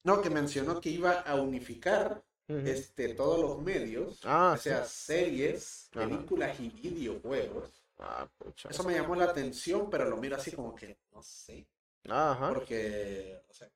No, 0.04 0.22
que 0.22 0.30
mencionó 0.30 0.80
que 0.82 0.90
iba 0.90 1.12
a 1.22 1.36
unificar 1.36 2.24
este, 2.64 3.10
todos 3.16 3.40
los 3.42 3.62
medios, 3.64 4.26
Ah, 4.26 4.54
o 4.54 4.58
sea, 4.58 4.86
series, 4.86 5.90
Ajá. 5.96 6.08
películas 6.08 6.60
y 6.60 6.70
videojuegos. 6.70 7.79
Ah, 8.00 8.30
pucha. 8.38 8.70
Eso 8.70 8.84
me 8.84 8.94
llamó 8.94 9.16
la 9.16 9.26
atención, 9.26 9.90
pero 9.90 10.06
lo 10.06 10.18
miro 10.18 10.36
así 10.36 10.52
como 10.52 10.74
que 10.74 10.98
no 11.12 11.22
sé. 11.22 11.68
Ajá. 12.08 12.54
Porque, 12.54 13.44
o 13.50 13.54
sea, 13.54 13.70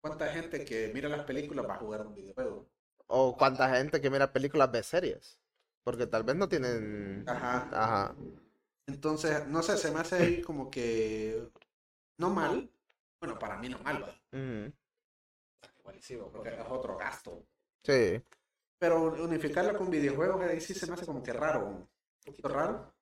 ¿cuánta 0.00 0.28
gente 0.28 0.64
que 0.64 0.90
mira 0.92 1.08
las 1.08 1.24
películas 1.24 1.68
va 1.68 1.74
a 1.74 1.78
jugar 1.78 2.06
un 2.06 2.14
videojuego? 2.14 2.68
O 3.06 3.36
cuánta 3.36 3.74
gente 3.76 4.00
que 4.00 4.10
mira 4.10 4.32
películas 4.32 4.72
de 4.72 4.82
series. 4.82 5.38
Porque 5.84 6.06
tal 6.06 6.24
vez 6.24 6.36
no 6.36 6.48
tienen. 6.48 7.24
Ajá. 7.28 7.68
Ajá. 7.72 8.16
Entonces, 8.86 9.46
no 9.46 9.62
sé, 9.62 9.76
se 9.76 9.90
me 9.90 10.00
hace 10.00 10.16
ahí 10.16 10.42
como 10.42 10.70
que 10.70 11.50
no 12.18 12.30
mal. 12.30 12.70
Bueno, 13.20 13.38
para 13.38 13.58
mí 13.58 13.68
no 13.68 13.78
mal, 13.80 14.02
¿va? 14.02 14.14
porque 16.32 16.50
es 16.50 16.66
otro 16.68 16.96
gasto. 16.96 17.44
Sí. 17.82 18.22
Pero 18.78 19.12
unificarla 19.24 19.76
con 19.76 19.90
videojuegos 19.90 20.40
ahí 20.42 20.60
sí 20.60 20.74
se 20.74 20.86
me 20.86 20.94
hace 20.94 21.06
como 21.06 21.22
que 21.22 21.32
raro, 21.32 21.88
poquito 22.28 22.48
raro. 22.48 22.94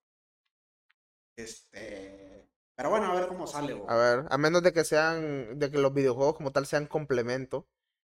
Este, 1.36 2.46
pero 2.74 2.90
bueno, 2.90 3.06
a 3.06 3.14
ver 3.14 3.28
cómo 3.28 3.46
sale. 3.46 3.74
bo. 3.74 3.88
A 3.90 3.96
ver, 3.96 4.24
a 4.30 4.38
menos 4.38 4.62
de 4.62 4.72
que 4.72 4.84
sean. 4.84 5.58
De 5.58 5.70
que 5.70 5.78
los 5.78 5.92
videojuegos 5.92 6.36
como 6.36 6.52
tal 6.52 6.66
sean 6.66 6.86
complemento. 6.86 7.66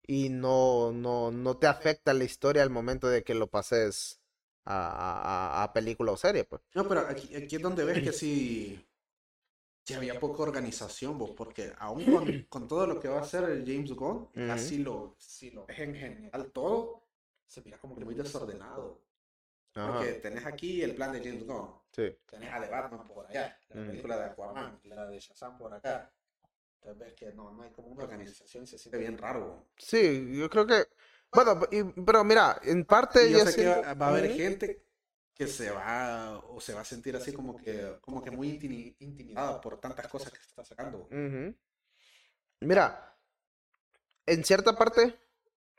Y 0.06 0.30
no, 0.30 0.92
no, 0.92 1.32
no 1.32 1.58
te 1.58 1.68
afecta 1.68 2.14
la 2.14 2.24
historia 2.24 2.64
al 2.64 2.72
momento 2.72 3.08
de 3.08 3.24
que 3.24 3.36
lo 3.36 3.48
pases 3.48 4.20
a, 4.66 4.76
a- 4.88 5.60
a- 5.62 5.64
a 5.64 5.74
película 5.74 6.12
o 6.12 6.18
serie, 6.18 6.44
pues. 6.44 6.62
No, 6.74 6.88
pero 6.88 7.02
aquí, 7.02 7.36
aquí 7.36 7.56
es 7.58 7.62
donde 7.62 7.84
ves 7.86 8.02
que 8.04 8.12
sí, 8.12 8.84
sí 9.86 9.94
había 9.94 10.20
poca 10.20 10.44
organización, 10.44 11.18
bo, 11.18 11.36
porque 11.36 11.74
aún 11.78 12.04
con, 12.06 12.26
con 12.50 12.68
todo 12.68 12.88
lo 12.88 13.00
que 13.00 13.08
va 13.08 13.20
a 13.20 13.22
hacer 13.22 13.44
el 13.46 13.66
James 13.66 13.92
Gunn, 13.94 14.28
así 14.50 14.78
lo, 14.80 15.16
si 15.20 15.52
lo 15.52 15.66
ves 15.66 15.80
en 15.80 15.96
general 15.96 16.52
todo, 16.52 17.04
se 17.48 17.62
mira 17.62 17.78
como 17.78 17.96
que 17.96 18.06
muy 18.06 18.16
desordenado. 18.16 19.00
Ajá. 19.74 19.94
Porque 19.94 20.14
tenés 20.14 20.46
aquí 20.46 20.82
el 20.82 20.96
plan 20.96 21.12
de 21.14 21.20
James 21.24 21.46
Gunn, 21.46 21.70
Sí. 21.94 22.16
tenés 22.30 22.52
a 22.52 22.62
The 22.62 22.70
Batman 22.70 23.08
por 23.08 23.26
allá, 23.28 23.58
la 23.70 23.82
Ujú. 23.82 23.90
película 23.90 24.18
de 24.18 24.26
Aquaman, 24.26 24.80
la 24.84 25.06
de 25.08 25.20
Shazam 25.20 25.58
por 25.58 25.74
acá. 25.74 26.12
Entonces 26.76 27.00
ves 27.00 27.14
que 27.14 27.32
no, 27.34 27.52
no 27.52 27.64
hay 27.64 27.70
como 27.72 27.90
una 27.90 28.04
organización 28.04 28.64
y 28.64 28.68
se 28.68 28.78
siente 28.78 28.98
bien 28.98 29.18
raro. 29.18 29.68
Sí, 29.78 30.36
yo 30.38 30.50
creo 30.50 30.66
que. 30.66 30.86
Bueno, 31.32 31.62
y- 31.72 31.84
pero 32.02 32.24
mira, 32.24 32.60
en 32.64 32.84
parte 32.86 33.32
yo 33.32 33.38
yo 33.40 33.46
sé 33.46 33.56
que 33.56 33.62
siento- 33.62 33.82
va 33.84 33.94
va 33.94 34.06
a 34.08 34.10
haber 34.10 34.32
gente 34.34 34.84
que 35.34 35.48
se 35.48 35.72
va 35.72 36.40
o 36.40 36.60
se 36.60 36.74
va 36.74 36.82
a 36.82 36.86
sentir 36.86 37.16
así 37.16 37.32
como 37.32 37.56
que 37.56 37.98
como 38.02 38.22
que 38.22 38.32
muy 38.32 38.50
intimi- 38.60 38.96
intimidada 39.00 39.62
por 39.62 39.80
tantas 39.80 40.08
cosas 40.08 40.32
que 40.34 40.40
se 40.40 40.48
está 40.48 40.66
sacando. 40.66 41.08
Ujú. 41.12 41.56
Mira, 42.60 43.16
en 44.26 44.44
cierta 44.44 44.76
parte, 44.76 45.18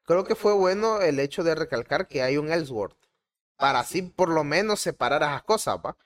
creo 0.04 0.24
que 0.24 0.34
fue 0.34 0.52
bueno 0.54 1.00
el 1.00 1.18
hecho 1.20 1.42
de 1.44 1.54
recalcar 1.54 2.08
que 2.08 2.22
hay 2.22 2.38
un 2.38 2.50
Ellsworth. 2.50 2.96
Para 3.62 3.80
así 3.80 4.02
por 4.02 4.28
lo 4.28 4.44
menos 4.44 4.80
separar 4.80 5.22
esas 5.22 5.42
cosas, 5.44 5.76
¿va? 5.84 5.96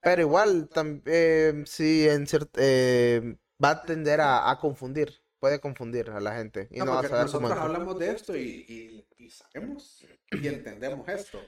Pero 0.00 0.22
igual, 0.22 0.68
también, 0.68 1.66
sí, 1.66 2.08
en 2.08 2.26
eh, 2.56 3.36
va 3.62 3.70
a 3.70 3.82
tender 3.82 4.20
a, 4.20 4.50
a 4.50 4.58
confundir. 4.58 5.12
Puede 5.38 5.60
confundir 5.60 6.10
a 6.10 6.20
la 6.20 6.36
gente. 6.36 6.68
Y 6.70 6.78
No, 6.78 6.86
no, 6.86 6.92
va 6.92 7.00
a 7.00 7.02
saber 7.08 7.24
nosotros 7.24 7.50
hablamos 7.52 7.98
de 7.98 8.10
esto 8.10 8.36
y, 8.36 8.64
y, 8.68 9.24
y 9.24 9.30
sabemos 9.30 10.06
y 10.30 10.46
entendemos 10.48 11.08
esto. 11.08 11.40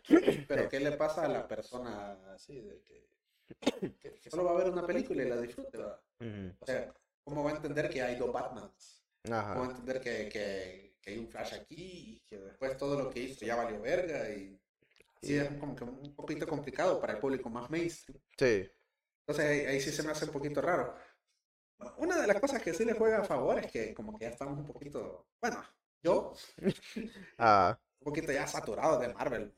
Pero 0.48 0.68
¿qué 0.68 0.80
le 0.80 0.92
pasa 0.92 1.24
a 1.24 1.28
la 1.28 1.46
persona 1.46 2.18
así 2.34 2.60
de 2.60 2.82
que, 2.82 3.06
que- 4.00 4.12
que 4.20 4.30
solo 4.30 4.44
va 4.44 4.52
a 4.52 4.58
ver 4.58 4.70
una 4.72 4.86
película 4.86 5.22
y 5.22 5.28
la 5.28 5.36
disfrute? 5.40 5.78
va? 5.78 6.00
Ujú. 6.20 6.54
O 6.60 6.66
sea, 6.66 6.92
¿cómo 7.24 7.44
va 7.44 7.50
a 7.50 7.56
entender 7.56 7.88
que 7.90 8.02
hay 8.02 8.16
dos 8.16 8.32
Batmans? 8.32 9.02
¿Cómo 9.24 9.38
va 9.60 9.66
a 9.66 9.70
Ajá. 9.70 9.70
entender 9.70 10.00
que, 10.00 10.28
que, 10.28 10.96
que 11.00 11.10
hay 11.10 11.18
un 11.18 11.28
Flash 11.28 11.54
aquí 11.54 11.74
y 11.76 12.20
que 12.28 12.38
después 12.38 12.76
todo 12.76 12.98
lo 12.98 13.10
que 13.10 13.20
hizo 13.20 13.44
ya 13.44 13.56
valió 13.56 13.80
verga? 13.80 14.28
Y 14.30 14.58
sí, 15.22 15.36
es 15.36 15.48
como 15.58 15.74
que 15.76 15.84
un 15.84 16.14
poquito 16.14 16.46
complicado 16.46 17.00
para 17.00 17.14
el 17.14 17.18
público 17.18 17.48
más 17.50 17.70
mainstream. 17.70 18.20
Sí. 18.36 18.70
Entonces 19.26 19.44
ahí, 19.50 19.60
ahí 19.66 19.80
sí 19.80 19.90
se 19.92 20.02
me 20.02 20.12
hace 20.12 20.24
un 20.26 20.32
poquito 20.32 20.60
raro. 20.60 20.94
Una 21.96 22.20
de 22.20 22.26
las 22.26 22.40
cosas 22.40 22.62
que 22.62 22.74
sí 22.74 22.84
le 22.84 22.92
juega 22.94 23.18
a 23.18 23.24
favor 23.24 23.58
es 23.58 23.70
que 23.70 23.94
como 23.94 24.16
que 24.18 24.24
ya 24.26 24.30
estamos 24.30 24.58
un 24.58 24.66
poquito, 24.66 25.26
bueno, 25.40 25.62
yo 26.02 26.32
Ah, 27.38 27.78
un 28.00 28.04
poquito 28.04 28.32
ya 28.32 28.46
saturado 28.46 28.98
de 28.98 29.12
Marvel. 29.14 29.54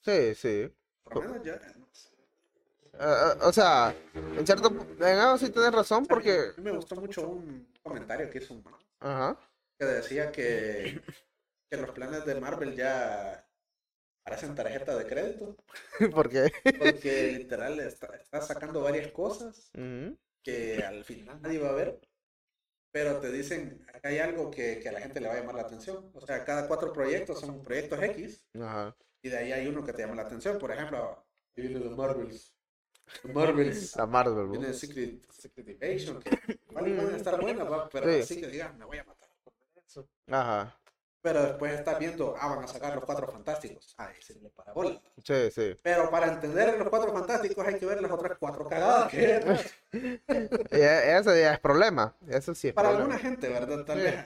sí, 0.00 0.34
sí. 0.34 0.72
Por 1.02 1.14
lo 1.16 1.20
menos 1.22 1.42
ya, 1.44 1.54
no 1.78 1.86
sé. 1.92 2.08
Ah, 2.98 3.34
ah, 3.40 3.48
o 3.48 3.52
sea, 3.52 3.94
en 4.14 4.46
cierto 4.46 4.68
algo 5.00 5.38
sí 5.38 5.50
tienes 5.50 5.72
razón 5.72 6.06
porque... 6.06 6.52
A 6.56 6.60
mí 6.60 6.64
me 6.64 6.70
gustó 6.72 6.96
mucho 6.96 7.28
un 7.28 7.68
comentario 7.82 8.30
que 8.30 8.38
hizo 8.38 8.54
un 8.54 8.64
man 8.64 8.74
Ajá. 9.00 9.38
que 9.78 9.84
decía 9.84 10.32
que, 10.32 11.00
que 11.68 11.76
los 11.76 11.90
planes 11.90 12.24
de 12.24 12.40
Marvel 12.40 12.74
ya 12.74 13.45
parecen 14.26 14.54
tarjeta 14.56 14.96
de 14.96 15.06
crédito 15.06 15.56
Porque... 16.14 16.52
porque 16.78 17.32
literal 17.38 17.78
está, 17.80 18.08
está 18.16 18.40
sacando 18.42 18.80
varias 18.82 19.12
cosas 19.12 19.70
Ujú. 19.74 20.16
que 20.42 20.82
al 20.82 21.04
final 21.04 21.40
nadie 21.40 21.58
va 21.60 21.70
a 21.70 21.74
ver, 21.74 22.00
pero 22.90 23.20
te 23.20 23.30
dicen, 23.30 23.86
acá 23.94 24.08
hay 24.08 24.18
algo 24.18 24.50
que, 24.50 24.80
que 24.80 24.88
a 24.88 24.92
la 24.92 25.00
gente 25.00 25.20
le 25.20 25.28
va 25.28 25.34
a 25.34 25.38
llamar 25.40 25.54
la 25.54 25.62
atención. 25.62 26.10
O 26.14 26.20
sea, 26.26 26.44
cada 26.44 26.66
cuatro 26.66 26.92
proyectos 26.92 27.40
son 27.40 27.62
proyectos 27.62 28.02
X 28.02 28.44
Ajá. 28.60 28.96
y 29.22 29.28
de 29.28 29.36
ahí 29.36 29.52
hay 29.52 29.66
uno 29.68 29.84
que 29.84 29.92
te 29.92 30.02
llama 30.02 30.14
la 30.16 30.22
atención. 30.22 30.58
Por 30.58 30.72
ejemplo, 30.72 31.24
viene 31.54 31.78
de 31.78 31.90
Marvels. 31.90 32.52
Marvels. 33.24 33.94
La 33.96 34.06
Marvel, 34.06 34.48
Viene 34.48 34.72
Secret, 34.72 35.24
Secret 35.30 35.68
Invasion, 35.68 36.20
que 36.22 36.30
igual 36.70 36.96
van 36.96 37.14
a 37.14 37.16
estar 37.16 37.40
buenas, 37.40 37.70
va, 37.70 37.88
pero 37.88 38.12
Sí. 38.12 38.20
así 38.20 38.40
que 38.40 38.48
digas, 38.48 38.74
me 38.76 38.84
voy 38.84 38.98
a 38.98 39.04
matar. 39.04 39.28
por. 39.44 39.52
Ajá. 40.28 40.76
Pero 41.26 41.42
después 41.42 41.72
estás 41.72 41.98
viendo, 41.98 42.36
ah, 42.38 42.54
van 42.54 42.62
a 42.62 42.68
sacar 42.68 42.94
los 42.94 43.04
cuatro 43.04 43.26
fantásticos. 43.26 43.96
Ah, 43.98 44.12
ese 44.16 44.38
le 44.38 44.48
para 44.50 44.72
bola. 44.72 45.02
Sí, 45.24 45.50
sí. 45.50 45.76
Pero 45.82 46.08
para 46.08 46.28
entender 46.32 46.78
los 46.78 46.88
cuatro 46.88 47.12
fantásticos 47.12 47.66
hay 47.66 47.80
que 47.80 47.84
ver 47.86 48.00
las 48.00 48.12
otras 48.12 48.38
cuatro 48.38 48.64
cagadas 48.68 49.10
que 49.10 49.24
e- 49.24 49.58
ese 51.18 51.40
ya 51.40 51.54
es 51.54 51.58
problema. 51.58 52.14
Eso 52.28 52.54
sí 52.54 52.68
es 52.68 52.74
Para 52.74 52.90
problema. 52.90 53.14
alguna 53.14 53.18
gente, 53.18 53.48
¿verdad? 53.48 53.84
Tal 53.84 53.98
Sí. 53.98 54.04
vez 54.04 54.24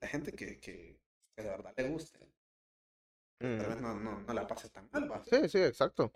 la 0.00 0.06
gente 0.06 0.30
que, 0.30 0.60
que, 0.60 1.00
que 1.34 1.42
de 1.42 1.48
verdad 1.48 1.74
le 1.76 1.88
guste. 1.88 2.20
Mm. 3.40 3.58
Tal 3.58 3.66
vez 3.66 3.80
no, 3.80 3.94
no, 3.96 4.20
no 4.20 4.32
la 4.32 4.46
pase 4.46 4.68
tan 4.68 4.88
mal, 4.92 5.10
¿va? 5.10 5.24
Sí, 5.24 5.48
sí, 5.48 5.58
exacto. 5.58 6.12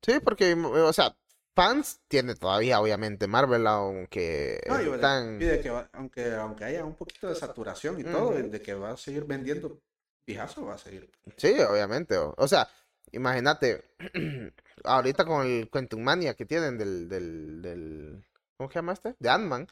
Sí, 0.00 0.20
porque, 0.20 0.54
mm, 0.54 0.66
o 0.66 0.92
sea, 0.92 1.16
fans 1.54 2.00
tiene 2.08 2.34
todavía, 2.34 2.80
obviamente, 2.80 3.26
Marvel, 3.26 3.66
aunque 3.66 4.60
No, 4.68 4.78
están... 4.94 5.38
de 5.38 5.60
que 5.60 5.70
va- 5.70 5.88
aunque, 5.92 6.34
aunque 6.34 6.64
haya 6.64 6.84
un 6.84 6.94
poquito 6.94 7.28
de 7.28 7.34
saturación 7.34 8.00
y 8.00 8.04
todo, 8.04 8.30
de 8.32 8.62
que 8.62 8.74
va 8.74 8.90
a 8.92 8.96
seguir 8.96 9.24
vendiendo 9.24 9.80
pijazo, 10.24 10.66
va 10.66 10.74
a 10.74 10.78
seguir. 10.78 11.10
Sí, 11.36 11.58
obviamente. 11.60 12.16
O, 12.16 12.34
o 12.36 12.48
sea, 12.48 12.68
imagínate, 13.12 13.84
ahorita 14.84 15.24
con 15.24 15.46
el 15.46 15.68
Quantum 15.70 16.02
Mania 16.02 16.34
que 16.34 16.46
tienen 16.46 16.78
del, 16.78 17.08
del, 17.08 17.62
del, 17.62 18.24
¿cómo 18.56 18.70
se 18.70 18.76
llama 18.76 18.92
este? 18.92 19.14
De 19.18 19.28
Ant-Man. 19.30 19.66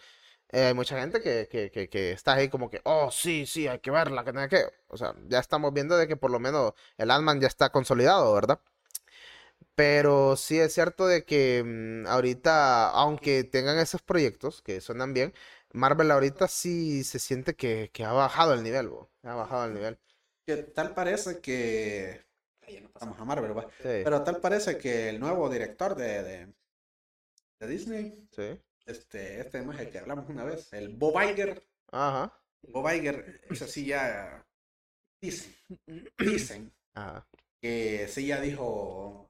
eh, 0.53 0.67
hay 0.67 0.75
mucha 0.75 0.99
gente 1.01 1.21
que, 1.23 1.49
que, 1.51 1.71
que, 1.71 1.89
que 1.89 2.13
está 2.13 2.35
ahí 2.35 2.49
como 2.49 2.71
que, 2.71 2.81
oh, 2.85 3.11
sí, 3.11 3.47
sí, 3.47 3.69
hay 3.69 3.81
que 3.81 3.91
verla, 3.91 4.25
que 4.25 4.33
no 4.33 4.41
hay 4.41 4.49
que. 4.49 4.65
O 4.89 4.97
sea, 4.97 5.15
ya 5.29 5.41
estamos 5.41 5.73
viendo 5.75 5.97
de 5.97 6.09
que 6.09 6.17
por 6.17 6.31
lo 6.31 6.39
menos 6.41 6.73
el 6.99 7.11
Ant-Man 7.11 7.41
ya 7.41 7.49
está 7.49 7.71
consolidado, 7.71 8.33
¿verdad? 8.35 8.61
Pero 9.77 10.37
sí 10.37 10.59
es 10.61 10.75
cierto 10.75 11.07
de 11.07 11.25
que 11.25 11.63
mm, 11.65 12.09
ahorita, 12.09 12.91
aunque 12.91 13.45
tengan 13.45 13.79
esos 13.79 14.03
proyectos 14.03 14.63
que 14.63 14.81
suenan 14.81 15.15
bien, 15.15 15.35
Marvel 15.73 16.11
ahorita 16.11 16.49
sí 16.49 17.05
se 17.05 17.19
siente 17.21 17.57
que, 17.57 17.91
que 17.93 18.05
ha 18.05 18.13
bajado 18.13 18.55
el 18.55 18.63
nivel, 18.65 18.89
bo, 18.89 19.11
Ha 19.25 19.35
bajado 19.35 19.67
el 19.67 19.75
nivel. 19.75 19.99
Que 20.47 20.57
tal 20.77 20.95
parece 20.95 21.41
que. 21.41 22.25
Ay, 22.63 22.81
no 22.81 22.91
pasamos 22.91 23.19
a 23.21 23.25
Marvel. 23.25 23.53
Sí, 23.83 24.05
Pero 24.05 24.23
tal 24.25 24.41
parece 24.41 24.79
que 24.79 25.09
el 25.11 25.21
nuevo 25.21 25.49
director 25.51 25.95
de, 25.95 26.23
de, 26.23 26.55
de 27.61 27.67
Disney, 27.67 28.29
sí. 28.31 28.59
este, 28.87 29.41
este 29.41 29.59
es 29.61 29.81
el 29.81 29.91
que 29.91 29.99
hablamos 29.99 30.29
una 30.29 30.45
vez, 30.45 30.73
el 30.73 30.89
Bob 30.97 31.21
Iger, 31.23 31.63
Ajá. 31.93 32.31
Bob 32.63 32.89
Iger, 32.93 33.41
ese 33.51 33.67
sí 33.69 33.87
ya 33.87 34.47
dicen, 35.21 35.55
dicen 36.19 36.73
Ajá. 36.95 37.27
que 37.61 38.09
sí 38.09 38.27
ya 38.27 38.41
dijo 38.41 39.26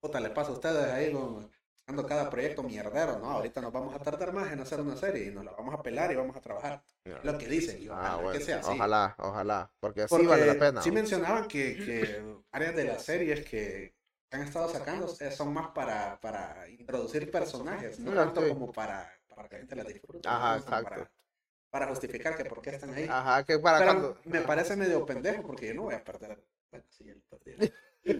puta 0.00 0.20
le 0.20 0.30
pasa 0.30 0.50
a 0.50 0.54
ustedes 0.54 0.90
ahí 0.92 1.12
con 1.12 1.50
sacando 1.76 2.06
cada 2.06 2.30
proyecto 2.30 2.62
mierdero, 2.62 3.18
¿no? 3.18 3.30
Ahorita 3.30 3.60
nos 3.60 3.72
vamos 3.72 3.94
a 3.94 3.98
tardar 3.98 4.32
más 4.32 4.52
en 4.52 4.60
hacer 4.60 4.80
una 4.80 4.96
serie 4.96 5.26
y 5.26 5.30
nos 5.30 5.44
la 5.44 5.52
vamos 5.52 5.74
a 5.74 5.82
pelar 5.82 6.12
y 6.12 6.16
vamos 6.16 6.36
a 6.36 6.40
trabajar. 6.40 6.82
Lo 7.22 7.36
que 7.38 7.46
dicen, 7.46 7.82
y 7.82 7.88
ojalá 7.88 8.12
Ah, 8.12 8.16
bueno, 8.16 8.32
que 8.32 8.40
sea 8.44 8.58
así. 8.60 8.70
ojalá, 8.70 9.14
ojalá, 9.18 9.72
porque 9.80 10.02
así 10.02 10.08
Porque 10.08 10.26
vale 10.26 10.46
la 10.46 10.58
pena. 10.58 10.82
sí 10.82 10.90
mencionaban 10.92 11.48
que, 11.48 11.76
que 11.76 12.22
áreas 12.52 12.76
de 12.76 12.84
las 12.84 13.04
series 13.04 13.44
que 13.44 13.94
han 14.30 14.42
estado 14.42 14.68
sacando 14.68 15.12
eh, 15.18 15.30
son 15.32 15.52
más 15.52 15.68
para, 15.70 16.20
para 16.20 16.68
introducir 16.68 17.30
personajes, 17.30 17.98
no 17.98 18.12
Ah, 18.12 18.14
tanto 18.14 18.46
como 18.48 18.70
para, 18.72 19.10
para 19.28 19.48
que 19.48 19.54
la 19.56 19.60
gente 19.60 19.76
las 19.76 19.86
disfrute. 19.88 20.28
Ajá, 20.28 20.56
exacto. 20.58 20.90
Para, 20.90 21.10
para 21.70 21.88
justificar 21.88 22.36
que 22.36 22.44
por 22.44 22.62
qué 22.62 22.70
están 22.70 22.94
ahí. 22.94 23.06
Ajá, 23.08 23.44
que 23.44 23.58
para 23.58 23.78
Pero 23.78 23.90
cuando... 23.92 24.20
me 24.24 24.40
parece 24.42 24.76
medio 24.76 25.04
pendejo 25.04 25.42
porque 25.42 25.68
yo 25.68 25.74
no 25.74 25.82
voy 25.82 25.94
a 25.94 26.04
perder. 26.04 26.40
Bueno, 26.70 26.86
sí, 26.90 27.04
ya 27.04 27.14
lo 27.14 27.22
perdí. 27.38 27.72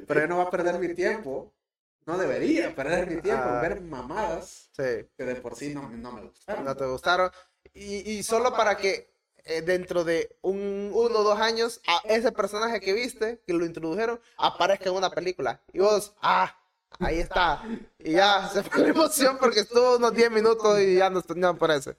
Pero 0.06 0.20
yo 0.20 0.26
no 0.28 0.36
voy 0.36 0.46
a 0.46 0.50
perder 0.50 0.78
mi 0.78 0.94
tiempo. 0.94 1.54
No 2.06 2.18
debería 2.18 2.74
perder 2.74 3.08
mi 3.10 3.20
tiempo 3.20 3.44
en 3.44 3.54
Ah. 3.56 3.60
ver 3.60 3.80
mamadas 3.82 4.68
Sí, 4.72 5.06
que 5.16 5.24
de 5.24 5.36
por 5.36 5.54
sí 5.54 5.74
no, 5.74 5.88
no 5.90 6.12
me 6.12 6.22
gustaron. 6.22 6.64
no 6.64 6.76
te 6.76 6.86
gustaron. 6.86 7.30
Y, 7.74 8.10
y 8.10 8.22
solo 8.22 8.56
para 8.56 8.76
que 8.76 9.10
eh, 9.44 9.62
dentro 9.62 10.04
de 10.04 10.36
un 10.42 10.90
uno 10.92 11.18
o 11.20 11.22
dos 11.22 11.38
años, 11.38 11.80
a 11.86 12.00
ese 12.04 12.30
personaje 12.32 12.80
que 12.80 12.92
viste, 12.92 13.40
que 13.46 13.52
lo 13.52 13.64
introdujeron, 13.64 14.20
aparezca 14.38 14.88
en 14.90 14.96
una 14.96 15.10
película. 15.10 15.60
Y 15.72 15.78
vos, 15.80 16.14
ah, 16.20 16.54
ahí 16.98 17.20
está. 17.20 17.62
Y 17.98 18.12
ya 18.12 18.48
se 18.48 18.62
fue 18.62 18.82
la 18.82 18.88
emoción 18.88 19.38
porque 19.38 19.60
estuvo 19.60 19.96
unos 19.96 20.12
10 20.14 20.30
minutos 20.30 20.78
y 20.80 20.96
ya 20.96 21.08
no, 21.10 21.22
no 21.36 21.48
aparece. 21.48 21.96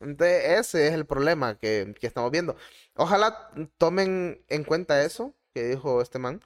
Entonces, 0.00 0.44
ese 0.60 0.86
es 0.88 0.94
el 0.94 1.06
problema 1.06 1.56
que, 1.58 1.94
que 1.98 2.06
estamos 2.06 2.30
viendo. 2.30 2.56
Ojalá 2.94 3.50
tomen 3.78 4.44
en 4.48 4.62
cuenta 4.64 5.02
eso 5.04 5.34
que 5.52 5.64
dijo 5.64 6.00
este 6.00 6.18
man. 6.20 6.40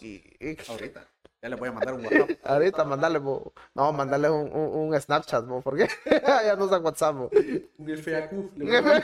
Y, 0.00 0.14
y- 0.40 0.56
Ahorita. 0.68 1.06
Ya 1.42 1.48
les 1.48 1.58
voy 1.58 1.68
a 1.70 1.72
mandar 1.72 1.94
un 1.94 2.04
WhatsApp. 2.04 2.30
ahorita 2.44 2.84
mandarle, 2.84 3.18
bo- 3.18 3.52
no, 3.74 3.92
mandarle 3.92 4.28
un, 4.30 4.52
un, 4.54 4.88
un 4.92 5.00
Snapchat, 5.00 5.46
bo, 5.46 5.62
porque 5.62 5.88
ya 6.26 6.54
no 6.56 6.66
usa 6.66 6.78
WhatsApp. 6.78 7.14
bo. 7.16 7.30
Un 7.78 7.90
FAQ. 7.96 8.32
le 8.56 9.02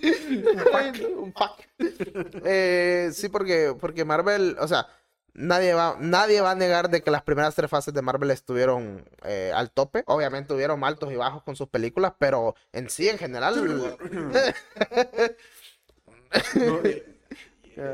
un 1.16 1.32
pack. 1.32 1.68
Eh, 2.44 3.10
sí, 3.12 3.28
porque, 3.28 3.74
porque 3.78 4.04
Marvel, 4.04 4.56
o 4.60 4.66
sea, 4.68 4.86
nadie 5.34 5.72
va, 5.74 5.96
nadie 6.00 6.40
va 6.40 6.50
a 6.50 6.54
negar 6.56 6.90
de 6.90 7.02
que 7.02 7.10
las 7.10 7.22
primeras 7.22 7.54
tres 7.54 7.70
fases 7.70 7.94
de 7.94 8.02
Marvel 8.02 8.30
estuvieron 8.30 9.08
eh, 9.24 9.52
al 9.54 9.70
tope. 9.70 10.02
Obviamente 10.06 10.52
hubieron 10.52 10.82
altos 10.84 11.12
y 11.12 11.16
bajos 11.16 11.42
con 11.44 11.54
sus 11.56 11.68
películas, 11.68 12.12
pero 12.18 12.54
en 12.72 12.90
sí, 12.90 13.08
en 13.08 13.18
general, 13.18 13.54
No, 16.54 16.88
y, 16.88 17.02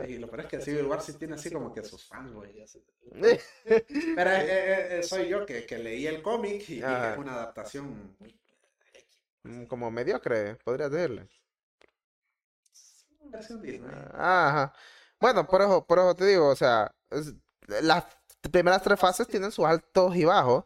y- 0.06 0.12
y 0.14 0.18
lo 0.18 0.28
peor 0.28 0.40
es 0.40 0.46
que 0.46 0.60
Civil 0.60 0.86
War 0.86 1.00
sí 1.00 1.14
tiene 1.14 1.34
así 1.34 1.50
como 1.50 1.72
que 1.72 1.82
sus 1.82 2.04
fans, 2.04 2.32
güey. 2.32 2.62
así. 2.62 2.82
Pero 4.16 4.30
eh, 4.30 4.46
eh, 4.48 4.98
eh, 4.98 5.02
soy 5.02 5.28
yo 5.28 5.44
que, 5.46 5.64
que 5.66 5.78
leí 5.78 6.06
el 6.06 6.22
cómic 6.22 6.68
y, 6.68 6.82
Ajá. 6.82 7.12
es 7.12 7.18
una 7.18 7.34
adaptación 7.34 8.16
mm, 9.44 9.64
como 9.64 9.90
mediocre, 9.90 10.56
podría 10.56 10.88
decirle. 10.88 11.28
versión 13.30 13.60
Disney. 13.62 13.90
Ajá. 14.14 14.72
Bueno, 15.20 15.46
por 15.46 15.62
eso, 15.62 15.84
por 15.86 15.98
eso 15.98 16.14
te 16.14 16.26
digo, 16.26 16.48
o 16.48 16.56
sea, 16.56 16.90
es- 17.10 17.34
las 17.82 18.04
primeras 18.50 18.82
tres 18.82 18.98
fases 19.00 19.26
tienen 19.26 19.50
sus 19.50 19.64
altos 19.64 20.14
y 20.16 20.24
bajos, 20.24 20.64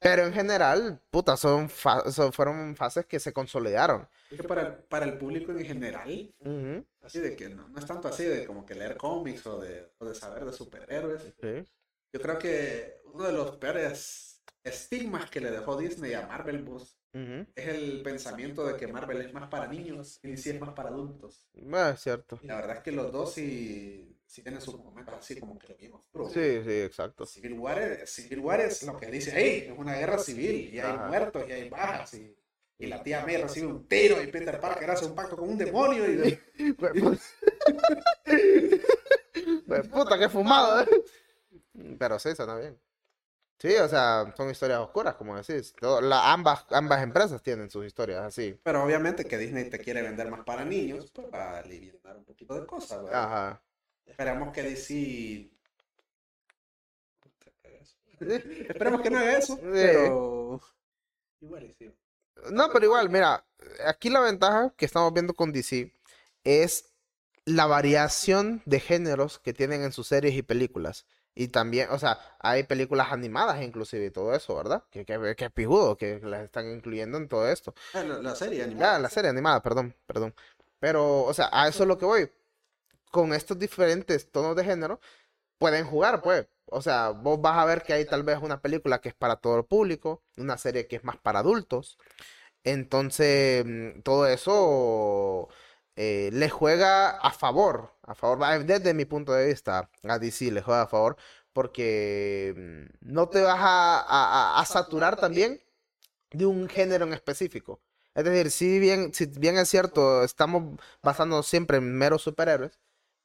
pero 0.00 0.24
en 0.26 0.32
general, 0.34 1.00
puta, 1.10 1.36
son, 1.36 1.68
fa- 1.70 2.10
son- 2.10 2.32
fueron 2.32 2.76
fases 2.76 3.06
que 3.06 3.20
se 3.20 3.32
consolidaron. 3.32 4.08
Es 4.30 4.36
que 4.40 4.44
para, 4.46 4.86
para 4.88 5.04
el 5.06 5.18
público 5.18 5.52
en 5.52 5.64
general, 5.64 6.32
Ujú, 6.44 6.84
así 7.02 7.20
de 7.20 7.36
que 7.36 7.48
no, 7.48 7.68
no 7.68 7.78
es 7.78 7.86
tanto 7.86 8.08
así 8.08 8.24
de 8.24 8.46
como 8.46 8.66
que 8.66 8.74
leer 8.74 8.96
cómics 8.96 9.46
o 9.46 9.60
de, 9.60 9.92
o 9.98 10.06
de 10.06 10.14
saber 10.14 10.44
de 10.44 10.52
superhéroes. 10.52 11.22
sí. 11.40 11.64
Yo 12.12 12.20
creo 12.20 12.38
que 12.38 13.00
uno 13.06 13.24
de 13.26 13.32
los 13.32 13.56
peores 13.58 14.42
estigmas 14.64 15.30
que 15.30 15.40
le 15.40 15.50
dejó 15.50 15.76
Disney 15.76 16.14
a 16.14 16.26
Marvel 16.26 16.62
Ujú. 17.12 17.44
es 17.56 17.66
el 17.66 18.02
pensamiento 18.02 18.64
de 18.64 18.76
que 18.76 18.86
Marvel 18.86 19.20
es 19.20 19.32
más 19.34 19.48
para 19.48 19.66
niños 19.66 20.20
y 20.22 20.28
DC 20.28 20.50
es 20.50 20.60
más 20.60 20.70
para 20.74 20.90
adultos. 20.90 21.48
Bueno, 21.54 21.88
es 21.90 22.00
cierto. 22.00 22.38
Y 22.42 22.46
la 22.46 22.56
verdad 22.56 22.76
es 22.76 22.82
que 22.82 22.92
los 22.92 23.10
dos 23.10 23.32
sí, 23.32 24.16
sí 24.26 24.42
tienen 24.42 24.60
sus 24.60 24.78
momentos 24.78 25.14
así 25.18 25.38
como 25.40 25.58
que 25.58 25.74
bien 25.74 25.92
oscuros. 25.94 26.32
Sí, 26.32 26.62
sí, 26.64 26.80
exacto. 26.82 27.26
Civil 27.26 27.54
War, 27.54 27.78
es, 27.82 28.10
Civil 28.10 28.38
War 28.40 28.60
es 28.60 28.82
lo 28.84 28.96
que 28.96 29.06
dice 29.06 29.32
ahí, 29.34 29.66
es 29.70 29.76
una 29.76 29.94
guerra 29.96 30.18
civil 30.18 30.72
y 30.72 30.78
hay 30.78 30.92
Ajá. 30.92 31.08
muertos 31.08 31.44
y 31.48 31.52
hay 31.52 31.68
bajas 31.68 32.14
y, 32.14 32.36
y 32.78 32.86
la 32.86 33.02
tía 33.02 33.24
May 33.26 33.36
recibe 33.38 33.66
un 33.66 33.86
tiro 33.88 34.22
y 34.22 34.28
Peter 34.28 34.60
Parker 34.60 34.90
hace 34.90 35.04
un 35.06 35.14
pacto 35.14 35.36
con 35.36 35.48
un 35.50 35.58
demonio 35.58 36.08
y 36.08 36.16
de- 36.16 36.40
Pues, 39.66 39.88
puta, 39.88 40.18
qué 40.18 40.28
fumado, 40.28 40.80
¿eh? 40.82 40.88
Pero 41.98 42.18
sí, 42.18 42.34
suena 42.34 42.56
bien. 42.56 42.78
Sí, 43.60 43.74
o 43.76 43.88
sea, 43.88 44.32
son 44.38 44.48
historias 44.50 44.80
oscuras, 44.80 45.16
como 45.16 45.36
decís. 45.36 45.74
Todo- 45.78 46.00
la- 46.00 46.32
ambas, 46.32 46.64
ambas 46.70 47.02
empresas 47.02 47.42
tienen 47.42 47.70
sus 47.70 47.84
historias 47.84 48.22
así. 48.22 48.58
Pero 48.62 48.82
obviamente 48.82 49.26
que 49.26 49.36
Disney 49.36 49.68
te 49.68 49.78
quiere 49.78 50.00
vender 50.00 50.30
más 50.30 50.44
para 50.44 50.64
niños, 50.64 51.10
pues 51.12 51.26
va 51.32 51.50
a 51.50 51.58
aliviar 51.58 52.16
un 52.16 52.24
poquito 52.24 52.58
de 52.58 52.66
cosas, 52.66 53.04
¿verdad? 53.04 53.24
Ajá. 53.24 53.62
Esperamos 54.06 54.52
que 54.52 54.62
DC... 54.62 55.50
Esperemos 58.20 59.00
que 59.02 59.10
no 59.10 59.18
haga 59.18 59.38
eso, 59.38 59.58
pero... 59.60 60.60
Igual 61.40 61.74
sí. 61.78 61.94
No, 62.50 62.70
pero 62.72 62.86
igual, 62.86 63.10
mira, 63.10 63.44
aquí 63.84 64.08
la 64.08 64.20
ventaja 64.20 64.72
que 64.76 64.86
estamos 64.86 65.12
viendo 65.12 65.34
con 65.34 65.52
DC 65.52 65.92
es 66.44 66.92
la 67.44 67.66
variación 67.66 68.62
de 68.64 68.80
géneros 68.80 69.38
que 69.38 69.52
tienen 69.52 69.82
en 69.82 69.92
sus 69.92 70.08
series 70.08 70.34
y 70.34 70.42
películas. 70.42 71.06
Y 71.40 71.48
también, 71.48 71.88
o 71.90 71.98
sea, 71.98 72.20
hay 72.38 72.64
películas 72.64 73.12
animadas 73.12 73.62
inclusive 73.62 74.04
y 74.04 74.10
todo 74.10 74.34
eso, 74.34 74.54
¿verdad? 74.56 74.84
Que, 74.90 75.06
que, 75.06 75.34
que 75.34 75.46
es 75.46 75.50
pijudo, 75.50 75.96
que 75.96 76.20
las 76.22 76.42
están 76.42 76.70
incluyendo 76.70 77.16
en 77.16 77.28
todo 77.28 77.48
esto. 77.48 77.74
Ah, 77.94 78.02
la, 78.02 78.20
la 78.20 78.34
serie 78.34 78.62
animada. 78.62 78.98
la 78.98 79.08
serie 79.08 79.30
animada, 79.30 79.62
perdón, 79.62 79.96
perdón. 80.06 80.34
Pero, 80.80 81.22
o 81.22 81.32
sea, 81.32 81.48
a 81.50 81.66
eso 81.66 81.84
es 81.84 81.88
lo 81.88 81.96
que 81.96 82.04
voy. 82.04 82.30
Con 83.10 83.32
estos 83.32 83.58
diferentes 83.58 84.30
tonos 84.30 84.54
de 84.54 84.64
género, 84.64 85.00
pueden 85.58 85.86
jugar, 85.86 86.20
pues. 86.20 86.46
O 86.66 86.82
sea, 86.82 87.08
vos 87.10 87.40
vas 87.40 87.56
a 87.56 87.64
ver 87.64 87.84
que 87.84 87.94
hay 87.94 88.04
tal 88.04 88.22
vez 88.22 88.38
una 88.42 88.60
película 88.60 89.00
que 89.00 89.08
es 89.08 89.14
para 89.14 89.36
todo 89.36 89.56
el 89.56 89.64
público, 89.64 90.22
una 90.36 90.58
serie 90.58 90.88
que 90.88 90.96
es 90.96 91.04
más 91.04 91.16
para 91.16 91.38
adultos. 91.38 91.96
Entonces, 92.64 93.64
mm, 93.66 94.02
todo 94.02 94.26
eso 94.26 95.48
eh, 96.02 96.30
le 96.32 96.48
juega 96.50 97.10
a 97.10 97.30
favor, 97.32 97.92
a 98.04 98.14
favor, 98.14 98.38
desde 98.64 98.94
mi 98.94 99.04
punto 99.04 99.32
de 99.32 99.46
vista, 99.48 99.90
a 100.04 100.18
DC 100.18 100.50
le 100.50 100.62
juega 100.62 100.82
a 100.82 100.86
favor, 100.88 101.16
porque 101.52 102.54
mm, 103.02 103.12
no 103.12 103.28
te 103.28 103.40
vas 103.42 103.58
a, 103.60 104.00
a- 104.00 104.58
a- 104.58 104.60
a 104.60 104.64
saturar 104.66 105.16
también 105.16 105.60
de 106.30 106.46
un 106.46 106.68
género 106.68 107.04
en 107.06 107.12
específico. 107.12 107.80
Es 108.14 108.24
decir, 108.24 108.50
si 108.50 108.78
bien, 108.78 109.14
si 109.14 109.26
bien 109.26 109.56
es 109.58 109.68
cierto, 109.68 110.24
estamos 110.24 110.78
basándonos 111.02 111.46
siempre 111.46 111.78
en 111.78 111.96
meros 111.96 112.22
superhéroes, 112.22 112.78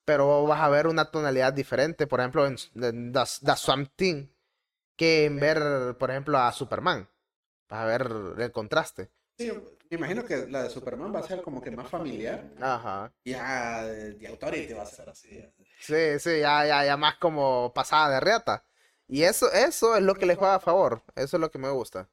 pero 0.06 0.45
vas 0.45 0.61
a 0.61 0.69
ver 0.69 0.88
una 0.88 1.11
tonalidad 1.11 1.53
diferente, 1.53 2.07
por 2.07 2.19
ejemplo, 2.19 2.45
en, 2.47 2.57
en 2.76 3.11
The, 3.14 3.23
The 3.43 3.56
Swamp 3.57 3.91
Thing, 3.95 4.27
que 4.97 5.26
en 5.26 5.39
ver, 5.39 5.97
por 5.97 6.11
ejemplo, 6.11 6.38
a 6.39 6.52
Superman. 6.52 7.10
Vas 7.69 7.81
a 7.81 7.85
ver 7.85 8.11
el 8.39 8.52
contraste. 8.52 9.11
Sí, 9.38 9.52
me 9.90 9.98
imagino 9.98 10.26
que 10.26 10.48
la 10.48 10.64
de 10.64 10.70
Superman 10.70 11.14
va 11.14 11.20
a 11.20 11.28
ser 11.28 11.41
como 11.41 11.62
que 11.62 11.72
más 11.72 11.90
familiar. 11.90 12.52
Ajá. 12.60 13.14
Ya 13.24 13.84
de 13.84 14.28
Authority 14.28 14.74
va 14.74 14.84
a 14.84 14.88
ser 14.88 15.10
así. 15.10 15.44
Sí, 15.80 16.20
sí, 16.20 16.40
ya, 16.40 16.66
ya, 16.66 16.86
ya 16.86 16.98
más 16.98 17.18
como 17.18 17.74
pasada 17.74 18.16
de 18.16 18.20
reata. 18.20 18.66
Y 19.07 19.24
eso, 19.24 19.52
eso 19.52 19.95
es 19.95 20.02
lo 20.02 20.16
que 20.16 20.26
les 20.26 20.38
juega 20.38 20.56
a 20.56 20.60
favor. 20.60 21.03
Eso 21.16 21.38
es 21.38 21.41
lo 21.41 21.52
que 21.52 21.60
me 21.60 21.70
gusta. 21.70 22.10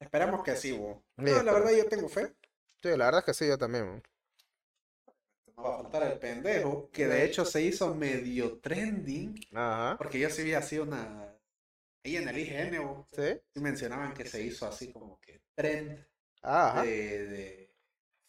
Esperamos 0.00 0.42
que 0.42 0.56
sí, 0.56 0.72
bo. 0.72 1.04
Sí, 1.18 1.24
No, 1.24 1.42
la 1.42 1.52
verdad 1.52 1.70
yo 1.76 1.86
tengo 1.88 2.08
fe. 2.08 2.34
Sí, 2.82 2.88
la 2.88 3.04
verdad 3.06 3.18
es 3.20 3.24
que 3.26 3.34
sí, 3.34 3.46
yo 3.46 3.58
también. 3.58 4.02
No 5.56 5.62
va 5.62 5.74
a 5.74 5.82
faltar 5.82 6.02
el 6.04 6.18
pendejo, 6.18 6.90
que 6.90 7.06
de 7.06 7.24
hecho 7.24 7.44
se 7.44 7.62
hizo 7.62 7.94
medio 7.94 8.58
trending, 8.60 9.38
Ajá. 9.52 9.96
porque 9.98 10.18
yo 10.18 10.30
sí 10.30 10.42
vi 10.42 10.54
así 10.54 10.78
una... 10.78 11.26
Ahí 12.02 12.16
en 12.16 12.26
el 12.28 12.38
IGN, 12.38 12.82
bo, 12.82 13.06
Sí. 13.12 13.38
sí 13.52 13.60
mencionaban 13.60 14.14
que 14.14 14.24
se 14.24 14.42
hizo 14.42 14.66
así 14.66 14.90
como 14.90 15.20
que 15.20 15.42
trend 15.54 16.02
De, 16.42 17.26
de 17.26 17.70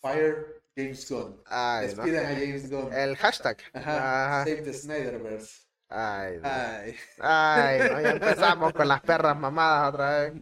Fire 0.01 0.61
James 0.75 1.09
Gunn. 1.09 1.41
Ay, 1.45 1.93
no. 1.95 2.03
A 2.03 2.07
James 2.07 2.69
Gunn. 2.69 2.93
El 2.93 3.15
hashtag. 3.17 3.57
Ajá. 3.73 4.43
Save 4.45 4.61
the 4.63 4.73
Snyderverse. 4.73 5.67
Ay, 5.89 6.37
no. 6.37 6.49
Ay. 6.49 6.95
Ay, 7.19 7.79
no, 7.79 8.01
ya 8.01 8.11
empezamos 8.11 8.73
con 8.73 8.87
las 8.87 9.01
perras 9.01 9.37
mamadas 9.37 9.93
otra 9.93 10.19
vez. 10.21 10.33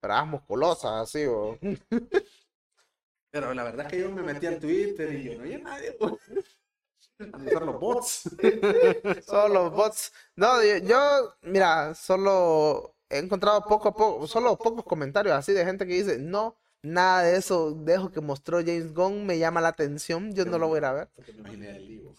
Perras 0.00 0.26
musculosas, 0.26 0.92
así, 1.02 1.26
bo. 1.26 1.58
Pero 3.30 3.52
la 3.52 3.64
verdad 3.64 3.86
es 3.86 3.92
que 3.92 4.00
yo 4.00 4.10
me 4.10 4.22
metí 4.22 4.46
al 4.46 4.58
Twitter 4.58 5.12
y 5.12 5.24
yo 5.24 5.34
no 5.34 5.40
había 5.40 5.58
nadie. 5.58 5.96
bo. 6.00 6.18
A 7.32 7.38
usar 7.38 7.62
los 7.62 7.80
bots. 7.80 8.30
Solo 9.24 9.48
los 9.54 9.72
bots. 9.72 10.12
No, 10.36 10.62
yo, 10.62 10.76
yo, 10.78 11.34
mira, 11.42 11.94
solo 11.94 12.96
he 13.08 13.18
encontrado 13.18 13.62
poco 13.62 13.88
a 13.88 13.94
poco, 13.94 14.26
solo 14.26 14.56
pocos 14.58 14.84
comentarios 14.84 15.34
así 15.34 15.52
de 15.52 15.64
gente 15.64 15.86
que 15.86 15.94
dice, 15.94 16.18
no, 16.18 16.58
nada 16.86 17.22
de 17.22 17.36
eso, 17.36 17.72
de 17.72 17.94
eso 17.94 18.10
que 18.10 18.20
mostró 18.20 18.58
James 18.58 18.94
Gunn 18.94 19.26
me 19.26 19.38
llama 19.38 19.60
la 19.60 19.68
atención, 19.68 20.34
yo 20.34 20.44
no 20.44 20.58
lo 20.58 20.68
voy 20.68 20.76
a 20.76 20.78
ir 20.78 20.84
a 20.84 20.92
ver. 20.92 21.08
Porque 21.14 21.32
me 21.32 21.40
imaginé 21.40 21.76
el 21.76 21.86
libro. 21.86 22.14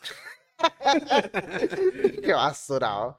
Qué 2.23 2.33
basura. 2.33 2.89
¿no? 2.89 3.17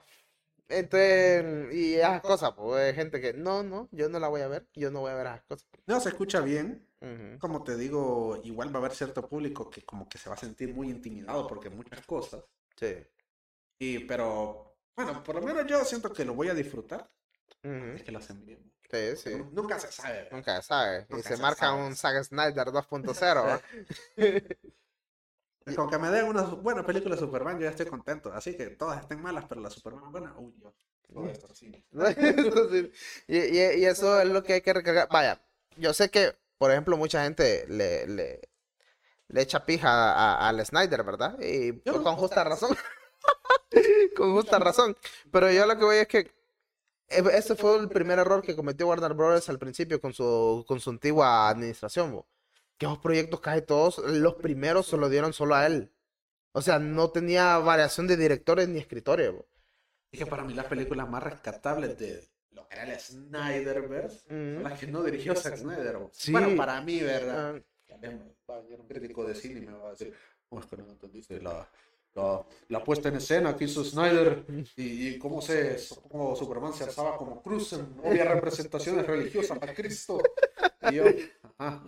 Entonces, 0.68 1.74
y 1.74 1.94
esas 1.94 2.20
cosas, 2.20 2.52
pues 2.52 2.88
hay 2.88 2.94
gente 2.94 3.20
que, 3.20 3.32
no, 3.32 3.62
no, 3.62 3.88
yo 3.90 4.08
no 4.08 4.18
la 4.18 4.28
voy 4.28 4.42
a 4.42 4.48
ver, 4.48 4.66
yo 4.74 4.90
no 4.90 5.00
voy 5.00 5.12
a 5.12 5.14
ver 5.14 5.26
esas 5.26 5.42
cosas. 5.42 5.66
No, 5.86 5.98
se 5.98 6.10
escucha 6.10 6.40
bien. 6.40 6.86
Ujú. 7.00 7.38
Como 7.38 7.64
te 7.64 7.76
digo, 7.76 8.40
igual 8.44 8.74
va 8.74 8.78
a 8.78 8.78
haber 8.80 8.94
cierto 8.94 9.26
público 9.26 9.70
que 9.70 9.82
como 9.82 10.08
que 10.08 10.18
se 10.18 10.28
va 10.28 10.34
a 10.34 10.38
sentir 10.38 10.74
muy 10.74 10.90
intimidado 10.90 11.46
porque 11.46 11.70
muchas 11.70 12.04
cosas. 12.04 12.44
Sí. 12.76 12.96
Y 13.78 14.00
pero, 14.00 14.76
bueno, 14.96 15.22
por 15.22 15.36
lo 15.36 15.42
menos 15.42 15.66
yo 15.66 15.84
siento 15.84 16.12
que 16.12 16.24
lo 16.24 16.34
voy 16.34 16.48
a 16.48 16.54
disfrutar. 16.54 17.08
Es 17.62 18.02
que 18.02 18.12
lo 18.12 18.18
hacen 18.18 18.44
bien. 18.44 18.72
Sí, 18.90 19.16
sí. 19.16 19.34
Nu- 19.36 19.50
Nunca 19.52 19.78
se 19.78 19.92
sabe. 19.92 20.28
Nunca 20.32 20.56
se 20.62 20.68
sabe. 20.68 21.06
Y 21.10 21.16
se 21.22 21.36
se 21.36 21.42
marca 21.42 21.66
sabe. 21.66 21.82
un 21.86 21.94
Zack 21.96 22.24
Snyder 22.24 22.68
2.0. 22.68 23.44
¿va? 23.44 23.60
Con 25.76 25.90
que 25.90 25.98
me 25.98 26.08
den 26.10 26.24
una 26.26 26.42
buena 26.42 26.84
película 26.86 27.14
de 27.14 27.20
Superman, 27.20 27.58
yo 27.58 27.64
ya 27.64 27.70
estoy 27.70 27.86
contento. 27.86 28.32
Así 28.32 28.56
que 28.56 28.68
todas 28.70 29.00
estén 29.02 29.20
malas, 29.20 29.44
pero 29.48 29.60
la 29.60 29.68
Superman 29.68 30.10
buena, 30.10 30.34
uy, 30.38 30.54
yo. 30.62 30.74
Todo 31.12 31.28
esto 31.28 31.54
sí. 31.54 31.72
Entonces, 31.92 32.90
y, 33.26 33.38
y- 33.38 33.74
y 33.80 33.84
eso 33.84 34.20
es 34.20 34.28
lo 34.28 34.42
que 34.42 34.54
hay 34.54 34.60
que 34.62 34.72
recargar. 34.72 35.08
Vaya, 35.10 35.40
yo 35.76 35.92
sé 35.92 36.10
que, 36.10 36.34
por 36.56 36.70
ejemplo, 36.70 36.96
mucha 36.96 37.22
gente 37.24 37.66
le, 37.68 38.06
le, 38.06 38.40
le 39.28 39.40
echa 39.42 39.64
pija 39.66 40.46
al 40.48 40.64
Snyder, 40.64 41.02
¿verdad? 41.04 41.38
Y 41.40 41.82
Yo 41.84 41.92
no. 41.94 42.02
con 42.02 42.16
justa 42.16 42.44
razón. 42.44 42.74
con 44.16 44.32
justa 44.34 44.58
razón. 44.58 44.96
Pero 45.30 45.50
yo 45.52 45.66
lo 45.66 45.78
que 45.78 45.84
voy 45.84 45.96
es 45.96 46.08
que 46.08 46.30
ese 47.08 47.54
fue 47.56 47.78
el 47.78 47.88
primer 47.88 48.18
error 48.18 48.42
que 48.42 48.54
cometió 48.56 48.86
Warner 48.88 49.14
Bros. 49.14 49.48
al 49.48 49.58
principio 49.58 50.00
con 50.00 50.12
su, 50.12 50.64
con 50.66 50.80
su 50.80 50.90
antigua 50.90 51.48
administración. 51.48 52.12
bo. 52.12 52.26
Que 52.76 52.86
esos 52.86 52.98
proyectos 52.98 53.40
casi 53.40 53.62
todos, 53.62 53.98
los 53.98 54.34
primeros 54.36 54.86
se 54.86 54.96
lo 54.96 55.08
dieron 55.08 55.32
solo 55.32 55.54
a 55.54 55.66
él. 55.66 55.92
O 56.52 56.62
sea, 56.62 56.78
no 56.78 57.10
tenía 57.10 57.58
variación 57.58 58.06
de 58.06 58.16
directores 58.16 58.68
ni 58.68 58.78
escritores. 58.78 59.32
bo. 59.32 59.46
Es 60.12 60.18
que 60.20 60.26
para 60.26 60.44
mí 60.44 60.54
las 60.54 60.66
películas 60.66 61.08
más 61.08 61.22
rescatables 61.22 61.98
de 61.98 62.26
lo 62.52 62.66
que 62.68 62.76
era 62.76 62.92
el 62.94 62.98
Snyderverse 63.00 64.20
son 64.28 64.54
Ujú. 64.56 64.68
las 64.68 64.78
que 64.78 64.86
no 64.86 65.02
dirigió 65.02 65.34
Zack 65.34 65.56
Snyder. 65.56 65.96
bo. 65.98 66.10
Sí. 66.12 66.32
Bueno, 66.32 66.56
para 66.56 66.80
mí, 66.80 67.00
¿verdad? 67.00 67.60
También 67.86 68.34
va 68.48 68.56
a 68.56 68.60
venir 68.60 68.80
un 68.80 68.86
crítico 68.86 69.24
de 69.26 69.34
cine 69.34 69.60
y 69.60 69.66
me 69.66 69.72
va 69.72 69.88
a 69.88 69.90
decir, 69.90 70.14
"Oh, 70.50 70.58
es 70.60 70.66
que 70.66 70.76
no 70.76 70.88
entendiste 70.90 71.40
la, 71.40 71.68
la, 72.18 72.42
la 72.68 72.84
puesta 72.84 73.08
en 73.08 73.16
escena 73.16 73.56
que 73.56 73.64
hizo 73.64 73.84
Snyder 73.84 74.44
y, 74.76 75.08
y 75.08 75.18
cómo, 75.18 75.40
se, 75.40 75.76
cómo 76.10 76.34
Superman 76.36 76.72
se 76.74 76.84
alzaba 76.84 77.16
como 77.16 77.40
cruz 77.42 77.72
en 77.72 77.86
obvias 78.04 78.28
representaciones 78.28 79.06
religiosas 79.06 79.58
a 79.62 79.72
Cristo. 79.74 80.20
Y 80.90 80.94
yo, 80.96 81.04
ajá. 81.58 81.82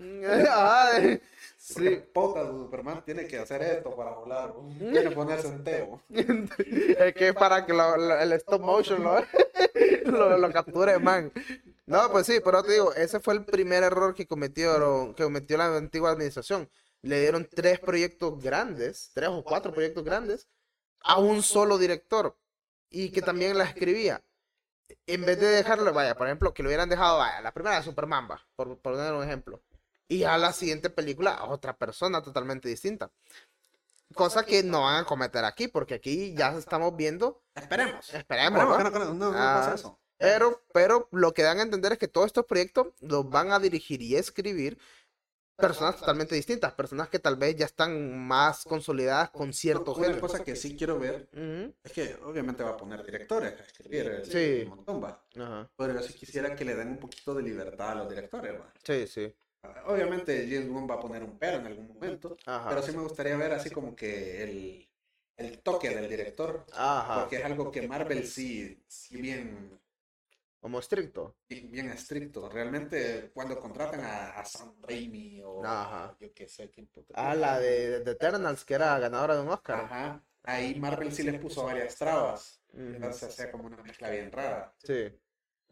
Ay, 0.50 1.20
Sí. 1.62 2.02
Puta, 2.14 2.46
Superman 2.46 3.02
tiene 3.04 3.26
que 3.26 3.38
hacer 3.38 3.60
esto 3.62 3.94
para 3.94 4.12
volar. 4.12 4.54
Tiene 4.78 5.02
que 5.04 5.10
ponerse 5.10 5.48
entero. 5.48 6.00
Es 6.08 7.14
que 7.14 7.28
es 7.28 7.34
para 7.34 7.66
que 7.66 7.72
lo- 7.74 7.96
lo- 7.98 8.18
el 8.18 8.32
stop 8.32 8.62
motion 8.62 9.02
lo, 9.04 9.22
lo, 10.06 10.38
lo 10.38 10.52
capture, 10.52 10.98
man. 10.98 11.30
No, 11.86 12.10
pues 12.10 12.26
sí, 12.26 12.38
pero 12.42 12.62
te 12.62 12.72
digo, 12.72 12.94
ese 12.94 13.20
fue 13.20 13.34
el 13.34 13.44
primer 13.44 13.82
error 13.82 14.14
que 14.14 14.26
cometieron, 14.26 15.12
que 15.14 15.24
cometió 15.24 15.58
la 15.58 15.76
antigua 15.76 16.10
administración. 16.10 16.68
Le 17.02 17.20
dieron 17.20 17.48
tres 17.50 17.78
proyectos 17.80 18.42
grandes, 18.42 19.10
tres 19.14 19.28
o 19.30 19.42
cuatro 19.42 19.72
proyectos 19.72 20.04
grandes, 20.04 20.48
a 21.02 21.18
un 21.18 21.42
solo 21.42 21.78
director 21.78 22.36
y 22.90 23.10
que 23.10 23.22
también 23.22 23.56
la 23.56 23.64
escribía. 23.64 24.22
En 25.06 25.24
vez 25.24 25.38
de 25.40 25.46
dejarlo, 25.46 25.92
vaya, 25.92 26.16
por 26.16 26.26
ejemplo, 26.26 26.52
que 26.52 26.62
lo 26.62 26.68
hubieran 26.68 26.88
dejado, 26.88 27.18
vaya, 27.18 27.40
la 27.40 27.52
primera 27.54 27.76
de 27.76 27.82
Superman, 27.84 28.28
va, 28.30 28.44
por, 28.56 28.78
por 28.78 28.94
poner 28.94 29.12
un 29.14 29.22
ejemplo. 29.22 29.62
Y 30.08 30.24
a 30.24 30.36
la 30.36 30.52
siguiente 30.52 30.90
película, 30.90 31.34
a 31.34 31.44
otra 31.48 31.76
persona 31.76 32.20
totalmente 32.22 32.68
distinta. 32.68 33.10
Cosa 34.14 34.44
que 34.44 34.64
no 34.64 34.82
van 34.82 35.04
a 35.04 35.06
cometer 35.06 35.44
aquí, 35.44 35.68
porque 35.68 35.94
aquí 35.94 36.34
ya 36.34 36.50
estamos 36.58 36.96
viendo, 36.96 37.40
Esperemos. 37.54 38.12
esperemos, 38.12 39.14
no, 39.14 39.32
Ah. 39.32 39.72
eso. 39.74 39.96
Pero, 40.18 40.60
pero 40.74 41.08
lo 41.12 41.32
que 41.32 41.42
dan 41.44 41.60
a 41.60 41.62
entender 41.62 41.92
es 41.92 41.98
que 41.98 42.08
todos 42.08 42.26
estos 42.26 42.44
proyectos 42.44 42.88
los 43.00 43.30
van 43.30 43.52
a 43.52 43.58
dirigir 43.60 44.02
y 44.02 44.16
escribir 44.16 44.78
personas 45.60 45.96
totalmente 45.98 46.34
distintas, 46.34 46.72
personas 46.72 47.08
que 47.08 47.18
tal 47.18 47.36
vez 47.36 47.56
ya 47.56 47.66
están 47.66 48.18
más 48.26 48.64
consolidadas 48.64 49.30
con 49.30 49.52
cierto 49.52 49.92
Una 49.94 50.06
género. 50.06 50.20
cosa 50.20 50.42
que 50.44 50.56
sí 50.56 50.76
quiero 50.76 50.98
ver 50.98 51.28
es 51.84 51.92
que 51.92 52.16
obviamente 52.24 52.62
va 52.62 52.70
a 52.70 52.76
poner 52.76 53.04
directores 53.04 53.52
a 53.58 53.62
escribir 53.62 54.22
Sí. 54.24 54.62
un 54.64 54.70
montón, 54.76 55.02
va. 55.04 55.22
Ajá. 55.36 55.70
Pero 55.76 55.94
yo 55.94 56.00
sí 56.02 56.14
quisiera 56.14 56.54
que 56.56 56.64
le 56.64 56.74
den 56.74 56.88
un 56.88 56.98
poquito 56.98 57.34
de 57.34 57.42
libertad 57.42 57.90
a 57.90 57.94
los 57.96 58.08
directores, 58.10 58.54
va. 58.54 58.72
Sí, 58.82 59.06
sí. 59.06 59.32
Obviamente 59.86 60.46
James 60.50 60.68
Gunn 60.68 60.88
va 60.90 60.94
a 60.94 61.00
poner 61.00 61.22
un 61.22 61.38
pero 61.38 61.58
en 61.58 61.66
algún 61.66 61.88
momento, 61.88 62.36
Ajá. 62.46 62.68
pero 62.68 62.82
sí 62.82 62.92
me 62.92 63.02
gustaría 63.02 63.36
ver 63.36 63.52
así 63.52 63.68
como 63.70 63.94
que 63.94 64.42
el, 64.42 64.88
el 65.36 65.58
toque 65.58 65.90
del 65.90 66.08
director, 66.08 66.64
Ajá. 66.72 67.20
porque 67.20 67.36
es 67.36 67.44
algo 67.44 67.70
que 67.70 67.86
Marvel 67.86 68.26
sí, 68.26 68.82
sí 68.88 69.20
bien, 69.20 69.78
Como 70.60 70.78
estricto. 70.78 71.36
bien 71.48 71.88
estricto. 71.90 72.48
Realmente 72.48 73.30
cuando 73.32 73.58
contratan 73.58 74.00
a, 74.00 74.30
a 74.38 74.44
Sam 74.44 74.74
Raimi 74.82 75.42
o 75.42 75.64
Ajá. 75.64 76.14
yo 76.20 76.32
qué 76.34 76.46
sé 76.48 76.70
quién 76.70 76.86
puta- 76.86 77.14
Ah, 77.16 77.34
la 77.34 77.58
de, 77.58 78.00
de 78.00 78.10
Eternals, 78.12 78.64
que 78.64 78.74
era 78.74 78.98
ganadora 78.98 79.36
de 79.36 79.42
un 79.42 79.48
Oscar. 79.48 79.80
Ajá. 79.84 80.22
Ahí 80.42 80.74
Marvel 80.78 81.12
sí 81.12 81.22
les 81.22 81.40
puso 81.40 81.64
varias 81.64 81.96
trabas. 81.96 82.62
Ujú. 82.72 82.82
Entonces 82.82 83.22
hacía 83.30 83.50
como 83.50 83.64
una 83.66 83.82
mezcla 83.82 84.10
bien 84.10 84.30
rara. 84.30 84.74
Sí. 84.84 85.18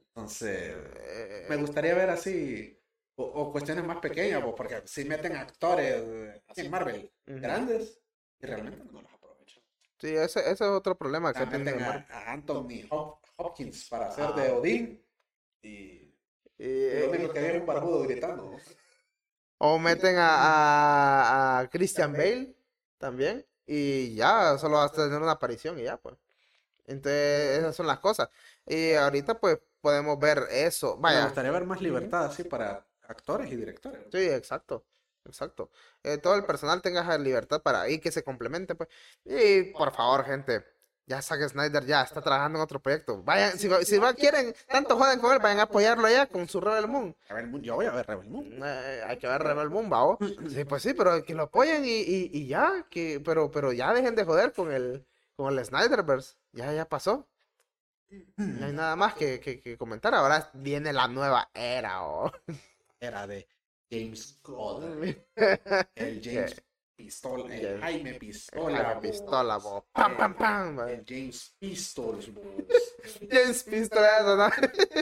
Entonces, 0.09 0.75
Eh, 0.97 1.47
me 1.49 1.57
gustaría 1.57 1.95
ver 1.95 2.11
así, 2.11 2.81
o, 3.17 3.25
o 3.25 3.53
cuestiones 3.53 3.85
más 3.85 3.99
pequeñas, 3.99 4.43
pues, 4.43 4.55
porque 4.57 4.83
si 4.87 5.05
meten 5.05 5.37
actores 5.37 5.95
eh, 6.05 6.43
así 6.49 6.63
en 6.63 6.71
Marvel 6.71 7.13
Ujú. 7.27 7.41
grandes 7.41 8.01
y 8.41 8.47
realmente 8.47 8.85
no 8.91 9.03
los 9.03 9.13
aprovechan. 9.13 9.63
Sí, 9.99 10.09
ese, 10.09 10.41
ese 10.41 10.51
es 10.53 10.61
otro 10.63 10.97
problema 10.97 11.33
que 11.33 11.41
Ah, 11.41 11.49
tiene 11.49 11.65
meten 11.73 11.83
a, 11.83 12.07
a 12.11 12.33
Anthony 12.33 12.89
Hop- 12.91 13.19
Hopkins 13.39 13.89
para 13.89 14.09
hacer 14.09 14.25
Ah. 14.29 14.33
de 14.41 14.53
Odín 14.53 15.05
y, 15.63 16.05
Y- 16.61 16.65
y 16.67 17.01
lo 17.01 17.11
único 17.11 17.33
que 17.33 17.39
había 17.39 17.51
era 17.51 17.61
un 17.61 17.67
barbudo 17.67 18.03
gritando. 18.03 18.51
O 19.61 19.77
meten 19.79 20.17
a, 20.19 20.29
a, 20.29 21.59
a 21.61 21.69
Christian 21.69 22.13
Bale 22.13 22.55
también. 22.97 23.45
Y 23.67 24.15
ya, 24.15 24.57
solo 24.57 24.77
vas 24.77 24.93
a 24.93 24.95
tener 24.95 25.21
una 25.21 25.33
aparición 25.33 25.79
y 25.81 25.83
ya, 25.83 25.97
pues. 25.97 26.15
Entonces, 26.87 27.59
esas 27.59 27.75
son 27.75 27.87
las 27.89 27.99
cosas. 27.99 28.29
Y 28.67 28.93
ahorita, 28.95 29.39
pues, 29.41 29.59
podemos 29.81 30.17
ver 30.19 30.45
eso. 30.51 30.97
Me 30.99 31.23
gustaría 31.25 31.51
ver 31.51 31.65
más 31.65 31.81
libertad 31.81 32.27
así 32.27 32.45
para 32.45 32.87
actores 33.09 33.51
y 33.51 33.57
directores. 33.57 34.03
Sí, 34.13 34.29
exacto. 34.31 34.85
Exacto. 35.25 35.71
Eh, 36.05 36.19
todo 36.19 36.37
el 36.37 36.45
personal 36.45 36.81
tenga 36.81 37.03
esa 37.03 37.19
libertad 37.19 37.61
para 37.61 37.89
y 37.91 37.99
que 37.99 38.13
se 38.13 38.23
complemente, 38.23 38.77
pues. 38.77 38.89
Y 39.25 39.65
por 39.73 39.93
favor, 39.93 40.25
gente, 40.25 40.65
ya 41.09 41.23
Zack 41.23 41.49
Snyder 41.49 41.85
ya 41.87 42.03
está 42.03 42.21
trabajando 42.21 42.59
en 42.59 42.63
otro 42.63 42.79
proyecto. 42.81 43.23
Vayan, 43.23 43.59
si, 43.59 43.69
si 43.85 43.99
va- 43.99 44.13
quieren, 44.15 44.55
tanto 44.69 44.97
joden 44.97 45.19
con 45.21 45.33
él, 45.33 45.39
vayan 45.41 45.61
a 45.61 45.63
apoyarlo 45.63 46.07
allá 46.07 46.27
con 46.27 46.47
su 46.47 46.61
Rebel 46.61 46.87
Moon. 46.87 47.17
Rebel 47.29 47.49
Moon, 47.49 47.63
yo 47.63 47.75
voy 47.77 47.87
a 47.87 47.91
ver 47.93 48.07
Rebel 48.07 48.29
Moon. 48.29 48.61
Eh, 48.63 49.03
hay 49.07 49.17
que 49.17 49.27
ver 49.27 49.43
Rebel 49.43 49.71
Moon, 49.71 49.91
¿va? 49.91 50.17
Sí, 50.51 50.65
pues 50.65 50.83
sí, 50.83 50.93
pero 50.95 51.25
que 51.25 51.35
lo 51.35 51.45
apoyen 51.45 51.85
y, 51.85 51.89
y, 51.89 52.31
y 52.33 52.47
ya, 52.47 52.87
que, 52.91 53.21
pero, 53.25 53.51
pero 53.51 53.73
ya 53.73 53.93
dejen 53.95 54.15
de 54.15 54.25
joder 54.25 54.53
con 54.53 54.71
el, 54.71 55.05
con 55.35 55.53
el 55.59 55.65
Snyderverse. 55.65 56.37
Ya, 56.53 56.73
ya 56.73 56.85
pasó. 56.87 57.27
No 58.37 58.67
hay 58.67 58.73
nada 58.73 58.95
más 58.97 59.15
que, 59.15 59.41
que, 59.41 59.61
que 59.61 59.77
comentar. 59.77 60.15
Ahora 60.15 60.51
viene 60.55 60.93
la 60.93 61.09
nueva 61.09 61.51
era, 61.55 62.05
¿o? 62.05 62.31
Era 63.01 63.27
de 63.27 63.47
James 63.91 64.39
Gunn. 64.43 65.17
El 65.95 66.21
James 66.23 66.63
Pistola, 67.09 67.55
el 67.55 67.63
James- 67.63 67.81
Jaime 67.81 68.15
Pistola. 68.15 68.83
La 68.83 68.95
bo. 68.95 69.01
pistola, 69.01 69.57
bo. 69.59 69.87
Pam, 69.93 70.17
pam, 70.17 70.35
pam. 70.37 70.81
El 70.89 71.05
James 71.07 71.55
Pistols, 71.57 72.35
bo. 72.35 72.43
James 73.31 73.63
Pistola. 73.63 74.53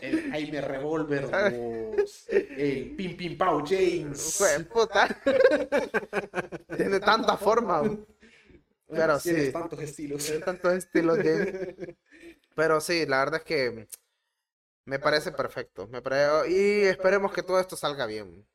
El 0.03 0.31
Jaime 0.31 0.61
Revolver, 0.61 1.27
bo. 1.53 1.95
El 2.29 2.95
Pim 2.97 3.17
Pim 3.17 3.39
Pau 3.39 3.65
James. 3.67 4.43
Puta. 4.71 5.09
Tiene 6.77 7.01
tanta 7.01 7.37
forma. 7.39 7.81
bo. 7.81 8.07
Pero 8.89 9.19
sí. 9.19 9.51
tantos 9.51 9.81
estilos. 9.81 10.23
Tiene 10.25 10.41
tantos 10.45 10.75
estilos, 10.75 11.17
James. 11.17 11.75
Pero 12.55 12.81
sí, 12.83 13.07
la 13.07 13.21
verdad 13.21 13.41
es 13.41 13.45
que 13.45 13.89
me 14.85 14.99
parece 14.99 15.33
perfecto. 15.33 15.89
Me 15.89 16.03
pare- 16.03 16.51
Y 16.51 16.83
esperemos 16.85 17.33
que 17.33 17.43
todo 17.43 17.59
esto 17.59 17.75
salga 17.75 18.05
bien. 18.05 18.47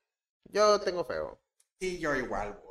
Yo 0.46 0.80
tengo 0.80 1.04
feo. 1.06 1.42
Y 1.80 1.98
yo 1.98 2.16
igual, 2.16 2.54
vos. 2.64 2.71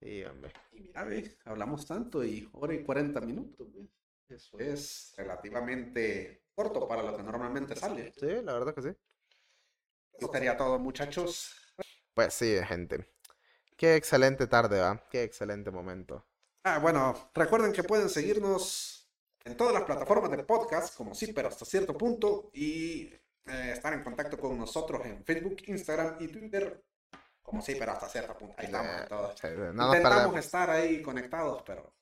Sí, 0.00 0.24
hombre. 0.24 0.52
Y 0.72 0.80
mira, 0.80 1.04
ve, 1.04 1.36
hablamos 1.44 1.86
tanto 1.86 2.24
y 2.24 2.48
hora 2.52 2.74
y 2.74 2.82
40 2.82 3.20
minutos. 3.20 3.68
Eso 4.28 4.58
es 4.58 5.12
relativamente 5.16 6.44
corto 6.54 6.88
para 6.88 7.02
lo 7.02 7.16
que 7.16 7.22
normalmente 7.22 7.76
sale. 7.76 8.12
Sí, 8.12 8.26
la 8.42 8.54
verdad 8.54 8.74
que 8.74 8.82
sí. 8.82 8.88
Eso 10.12 10.32
sería 10.32 10.56
todo, 10.56 10.78
muchachos. 10.78 11.54
Pues 12.14 12.34
sí, 12.34 12.56
gente. 12.66 13.06
Qué 13.76 13.96
excelente 13.96 14.46
tarde, 14.46 14.80
¿va? 14.80 15.02
Qué 15.10 15.22
excelente 15.22 15.70
momento. 15.70 16.26
Ah, 16.64 16.78
bueno, 16.78 17.30
recuerden 17.34 17.72
que 17.72 17.82
pueden 17.82 18.08
seguirnos 18.08 19.10
en 19.44 19.56
todas 19.56 19.72
las 19.72 19.84
plataformas 19.84 20.30
de 20.30 20.44
podcast, 20.44 20.94
como 20.96 21.14
sí, 21.14 21.32
pero 21.32 21.48
hasta 21.48 21.64
cierto 21.64 21.96
punto, 21.96 22.50
y 22.52 23.04
eh, 23.46 23.72
estar 23.72 23.92
en 23.94 24.04
contacto 24.04 24.38
con 24.38 24.58
nosotros 24.58 25.04
en 25.06 25.24
Facebook, 25.24 25.56
Instagram 25.66 26.16
y 26.20 26.28
Twitter, 26.28 26.84
como 27.50 27.62
sí, 27.62 27.74
pero 27.76 27.92
hasta 27.92 28.08
cierto 28.08 28.38
punto. 28.38 28.54
Ahí 28.58 28.66
estamos. 28.66 29.40
Sí, 29.40 29.48
no 29.56 29.72
nos 29.72 29.96
Intentamos 29.96 30.36
estar 30.36 30.70
ahí 30.70 31.02
conectados, 31.02 31.62
pero. 31.66 31.92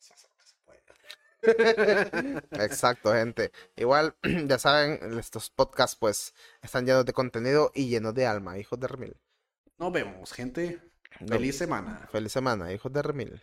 Exacto, 2.51 3.13
gente. 3.15 3.53
Igual, 3.77 4.15
ya 4.47 4.59
saben, 4.59 5.19
estos 5.19 5.49
podcasts 5.49 5.97
pues 5.97 6.35
están 6.61 6.85
llenos 6.85 7.07
de 7.07 7.15
contenido 7.15 7.71
y 7.75 7.89
llenos 7.89 8.15
de 8.15 8.27
alma, 8.27 8.59
hijos 8.59 8.79
de 8.79 8.89
Remil. 8.89 9.17
Nos 9.79 9.91
vemos, 9.91 10.33
gente. 10.33 10.83
Feliz 11.27 11.57
semana. 11.57 12.07
Feliz 12.13 12.33
semana, 12.33 12.71
hijos 12.73 12.93
de 12.93 13.03
Remil. 13.03 13.43